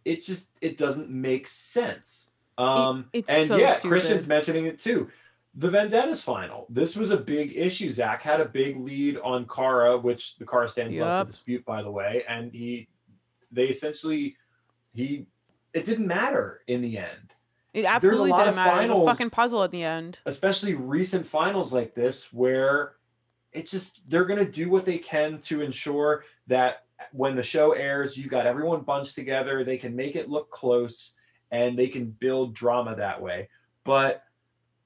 it 0.05 0.23
just 0.23 0.51
it 0.61 0.77
doesn't 0.77 1.09
make 1.09 1.47
sense. 1.47 2.29
Um, 2.57 3.09
it's 3.11 3.29
and 3.29 3.47
so 3.47 3.57
yeah, 3.57 3.73
stupid. 3.73 3.89
Christian's 3.89 4.27
mentioning 4.27 4.65
it 4.65 4.79
too. 4.79 5.09
The 5.55 5.69
Vendettas 5.69 6.21
final. 6.21 6.67
This 6.69 6.95
was 6.95 7.11
a 7.11 7.17
big 7.17 7.55
issue. 7.55 7.91
Zach 7.91 8.21
had 8.21 8.39
a 8.39 8.45
big 8.45 8.77
lead 8.77 9.17
on 9.17 9.47
Cara, 9.47 9.97
which 9.97 10.37
the 10.37 10.45
Cara 10.45 10.69
stands 10.69 10.97
love 10.97 11.07
Yup. 11.07 11.27
to 11.27 11.31
dispute, 11.31 11.65
by 11.65 11.81
the 11.81 11.91
way. 11.91 12.23
And 12.27 12.51
he, 12.51 12.89
they 13.51 13.65
essentially, 13.67 14.35
he, 14.93 15.27
it 15.73 15.85
didn't 15.85 16.07
matter 16.07 16.61
in 16.67 16.81
the 16.81 16.97
end. 16.97 17.33
It 17.73 17.85
absolutely 17.85 18.31
didn't 18.33 18.55
matter. 18.55 18.71
It 18.71 18.73
was 18.73 18.85
a 18.85 18.93
finals- 18.93 19.09
fucking 19.09 19.29
puzzle 19.29 19.63
at 19.63 19.71
the 19.71 19.83
end. 19.83 20.19
Especially 20.25 20.75
recent 20.75 21.25
finals 21.25 21.71
like 21.73 21.95
this, 21.95 22.31
where 22.33 22.95
it's 23.53 23.71
just 23.71 24.09
they're 24.09 24.25
gonna 24.25 24.49
do 24.49 24.69
what 24.69 24.85
they 24.85 24.97
can 24.97 25.39
to 25.39 25.61
ensure 25.61 26.25
that 26.47 26.84
when 27.15 27.35
the 27.35 27.43
show 27.43 27.71
airs, 27.71 28.17
you've 28.17 28.29
got 28.29 28.45
everyone 28.45 28.81
bunched 28.81 29.15
together. 29.15 29.63
They 29.63 29.77
can 29.77 29.95
make 29.95 30.15
it 30.15 30.29
look 30.29 30.49
close, 30.51 31.13
and 31.51 31.77
they 31.77 31.87
can 31.87 32.11
build 32.11 32.53
drama 32.53 32.95
that 32.95 33.21
way. 33.21 33.49
But 33.83 34.23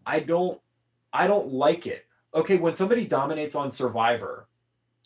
I 0.05 0.19
don't 0.19 0.59
I 1.11 1.27
don't 1.27 1.47
like 1.51 1.87
it. 1.87 2.05
Okay, 2.33 2.57
when 2.57 2.75
somebody 2.75 3.05
dominates 3.07 3.55
on 3.55 3.71
Survivor, 3.71 4.47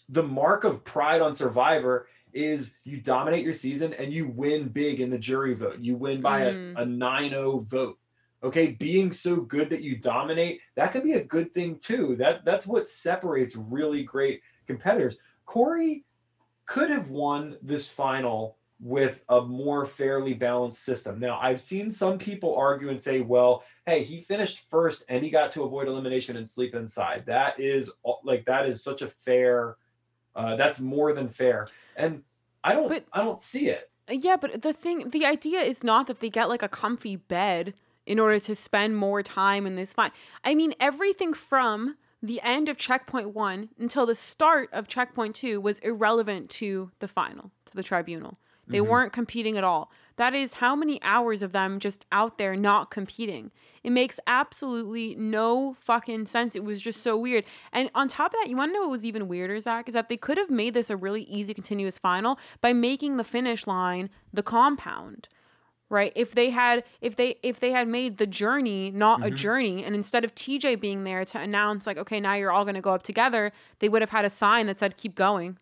the 0.10 0.24
mark 0.24 0.66
of 0.66 0.84
pride 0.84 1.22
on 1.22 1.34
Survivor 1.34 2.08
is 2.34 2.76
you 2.84 2.98
dominate 3.00 3.46
your 3.46 3.54
season 3.54 3.94
and 3.94 4.12
you 4.12 4.28
win 4.28 4.68
big 4.68 5.00
in 5.00 5.10
the 5.10 5.18
jury 5.20 5.54
vote. 5.54 5.80
You 5.80 5.96
win 5.96 6.20
by 6.20 6.42
Mm. 6.42 6.76
a, 6.78 6.82
a 6.82 6.86
9-0 6.86 7.68
vote. 7.68 7.98
Okay, 8.44 8.72
being 8.72 9.14
so 9.14 9.38
good 9.38 9.70
that 9.70 9.82
you 9.82 9.96
dominate, 9.96 10.60
that 10.76 10.92
could 10.92 11.04
be 11.04 11.14
a 11.14 11.24
good 11.24 11.54
thing 11.54 11.78
too. 11.80 12.18
That 12.18 12.44
that's 12.44 12.68
what 12.68 12.88
separates 12.90 13.56
really 13.56 14.04
great 14.04 14.42
competitors. 14.68 15.18
Cory 15.46 16.04
could 16.66 16.90
have 16.90 17.10
won 17.10 17.58
this 17.62 17.90
final 17.90 18.58
with 18.80 19.24
a 19.30 19.42
more 19.42 19.86
fairly 19.86 20.34
balanced 20.34 20.84
system. 20.84 21.20
Now, 21.20 21.40
I've 21.40 21.62
seen 21.62 21.90
some 21.90 22.18
people 22.18 22.56
argue 22.56 22.90
and 22.90 23.00
say, 23.00 23.22
well, 23.22 23.64
hey, 23.86 24.04
he 24.04 24.22
finished 24.22 24.70
first 24.70 25.06
and 25.08 25.24
he 25.24 25.30
got 25.30 25.52
to 25.54 25.64
avoid 25.64 25.88
elimination 25.88 26.36
and 26.36 26.48
sleep 26.48 26.76
inside. 26.76 27.24
That 27.28 27.60
is 27.60 27.92
like 28.24 28.46
that 28.46 28.68
is 28.68 28.84
such 28.84 29.02
a 29.02 29.08
fair 29.08 29.78
uh, 30.36 30.56
that's 30.56 30.80
more 30.80 31.14
than 31.14 31.30
fair. 31.30 31.68
And 31.96 32.24
I 32.64 32.74
don't 32.74 32.90
But- 32.90 33.06
I 33.14 33.24
don't 33.24 33.40
see 33.40 33.70
it. 33.70 33.90
Yeah, 34.10 34.36
but 34.36 34.62
the 34.62 34.74
thing, 34.74 35.12
the 35.12 35.26
idea 35.26 35.62
is 35.62 35.82
not 35.84 36.08
that 36.08 36.20
they 36.20 36.30
get 36.30 36.50
like 36.50 36.62
a 36.64 36.68
comfy 36.68 37.16
bed 37.16 37.74
in 38.06 38.20
order 38.20 38.38
to 38.38 38.56
spend 38.56 38.98
more 38.98 39.24
time 39.24 39.66
in 39.66 39.78
this 39.78 39.94
fight. 39.94 40.12
I 40.44 40.56
mean, 40.56 40.74
everything 40.80 41.34
from 41.34 41.96
the 42.24 42.40
end 42.42 42.70
of 42.70 42.78
checkpoint 42.78 43.36
one 43.36 43.70
until 43.78 44.06
the 44.06 44.16
start 44.16 44.70
of 44.72 44.88
checkpoint 44.88 45.36
two 45.36 45.60
was 45.60 45.80
irrelevant 45.80 46.50
to 46.50 46.90
the 47.00 47.08
final, 47.08 47.52
to 47.66 47.76
the 47.76 47.84
tribunal. 47.84 48.40
They 48.66 48.78
mm-hmm. 48.78 48.90
weren't 48.90 49.14
competing 49.14 49.58
at 49.58 49.66
all. 49.66 49.92
That 50.16 50.34
is 50.34 50.54
how 50.54 50.74
many 50.74 51.02
hours 51.04 51.42
of 51.42 51.52
them 51.52 51.80
just 51.80 52.06
out 52.14 52.38
there 52.38 52.56
not 52.56 52.92
competing. 52.92 53.52
It 53.84 53.90
makes 53.90 54.22
absolutely 54.26 55.16
no 55.16 55.74
fucking 55.74 56.28
sense. 56.28 56.56
It 56.56 56.64
was 56.64 56.82
just 56.82 57.02
so 57.02 57.18
weird. 57.18 57.44
And 57.74 57.90
on 57.94 58.08
top 58.08 58.34
of 58.34 58.40
that, 58.40 58.50
you 58.50 58.56
want 58.56 58.70
to 58.70 58.74
know 58.74 58.84
what 58.84 58.92
was 58.92 59.04
even 59.04 59.28
weirder, 59.28 59.60
Zach? 59.60 59.90
Is 59.90 59.94
that 59.94 60.08
they 60.08 60.16
could 60.16 60.38
have 60.38 60.50
made 60.50 60.76
this 60.76 60.90
a 60.90 60.96
really 60.96 61.24
easy 61.24 61.54
continuous 61.54 62.00
final 62.00 62.40
by 62.62 62.72
making 62.72 63.18
the 63.18 63.26
finish 63.26 63.68
line 63.68 64.10
the 64.32 64.44
compound 64.44 65.28
right? 65.94 66.12
If 66.16 66.36
they 66.36 66.50
had 66.50 66.84
if 67.00 67.16
they 67.16 67.36
if 67.44 67.60
they 67.60 67.72
had 67.72 67.88
made 67.88 68.18
the 68.18 68.28
journey 68.28 68.92
not 68.92 69.22
a 69.22 69.28
mm-hmm. 69.28 69.36
journey 69.36 69.84
and 69.86 69.96
instead 69.96 70.26
of 70.26 70.36
tj 70.36 70.80
being 70.80 71.04
there 71.04 71.24
to 71.24 71.40
announce 71.40 71.88
like 71.88 71.98
okay 71.98 72.20
now 72.20 72.34
you're 72.34 72.52
all 72.52 72.66
going 72.66 72.76
to 72.76 72.82
go 72.82 72.94
up 72.94 73.04
together 73.04 73.52
they 73.80 73.88
would 73.88 74.02
have 74.02 74.10
had 74.10 74.26
a 74.26 74.30
sign 74.30 74.66
that 74.66 74.80
said 74.80 74.98
keep 74.98 75.16
going. 75.16 75.58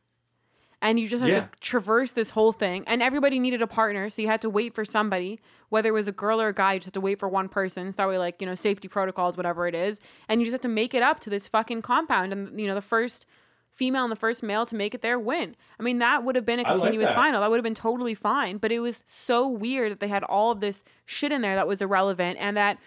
And 0.83 0.99
you 0.99 1.07
just 1.07 1.21
had 1.21 1.29
Yeah. 1.29 1.41
to 1.41 1.49
traverse 1.59 2.13
this 2.13 2.31
whole 2.31 2.51
thing. 2.51 2.83
And 2.87 3.03
everybody 3.03 3.37
needed 3.37 3.61
a 3.61 3.67
partner 3.67 4.09
so 4.09 4.23
you 4.23 4.27
had 4.27 4.41
to 4.41 4.49
wait 4.49 4.73
for 4.73 4.83
somebody 4.83 5.39
whether 5.69 5.87
it 5.89 5.93
was 5.93 6.07
a 6.07 6.11
girl 6.11 6.41
or 6.41 6.49
a 6.49 6.53
guy 6.53 6.73
you 6.73 6.79
just 6.79 6.87
had 6.87 6.93
to 6.95 7.01
wait 7.01 7.19
for 7.19 7.29
one 7.29 7.47
person. 7.47 7.91
So 7.91 7.97
that 7.97 8.07
way 8.07 8.17
like 8.17 8.41
you 8.41 8.47
know 8.47 8.55
safety 8.55 8.87
protocols 8.87 9.37
whatever 9.37 9.67
it 9.67 9.75
is. 9.75 9.99
And 10.27 10.41
you 10.41 10.45
just 10.45 10.53
have 10.53 10.61
to 10.61 10.67
make 10.67 10.93
it 10.93 11.03
up 11.03 11.19
to 11.21 11.29
this 11.29 11.47
fucking 11.47 11.81
compound. 11.83 12.33
And 12.33 12.59
you 12.59 12.67
know 12.67 12.75
the 12.75 12.81
first 12.81 13.25
female 13.73 14.03
and 14.03 14.11
the 14.11 14.17
first 14.17 14.43
male 14.43 14.65
to 14.65 14.75
make 14.75 14.93
it 14.93 15.01
there 15.01 15.19
win. 15.19 15.55
I 15.79 15.83
mean 15.83 15.99
that 15.99 16.23
would 16.23 16.35
have 16.35 16.45
been 16.45 16.59
a 16.59 16.63
I 16.63 16.71
like 16.71 16.79
continuous 16.79 17.09
that. 17.09 17.15
final. 17.15 17.41
That 17.41 17.49
would 17.49 17.57
have 17.57 17.63
been 17.63 17.73
totally 17.73 18.15
fine. 18.15 18.57
But 18.57 18.71
it 18.71 18.79
was 18.79 19.03
so 19.05 19.47
weird 19.47 19.91
that 19.91 19.99
they 19.99 20.07
had 20.07 20.23
all 20.23 20.51
of 20.51 20.59
this 20.59 20.83
shit 21.05 21.31
in 21.31 21.41
there 21.41 21.55
that 21.55 21.67
was 21.67 21.81
irrelevant 21.81 22.37
and 22.39 22.55
that 22.57 22.77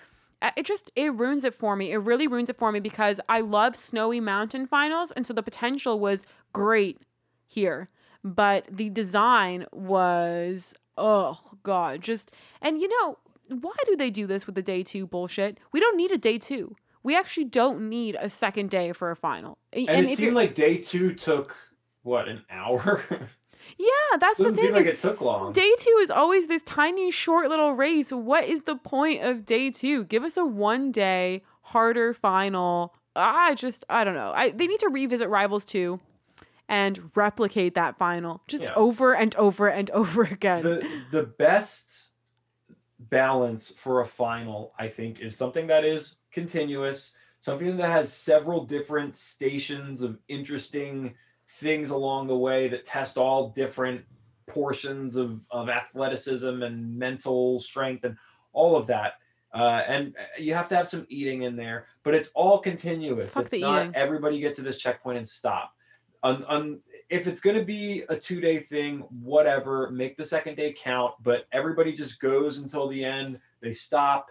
uh, 0.43 0.51
it 0.57 0.67
just 0.67 0.91
it 0.95 1.13
ruins 1.15 1.45
it 1.45 1.55
for 1.55 1.75
me. 1.77 1.91
It 1.91 1.99
really 1.99 2.29
ruins 2.29 2.51
it 2.51 2.59
for 2.59 2.71
me 2.71 2.81
because 2.81 3.21
i 3.29 3.41
love 3.41 3.75
snowy 3.75 4.21
mountain 4.21 4.67
finals 4.67 5.11
and 5.13 5.27
so 5.27 5.33
the 5.33 5.43
potential 5.43 5.99
was 5.99 6.27
great 6.53 7.01
here. 7.47 7.89
But 8.23 8.67
the 8.71 8.91
design 8.91 9.67
was 9.73 10.75
oh 10.97 11.41
god 11.65 12.01
just 12.01 12.31
and 12.63 12.81
you 12.81 12.89
know 12.89 13.19
why 13.49 13.75
do 13.87 13.97
they 13.97 14.11
do 14.11 14.27
this 14.27 14.47
with 14.47 14.55
the 14.55 14.63
day 14.63 14.83
two 14.83 15.07
bullshit? 15.07 15.59
We 15.73 15.81
don't 15.81 15.97
need 15.97 16.13
a 16.13 16.19
day 16.19 16.39
two 16.39 16.77
we 17.05 17.17
actually 17.17 17.45
don't 17.45 17.89
need 17.89 18.17
a 18.21 18.29
second 18.29 18.71
day 18.71 18.93
for 18.93 19.11
a 19.13 19.17
final 19.17 19.59
And, 19.73 19.89
and 19.89 20.11
it 20.11 20.19
seemed 20.19 20.35
like 20.35 20.55
day 20.57 20.79
two 20.79 21.15
took 21.15 21.55
what 22.03 22.29
an 22.29 22.43
hour. 22.51 23.05
yeah 23.79 24.17
that's 24.19 24.37
the 24.39 24.45
Doesn't 24.45 24.57
thing 24.57 24.65
seem 24.67 24.75
like 24.75 24.87
it 24.87 24.99
took 25.01 25.21
long. 25.21 25.53
Day 25.53 25.73
two 25.79 25.99
is 26.03 26.11
always 26.11 26.49
this 26.49 26.63
tiny, 26.65 27.11
short 27.11 27.49
little 27.49 27.73
race. 27.75 28.11
What 28.11 28.45
is 28.45 28.63
the 28.63 28.77
point 28.77 29.23
of 29.23 29.45
day 29.47 29.71
two? 29.71 30.05
Give 30.05 30.25
us 30.25 30.37
a 30.37 30.45
one 30.45 30.91
day, 30.93 31.43
harder 31.63 32.13
final. 32.13 32.95
I 33.17 33.55
just, 33.55 33.85
I 33.89 34.03
don't 34.05 34.15
know. 34.15 34.33
I, 34.35 34.51
they 34.51 34.67
need 34.67 34.81
to 34.81 34.89
revisit 34.89 35.29
Rivals 35.29 35.65
2 35.67 36.01
and 36.69 37.11
replicate 37.15 37.75
that 37.75 37.97
final 37.97 38.43
just 38.49 38.65
Yeah. 38.65 38.73
over 38.75 39.15
and 39.15 39.35
over 39.37 39.69
and 39.69 39.89
over 39.91 40.23
again. 40.31 40.63
the 40.63 40.87
the 41.11 41.23
best 41.23 42.09
balance 43.11 43.73
for 43.77 44.01
a 44.01 44.07
final 44.07 44.73
i 44.79 44.89
think 44.89 45.21
is 45.21 45.37
something 45.37 45.67
that 45.67 45.85
is 45.85 46.17
continuous 46.33 47.15
something 47.45 47.77
that 47.77 47.91
has 47.91 48.11
several 48.11 48.65
different 48.65 49.15
stations 49.15 50.01
of 50.01 50.19
interesting 50.29 51.15
things 51.47 51.91
along 51.91 52.27
the 52.27 52.37
way 52.37 52.69
that 52.69 52.87
test 52.87 53.19
all 53.19 53.51
different 53.51 54.03
portions 54.47 55.17
of, 55.17 55.47
of 55.51 55.69
athleticism 55.69 56.63
and 56.63 56.99
mental 56.99 57.61
strength 57.61 58.05
and 58.05 58.17
all 58.55 58.77
of 58.77 58.87
that. 58.87 59.15
Uh, 59.53 59.83
and 59.87 60.15
you 60.39 60.55
have 60.55 60.69
to 60.69 60.75
have 60.75 60.89
some 60.89 61.07
eating 61.11 61.43
in 61.43 61.55
there 61.55 61.87
but 62.03 62.15
it's 62.15 62.31
all 62.35 62.59
continuous. 62.59 63.35
Fuck 63.35 63.45
it's 63.45 63.61
not 63.61 63.83
eating. 63.83 63.95
everybody 63.95 64.41
get 64.41 64.57
to 64.57 64.63
this 64.63 64.79
checkpoint 64.79 65.19
and 65.19 65.29
stop. 65.29 65.75
Un, 66.23 66.45
un, 66.49 66.81
if 67.09 67.27
it's 67.27 67.41
going 67.41 67.57
to 67.57 67.65
be 67.65 68.05
a 68.09 68.17
two 68.17 68.41
day 68.41 68.59
thing, 68.59 69.01
whatever, 69.23 69.91
make 69.91 70.17
the 70.17 70.25
second 70.25 70.57
day 70.57 70.73
count, 70.73 71.15
but 71.23 71.47
everybody 71.53 71.93
just 71.93 72.21
goes 72.21 72.59
until 72.59 72.89
the 72.89 73.05
end, 73.05 73.39
they 73.61 73.73
stop, 73.73 74.31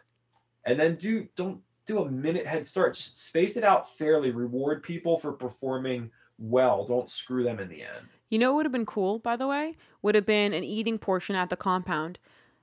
and 0.65 0.79
then 0.79 0.95
do 0.95 1.27
don't 1.35 1.61
do 1.85 2.01
a 2.03 2.09
minute 2.09 2.47
head 2.47 2.65
start. 2.65 2.95
Just 2.95 3.25
space 3.25 3.57
it 3.57 3.63
out 3.63 3.89
fairly, 3.89 4.31
reward 4.31 4.83
people 4.83 5.17
for 5.17 5.33
performing 5.33 6.09
well. 6.37 6.85
Don't 6.85 7.09
screw 7.09 7.43
them 7.43 7.59
in 7.59 7.69
the 7.69 7.81
end. 7.81 8.07
You 8.29 8.39
know 8.39 8.51
what 8.51 8.57
would 8.57 8.65
have 8.65 8.73
been 8.73 8.85
cool, 8.85 9.19
by 9.19 9.35
the 9.35 9.47
way? 9.47 9.75
Would 10.01 10.15
have 10.15 10.25
been 10.25 10.53
an 10.53 10.63
eating 10.63 10.97
portion 10.97 11.35
at 11.35 11.49
the 11.49 11.55
compound. 11.55 12.17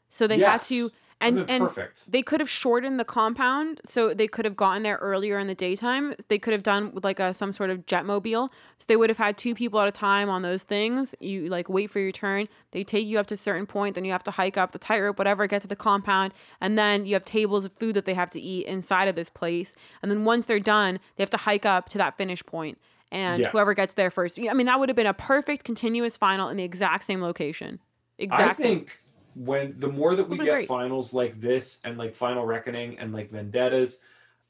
So 0.08 0.26
they 0.26 0.38
had 0.40 0.62
to, 0.62 0.74
Yes. 0.74 0.90
And 1.20 1.38
and 1.50 1.64
perfect. 1.64 2.10
they 2.10 2.22
could 2.22 2.40
have 2.40 2.48
shortened 2.48 2.98
the 2.98 3.04
compound 3.04 3.80
so 3.84 4.14
they 4.14 4.26
could 4.26 4.44
have 4.44 4.56
gotten 4.56 4.82
there 4.82 4.96
earlier 4.96 5.38
in 5.38 5.46
the 5.46 5.54
daytime 5.54 6.14
they 6.28 6.38
could 6.38 6.52
have 6.52 6.62
done 6.62 6.92
with 6.92 7.04
like 7.04 7.20
a 7.20 7.34
some 7.34 7.52
sort 7.52 7.68
of 7.70 7.84
jetmobile 7.86 8.48
so 8.78 8.84
they 8.88 8.96
would 8.96 9.10
have 9.10 9.18
had 9.18 9.36
two 9.36 9.54
people 9.54 9.78
at 9.80 9.86
a 9.88 9.92
time 9.92 10.30
on 10.30 10.42
those 10.42 10.62
things 10.62 11.14
you 11.20 11.48
like 11.48 11.68
wait 11.68 11.90
for 11.90 12.00
your 12.00 12.12
turn 12.12 12.48
they 12.72 12.82
take 12.82 13.06
you 13.06 13.18
up 13.18 13.26
to 13.26 13.34
a 13.34 13.36
certain 13.36 13.66
point 13.66 13.94
then 13.94 14.04
you 14.04 14.12
have 14.12 14.24
to 14.24 14.30
hike 14.30 14.56
up 14.56 14.72
the 14.72 14.78
tightrope 14.78 15.18
whatever 15.18 15.46
get 15.46 15.60
to 15.62 15.68
the 15.68 15.76
compound 15.76 16.32
and 16.60 16.78
then 16.78 17.04
you 17.04 17.14
have 17.14 17.24
tables 17.24 17.64
of 17.64 17.72
food 17.72 17.94
that 17.94 18.04
they 18.06 18.14
have 18.14 18.30
to 18.30 18.40
eat 18.40 18.66
inside 18.66 19.08
of 19.08 19.14
this 19.14 19.28
place 19.30 19.74
and 20.02 20.10
then 20.10 20.24
once 20.24 20.46
they're 20.46 20.58
done 20.58 20.98
they 21.16 21.22
have 21.22 21.30
to 21.30 21.36
hike 21.36 21.66
up 21.66 21.88
to 21.88 21.98
that 21.98 22.16
finish 22.16 22.44
point 22.46 22.78
and 23.12 23.40
Yeah. 23.42 23.50
whoever 23.50 23.74
gets 23.74 23.94
there 23.94 24.10
first 24.10 24.38
i 24.38 24.54
mean 24.54 24.66
that 24.66 24.78
would 24.80 24.88
have 24.88 24.96
been 24.96 25.06
a 25.06 25.14
perfect 25.14 25.64
continuous 25.64 26.16
final 26.16 26.48
in 26.48 26.56
the 26.56 26.64
exact 26.64 27.04
same 27.04 27.20
location 27.20 27.78
Exactly. 28.18 28.64
I 28.66 28.68
think 28.68 29.00
when 29.40 29.74
the 29.78 29.88
more 29.88 30.14
that 30.14 30.28
we 30.28 30.36
get 30.36 30.50
great. 30.50 30.68
finals 30.68 31.14
like 31.14 31.40
this 31.40 31.80
and 31.84 31.96
like 31.96 32.14
Final 32.14 32.44
Reckoning 32.44 32.98
and 32.98 33.12
like 33.12 33.30
Vendettas, 33.30 33.98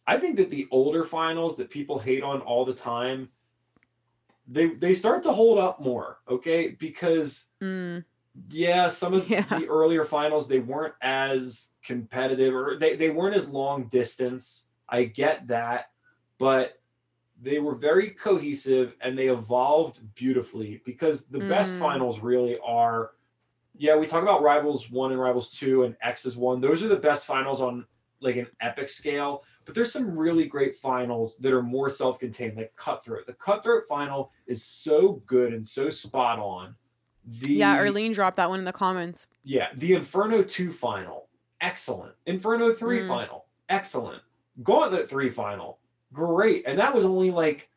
I 0.06 0.18
think 0.18 0.36
that 0.36 0.50
the 0.50 0.66
older 0.72 1.04
finals 1.04 1.56
that 1.58 1.70
people 1.70 2.00
hate 2.00 2.24
on 2.24 2.40
all 2.40 2.64
the 2.64 2.74
time, 2.74 3.30
they 4.48 4.66
they 4.68 4.94
start 4.94 5.22
to 5.24 5.32
hold 5.32 5.58
up 5.58 5.80
more, 5.80 6.18
okay? 6.28 6.68
Because 6.70 7.46
Mm, 7.62 8.04
yeah, 8.48 8.88
some 8.88 9.14
of 9.14 9.28
Yeah. 9.30 9.44
the 9.48 9.68
earlier 9.68 10.04
finals 10.04 10.48
they 10.48 10.58
weren't 10.58 10.94
as 11.02 11.72
competitive 11.84 12.54
or 12.54 12.76
they, 12.76 12.96
they 12.96 13.10
weren't 13.10 13.36
as 13.36 13.48
long 13.48 13.84
distance. 13.88 14.66
I 14.88 15.04
get 15.04 15.46
that, 15.48 15.90
but 16.38 16.80
they 17.40 17.60
were 17.60 17.76
very 17.76 18.10
cohesive 18.10 18.96
and 19.00 19.16
they 19.16 19.28
evolved 19.28 20.00
beautifully 20.16 20.82
because 20.84 21.26
the 21.28 21.38
best 21.40 21.74
Mm. 21.74 21.78
finals 21.78 22.18
really 22.20 22.58
are 22.64 23.12
yeah, 23.80 23.96
we 23.96 24.06
talk 24.06 24.22
about 24.22 24.42
Rivals 24.42 24.90
1 24.90 25.10
and 25.12 25.18
Rivals 25.18 25.50
2 25.52 25.84
and 25.84 25.96
X 26.02 26.26
is 26.26 26.36
1. 26.36 26.60
Those 26.60 26.82
are 26.82 26.88
the 26.88 26.96
best 26.96 27.24
finals 27.24 27.62
on 27.62 27.86
like 28.20 28.36
an 28.36 28.46
epic 28.60 28.90
scale, 28.90 29.42
but 29.64 29.74
there's 29.74 29.90
some 29.90 30.14
really 30.18 30.46
great 30.46 30.76
finals 30.76 31.38
that 31.38 31.54
are 31.54 31.62
more 31.62 31.88
self-contained 31.88 32.58
like 32.58 32.76
Cutthroat. 32.76 33.26
The 33.26 33.32
Cutthroat 33.32 33.84
final 33.88 34.30
is 34.46 34.62
so 34.62 35.22
good 35.24 35.54
and 35.54 35.66
so 35.66 35.88
spot 35.88 36.38
on. 36.38 36.74
The 37.24 37.54
yeah 37.54 37.74
Arlene 37.76 38.12
dropped 38.12 38.36
that 38.36 38.50
one 38.50 38.58
in 38.58 38.64
the 38.66 38.72
comments 38.72 39.26
yeah, 39.44 39.68
the 39.74 39.94
Inferno 39.94 40.42
2 40.42 40.70
final, 40.72 41.28
excellent. 41.62 42.14
Inferno 42.26 42.74
3 42.74 43.00
Mm. 43.00 43.08
final, 43.08 43.46
excellent. 43.70 44.20
Gauntlet 44.62 45.08
3 45.08 45.30
final, 45.30 45.78
great. 46.12 46.64
And 46.66 46.78
that 46.78 46.94
was 46.94 47.06
only 47.06 47.30
like, 47.30 47.70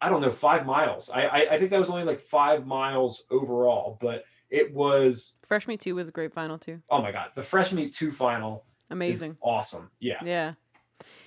I 0.00 0.08
don't 0.08 0.20
know, 0.22 0.30
five 0.30 0.66
miles. 0.66 1.08
I, 1.08 1.22
I, 1.22 1.38
I 1.52 1.58
think 1.58 1.70
that 1.70 1.78
was 1.78 1.90
only 1.90 2.02
like 2.02 2.18
five 2.18 2.66
miles 2.66 3.22
overall, 3.30 3.96
but 4.00 4.24
it 4.50 4.72
was, 4.74 5.34
Fresh 5.46 5.68
Meat 5.68 5.80
2 5.80 5.94
was 5.94 6.08
a 6.08 6.12
great 6.12 6.32
final 6.32 6.58
too. 6.58 6.80
oh 6.90 7.00
my 7.02 7.12
God, 7.12 7.28
the 7.34 7.42
Fresh 7.42 7.72
Meat 7.72 7.94
2 7.94 8.10
final 8.10 8.64
Amazing. 8.90 9.36
awesome. 9.42 9.90
Yeah. 10.00 10.18
Yeah. 10.24 10.54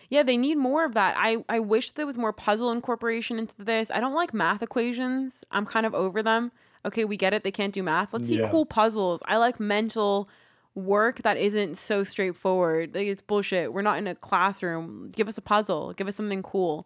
Yeah, 0.09 0.21
they 0.21 0.37
need 0.37 0.57
more 0.57 0.85
of 0.85 0.93
that. 0.93 1.15
I, 1.17 1.43
I 1.49 1.59
wish 1.59 1.91
there 1.91 2.05
was 2.05 2.17
more 2.17 2.33
puzzle 2.33 2.71
incorporation 2.71 3.39
into 3.39 3.55
this. 3.57 3.89
I 3.89 3.99
don't 3.99 4.13
like 4.13 4.31
math 4.33 4.61
equations. 4.61 5.43
I'm 5.49 5.65
kind 5.65 5.85
of 5.87 5.95
over 5.95 6.21
them. 6.21 6.51
Okay, 6.85 7.03
we 7.05 7.17
get 7.17 7.33
it. 7.33 7.43
They 7.43 7.51
can't 7.51 7.73
do 7.73 7.81
math. 7.81 8.13
Let's 8.13 8.27
see 8.27 8.37
Yeah. 8.39 8.51
cool 8.51 8.65
puzzles. 8.65 9.23
I 9.25 9.37
like 9.37 9.59
mental 9.59 10.29
work 10.75 11.21
that 11.23 11.37
isn't 11.37 11.75
so 11.77 12.03
straightforward. 12.03 12.93
Like 12.93 13.07
it's 13.07 13.21
bullshit. 13.23 13.73
We're 13.73 13.81
not 13.81 13.97
in 13.97 14.05
a 14.05 14.13
classroom. 14.13 15.09
Give 15.15 15.27
us 15.27 15.37
a 15.37 15.41
puzzle. 15.41 15.93
Give 15.93 16.07
us 16.07 16.15
something 16.17 16.43
cool. 16.43 16.85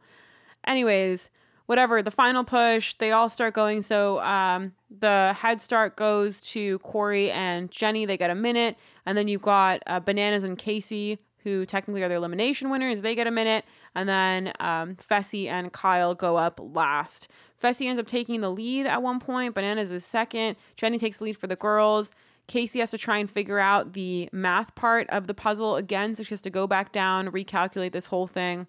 Anyways, 0.66 1.30
whatever. 1.68 2.02
The 2.02 2.12
final 2.12 2.44
push, 2.44 2.96
they 2.96 3.12
all 3.12 3.30
start 3.30 3.54
going. 3.54 3.84
So 3.84 4.20
um, 4.22 4.74
the 4.90 5.36
head 5.38 5.62
start 5.62 5.96
goes 5.96 6.42
to 6.42 6.80
Cory 6.80 7.30
and 7.30 7.70
Jenny. 7.70 8.06
They 8.06 8.18
get 8.18 8.32
a 8.32 8.36
minute, 8.36 8.76
and 9.06 9.18
then 9.18 9.28
you've 9.28 9.44
got 9.44 9.84
uh, 9.86 10.00
Bananas 10.00 10.44
and 10.44 10.58
Kaycee, 10.58 11.20
who 11.44 11.66
technically 11.66 12.02
are 12.04 12.10
the 12.10 12.16
elimination 12.16 12.70
winners. 12.70 13.02
They 13.02 13.16
get 13.16 13.28
a 13.28 13.32
minute, 13.32 13.66
and 13.96 14.10
then 14.10 14.54
um, 14.60 14.96
Fessy 14.96 15.48
and 15.48 15.72
Kyle 15.72 16.16
go 16.16 16.38
up 16.38 16.60
last. 16.62 17.28
Fessy 17.62 17.88
ends 17.88 18.00
up 18.00 18.08
taking 18.08 18.42
the 18.42 18.52
lead 18.52 18.86
at 18.86 19.04
one 19.04 19.20
point. 19.20 19.54
Bananas 19.54 19.92
is 19.92 20.06
second. 20.06 20.56
Jenny 20.76 20.98
takes 20.98 21.20
the 21.20 21.26
lead 21.26 21.38
for 21.38 21.48
the 21.48 21.56
girls. 21.56 22.12
Kaycee 22.48 22.80
has 22.80 22.92
to 22.92 22.98
try 22.98 23.18
and 23.18 23.30
figure 23.30 23.60
out 23.60 23.92
the 23.92 24.30
math 24.32 24.74
part 24.76 25.10
of 25.10 25.28
the 25.28 25.34
puzzle 25.34 25.76
again, 25.76 26.16
so 26.16 26.24
she 26.24 26.30
has 26.30 26.40
to 26.42 26.50
go 26.50 26.66
back 26.66 26.94
down, 26.94 27.30
recalculate 27.30 27.92
this 27.92 28.06
whole 28.06 28.26
thing 28.26 28.68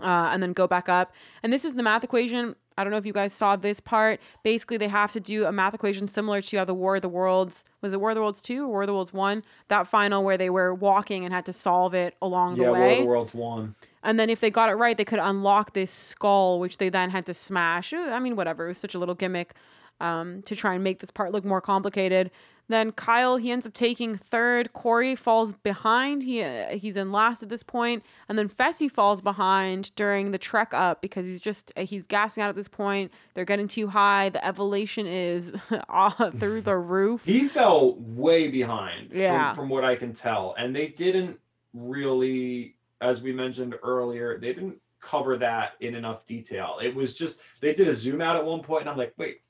uh, 0.00 0.30
and 0.32 0.42
then 0.42 0.52
go 0.52 0.66
back 0.66 0.88
up. 0.88 1.12
And 1.42 1.52
this 1.52 1.64
is 1.64 1.74
the 1.74 1.82
math 1.82 2.04
equation. 2.04 2.56
I 2.76 2.82
don't 2.82 2.90
know 2.90 2.96
if 2.96 3.06
you 3.06 3.12
guys 3.12 3.32
saw 3.32 3.54
this 3.54 3.78
part. 3.78 4.20
Basically, 4.42 4.76
they 4.76 4.88
have 4.88 5.12
to 5.12 5.20
do 5.20 5.44
a 5.46 5.52
math 5.52 5.74
equation 5.74 6.08
similar 6.08 6.40
to 6.42 6.56
how 6.58 6.64
the 6.64 6.74
War 6.74 6.96
of 6.96 7.02
the 7.02 7.08
Worlds 7.08 7.64
was 7.82 7.92
it 7.92 8.00
War 8.00 8.10
of 8.10 8.16
the 8.16 8.20
Worlds 8.20 8.40
two 8.40 8.64
or 8.64 8.68
War 8.68 8.80
of 8.82 8.88
the 8.88 8.94
Worlds 8.94 9.12
one? 9.12 9.44
That 9.68 9.86
final 9.86 10.24
where 10.24 10.36
they 10.36 10.50
were 10.50 10.74
walking 10.74 11.24
and 11.24 11.32
had 11.32 11.46
to 11.46 11.52
solve 11.52 11.94
it 11.94 12.16
along 12.20 12.56
Yeah, 12.56 12.66
the 12.66 12.72
way. 12.72 12.98
Yeah, 12.98 13.04
War 13.04 13.16
of 13.16 13.30
the 13.32 13.38
Worlds 13.38 13.60
one. 13.60 13.74
And 14.02 14.18
then 14.18 14.28
if 14.28 14.40
they 14.40 14.50
got 14.50 14.70
it 14.70 14.74
right, 14.74 14.96
they 14.96 15.04
could 15.04 15.20
unlock 15.20 15.72
this 15.72 15.92
skull, 15.92 16.58
which 16.58 16.78
they 16.78 16.88
then 16.88 17.10
had 17.10 17.26
to 17.26 17.34
smash. 17.34 17.92
I 17.94 18.18
mean, 18.18 18.34
whatever. 18.34 18.64
It 18.64 18.68
was 18.68 18.78
such 18.78 18.94
a 18.94 18.98
little 18.98 19.14
gimmick. 19.14 19.54
um, 20.00 20.42
to 20.42 20.56
try 20.56 20.74
and 20.74 20.82
make 20.82 20.98
this 20.98 21.12
part 21.12 21.30
look 21.30 21.44
more 21.44 21.60
complicated. 21.60 22.30
Then 22.68 22.92
Kyle, 22.92 23.36
he 23.36 23.50
ends 23.50 23.66
up 23.66 23.74
taking 23.74 24.16
third. 24.16 24.72
Cory 24.72 25.14
falls 25.14 25.52
behind. 25.52 26.22
He 26.22 26.42
uh, 26.42 26.76
he's 26.76 26.96
in 26.96 27.12
last 27.12 27.42
at 27.42 27.50
this 27.50 27.62
point, 27.62 28.02
and 28.28 28.38
then 28.38 28.48
Fessy 28.48 28.90
falls 28.90 29.20
behind 29.20 29.94
during 29.96 30.30
the 30.30 30.38
trek 30.38 30.72
up 30.72 31.02
because 31.02 31.26
he's 31.26 31.40
just 31.40 31.72
uh, 31.76 31.82
he's 31.82 32.06
gassing 32.06 32.42
out 32.42 32.48
at 32.48 32.56
this 32.56 32.68
point. 32.68 33.12
They're 33.34 33.44
getting 33.44 33.68
too 33.68 33.88
high. 33.88 34.30
The 34.30 34.44
elevation 34.44 35.06
is 35.06 35.52
through 36.38 36.62
the 36.62 36.76
roof. 36.78 37.22
He 37.24 37.48
fell 37.48 37.96
way 37.96 38.50
behind. 38.50 39.10
Yeah. 39.12 39.52
From, 39.52 39.64
from 39.64 39.68
what 39.68 39.84
I 39.84 39.96
can 39.96 40.14
tell, 40.14 40.54
and 40.58 40.74
they 40.74 40.88
didn't 40.88 41.38
really, 41.74 42.76
as 43.00 43.20
we 43.20 43.32
mentioned 43.32 43.74
earlier, 43.82 44.38
they 44.38 44.54
didn't 44.54 44.76
cover 45.00 45.36
that 45.36 45.72
in 45.80 45.94
enough 45.94 46.24
detail. 46.24 46.78
It 46.82 46.94
was 46.94 47.14
just 47.14 47.42
they 47.60 47.74
did 47.74 47.88
a 47.88 47.94
zoom 47.94 48.22
out 48.22 48.36
at 48.36 48.44
one 48.44 48.60
point, 48.62 48.82
and 48.82 48.90
I'm 48.90 48.96
like, 48.96 49.12
wait. 49.18 49.40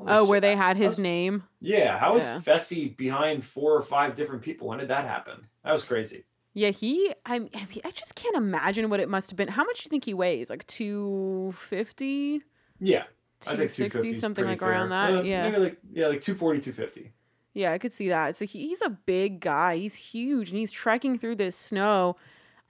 Oh, 0.00 0.24
where 0.24 0.40
they 0.40 0.56
had 0.56 0.76
his 0.76 0.92
how's- 0.92 0.98
name. 0.98 1.44
Yeah, 1.60 1.98
how 1.98 2.16
is 2.16 2.24
Yeah. 2.24 2.38
Fessy 2.40 2.96
behind 2.96 3.44
four 3.44 3.72
or 3.74 3.82
five 3.82 4.14
different 4.14 4.42
people? 4.42 4.68
When 4.68 4.78
did 4.78 4.88
that 4.88 5.04
happen? 5.06 5.46
That 5.64 5.72
was 5.72 5.84
crazy. 5.84 6.24
Yeah, 6.54 6.70
he. 6.70 7.12
I, 7.24 7.36
I 7.36 7.38
mean, 7.38 7.80
I 7.84 7.90
just 7.90 8.14
can't 8.14 8.36
imagine 8.36 8.90
what 8.90 9.00
it 9.00 9.08
must 9.08 9.30
have 9.30 9.36
been. 9.36 9.48
How 9.48 9.64
much 9.64 9.78
do 9.78 9.82
you 9.86 9.90
think 9.90 10.04
he 10.04 10.12
weighs? 10.14 10.50
Like 10.50 10.66
two 10.66 11.54
fifty. 11.56 12.42
Yeah, 12.78 13.04
I 13.46 13.56
think 13.56 13.72
250 13.72 14.14
something 14.14 14.44
pretty 14.44 14.60
like 14.60 14.62
around 14.62 14.90
that. 14.90 15.14
Uh, 15.14 15.22
yeah. 15.22 15.48
maybe 15.48 15.62
like 15.62 15.78
yeah, 15.92 16.08
like 16.08 16.20
240, 16.20 16.60
250. 16.60 17.12
Yeah, 17.54 17.72
I 17.72 17.78
could 17.78 17.92
see 17.92 18.08
that. 18.08 18.36
So 18.36 18.44
he, 18.44 18.68
he's 18.68 18.82
a 18.82 18.90
big 18.90 19.40
guy. 19.40 19.76
He's 19.76 19.94
huge 19.94 20.50
and 20.50 20.58
he's 20.58 20.72
trekking 20.72 21.18
through 21.18 21.36
this 21.36 21.56
snow. 21.56 22.16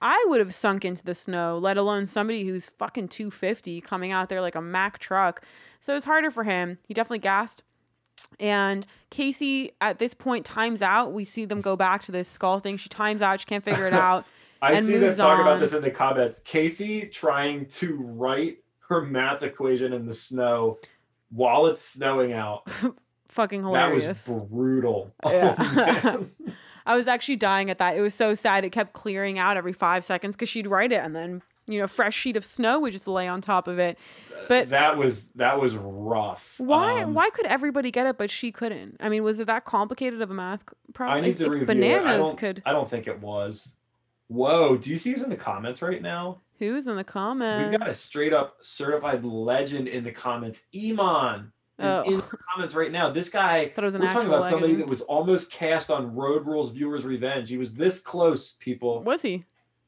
I 0.01 0.23
would 0.27 0.39
have 0.39 0.53
sunk 0.53 0.83
into 0.83 1.03
the 1.03 1.15
snow, 1.15 1.57
let 1.57 1.77
alone 1.77 2.07
somebody 2.07 2.43
who's 2.45 2.67
fucking 2.67 3.07
250 3.07 3.79
coming 3.81 4.11
out 4.11 4.27
there 4.27 4.41
like 4.41 4.55
a 4.55 4.61
Mack 4.61 4.99
truck. 4.99 5.41
So 5.83 5.97
it's 5.97 6.05
harder 6.05 6.31
for 6.31 6.45
him. 6.45 6.77
He 6.87 6.93
definitely 6.93 7.19
gassed. 7.19 7.61
And 8.39 8.87
Kaycee 9.11 9.71
at 9.81 9.99
this 9.99 10.13
point 10.13 10.45
times 10.45 10.81
out. 10.81 11.11
We 11.11 11.25
see 11.25 11.43
them 11.43 11.59
go 11.59 11.75
back 11.75 12.03
to 12.03 12.11
this 12.13 12.29
skull 12.29 12.59
thing. 12.59 12.77
She 12.77 12.87
times 12.87 13.21
out. 13.21 13.41
She 13.41 13.45
can't 13.45 13.65
figure 13.65 13.85
it 13.85 13.93
out. 13.93 14.25
I 14.61 14.79
see 14.79 14.97
them 14.97 15.13
talk 15.13 15.41
about 15.41 15.59
this 15.59 15.73
in 15.73 15.81
the 15.81 15.91
comments. 15.91 16.41
Kaycee 16.45 17.11
trying 17.11 17.65
to 17.65 17.97
write 17.97 18.59
her 18.87 19.01
math 19.01 19.43
equation 19.43 19.91
in 19.91 20.05
the 20.05 20.13
snow 20.13 20.79
while 21.31 21.67
it's 21.67 21.81
snowing 21.81 22.31
out. 22.31 22.65
Fucking 23.27 23.61
hilarious. 23.61 24.05
That 24.05 24.33
was 24.33 24.43
brutal. 24.49 25.13
Yeah. 25.25 25.55
Oh. 25.57 26.25
I 26.85 26.95
was 26.95 27.07
actually 27.07 27.35
dying 27.35 27.69
at 27.69 27.77
that. 27.79 27.97
It 27.97 28.01
was 28.01 28.15
so 28.15 28.35
sad. 28.35 28.63
It 28.63 28.69
kept 28.71 28.93
clearing 28.93 29.37
out 29.37 29.57
every 29.57 29.73
five 29.73 30.05
seconds 30.05 30.37
because 30.37 30.47
she'd 30.47 30.67
write 30.67 30.93
it 30.93 31.03
and 31.03 31.13
then, 31.13 31.41
you 31.67 31.79
know, 31.79 31.87
fresh 31.87 32.15
sheet 32.15 32.35
of 32.37 32.43
snow 32.45 32.79
would 32.79 32.91
just 32.93 33.07
lay 33.07 33.27
on 33.27 33.41
top 33.41 33.67
of 33.67 33.79
it. 33.79 33.97
But- 34.49 34.69
that 34.69 34.97
was 34.97 35.31
that 35.31 35.59
was 35.61 35.75
rough. 35.77 36.55
Why? 36.57 37.01
Um, 37.03 37.13
why 37.13 37.29
could 37.29 37.45
everybody 37.45 37.91
get 37.91 38.05
it 38.07 38.17
but 38.17 38.29
she 38.29 38.51
couldn't? 38.51 38.97
I 38.99 39.07
mean, 39.09 39.23
was 39.23 39.39
it 39.39 39.47
that 39.47 39.63
complicated 39.65 40.21
of 40.21 40.29
a 40.29 40.33
math 40.33 40.63
problem? 40.93 41.17
I 41.17 41.21
need 41.21 41.37
to 41.37 41.45
if 41.45 41.51
review 41.51 41.65
bananas 41.67 42.29
it. 42.29 42.33
I 42.33 42.35
could. 42.35 42.63
I 42.65 42.71
don't 42.73 42.89
think 42.89 43.07
it 43.07 43.19
was. 43.21 43.77
Whoa! 44.27 44.77
Do 44.77 44.89
you 44.89 44.97
see 44.97 45.11
who's 45.11 45.21
in 45.21 45.29
the 45.29 45.35
comments 45.37 45.81
right 45.81 46.01
now? 46.01 46.41
Who's 46.59 46.87
in 46.87 46.95
the 46.95 47.03
comments? 47.03 47.69
We've 47.71 47.79
got 47.79 47.89
a 47.89 47.93
straight 47.95 48.33
up 48.33 48.57
certified 48.61 49.23
legend 49.25 49.87
in 49.87 50.03
the 50.03 50.11
comments. 50.11 50.63
Iman 50.75 51.51
is 51.79 51.85
Oh. 51.85 52.03
in 52.03 52.17
the 52.17 52.23
comments 52.53 52.73
right 52.73 52.91
now. 52.91 53.09
This 53.09 53.29
guy, 53.29 53.69
Thought 53.69 53.83
it 53.83 53.85
was 53.85 53.95
an 53.95 54.01
we're 54.01 54.07
talking 54.11 54.27
about 54.29 54.45
somebody 54.49 54.75
that 54.75 54.87
was 54.87 55.01
almost 55.01 55.51
cast 55.51 55.91
on 55.91 56.15
Road 56.15 56.45
Rules 56.45 56.71
Viewers 56.71 57.03
Revenge. 57.03 57.49
He 57.49 57.57
was 57.57 57.75
this 57.75 57.99
close, 58.01 58.53
people. 58.53 59.03
Was 59.03 59.21
he? 59.23 59.45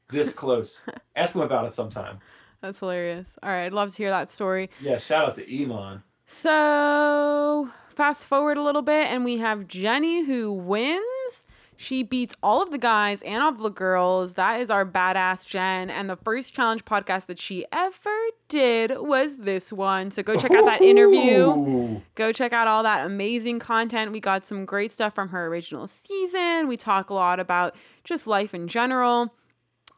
This 0.08 0.34
close. 0.42 0.84
Ask 1.14 1.34
him 1.34 1.42
about 1.42 1.66
it 1.66 1.74
sometime. 1.74 2.18
That's 2.60 2.78
hilarious. 2.78 3.38
All 3.42 3.50
right, 3.50 3.64
I'd 3.66 3.72
love 3.72 3.90
to 3.90 3.96
hear 3.96 4.10
that 4.10 4.30
story. 4.30 4.70
Yeah, 4.80 4.98
shout 4.98 5.28
out 5.28 5.34
to 5.36 5.62
Iman. 5.62 6.02
So 6.26 7.70
fast 7.90 8.26
forward 8.26 8.56
a 8.56 8.62
little 8.62 8.82
bit, 8.82 9.08
and 9.08 9.24
we 9.24 9.38
have 9.38 9.68
Jenny 9.68 10.24
who 10.24 10.52
wins. 10.52 11.44
She 11.78 12.02
beats 12.02 12.34
all 12.42 12.62
of 12.62 12.70
the 12.70 12.78
guys 12.78 13.20
and 13.22 13.42
all 13.42 13.50
of 13.50 13.58
the 13.58 13.68
girls. 13.68 14.34
That 14.34 14.60
is 14.60 14.70
our 14.70 14.86
badass 14.86 15.46
Jen. 15.46 15.90
And 15.90 16.08
the 16.08 16.16
first 16.16 16.54
challenge 16.54 16.86
podcast 16.86 17.26
that 17.26 17.38
she 17.38 17.66
ever 17.70 18.16
did 18.48 18.92
was 18.98 19.36
this 19.36 19.72
one. 19.72 20.10
So 20.10 20.22
go 20.22 20.36
check 20.36 20.52
out 20.52 20.64
that 20.64 20.80
interview. 20.80 22.00
Go 22.14 22.32
check 22.32 22.54
out 22.54 22.66
all 22.66 22.82
that 22.82 23.04
amazing 23.04 23.58
content. 23.58 24.12
We 24.12 24.20
got 24.20 24.46
some 24.46 24.64
great 24.64 24.90
stuff 24.90 25.14
from 25.14 25.28
her 25.28 25.46
original 25.48 25.86
season. 25.86 26.66
We 26.66 26.78
talk 26.78 27.10
a 27.10 27.14
lot 27.14 27.40
about 27.40 27.74
just 28.04 28.26
life 28.26 28.54
in 28.54 28.68
general. 28.68 29.34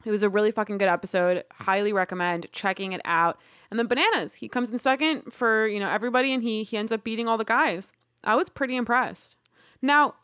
It 0.09 0.11
was 0.11 0.23
a 0.23 0.31
really 0.31 0.51
fucking 0.51 0.79
good 0.79 0.89
episode. 0.89 1.45
Highly 1.53 1.93
recommend 1.93 2.47
checking 2.51 2.93
it 2.93 3.03
out. 3.05 3.39
And 3.71 3.79
then 3.79 3.87
bananas, 3.89 4.33
he 4.33 4.49
comes 4.49 4.71
in 4.71 4.79
second 4.79 5.31
for 5.31 5.67
you 5.67 5.79
know 5.79 5.91
everybody, 5.91 6.33
and 6.33 6.43
he 6.43 6.63
he 6.63 6.79
ends 6.79 6.93
up 6.93 7.05
beating 7.05 7.29
all 7.29 7.37
the 7.37 7.45
guys. 7.45 7.93
I 8.25 8.35
was 8.35 8.49
pretty 8.49 8.75
impressed. 8.75 9.37
Now, 9.83 10.15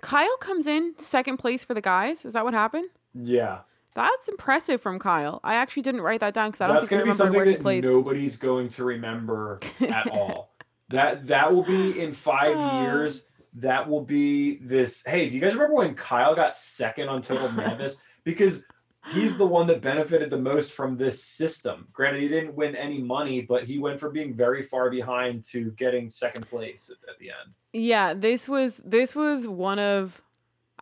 Kyle 0.00 0.36
comes 0.38 0.66
in 0.66 0.94
second 0.98 1.36
place 1.36 1.64
for 1.64 1.72
the 1.72 1.80
guys. 1.80 2.24
Is 2.24 2.32
that 2.32 2.44
what 2.44 2.52
happened? 2.52 2.88
Yeah, 3.14 3.60
That's 3.94 4.26
impressive 4.28 4.80
from 4.80 4.98
Kyle. 4.98 5.40
I 5.44 5.54
actually 5.54 5.82
didn't 5.84 6.00
write 6.00 6.18
that 6.20 6.34
down 6.34 6.50
because 6.50 6.60
I 6.62 6.66
don't 6.66 6.76
that's 6.76 6.88
think 6.88 6.98
I 6.98 7.02
remembered 7.02 7.30
where 7.32 7.46
something 7.46 7.74
he 7.76 7.80
that 7.80 7.88
nobody's 7.88 8.36
going 8.36 8.68
to 8.70 8.84
remember 8.84 9.60
at 9.80 10.08
all. 10.10 10.50
That 10.88 11.28
that 11.28 11.54
will 11.54 11.62
be 11.62 12.00
in 12.00 12.12
five 12.12 12.56
Oh. 12.56 12.82
years. 12.82 13.26
That 13.54 13.88
will 13.88 14.02
be 14.02 14.56
this. 14.58 15.04
Hey, 15.06 15.28
do 15.28 15.36
you 15.36 15.40
guys 15.40 15.54
remember 15.54 15.74
when 15.76 15.94
Kyle 15.94 16.34
got 16.34 16.56
second 16.56 17.08
on 17.08 17.22
Total 17.22 17.50
Madness? 17.52 17.98
Because 18.24 18.64
he's 19.12 19.36
the 19.38 19.46
one 19.46 19.66
that 19.68 19.80
benefited 19.82 20.30
the 20.30 20.38
most 20.38 20.72
from 20.72 20.96
this 20.96 21.22
system. 21.22 21.88
Granted, 21.92 22.22
he 22.22 22.28
didn't 22.28 22.54
win 22.54 22.74
any 22.74 23.00
money, 23.00 23.40
but 23.42 23.64
he 23.64 23.78
went 23.78 24.00
from 24.00 24.12
being 24.12 24.34
very 24.34 24.62
far 24.62 24.90
behind 24.90 25.44
to 25.50 25.70
getting 25.72 26.10
second 26.10 26.48
place 26.48 26.90
at, 26.90 27.08
at 27.08 27.18
the 27.18 27.30
end. 27.30 27.54
Yeah, 27.72 28.14
this 28.14 28.48
was 28.48 28.80
this 28.84 29.14
was 29.14 29.46
one 29.46 29.78
of 29.78 30.22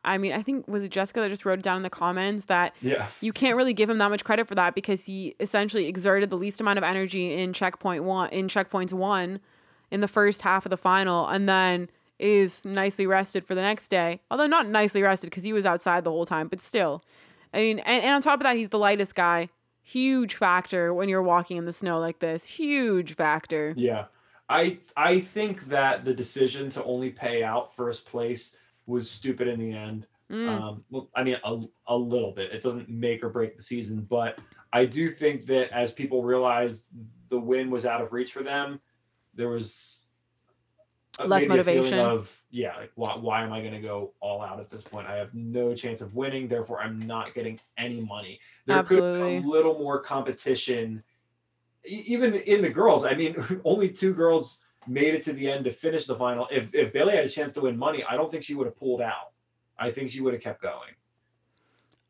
I 0.07 0.19
mean, 0.19 0.33
I 0.33 0.43
think 0.43 0.69
was 0.69 0.83
it 0.83 0.91
Jessica 0.91 1.21
that 1.21 1.31
just 1.31 1.47
wrote 1.47 1.59
it 1.59 1.63
down 1.63 1.79
in 1.79 1.83
the 1.83 1.91
comments 1.91 2.45
that 2.47 2.75
Yeah. 2.83 3.07
you 3.23 3.33
can't 3.33 3.57
really 3.57 3.73
give 3.73 3.89
him 3.89 3.97
that 3.99 4.11
much 4.11 4.23
credit 4.23 4.47
for 4.47 4.55
that 4.55 4.75
because 4.75 5.05
he 5.05 5.35
essentially 5.41 5.87
exerted 5.87 6.29
the 6.29 6.37
least 6.37 6.61
amount 6.61 6.77
of 6.79 6.85
energy 6.85 7.33
in 7.33 7.53
checkpoint 7.55 8.05
one 8.05 8.29
in 8.31 8.49
checkpoints 8.49 8.93
one 8.93 9.41
in 9.91 10.01
the 10.03 10.09
first 10.09 10.43
half 10.43 10.67
of 10.67 10.71
the 10.71 10.77
final 10.77 11.27
and 11.27 11.49
then 11.49 11.89
is 12.19 12.65
nicely 12.65 13.07
rested 13.07 13.45
for 13.47 13.55
the 13.55 13.63
next 13.63 13.89
day. 13.89 14.21
Although 14.31 14.47
not 14.47 14.69
nicely 14.69 15.03
rested 15.03 15.31
because 15.31 15.43
he 15.43 15.53
was 15.53 15.67
outside 15.67 16.05
the 16.05 16.11
whole 16.11 16.27
time, 16.27 16.49
but 16.49 16.61
still. 16.61 17.03
I 17.55 17.59
mean, 17.59 17.79
and, 17.79 18.03
and 18.03 18.15
on 18.15 18.21
top 18.23 18.41
of 18.41 18.45
that, 18.45 18.57
he's 18.57 18.69
the 18.69 18.79
lightest 18.79 19.15
guy. 19.15 19.49
Huge 19.83 20.35
factor 20.35 20.93
when 20.93 21.09
you're 21.09 21.23
walking 21.23 21.57
in 21.57 21.67
the 21.67 21.73
snow 21.73 22.01
like 22.01 22.19
this. 22.19 22.45
Huge 22.45 23.15
factor. 23.15 23.75
Yeah. 23.77 24.07
I 24.49 24.79
I 24.97 25.21
think 25.21 25.67
that 25.69 26.05
the 26.05 26.13
decision 26.13 26.69
to 26.71 26.85
only 26.85 27.11
pay 27.11 27.43
out 27.43 27.75
first 27.75 28.07
place 28.07 28.57
was 28.87 29.11
stupid 29.11 29.49
in 29.49 29.59
the 29.59 29.73
end. 29.73 30.07
Mm. 30.31 30.49
Um, 30.49 30.85
well, 30.91 31.09
I 31.15 31.23
mean, 31.23 31.37
a, 31.45 31.61
a 31.87 31.97
little 31.97 32.33
bit. 32.33 32.53
It 32.53 32.63
doesn't 32.63 32.89
make 32.89 33.23
or 33.23 33.29
break 33.29 33.57
the 33.57 33.63
season, 33.63 34.07
but 34.09 34.41
I 34.73 34.85
do 34.85 35.09
think 35.09 35.47
that 35.47 35.71
as 35.73 35.93
people 35.93 36.23
realized 36.23 36.89
the 37.29 37.39
win 37.39 37.71
was 37.71 37.87
out 37.87 38.01
of 38.01 38.13
reach 38.13 38.33
for 38.33 38.43
them, 38.43 38.81
there 39.35 39.49
was 39.49 40.04
Uh, 41.19 41.27
Less 41.27 41.45
a 41.45 41.47
feeling 41.47 41.59
motivation. 41.59 41.99
of 42.01 42.43
yeah, 42.51 42.77
like 42.77 42.91
why, 42.97 43.17
why 43.17 43.43
am 43.45 43.53
I 43.53 43.61
going 43.61 43.75
to 43.75 43.81
go 43.81 44.13
all 44.21 44.43
out 44.43 44.59
at 44.59 44.71
this 44.71 44.83
point? 44.83 45.07
I 45.07 45.17
have 45.17 45.33
no 45.35 45.75
chance 45.75 46.01
of 46.01 46.15
winning, 46.15 46.49
therefore 46.49 46.81
I'm 46.81 46.99
not 46.99 47.35
getting 47.35 47.61
any 47.79 48.01
money. 48.01 48.41
There 48.67 48.83
could 48.83 49.23
be 49.23 49.37
a 49.37 49.41
little 49.41 49.79
more 49.79 50.01
competition, 50.01 51.03
even 51.85 52.35
in 52.35 52.63
the 52.63 52.71
girls. 52.71 53.05
I 53.05 53.15
mean, 53.15 53.37
only 53.65 53.91
two 53.91 54.13
girls 54.13 54.61
made 54.89 55.15
it 55.15 55.23
to 55.25 55.33
the 55.33 55.51
end 55.51 55.65
to 55.67 55.71
finish 55.71 56.07
the 56.07 56.17
final. 56.17 56.49
If 56.51 56.75
if 56.75 56.93
Bayleigh 56.93 57.15
had 57.15 57.25
a 57.25 57.29
chance 57.29 57.53
to 57.55 57.61
win 57.61 57.79
money, 57.79 58.05
I 58.09 58.17
don't 58.17 58.31
think 58.31 58.43
she 58.43 58.55
would 58.55 58.67
have 58.67 58.77
pulled 58.77 59.01
out. 59.01 59.33
I 59.79 59.91
think 59.91 60.11
she 60.11 60.21
would 60.21 60.35
have 60.35 60.43
kept 60.43 60.63
going. 60.63 60.95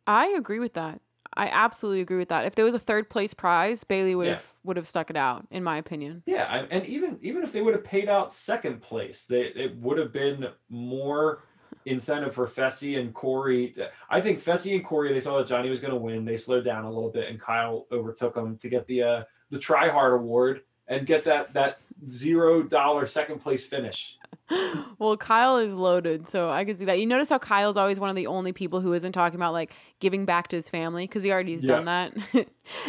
I 0.07 0.29
agree 0.29 0.59
with 0.59 0.75
that. 0.75 1.01
I 1.37 1.49
absolutely 1.49 2.01
agree 2.01 2.19
with 2.19 2.29
that. 2.29 2.45
If 2.45 2.55
there 2.55 2.65
was 2.65 2.75
a 2.75 2.79
third 2.79 3.11
place 3.11 3.35
prize, 3.35 3.83
Bayleigh 3.85 4.17
would 4.17 4.27
Yeah. 4.27 4.33
have 4.35 4.53
would 4.65 4.77
have 4.77 4.87
stuck 4.89 5.11
it 5.11 5.17
out, 5.17 5.47
in 5.51 5.63
my 5.63 5.77
opinion. 5.79 6.23
Yeah, 6.27 6.47
I- 6.51 6.67
and 6.71 6.87
even 6.87 7.19
even 7.23 7.43
if 7.43 7.53
they 7.53 7.61
would 7.61 7.75
have 7.75 7.85
paid 7.85 8.09
out 8.09 8.33
second 8.33 8.81
place, 8.83 9.27
they 9.27 9.43
it 9.43 9.77
would 9.77 9.99
have 9.99 10.13
been 10.13 10.47
more 10.71 11.43
incentive 11.87 12.35
for 12.35 12.47
Fessy 12.47 12.99
and 12.99 13.13
Cory. 13.13 13.75
I 14.09 14.21
think 14.21 14.41
Fessy 14.43 14.75
and 14.75 14.85
Cory 14.85 15.13
they 15.13 15.21
saw 15.21 15.39
that 15.39 15.47
Johnny 15.47 15.69
was 15.71 15.81
going 15.81 15.93
to 15.93 15.99
win. 15.99 16.25
They 16.25 16.37
slowed 16.37 16.65
down 16.65 16.85
a 16.85 16.91
little 16.91 17.11
bit, 17.11 17.29
and 17.29 17.39
Kyle 17.41 17.87
overtook 17.93 18.35
them 18.35 18.57
to 18.59 18.69
get 18.69 18.87
the 18.87 19.03
uh, 19.03 19.25
the 19.51 19.59
Try 19.59 19.89
Hard 19.91 20.15
Award 20.15 20.63
and 20.89 21.07
get 21.07 21.25
that 21.25 21.53
that 21.55 21.79
zero 22.09 22.63
dollar 22.63 23.07
second 23.07 23.41
place 23.41 23.67
finish. 23.67 24.19
well, 24.99 25.17
Kyle 25.17 25.57
is 25.57 25.73
loaded, 25.73 26.29
so 26.29 26.51
I 26.51 26.65
can 26.65 26.79
see 26.79 26.85
that. 26.85 26.99
You 26.99 27.07
notice 27.07 27.29
how 27.29 27.39
Kyle's 27.39 27.77
always 27.77 27.99
one 27.99 28.11
of 28.11 28.17
the 28.17 28.27
only 28.27 28.53
people 28.53 28.81
who 28.81 28.93
isn't 28.93 29.13
talking 29.13 29.37
about 29.37 29.53
like 29.53 29.73
giving 30.01 30.25
back 30.25 30.49
to 30.49 30.57
his 30.57 30.69
family 30.69 31.05
because 31.05 31.25
he 31.25 31.33
already 31.33 31.55
has 31.55 31.63
done 31.63 31.87
that. 31.87 32.15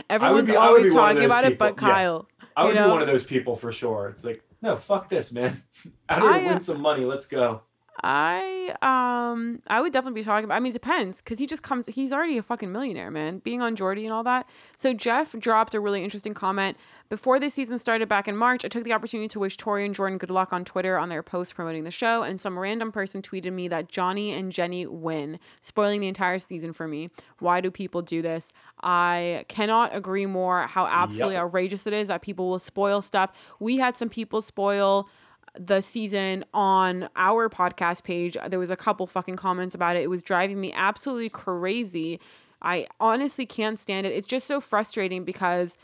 Everyone's 0.10 0.50
be- 0.50 0.56
always 0.56 0.92
be 0.92 0.96
one 0.96 1.10
of 1.12 1.16
talking 1.16 1.26
about 1.26 1.46
it, 1.46 1.58
but 1.58 1.76
people, 1.76 1.88
yeah. 1.88 1.94
Kyle. 1.94 2.28
I 2.58 2.62
You 2.62 2.68
would 2.68 2.76
know? 2.76 2.86
be 2.88 2.92
one 2.92 3.02
of 3.02 3.08
those 3.08 3.24
people 3.24 3.56
for 3.56 3.72
sure. 3.72 4.10
It's 4.10 4.24
like 4.24 4.44
no, 4.62 4.76
fuck 4.76 5.10
this, 5.10 5.32
man. 5.32 5.62
How 6.10 6.20
do 6.20 6.28
I, 6.28 6.38
win 6.46 6.60
some 6.60 6.82
money? 6.82 7.06
Let's 7.06 7.28
go. 7.28 7.62
I 8.08 8.76
um 8.84 9.62
I 9.66 9.82
would 9.82 9.92
definitely 9.92 10.22
be 10.22 10.24
talking 10.26 10.46
about. 10.46 10.56
I 10.56 10.60
mean, 10.60 10.70
it 10.70 10.74
depends 10.74 11.18
because 11.18 11.40
he 11.40 11.48
just 11.48 11.64
comes. 11.64 11.88
He's 11.88 12.14
already 12.14 12.38
a 12.38 12.44
fucking 12.44 12.72
millionaire, 12.72 13.10
man. 13.10 13.40
Being 13.40 13.64
on 13.64 13.76
Geordie 13.76 14.06
and 14.06 14.14
all 14.14 14.24
that. 14.24 14.48
So 14.78 14.94
Jeff 14.94 15.34
dropped 15.40 15.74
a 15.74 15.80
really 15.80 16.04
interesting 16.04 16.36
comment 16.36 16.78
before 17.10 17.40
this 17.40 17.56
season 17.56 17.80
started 17.80 18.08
back 18.08 18.28
in 18.28 18.38
March. 18.38 18.64
I 18.64 18.68
took 18.68 18.84
the 18.84 18.94
opportunity 18.94 19.28
to 19.30 19.40
wish 19.40 19.58
Tori 19.58 19.86
and 19.88 19.96
Jordan 19.96 20.20
good 20.20 20.30
luck 20.30 20.54
on 20.54 20.64
Twitter 20.66 21.00
on 21.00 21.10
their 21.10 21.24
post 21.24 21.56
promoting 21.56 21.84
the 21.84 21.90
show, 21.92 22.22
and 22.22 22.40
some 22.40 22.60
random 22.60 22.92
person 22.92 23.24
tweeted 23.24 23.54
me 23.54 23.68
that 23.70 23.90
Johnny 23.90 24.32
and 24.34 24.52
Jenny 24.52 24.86
win, 24.86 25.40
spoiling 25.62 26.02
the 26.02 26.08
entire 26.08 26.38
season 26.38 26.74
for 26.74 26.88
me. 26.88 27.10
Why 27.40 27.60
do 27.60 27.72
people 27.72 28.04
do 28.04 28.22
this? 28.22 28.54
I 28.84 29.46
cannot 29.48 29.96
agree 29.96 30.28
more. 30.28 30.68
How 30.68 30.86
absolutely 30.86 31.36
Yep. 31.36 31.44
outrageous 31.46 31.88
it 31.88 31.94
is 31.94 32.08
that 32.10 32.22
people 32.22 32.50
will 32.50 32.60
spoil 32.60 33.02
stuff. 33.02 33.32
We 33.60 33.78
had 33.78 33.98
some 33.98 34.10
people 34.10 34.44
spoil 34.44 35.10
the 35.60 35.82
season 35.82 36.46
on 36.54 37.10
our 37.16 37.50
podcast 37.50 38.04
page. 38.04 38.38
There 38.48 38.60
was 38.60 38.70
a 38.70 38.76
couple 38.76 39.08
fucking 39.08 39.36
comments 39.36 39.76
about 39.76 39.96
it. 39.96 40.04
It 40.04 40.10
was 40.10 40.22
driving 40.22 40.60
me 40.60 40.74
absolutely 40.74 41.30
crazy. 41.30 42.20
I 42.62 42.88
honestly 43.00 43.46
can't 43.46 43.80
stand 43.80 44.08
it. 44.08 44.14
It's 44.14 44.28
just 44.28 44.48
so 44.48 44.60
frustrating 44.60 45.24
because 45.24 45.78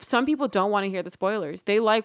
some 0.00 0.26
people 0.26 0.46
don't 0.46 0.70
want 0.70 0.84
to 0.84 0.90
hear 0.90 1.02
the 1.02 1.10
spoilers. 1.10 1.62
They 1.62 1.80
like 1.80 2.04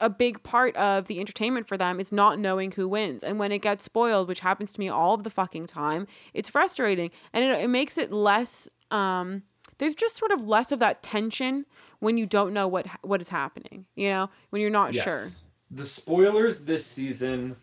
a 0.00 0.10
big 0.10 0.42
part 0.42 0.74
of 0.76 1.06
the 1.06 1.20
entertainment 1.20 1.68
for 1.68 1.76
them 1.76 2.00
is 2.00 2.10
not 2.10 2.38
knowing 2.38 2.72
who 2.72 2.88
wins. 2.88 3.22
And 3.22 3.38
when 3.38 3.52
it 3.52 3.60
gets 3.60 3.84
spoiled, 3.84 4.26
which 4.26 4.40
happens 4.40 4.72
to 4.72 4.80
me 4.80 4.88
all 4.88 5.14
of 5.14 5.22
the 5.22 5.30
fucking 5.30 5.66
time, 5.66 6.06
it's 6.34 6.50
frustrating 6.50 7.10
and 7.32 7.44
it, 7.44 7.50
it 7.60 7.68
makes 7.68 7.98
it 7.98 8.12
less 8.12 8.68
um 8.90 9.42
there's 9.78 9.94
just 9.94 10.16
sort 10.16 10.30
of 10.30 10.46
less 10.46 10.72
of 10.72 10.78
that 10.80 11.02
tension 11.02 11.64
when 12.00 12.18
you 12.18 12.26
don't 12.26 12.52
know 12.52 12.68
what 12.68 12.86
what 13.02 13.20
is 13.20 13.28
happening, 13.28 13.86
you 13.94 14.08
know, 14.08 14.28
when 14.50 14.60
you're 14.60 14.70
not 14.70 14.94
sure. 14.94 15.28
The 15.70 15.86
spoilers 15.86 16.64
this 16.64 16.84
season 16.84 17.56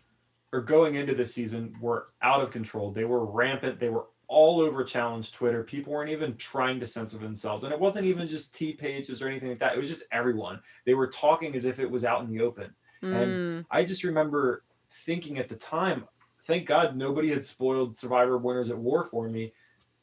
or 0.52 0.60
going 0.60 0.94
into 0.94 1.14
this 1.14 1.34
season 1.34 1.76
were 1.80 2.08
out 2.22 2.40
of 2.40 2.50
control. 2.50 2.90
They 2.90 3.04
were 3.04 3.24
rampant. 3.24 3.78
They 3.78 3.90
were 3.90 4.06
all 4.28 4.60
over 4.60 4.84
challenge 4.84 5.32
Twitter. 5.32 5.62
People 5.62 5.92
weren't 5.92 6.10
even 6.10 6.36
trying 6.36 6.80
to 6.80 6.86
censor 6.86 7.18
themselves. 7.18 7.64
And 7.64 7.72
it 7.72 7.80
wasn't 7.80 8.04
even 8.06 8.28
just 8.28 8.54
T 8.54 8.72
pages 8.72 9.20
or 9.20 9.28
anything 9.28 9.48
like 9.48 9.58
that. 9.58 9.74
It 9.74 9.78
was 9.78 9.88
just 9.88 10.04
everyone. 10.12 10.60
They 10.86 10.94
were 10.94 11.06
talking 11.06 11.54
as 11.56 11.64
if 11.64 11.80
it 11.80 11.90
was 11.90 12.04
out 12.04 12.22
in 12.22 12.30
the 12.30 12.42
open. 12.42 12.74
Mm. 13.02 13.22
And 13.22 13.64
I 13.70 13.84
just 13.84 14.04
remember 14.04 14.64
thinking 14.90 15.38
at 15.38 15.48
the 15.48 15.56
time, 15.56 16.04
thank 16.44 16.66
God 16.66 16.96
nobody 16.96 17.30
had 17.30 17.44
spoiled 17.44 17.94
Survivor 17.94 18.38
Winners 18.38 18.70
at 18.70 18.78
War 18.78 19.04
for 19.04 19.28
me. 19.28 19.52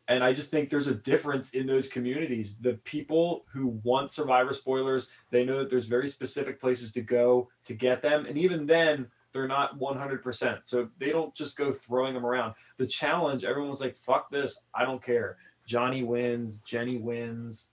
And 0.07 0.23
I 0.23 0.34
just 0.34 0.52
think 0.52 0.69
there's 0.69 0.88
a 0.88 0.94
difference 0.94 1.52
in 1.52 1.65
those 1.65 1.88
communities. 1.88 2.57
The 2.57 2.73
people 2.84 3.45
who 3.52 3.80
want 3.84 4.11
Survivor 4.11 4.53
spoilers, 4.53 5.10
they 5.32 5.44
know 5.44 5.60
that 5.60 5.69
there's 5.69 5.88
very 5.88 6.07
specific 6.07 6.61
places 6.61 6.91
to 6.94 7.02
go 7.02 7.49
to 7.65 7.73
get 7.73 8.02
them. 8.02 8.26
And 8.26 8.38
even 8.38 8.65
then, 8.68 9.07
they're 9.32 9.48
not 9.48 9.80
100%. 9.80 10.60
So 10.64 10.90
they 10.99 11.10
don't 11.10 11.34
just 11.34 11.57
go 11.57 11.73
throwing 11.73 12.14
them 12.14 12.26
around. 12.26 12.53
The 12.77 12.88
challenge, 12.88 13.44
everyone 13.44 13.72
was 13.72 13.82
like, 13.82 13.95
fuck 13.95 14.30
this. 14.30 14.60
I 14.73 14.86
don't 14.86 15.03
care. 15.03 15.38
Johnny 15.65 16.03
wins, 16.03 16.57
Jenny 16.60 16.98
wins. 16.98 17.72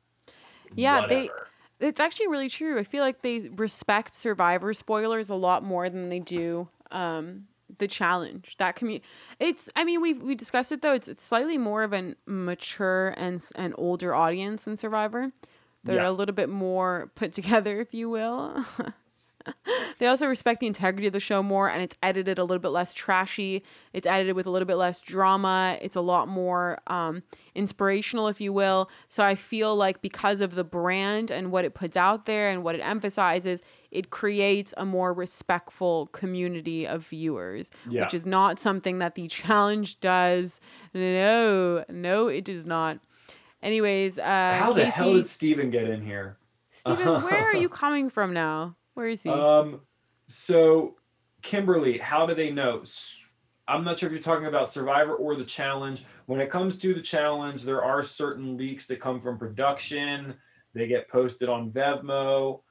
Yeah, 0.74 1.06
they- 1.06 1.28
it's 1.80 2.00
actually 2.00 2.28
really 2.28 2.48
true. 2.48 2.78
I 2.78 2.84
feel 2.84 3.02
like 3.04 3.22
they 3.22 3.40
respect 3.50 4.14
survivor 4.14 4.72
spoilers 4.72 5.28
a 5.30 5.34
lot 5.34 5.62
more 5.62 5.90
than 5.90 6.08
they 6.08 6.20
do 6.20 6.68
um 6.92 7.46
the 7.78 7.88
challenge. 7.88 8.56
That 8.58 8.76
community 8.76 9.04
it's 9.40 9.68
I 9.76 9.84
mean 9.84 10.00
we 10.00 10.14
we 10.14 10.34
discussed 10.34 10.72
it 10.72 10.82
though. 10.82 10.94
It's 10.94 11.08
it's 11.08 11.22
slightly 11.24 11.58
more 11.58 11.82
of 11.82 11.92
an 11.92 12.16
mature 12.26 13.14
and 13.16 13.42
an 13.56 13.74
older 13.78 14.14
audience 14.14 14.64
than 14.64 14.76
survivor. 14.76 15.32
They're 15.84 15.96
Yeah. 16.02 16.08
a 16.08 16.12
little 16.12 16.34
bit 16.34 16.48
more 16.48 17.10
put 17.14 17.32
together 17.32 17.80
if 17.84 17.92
you 17.94 18.08
will. 18.10 18.64
they 19.98 20.06
also 20.06 20.26
respect 20.28 20.60
the 20.60 20.68
integrity 20.68 21.08
of 21.08 21.12
the 21.12 21.18
show 21.18 21.42
more 21.42 21.68
and 21.68 21.82
it's 21.82 21.96
edited 22.00 22.38
a 22.38 22.44
little 22.44 22.60
bit 22.60 22.68
less 22.68 22.94
trashy. 22.94 23.64
It's 23.92 24.06
edited 24.06 24.36
with 24.36 24.46
a 24.46 24.50
little 24.50 24.66
bit 24.66 24.76
less 24.76 25.00
drama. 25.00 25.78
It's 25.82 25.96
a 25.96 26.00
lot 26.00 26.28
more 26.28 26.78
um, 26.86 27.24
inspirational, 27.56 28.28
if 28.28 28.40
you 28.40 28.52
will. 28.52 28.88
So 29.08 29.24
I 29.24 29.34
feel 29.34 29.74
like 29.74 30.00
because 30.00 30.40
of 30.40 30.54
the 30.54 30.62
brand 30.62 31.32
and 31.32 31.50
what 31.50 31.64
it 31.64 31.74
puts 31.74 31.96
out 31.96 32.24
there 32.26 32.50
and 32.50 32.62
what 32.62 32.76
it 32.76 32.82
emphasizes, 32.82 33.62
it 33.92 34.10
creates 34.10 34.72
a 34.76 34.84
more 34.84 35.12
respectful 35.12 36.06
community 36.08 36.86
of 36.86 37.06
viewers, 37.06 37.70
Yeah. 37.88 38.04
which 38.04 38.14
is 38.14 38.24
not 38.26 38.58
something 38.58 38.98
that 38.98 39.14
the 39.14 39.28
challenge 39.28 40.00
does. 40.00 40.58
No, 40.94 41.84
no, 41.88 42.28
it 42.28 42.44
does 42.44 42.64
not. 42.66 42.98
Anyways, 43.62 44.18
uh, 44.18 44.56
How 44.58 44.72
the 44.72 44.86
hell 44.86 45.12
did 45.12 45.26
Steven 45.26 45.70
get 45.70 45.88
in 45.88 46.04
here? 46.04 46.38
Steven, 46.70 47.06
where 47.22 47.44
are 47.44 47.54
you 47.54 47.68
coming 47.68 48.10
from 48.10 48.32
now? 48.32 48.74
Where 48.94 49.06
is 49.06 49.22
he? 49.22 49.30
Um, 49.30 49.82
so 50.26 50.96
Kimberly, 51.42 51.98
how 51.98 52.26
do 52.26 52.34
they 52.34 52.50
know? 52.50 52.82
I'm 53.68 53.84
not 53.84 53.98
sure 53.98 54.08
if 54.08 54.12
you're 54.12 54.22
talking 54.22 54.46
about 54.46 54.68
Survivor 54.70 55.14
or 55.14 55.36
the 55.36 55.44
challenge. 55.44 56.04
When 56.26 56.40
it 56.40 56.50
comes 56.50 56.78
to 56.78 56.94
the 56.94 57.00
challenge, 57.00 57.62
there 57.62 57.84
are 57.84 58.02
certain 58.02 58.56
leaks 58.56 58.86
that 58.88 59.00
come 59.00 59.20
from 59.20 59.38
production. 59.38 60.34
They 60.74 60.88
get 60.88 61.08
posted 61.08 61.48
on 61.48 61.70
Vevmo. 61.70 62.62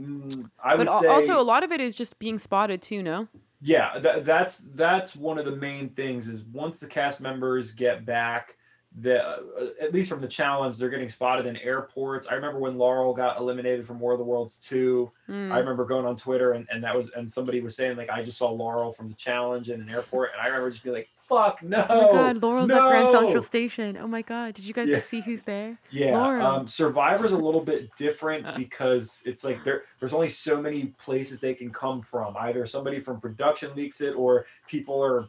Mm, 0.00 0.50
I 0.62 0.76
but 0.76 0.88
would 0.88 1.00
say, 1.00 1.06
also, 1.06 1.40
a 1.40 1.42
lot 1.42 1.62
of 1.62 1.72
it 1.72 1.80
is 1.80 1.94
just 1.94 2.18
being 2.18 2.38
spotted 2.38 2.82
too. 2.82 3.02
No. 3.02 3.28
yeah, 3.60 3.98
that, 4.00 4.24
that's 4.24 4.66
that's 4.74 5.14
one 5.14 5.38
of 5.38 5.44
the 5.44 5.54
main 5.56 5.90
things. 5.90 6.28
Is 6.28 6.42
once 6.44 6.80
the 6.80 6.86
cast 6.86 7.20
members 7.20 7.72
get 7.72 8.04
back, 8.04 8.56
the 9.00 9.20
uh, 9.20 9.38
at 9.80 9.92
least 9.92 10.08
from 10.08 10.20
the 10.20 10.28
challenge, 10.28 10.78
they're 10.78 10.88
getting 10.88 11.08
spotted 11.08 11.46
in 11.46 11.56
airports. 11.56 12.28
I 12.28 12.34
remember 12.34 12.60
when 12.60 12.78
Laurel 12.78 13.12
got 13.12 13.38
eliminated 13.38 13.86
from 13.86 13.98
War 13.98 14.12
of 14.12 14.18
the 14.18 14.24
Worlds 14.24 14.58
two. 14.58 15.10
Mm. 15.28 15.50
I 15.50 15.58
remember 15.58 15.84
going 15.84 16.06
on 16.06 16.14
Twitter 16.16 16.52
and, 16.52 16.66
and 16.70 16.84
that 16.84 16.94
was 16.94 17.10
and 17.10 17.28
somebody 17.28 17.60
was 17.60 17.74
saying 17.74 17.96
like 17.96 18.08
I 18.08 18.22
just 18.22 18.38
saw 18.38 18.50
Laurel 18.50 18.92
from 18.92 19.08
the 19.08 19.14
challenge 19.14 19.68
in 19.70 19.80
an 19.80 19.88
airport 19.90 20.30
and 20.32 20.40
I 20.40 20.46
remember 20.46 20.70
just 20.70 20.84
being 20.84 20.94
like 20.94 21.08
fuck 21.08 21.60
no 21.62 21.84
Oh 21.88 22.12
my 22.12 22.18
god, 22.32 22.42
Laurel's 22.42 22.70
at 22.70 22.80
Grand! 22.88 23.10
Central 23.18 23.42
Station. 23.42 23.96
Oh 24.00 24.06
my 24.06 24.22
god, 24.22 24.54
did 24.54 24.64
you 24.64 24.72
guys 24.74 24.88
Yeah. 24.88 25.00
see 25.00 25.22
who's 25.22 25.42
there? 25.42 25.76
yeah 25.90 26.16
Laurel. 26.16 26.46
um 26.46 26.68
Survivor's 26.68 27.32
a 27.32 27.36
little 27.38 27.62
bit 27.62 27.88
different 27.96 28.46
because 28.56 29.22
it's 29.26 29.42
like 29.42 29.64
there 29.64 29.82
there's 29.98 30.14
only 30.14 30.28
so 30.28 30.60
many 30.62 30.86
places 30.98 31.40
they 31.40 31.54
can 31.54 31.70
come 31.70 32.00
from 32.00 32.36
either 32.38 32.64
somebody 32.66 33.00
from 33.00 33.20
production 33.20 33.74
leaks 33.74 34.00
it 34.00 34.14
or 34.14 34.46
people 34.68 35.02
are 35.02 35.26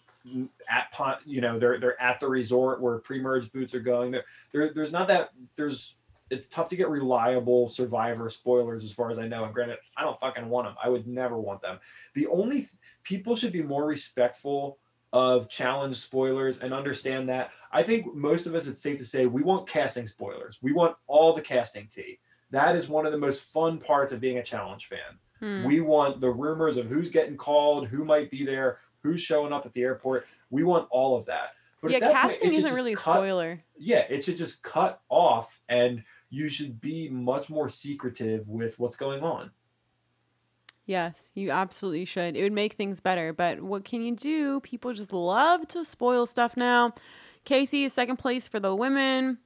at 0.70 1.20
you 1.26 1.42
know 1.42 1.60
they're 1.60 1.80
they're 1.80 2.02
at 2.02 2.20
the 2.20 2.28
resort 2.28 2.82
where 2.82 3.00
pre-merge 3.00 3.52
boots 3.52 3.74
are 3.74 3.80
going. 3.80 4.12
There, 4.12 4.26
there 4.52 4.74
there's 4.74 4.92
not 4.92 5.08
that 5.08 5.32
there's 5.56 5.96
it's 6.32 6.48
tough 6.48 6.70
to 6.70 6.76
get 6.76 6.90
reliable 6.90 7.70
survivor 7.70 8.30
spoilers 8.30 8.84
as 8.84 8.92
far 8.92 9.12
as 9.12 9.20
i 9.20 9.28
know 9.28 9.44
and 9.44 9.54
granted 9.54 9.78
i 9.96 10.02
don't 10.02 10.20
fucking 10.20 10.50
want 10.50 10.66
them 10.66 10.76
i 10.84 10.90
would 10.90 11.08
never 11.08 11.38
want 11.40 11.62
them. 11.62 11.80
The 12.16 12.28
only 12.28 12.62
th- 12.62 12.70
people 13.04 13.36
should 13.36 13.54
be 13.54 13.62
more 13.62 13.86
respectful 13.86 14.80
of 15.14 15.48
challenge 15.48 15.96
spoilers 15.96 16.60
and 16.60 16.74
understand 16.74 17.30
that. 17.30 17.52
I 17.72 17.84
think 17.84 18.14
most 18.14 18.48
of 18.48 18.56
us 18.56 18.68
it's 18.68 18.82
safe 18.82 18.98
to 18.98 19.06
say 19.06 19.28
we 19.28 19.44
want 19.44 19.68
casting 19.68 20.08
spoilers. 20.08 20.60
We 20.62 20.74
want 20.74 20.98
all 21.08 21.34
the 21.34 21.42
casting 21.42 21.88
tea. 21.88 22.20
That 22.52 22.76
is 22.76 22.90
one 22.90 23.06
of 23.06 23.12
the 23.12 23.18
most 23.18 23.44
fun 23.44 23.80
parts 23.80 24.12
of 24.12 24.20
being 24.20 24.40
a 24.40 24.44
challenge 24.44 24.88
fan. 24.88 25.20
Hmm. 25.40 25.66
we 25.66 25.82
want 25.82 26.22
the 26.22 26.30
rumors 26.30 26.78
of 26.78 26.88
who's 26.88 27.12
getting 27.12 27.36
called, 27.36 27.88
who 27.88 28.06
might 28.06 28.32
be 28.32 28.46
there, 28.46 28.80
who's 29.06 29.22
showing 29.22 29.54
up 29.54 29.66
at 29.66 29.74
the 29.74 29.84
airport. 29.84 30.28
We 30.50 30.64
want 30.64 30.88
all 30.90 31.18
of 31.18 31.26
that. 31.28 31.50
But 31.82 31.92
yeah, 31.92 31.98
at 31.98 32.02
that 32.02 32.14
casting 32.14 32.52
should 32.52 32.66
isn't 32.66 32.76
really 32.76 32.94
a 32.94 32.96
cut- 32.96 33.16
spoiler. 33.16 33.64
Yeah, 33.78 34.06
it 34.10 34.24
should 34.24 34.38
just 34.38 34.64
cut 34.64 35.02
off, 35.10 35.62
and 35.70 36.04
you 36.30 36.50
should 36.50 36.82
be 36.82 37.10
much 37.10 37.50
more 37.50 37.70
secretive 37.70 38.48
with 38.48 38.80
what's 38.80 38.96
going 38.96 39.22
on. 39.22 39.52
Yes, 40.88 41.32
you 41.34 41.52
absolutely 41.52 42.06
should. 42.06 42.36
It 42.36 42.44
would 42.44 42.54
make 42.54 42.74
things 42.74 43.00
better, 43.00 43.34
but 43.34 43.62
what 43.62 43.86
can 43.86 44.02
you 44.02 44.16
do? 44.16 44.60
People 44.62 44.94
just 44.94 45.14
love 45.14 45.68
to 45.70 45.84
spoil 45.84 46.26
stuff 46.26 46.56
now. 46.56 46.94
Kaycee 47.46 47.86
is 47.86 47.94
second 47.94 48.18
place 48.18 48.48
for 48.48 48.60
the 48.60 48.76
women. 48.76 49.40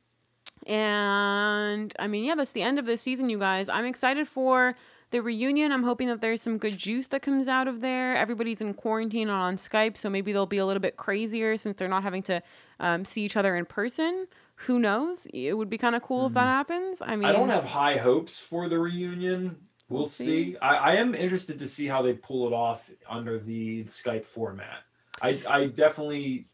And 0.67 1.93
I 1.97 2.07
mean, 2.07 2.25
yeah, 2.25 2.35
that's 2.35 2.51
the 2.51 2.61
end 2.61 2.77
of 2.77 2.85
this 2.85 3.01
season, 3.01 3.29
you 3.29 3.39
guys. 3.39 3.69
I'm 3.69 3.85
excited 3.85 4.27
for 4.27 4.75
the 5.11 5.21
reunion. 5.21 5.71
I'm 5.71 5.83
hoping 5.83 6.07
that 6.07 6.21
there's 6.21 6.41
some 6.41 6.57
good 6.57 6.77
juice 6.77 7.07
that 7.07 7.21
comes 7.21 7.47
out 7.47 7.67
of 7.67 7.81
there. 7.81 8.15
Everybody's 8.15 8.61
in 8.61 8.73
quarantine 8.73 9.29
and 9.29 9.31
on 9.31 9.57
Skype, 9.57 9.97
so 9.97 10.09
maybe 10.09 10.31
they'll 10.31 10.45
be 10.45 10.57
a 10.57 10.65
little 10.65 10.81
bit 10.81 10.97
crazier 10.97 11.57
since 11.57 11.77
they're 11.77 11.87
not 11.87 12.03
having 12.03 12.23
to 12.23 12.41
um, 12.79 13.05
see 13.05 13.23
each 13.23 13.35
other 13.37 13.55
in 13.55 13.65
person. 13.65 14.27
Who 14.63 14.79
knows? 14.79 15.27
It 15.33 15.53
would 15.53 15.69
be 15.69 15.77
kind 15.77 15.95
of 15.95 16.01
cool 16.01 16.27
if 16.27 16.33
that 16.33 16.43
happens. 16.43 17.01
I 17.01 17.15
mean, 17.15 17.25
I 17.25 17.31
don't 17.31 17.49
have 17.49 17.63
high 17.63 17.97
hopes 17.97 18.43
for 18.43 18.67
the 18.67 18.77
reunion. 18.77 19.55
We'll, 19.87 20.01
We'll 20.01 20.09
see. 20.09 20.51
see. 20.53 20.57
I, 20.57 20.75
I 20.75 20.95
am 20.95 21.15
interested 21.15 21.57
to 21.59 21.67
see 21.67 21.87
how 21.87 22.01
they 22.01 22.13
pull 22.13 22.45
it 22.45 22.53
off 22.53 22.89
under 23.09 23.39
the 23.39 23.85
Skype 23.85 24.25
format. 24.25 24.83
I, 25.21 25.41
I 25.47 25.65
definitely 25.67 26.45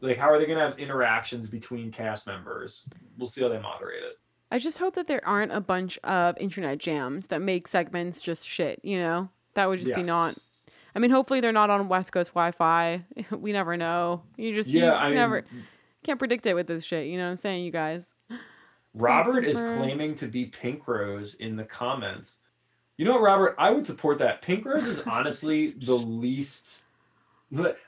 like 0.00 0.18
how 0.18 0.28
are 0.30 0.38
they 0.38 0.46
gonna 0.46 0.68
have 0.68 0.78
interactions 0.78 1.46
between 1.46 1.90
cast 1.90 2.26
members? 2.26 2.88
We'll 3.16 3.28
see 3.28 3.42
how 3.42 3.48
they 3.48 3.60
moderate 3.60 4.02
it. 4.02 4.18
I 4.52 4.58
just 4.58 4.76
hope 4.76 4.96
that 4.96 5.06
there 5.06 5.26
aren't 5.26 5.50
a 5.50 5.62
bunch 5.62 5.98
of 6.04 6.36
internet 6.36 6.76
jams 6.76 7.28
that 7.28 7.40
make 7.40 7.66
segments 7.66 8.20
just 8.20 8.46
shit, 8.46 8.80
you 8.82 8.98
know? 8.98 9.30
That 9.54 9.66
would 9.70 9.78
just 9.78 9.94
be 9.94 10.02
not. 10.02 10.36
I 10.94 10.98
mean, 10.98 11.10
hopefully 11.10 11.40
they're 11.40 11.52
not 11.52 11.70
on 11.70 11.88
West 11.88 12.12
Coast 12.12 12.34
Wi 12.34 12.50
Fi. 12.50 13.02
We 13.30 13.52
never 13.52 13.78
know. 13.78 14.22
You 14.36 14.54
just 14.54 14.68
you 14.68 14.82
Yeah, 14.82 14.94
I 14.94 15.00
can 15.00 15.08
mean, 15.08 15.16
never 15.16 15.44
can't 16.04 16.18
predict 16.18 16.44
it 16.44 16.52
with 16.52 16.66
this 16.66 16.84
shit. 16.84 17.06
You 17.06 17.16
know 17.16 17.24
what 17.24 17.30
I'm 17.30 17.36
saying, 17.38 17.64
you 17.64 17.70
guys? 17.70 18.04
Robert 18.92 19.46
is 19.46 19.58
claiming 19.58 20.14
to 20.16 20.26
be 20.26 20.44
Pink 20.44 20.86
Rose 20.86 21.36
in 21.36 21.56
the 21.56 21.64
comments. 21.64 22.40
You 22.98 23.06
know 23.06 23.12
what, 23.12 23.22
Robert? 23.22 23.54
I 23.58 23.70
would 23.70 23.86
support 23.86 24.18
that. 24.18 24.42
Pink 24.42 24.66
Rose 24.66 24.86
is 24.86 25.00
honestly 25.06 25.70
the 25.70 25.96
least 25.96 26.82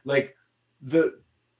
like 0.05 0.35
the 0.81 1.19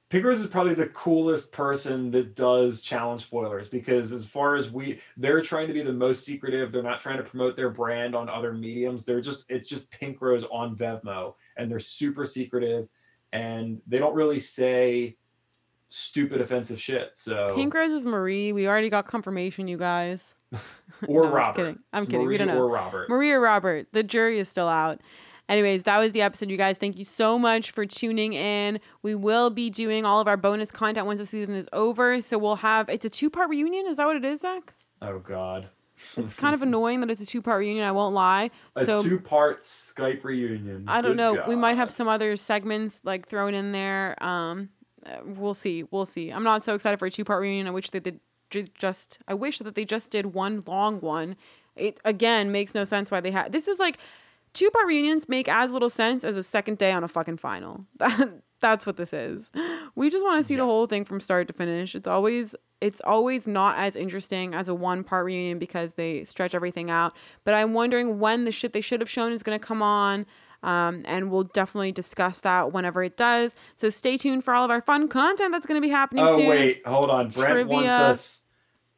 Pink 0.09 0.23
Rose 0.23 0.39
is 0.41 0.47
probably 0.47 0.75
the 0.75 0.87
coolest 0.89 1.51
person 1.51 2.11
that 2.11 2.35
does 2.35 2.81
challenge 2.81 3.23
spoilers 3.23 3.67
because 3.69 4.11
as 4.11 4.25
far 4.25 4.55
as 4.55 4.71
we 4.71 4.99
they're 5.17 5.41
trying 5.41 5.67
to 5.67 5.73
be 5.73 5.81
the 5.81 5.91
most 5.91 6.23
secretive. 6.25 6.71
They're 6.71 6.83
not 6.83 6.99
trying 6.99 7.17
to 7.17 7.23
promote 7.23 7.55
their 7.55 7.71
brand 7.71 8.15
on 8.15 8.29
other 8.29 8.53
mediums. 8.53 9.03
They're 9.03 9.21
just 9.21 9.45
it's 9.49 9.67
just 9.67 9.89
Pink 9.91 10.21
Rose 10.21 10.43
on 10.51 10.75
Vevmo 10.75 11.33
and 11.57 11.71
they're 11.71 11.79
super 11.79 12.25
secretive 12.25 12.87
and 13.33 13.81
they 13.87 13.97
don't 13.97 14.13
really 14.13 14.39
say 14.39 15.17
stupid 15.89 16.39
offensive 16.39 16.79
shit. 16.79 17.11
So 17.15 17.53
Pink 17.55 17.73
Rose 17.73 17.91
is 17.91 18.05
Marie. 18.05 18.53
We 18.53 18.67
already 18.67 18.89
got 18.91 19.07
confirmation, 19.07 19.67
you 19.67 19.77
guys. 19.77 20.35
or 21.07 21.23
No, 21.23 21.27
I'm 21.29 21.33
Robert. 21.33 21.55
kidding. 21.55 21.79
I'm 21.91 22.03
It's 22.03 22.11
kidding. 22.11 22.27
We 22.27 22.37
don't 22.37 22.47
know. 22.47 22.61
Or 22.61 22.69
Robert. 22.69 23.09
Marie 23.09 23.31
or 23.31 23.39
Robert. 23.39 23.87
The 23.91 24.03
jury 24.03 24.37
is 24.37 24.49
still 24.49 24.67
out. 24.67 25.01
Anyways, 25.47 25.83
that 25.83 25.99
was 25.99 26.11
the 26.11 26.21
episode, 26.21 26.49
you 26.49 26.57
guys. 26.57 26.77
Thank 26.77 26.97
you 26.97 27.05
so 27.05 27.37
much 27.37 27.71
for 27.71 27.85
tuning 27.85 28.33
in. 28.33 28.79
We 29.03 29.13
will 29.13 29.49
be 29.49 29.69
doing 29.69 30.03
all 30.05 30.19
of 30.19 30.27
our 30.27 30.37
bonus 30.37 30.71
content 30.71 31.05
once 31.05 31.19
the 31.19 31.25
season 31.25 31.53
is 31.55 31.69
over. 31.71 32.19
So 32.21 32.37
we'll 32.37 32.57
have 32.57 32.89
it's 32.89 33.05
a 33.05 33.09
two 33.09 33.29
part 33.29 33.49
reunion. 33.49 33.85
Is 33.87 33.97
that 33.97 34.07
what 34.07 34.15
it 34.15 34.25
is, 34.25 34.41
Zach? 34.41 34.73
oh 35.01 35.19
God. 35.19 35.69
It's 36.17 36.33
kind 36.33 36.53
of 36.53 36.61
annoying 36.61 36.99
that 37.01 37.09
it's 37.09 37.21
a 37.21 37.25
two 37.25 37.41
part 37.41 37.59
reunion. 37.59 37.85
I 37.85 37.91
won't 37.91 38.13
lie. 38.13 38.51
a 38.75 38.83
So 38.83 39.01
two-part 39.01 39.61
Skype 39.61 40.23
reunion. 40.23 40.85
I 40.87 41.01
don't 41.01 41.11
Good 41.11 41.17
know. 41.17 41.43
We 41.47 41.55
might 41.55 41.77
have 41.77 41.91
some 41.91 42.07
other 42.07 42.35
segments 42.35 43.01
like 43.03 43.27
thrown 43.29 43.53
in 43.53 43.71
there. 43.71 44.21
Um, 44.21 44.69
uh, 45.05 45.17
we'll 45.23 45.53
see. 45.53 45.83
We'll 45.91 46.05
see. 46.05 46.31
I'm 46.31 46.43
not 46.43 46.65
so 46.65 46.75
excited 46.75 46.99
for 46.99 47.05
a 47.05 47.11
two 47.11 47.23
part 47.23 47.41
reunion. 47.41 47.67
I 47.67 47.71
wish 47.71 47.91
that 47.91 48.03
they 48.03 48.15
did 48.49 48.75
just. 48.75 49.19
I 49.27 49.35
wish 49.35 49.59
that 49.59 49.75
they 49.75 49.85
just 49.85 50.11
did 50.11 50.27
one 50.27 50.63
long 50.65 50.99
one. 50.99 51.37
It 51.75 51.99
again 52.03 52.51
makes 52.51 52.75
no 52.75 52.83
sense 52.83 53.09
why 53.11 53.21
they 53.21 53.31
had. 53.31 53.51
This 53.51 53.67
is 53.67 53.79
like 53.79 53.97
two 54.55 54.71
part 54.71 54.87
reunions 54.87 55.29
make 55.29 55.47
as 55.47 55.71
little 55.71 55.89
sense 55.89 56.23
as 56.23 56.35
a 56.35 56.43
second 56.43 56.77
day 56.79 56.91
on 56.91 57.03
a 57.03 57.07
fucking 57.07 57.37
final. 57.37 57.85
That 57.99 58.41
that's 58.61 58.85
what 58.85 58.95
this 58.97 59.13
is. 59.13 59.43
We 59.95 60.09
just 60.09 60.23
want 60.23 60.39
to 60.39 60.43
see 60.43 60.55
the 60.55 60.63
whole 60.63 60.87
thing 60.87 61.05
from 61.05 61.19
start 61.19 61.47
to 61.49 61.53
finish. 61.53 61.93
It's 61.93 62.07
always 62.07 62.55
it's 62.81 63.01
always 63.05 63.45
not 63.47 63.77
as 63.77 63.95
interesting 63.95 64.55
as 64.55 64.67
a 64.69 64.73
one 64.73 65.03
part 65.03 65.25
reunion 65.25 65.59
because 65.59 65.93
they 65.95 66.23
stretch 66.23 66.55
everything 66.55 66.89
out. 66.89 67.15
But 67.43 67.53
I'm 67.53 67.73
wondering 67.73 68.17
when 68.17 68.45
the 68.45 68.51
shit 68.51 68.73
they 68.73 68.81
should 68.81 69.01
have 69.01 69.09
shown 69.09 69.33
is 69.33 69.43
going 69.43 69.59
to 69.59 69.63
come 69.63 69.83
on. 69.83 70.25
Um, 70.63 71.03
and 71.05 71.29
we'll 71.29 71.43
definitely 71.43 71.91
discuss 71.91 72.39
that 72.39 72.71
whenever 72.71 73.03
it 73.03 73.17
does. 73.17 73.53
So 73.75 73.91
stay 73.91 74.17
tuned 74.17 74.43
for 74.43 74.55
all 74.55 74.65
of 74.65 74.71
our 74.71 74.81
fun 74.81 75.09
content 75.09 75.51
that's 75.51 75.67
going 75.67 75.79
to 75.79 75.85
be 75.85 75.91
happening 75.91 76.23
Oh 76.25 76.37
soon. 76.37 76.47
wait, 76.47 76.81
hold 76.87 77.11
on. 77.11 77.29
Brent 77.29 77.67
wants 77.69 77.89
us. 77.89 78.41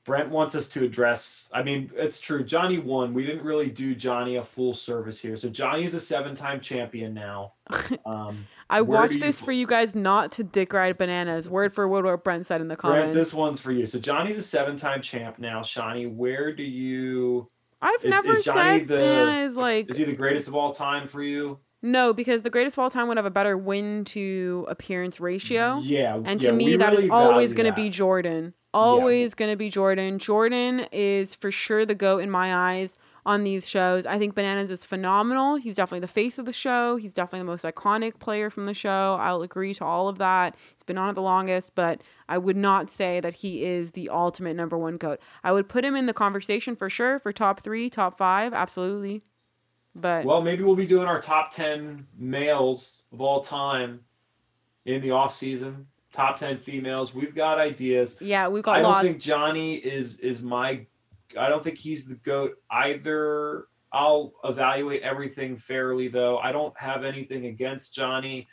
Brent 0.08 0.30
wants 0.30 0.56
us 0.56 0.70
to 0.70 0.86
address. 0.86 1.50
I 1.54 1.64
mean, 1.64 1.92
it's 1.94 2.22
true. 2.22 2.42
Johnny 2.42 2.80
won. 2.80 3.14
We 3.14 3.26
didn't 3.26 3.44
really 3.44 3.70
do 3.70 3.94
Johnny 3.94 4.38
a 4.38 4.44
full 4.44 4.74
service 4.74 5.22
here. 5.22 5.36
So 5.36 5.50
Johnny 5.50 5.84
is 5.84 5.94
a 5.94 6.00
seven-time 6.00 6.62
champion 6.62 7.14
now. 7.14 7.54
Um, 8.06 8.48
I 8.70 8.82
watched 8.84 9.14
do 9.14 9.20
you 9.20 9.26
this 9.26 9.42
for 9.42 9.52
you 9.52 9.68
guys 9.68 9.94
not 9.94 10.32
to 10.34 10.44
dick 10.44 10.72
ride 10.72 10.98
bananas. 10.98 11.50
Word 11.50 11.74
for 11.76 11.86
word 11.90 12.06
what 12.06 12.24
Brent 12.24 12.46
said 12.46 12.62
in 12.62 12.70
the 12.70 12.78
Brent, 12.78 13.14
this 13.14 13.34
one's 13.34 13.60
for 13.60 13.74
you. 13.74 13.86
So 13.86 14.00
Johnny's 14.00 14.38
a 14.38 14.42
seven-time 14.42 15.02
champ 15.02 15.40
now. 15.40 15.60
Shanni, 15.60 16.10
where 16.10 16.54
do 16.54 16.64
you? 16.64 17.50
I've 17.82 18.02
is- 18.04 18.10
never 18.10 18.32
is 18.32 18.46
Johnny 18.46 18.80
said 18.80 18.88
the- 18.88 18.96
banana 18.96 19.42
is 19.46 19.56
like 19.56 19.90
Is 19.90 19.98
he 19.98 20.06
the 20.06 20.14
greatest 20.14 20.48
of 20.48 20.56
all 20.56 20.72
time 20.74 21.06
for 21.08 21.22
you? 21.22 21.60
no 21.84 22.14
because 22.14 22.42
the 22.42 22.50
greatest 22.50 22.78
of 22.78 22.82
all 22.82 22.90
time 22.90 23.08
would 23.08 23.18
have 23.18 23.26
a 23.26 23.32
better 23.32 23.58
win 23.58 24.04
to 24.06 24.66
appearance 24.70 25.20
ratio. 25.20 25.80
Yeah. 25.84 26.16
And 26.16 26.42
yeah, 26.42 26.50
to 26.50 26.56
me, 26.56 26.66
we 26.66 26.78
that 26.78 26.94
is 26.94 27.00
really 27.00 27.10
always 27.12 27.52
going 27.54 27.70
to 27.70 27.76
be 27.76 27.90
Jordan. 27.90 28.54
Always 28.78 29.34
going 29.34 29.52
to 29.52 29.58
be 29.58 29.70
Jordan. 29.70 30.20
Jordan 30.20 30.86
is 30.92 31.36
for 31.36 31.52
sure 31.52 31.86
the 31.86 31.96
GOAT 31.96 32.20
in 32.20 32.30
my 32.30 32.54
eyes 32.54 32.98
on 33.26 33.44
these 33.44 33.68
shows. 33.68 34.06
I 34.06 34.18
think 34.18 34.36
Bananas 34.36 34.72
is 34.72 34.86
phenomenal. 34.86 35.58
He's 35.58 35.76
definitely 35.76 36.00
the 36.00 36.08
face 36.08 36.40
of 36.40 36.46
the 36.46 36.54
show. 36.54 36.96
He's 36.96 37.12
definitely 37.12 37.40
the 37.40 37.46
most 37.46 37.66
iconic 37.66 38.20
player 38.20 38.50
from 38.50 38.68
the 38.68 38.74
show. 38.74 39.18
I'll 39.20 39.42
agree 39.42 39.74
to 39.76 39.86
all 39.86 40.08
of 40.08 40.18
that. 40.20 40.56
He's 40.76 40.84
been 40.84 40.98
on 40.98 41.10
it 41.10 41.14
the 41.14 41.22
longest, 41.22 41.76
but 41.76 42.02
I 42.30 42.38
would 42.38 42.56
not 42.56 42.90
say 42.90 43.20
that 43.20 43.36
he 43.36 43.66
is 43.66 43.92
the 43.92 44.10
ultimate 44.10 44.56
number 44.56 44.78
one 44.78 44.96
GOAT. 44.96 45.20
I 45.44 45.52
would 45.52 45.68
put 45.68 45.84
him 45.84 45.96
in 45.96 46.06
the 46.06 46.14
conversation 46.14 46.76
for 46.78 46.90
sure 46.90 47.20
for 47.20 47.34
top 47.34 47.64
three, 47.64 47.90
top 47.90 48.18
five, 48.18 48.54
absolutely. 48.54 49.24
But 49.94 50.24
Well, 50.24 50.42
maybe 50.42 50.64
we'll 50.64 50.76
be 50.76 50.86
doing 50.86 51.08
our 51.08 51.20
top 51.20 51.52
10 51.52 52.08
males 52.18 53.04
of 53.12 53.20
all 53.20 53.44
time 53.44 54.02
in 54.86 55.02
the 55.02 55.12
off 55.12 55.36
season. 55.36 55.88
Top 56.18 56.36
10 56.36 56.58
females. 56.58 57.14
We've 57.14 57.36
got 57.36 57.60
ideas. 57.60 58.18
yeah, 58.20 58.48
we've 58.48 58.64
got 58.64 58.78
I 58.78 58.82
don't 58.82 59.04
think 59.04 59.22
Johnny 59.22 59.76
is 59.76 60.18
is 60.18 60.42
my 60.42 60.84
I 61.40 61.48
don't 61.48 61.64
think 61.64 61.78
he's 61.78 62.08
the 62.08 62.16
goat 62.16 62.56
either. 62.72 63.68
I'll 63.94 64.34
evaluate 64.44 65.04
everything 65.04 65.56
fairly 65.56 66.08
though. 66.08 66.40
I 66.40 66.52
don't 66.52 66.76
have 66.80 67.04
anything 67.06 67.46
against 67.46 67.94
Johnny. 67.94 68.48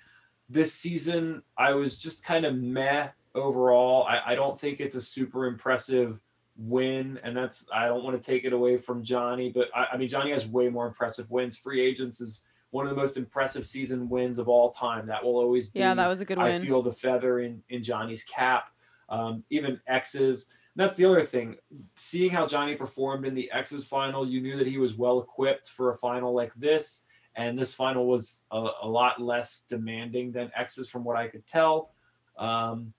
This 0.50 0.74
season 0.74 1.42
I 1.56 1.72
was 1.72 1.96
just 1.96 2.22
kind 2.22 2.44
of 2.44 2.54
meh 2.54 3.08
overall. 3.34 4.02
I, 4.04 4.32
I 4.32 4.34
don't 4.34 4.60
think 4.60 4.80
it's 4.80 4.94
a 4.94 5.00
super 5.00 5.46
impressive 5.46 6.20
win, 6.58 7.18
and 7.24 7.34
that's 7.34 7.66
I 7.72 7.86
don't 7.86 8.04
want 8.04 8.22
to 8.22 8.30
take 8.30 8.44
it 8.44 8.52
away 8.52 8.76
from 8.76 9.02
Johnny, 9.02 9.48
but 9.48 9.68
I, 9.74 9.86
I 9.94 9.96
mean 9.96 10.10
Johnny 10.10 10.32
has 10.32 10.46
way 10.46 10.68
more 10.68 10.86
impressive 10.86 11.30
wins. 11.30 11.56
Free 11.56 11.80
agents 11.80 12.20
is 12.20 12.44
one 12.74 12.86
of 12.86 12.90
the 12.90 13.00
most 13.00 13.16
impressive 13.16 13.68
season 13.68 14.08
wins 14.08 14.40
of 14.40 14.48
all 14.48 14.72
time. 14.72 15.06
That 15.06 15.22
will 15.22 15.36
always 15.36 15.70
be 15.70 15.78
yeah, 15.78 15.94
that 15.94 16.08
was 16.08 16.20
a 16.20 16.24
good 16.24 16.38
I 16.38 16.44
win. 16.44 16.60
I 16.60 16.64
feel 16.64 16.82
the 16.82 16.90
feather 16.90 17.38
in 17.38 17.62
in 17.68 17.84
Johnny's 17.84 18.24
cap. 18.24 18.70
Um, 19.08 19.44
even 19.48 19.80
X's. 19.86 20.50
And 20.74 20.82
that's 20.82 20.96
the 20.96 21.04
other 21.04 21.22
thing. 21.22 21.54
Seeing 21.94 22.32
how 22.32 22.48
Johnny 22.48 22.74
performed 22.74 23.26
in 23.26 23.34
the 23.34 23.48
X's 23.52 23.86
final, 23.86 24.26
you 24.26 24.40
knew 24.40 24.56
that 24.56 24.66
he 24.66 24.78
was 24.78 24.94
well 24.94 25.20
equipped 25.20 25.68
for 25.68 25.92
a 25.92 25.96
final 25.96 26.34
like 26.34 26.52
this. 26.56 27.04
And 27.36 27.56
this 27.56 27.72
final 27.72 28.08
was 28.08 28.44
a, 28.50 28.66
a 28.82 28.88
lot 28.88 29.22
less 29.22 29.60
demanding 29.68 30.32
than 30.32 30.50
X's, 30.56 30.90
from 30.90 31.04
what 31.04 31.16
I 31.16 31.28
could 31.28 31.46
tell. 31.46 31.92
Um, 32.36 32.92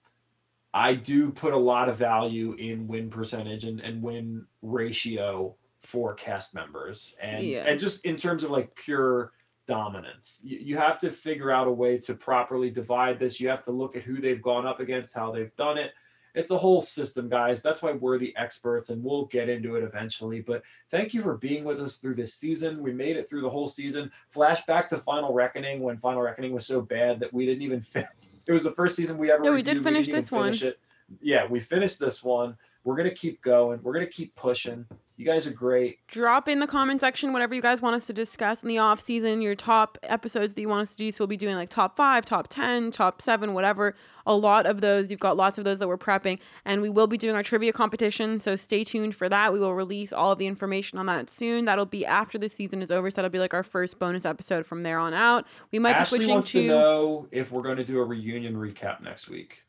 I 0.74 0.94
do 0.94 1.32
put 1.32 1.52
a 1.54 1.58
lot 1.58 1.90
of 1.90 1.98
value 1.98 2.54
in 2.54 2.88
win 2.88 3.10
percentage 3.10 3.66
and, 3.66 3.82
and 3.82 4.02
win 4.02 4.46
ratio 4.62 5.56
for 5.80 6.14
cast 6.14 6.56
members, 6.56 7.18
and 7.22 7.44
Yeah. 7.44 7.66
and 7.68 7.78
just 7.78 8.06
in 8.06 8.16
terms 8.16 8.44
of 8.46 8.52
like 8.52 8.74
pure 8.76 9.34
dominance. 9.66 10.42
You, 10.44 10.58
you 10.60 10.78
have 10.78 11.00
to 11.00 11.12
figure 11.12 11.52
out 11.52 11.68
a 11.68 11.72
way 11.72 11.98
to 12.00 12.14
properly 12.14 12.70
divide 12.70 13.20
this. 13.20 13.40
You 13.40 13.50
have 13.50 13.64
to 13.66 13.72
look 13.72 13.96
at 13.96 14.04
who 14.04 14.20
they've 14.22 14.42
gone 14.42 14.66
up 14.66 14.80
against, 14.80 15.16
how 15.16 15.32
they've 15.32 15.56
done 15.56 15.78
it. 15.78 15.94
It's 16.34 16.52
a 16.52 16.58
whole 16.58 16.82
system, 16.82 17.30
guys. 17.30 17.64
That's 17.64 17.82
why 17.82 17.94
we're 17.94 18.18
the 18.18 18.36
experts, 18.36 18.90
and 18.90 19.02
we'll 19.02 19.26
get 19.26 19.48
into 19.48 19.78
it 19.78 19.84
eventually. 19.84 20.42
But 20.42 20.64
thank 20.92 21.14
you 21.14 21.22
for 21.22 21.38
being 21.38 21.64
with 21.64 21.80
us 21.80 21.96
through 21.96 22.16
this 22.16 22.34
season. 22.34 22.82
We 22.82 22.92
made 22.92 23.16
it 23.16 23.30
through 23.30 23.42
the 23.42 23.50
whole 23.50 23.70
season. 23.70 24.12
Flashback 24.34 24.90
to 24.90 24.98
Final 24.98 25.32
Reckoning 25.34 25.82
when 25.82 25.98
Final 25.98 26.22
Reckoning 26.22 26.52
was 26.52 26.66
so 26.66 26.82
bad 26.82 27.22
that 27.22 27.34
we 27.34 27.46
didn't 27.46 27.62
even 27.62 27.80
fin- 27.94 28.08
It 28.48 28.52
was 28.52 28.64
the 28.64 28.74
first 28.74 28.98
season 28.98 29.18
we 29.18 29.32
ever. 29.32 29.46
Yeah, 29.46 29.52
we 29.52 29.62
did 29.64 29.78
reviewed. 29.78 29.84
finish 29.86 30.08
didn't 30.08 30.10
even 30.10 30.22
this 30.22 30.62
one. 30.62 30.70
It. 30.70 30.80
Yeah, 31.22 31.46
we 31.48 31.62
finished 31.62 32.00
this 32.00 32.22
one. 32.22 32.58
We're 32.84 32.98
gonna 32.98 33.12
keep 33.12 33.42
going. 33.42 33.80
We're 33.82 33.94
gonna 33.94 34.06
keep 34.06 34.36
pushing. 34.36 34.86
You 35.18 35.26
guys 35.26 35.48
are 35.48 35.52
great. 35.52 36.06
drop 36.08 36.50
in 36.50 36.60
the 36.60 36.68
comment 36.68 37.00
section 37.00 37.32
whatever 37.32 37.56
you 37.56 37.62
guys 37.62 37.82
want 37.82 37.96
us 37.96 38.06
to 38.08 38.14
discuss 38.14 38.64
in 38.64 38.70
the 38.70 38.80
off 38.80 39.00
season 39.00 39.42
your 39.42 39.56
top 39.56 39.98
episodes 40.04 40.54
that 40.54 40.62
you 40.62 40.68
want 40.68 40.82
us 40.82 40.92
to 40.92 40.98
do. 40.98 41.12
So 41.12 41.22
we'll 41.22 41.28
be 41.28 41.38
doing 41.38 41.56
like 41.56 41.70
top 41.70 41.96
five 41.96 42.26
top 42.26 42.48
10 42.50 42.92
top 42.92 43.22
seven 43.22 43.54
whatever. 43.54 43.96
A 44.26 44.36
lot 44.36 44.66
of 44.66 44.82
those 44.82 45.10
you've 45.10 45.22
got 45.22 45.38
lots 45.38 45.58
of 45.58 45.64
those 45.64 45.80
that 45.80 45.88
we're 45.88 45.98
prepping. 45.98 46.40
And 46.66 46.82
we 46.82 46.90
will 46.90 47.08
be 47.08 47.18
doing 47.18 47.34
our 47.36 47.44
trivia 47.44 47.72
competition 47.72 48.40
so 48.40 48.58
stay 48.58 48.84
tuned 48.84 49.16
for 49.16 49.30
that. 49.30 49.54
We 49.54 49.60
will 49.60 49.74
release 49.74 50.12
all 50.12 50.34
of 50.34 50.38
the 50.38 50.48
information 50.48 51.00
on 51.00 51.06
that 51.06 51.30
soon. 51.30 51.64
That'll 51.64 51.86
be 51.86 52.06
after 52.06 52.38
the 52.38 52.50
season 52.50 52.82
is 52.82 52.92
over 52.92 53.10
so 53.10 53.16
that'll 53.16 53.32
be 53.32 53.40
like 53.40 53.54
our 53.54 53.64
first 53.64 53.98
bonus 54.00 54.26
episode 54.26 54.66
from 54.66 54.84
there 54.84 55.00
on 55.00 55.14
out. 55.14 55.46
We 55.72 55.80
might 55.80 55.96
Ashley 55.96 56.20
be 56.20 56.26
switching 56.26 56.34
wants 56.36 56.52
to, 56.52 56.62
to, 56.62 56.68
know 56.68 57.28
if 57.32 57.54
we're 57.54 57.64
going 57.64 57.78
to 57.78 57.86
do 57.86 58.00
a 58.00 58.04
reunion 58.04 58.56
recap 58.56 59.02
next 59.02 59.30
week. 59.30 59.64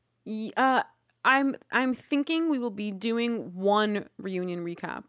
Uh 0.57 0.83
i'm 1.25 1.57
i'm 1.73 1.93
thinking 1.93 2.49
we 2.49 2.59
will 2.59 2.71
be 2.71 2.93
doing 2.93 3.53
one 3.53 4.09
reunion 4.19 4.65
recap 4.65 5.03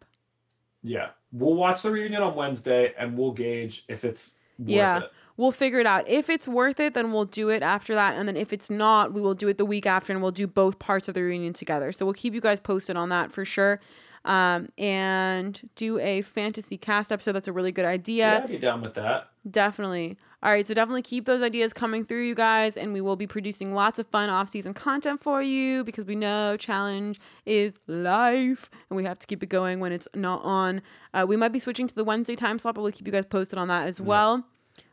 Yeah, 0.87 1.09
we'll 1.31 1.55
watch 1.55 1.81
the 1.83 1.91
reunion 1.91 2.21
on 2.21 2.35
Wednesday, 2.35 2.93
and 2.97 3.17
we'll 3.17 3.31
gauge 3.33 3.83
if 3.87 4.03
it's 4.05 4.35
worth 4.59 4.69
Yeah. 4.69 4.97
it. 4.99 5.11
we'll 5.37 5.51
figure 5.51 5.79
it 5.79 5.85
out. 5.85 6.07
If 6.07 6.29
it's 6.31 6.47
worth 6.47 6.79
it, 6.79 6.93
then 6.93 7.11
we'll 7.11 7.25
do 7.25 7.49
it 7.49 7.61
after 7.61 7.93
that. 7.93 8.15
And 8.15 8.27
then 8.27 8.35
if 8.35 8.51
it's 8.51 8.69
not, 8.71 9.13
we 9.13 9.21
will 9.21 9.35
do 9.35 9.47
it 9.47 9.57
the 9.59 9.65
week 9.65 9.85
after 9.85 10.11
and 10.11 10.19
we'll 10.21 10.31
do 10.31 10.47
both 10.47 10.79
parts 10.79 11.07
of 11.07 11.13
the 11.13 11.21
reunion 11.21 11.53
together. 11.53 11.91
So 11.91 12.05
we'll 12.05 12.13
keep 12.15 12.33
you 12.33 12.41
guys 12.41 12.59
posted 12.59 12.95
on 12.97 13.09
that 13.09 13.31
for 13.31 13.45
sure. 13.45 13.79
Um, 14.25 14.69
and 14.79 15.69
do 15.75 15.99
a 15.99 16.21
fantasy 16.23 16.75
cast 16.75 17.11
episode. 17.11 17.33
That's 17.33 17.47
a 17.47 17.53
really 17.53 17.71
good 17.71 17.85
idea. 17.85 18.25
Yeah, 18.25 18.37
I'd 18.43 18.47
be 18.49 18.57
down 18.57 18.81
with 18.81 18.95
that. 18.95 19.29
Definitely. 19.49 20.17
All 20.43 20.51
right, 20.51 20.67
so 20.67 20.75
definitely 20.75 21.01
keep 21.01 21.25
those 21.25 21.41
ideas 21.41 21.73
coming 21.73 22.05
through, 22.05 22.21
you 22.23 22.35
guys, 22.35 22.77
and 22.77 22.93
we 22.93 23.01
will 23.01 23.15
be 23.15 23.25
producing 23.25 23.73
lots 23.73 23.97
of 23.97 24.05
fun 24.07 24.29
off-season 24.29 24.75
content 24.75 25.23
for 25.23 25.41
you 25.41 25.83
because 25.83 26.05
we 26.05 26.13
know 26.15 26.55
challenge 26.57 27.19
is 27.47 27.79
life, 27.87 28.69
and 28.89 28.97
we 28.97 29.03
have 29.03 29.17
to 29.17 29.25
keep 29.25 29.41
it 29.41 29.49
going 29.49 29.79
when 29.79 29.91
it's 29.91 30.07
not 30.13 30.43
on. 30.43 30.83
Uh, 31.11 31.25
we 31.27 31.35
might 31.37 31.51
be 31.51 31.57
switching 31.59 31.87
to 31.87 31.95
the 31.95 32.03
Wednesday 32.03 32.35
time 32.35 32.59
slot, 32.59 32.75
but 32.75 32.83
we'll 32.83 32.91
keep 32.91 33.07
you 33.07 33.11
guys 33.11 33.25
posted 33.25 33.57
on 33.57 33.67
that 33.69 33.87
as 33.87 33.99
well. 33.99 34.45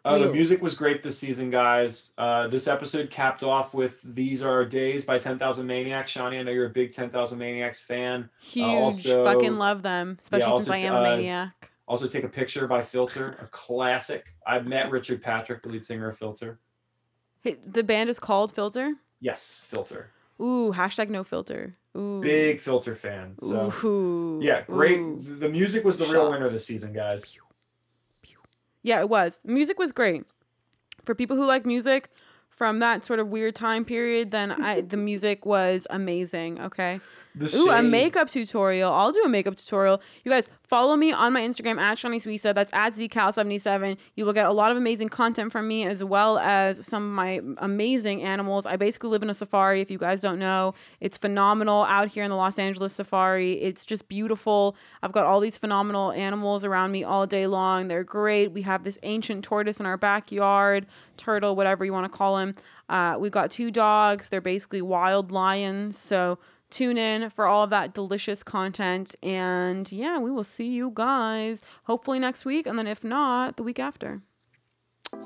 Uh, 0.02 0.16
the 0.18 0.32
music 0.32 0.62
was 0.62 0.76
great 0.76 1.02
this 1.02 1.18
season, 1.18 1.50
guys. 1.50 2.12
Uh, 2.16 2.48
this 2.48 2.66
episode 2.66 3.10
capped 3.10 3.42
off 3.42 3.74
with 3.74 4.00
"These 4.02 4.42
Are 4.42 4.50
Our 4.50 4.64
Days" 4.64 5.04
by 5.04 5.18
Ten 5.18 5.38
Thousand 5.38 5.66
Maniacs. 5.66 6.10
Shanni, 6.12 6.38
I 6.38 6.42
know 6.42 6.52
you're 6.52 6.66
a 6.66 6.70
big 6.70 6.92
Ten 6.92 7.10
Thousand 7.10 7.38
Maniacs 7.38 7.80
fan. 7.80 8.30
Huge, 8.40 8.66
also- 8.66 9.24
fucking 9.24 9.58
love 9.58 9.82
them, 9.82 10.18
especially 10.22 10.44
also 10.52 10.64
since 10.72 10.74
I 10.74 10.86
am 10.86 10.94
a 10.94 10.98
uh, 10.98 11.02
maniac. 11.02 11.70
Also, 11.86 12.08
"Take 12.08 12.24
a 12.24 12.28
Picture" 12.28 12.66
by 12.66 12.82
Filter, 12.82 13.36
a 13.42 13.46
classic. 13.46 14.34
I 14.46 14.58
met 14.60 14.90
Richard 14.90 15.22
Patrick, 15.22 15.62
the 15.62 15.68
lead 15.68 15.84
singer 15.84 16.08
of 16.08 16.16
Filter. 16.18 16.58
Hi- 17.44 17.58
The 17.66 17.84
band 17.84 18.08
is 18.10 18.18
called 18.18 18.54
Filter. 18.54 18.94
Yes, 19.20 19.64
filter. 19.66 20.10
Ooh, 20.40 20.72
hashtag 20.74 21.08
no 21.10 21.24
filter. 21.24 21.76
Ooh. 21.96 22.20
Big 22.20 22.58
filter 22.60 22.94
fan. 22.94 23.36
So 23.38 23.72
Ooh. 23.86 24.40
yeah, 24.42 24.62
great. 24.62 24.98
Ooh. 24.98 25.18
The 25.20 25.48
music 25.48 25.84
was 25.84 25.98
the 25.98 26.04
real 26.06 26.24
Shots. 26.26 26.30
winner 26.32 26.48
this 26.48 26.66
season, 26.66 26.92
guys. 26.92 27.36
Yeah, 28.82 29.00
it 29.00 29.08
was. 29.08 29.40
Music 29.44 29.78
was 29.78 29.92
great. 29.92 30.24
For 31.04 31.14
people 31.14 31.36
who 31.36 31.46
like 31.46 31.64
music 31.64 32.10
from 32.50 32.78
that 32.80 33.04
sort 33.04 33.18
of 33.18 33.28
weird 33.28 33.54
time 33.54 33.84
period, 33.84 34.30
then 34.30 34.50
I 34.52 34.80
the 34.82 34.96
music 34.96 35.46
was 35.46 35.86
amazing. 35.90 36.60
Okay. 36.60 37.00
The 37.36 37.56
Ooh, 37.56 37.70
a 37.70 37.82
makeup 37.82 38.28
tutorial. 38.28 38.92
I'll 38.92 39.10
do 39.10 39.22
a 39.24 39.28
makeup 39.28 39.56
tutorial. 39.56 40.00
You 40.22 40.30
guys 40.30 40.48
follow 40.62 40.94
me 40.94 41.12
on 41.12 41.32
my 41.32 41.40
Instagram 41.40 41.80
at 41.80 41.98
Shanni 41.98 42.22
Suissa. 42.22 42.54
That's 42.54 42.72
at 42.72 42.92
zcal77. 42.92 43.96
You 44.14 44.24
will 44.24 44.32
get 44.32 44.46
a 44.46 44.52
lot 44.52 44.70
of 44.70 44.76
amazing 44.76 45.08
content 45.08 45.50
from 45.50 45.66
me 45.66 45.84
as 45.84 46.04
well 46.04 46.38
as 46.38 46.86
some 46.86 47.02
of 47.02 47.10
my 47.10 47.40
amazing 47.58 48.22
animals. 48.22 48.66
I 48.66 48.76
basically 48.76 49.10
live 49.10 49.24
in 49.24 49.30
a 49.30 49.34
safari. 49.34 49.80
If 49.80 49.90
you 49.90 49.98
guys 49.98 50.20
don't 50.20 50.38
know, 50.38 50.74
it's 51.00 51.18
phenomenal 51.18 51.84
out 51.84 52.06
here 52.08 52.22
in 52.22 52.30
the 52.30 52.36
Los 52.36 52.56
Angeles 52.56 52.94
safari. 52.94 53.54
It's 53.54 53.84
just 53.84 54.08
beautiful. 54.08 54.76
I've 55.02 55.12
got 55.12 55.26
all 55.26 55.40
these 55.40 55.58
phenomenal 55.58 56.12
animals 56.12 56.64
around 56.64 56.92
me 56.92 57.02
all 57.02 57.26
day 57.26 57.48
long. 57.48 57.88
They're 57.88 58.04
great. 58.04 58.52
We 58.52 58.62
have 58.62 58.84
this 58.84 58.98
ancient 59.02 59.42
tortoise 59.42 59.80
in 59.80 59.86
our 59.86 59.96
backyard, 59.96 60.86
turtle, 61.16 61.56
whatever 61.56 61.84
you 61.84 61.92
want 61.92 62.10
to 62.10 62.16
call 62.16 62.38
him. 62.38 62.54
Uh, 62.88 63.16
we've 63.18 63.32
got 63.32 63.50
two 63.50 63.70
dogs. 63.70 64.28
They're 64.28 64.40
basically 64.40 64.82
wild 64.82 65.32
lions. 65.32 65.98
So 65.98 66.38
tune 66.74 66.98
in 66.98 67.30
for 67.30 67.46
all 67.46 67.62
of 67.64 67.70
that 67.70 67.94
delicious 67.94 68.42
content. 68.42 69.14
And 69.22 69.90
yeah, 69.92 70.18
we 70.18 70.30
will 70.30 70.44
see 70.44 70.66
you 70.68 70.90
guys 70.92 71.62
hopefully 71.84 72.18
next 72.18 72.44
week. 72.44 72.66
And 72.66 72.78
then 72.78 72.86
if 72.86 73.04
not, 73.04 73.56
the 73.56 73.62
week 73.62 73.78
after. 73.78 74.20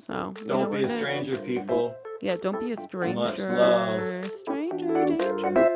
So 0.06 0.34
Don't 0.46 0.70
be 0.70 0.78
a 0.78 0.80
it 0.80 0.90
is. 0.90 0.98
stranger, 0.98 1.38
people. 1.38 1.94
Yeah, 2.20 2.36
don't 2.36 2.60
be 2.60 2.72
a 2.72 2.76
stranger. 2.76 3.20
Much 3.20 3.38
love. 3.38 4.24
Stranger 4.26 5.06
danger. 5.06 5.74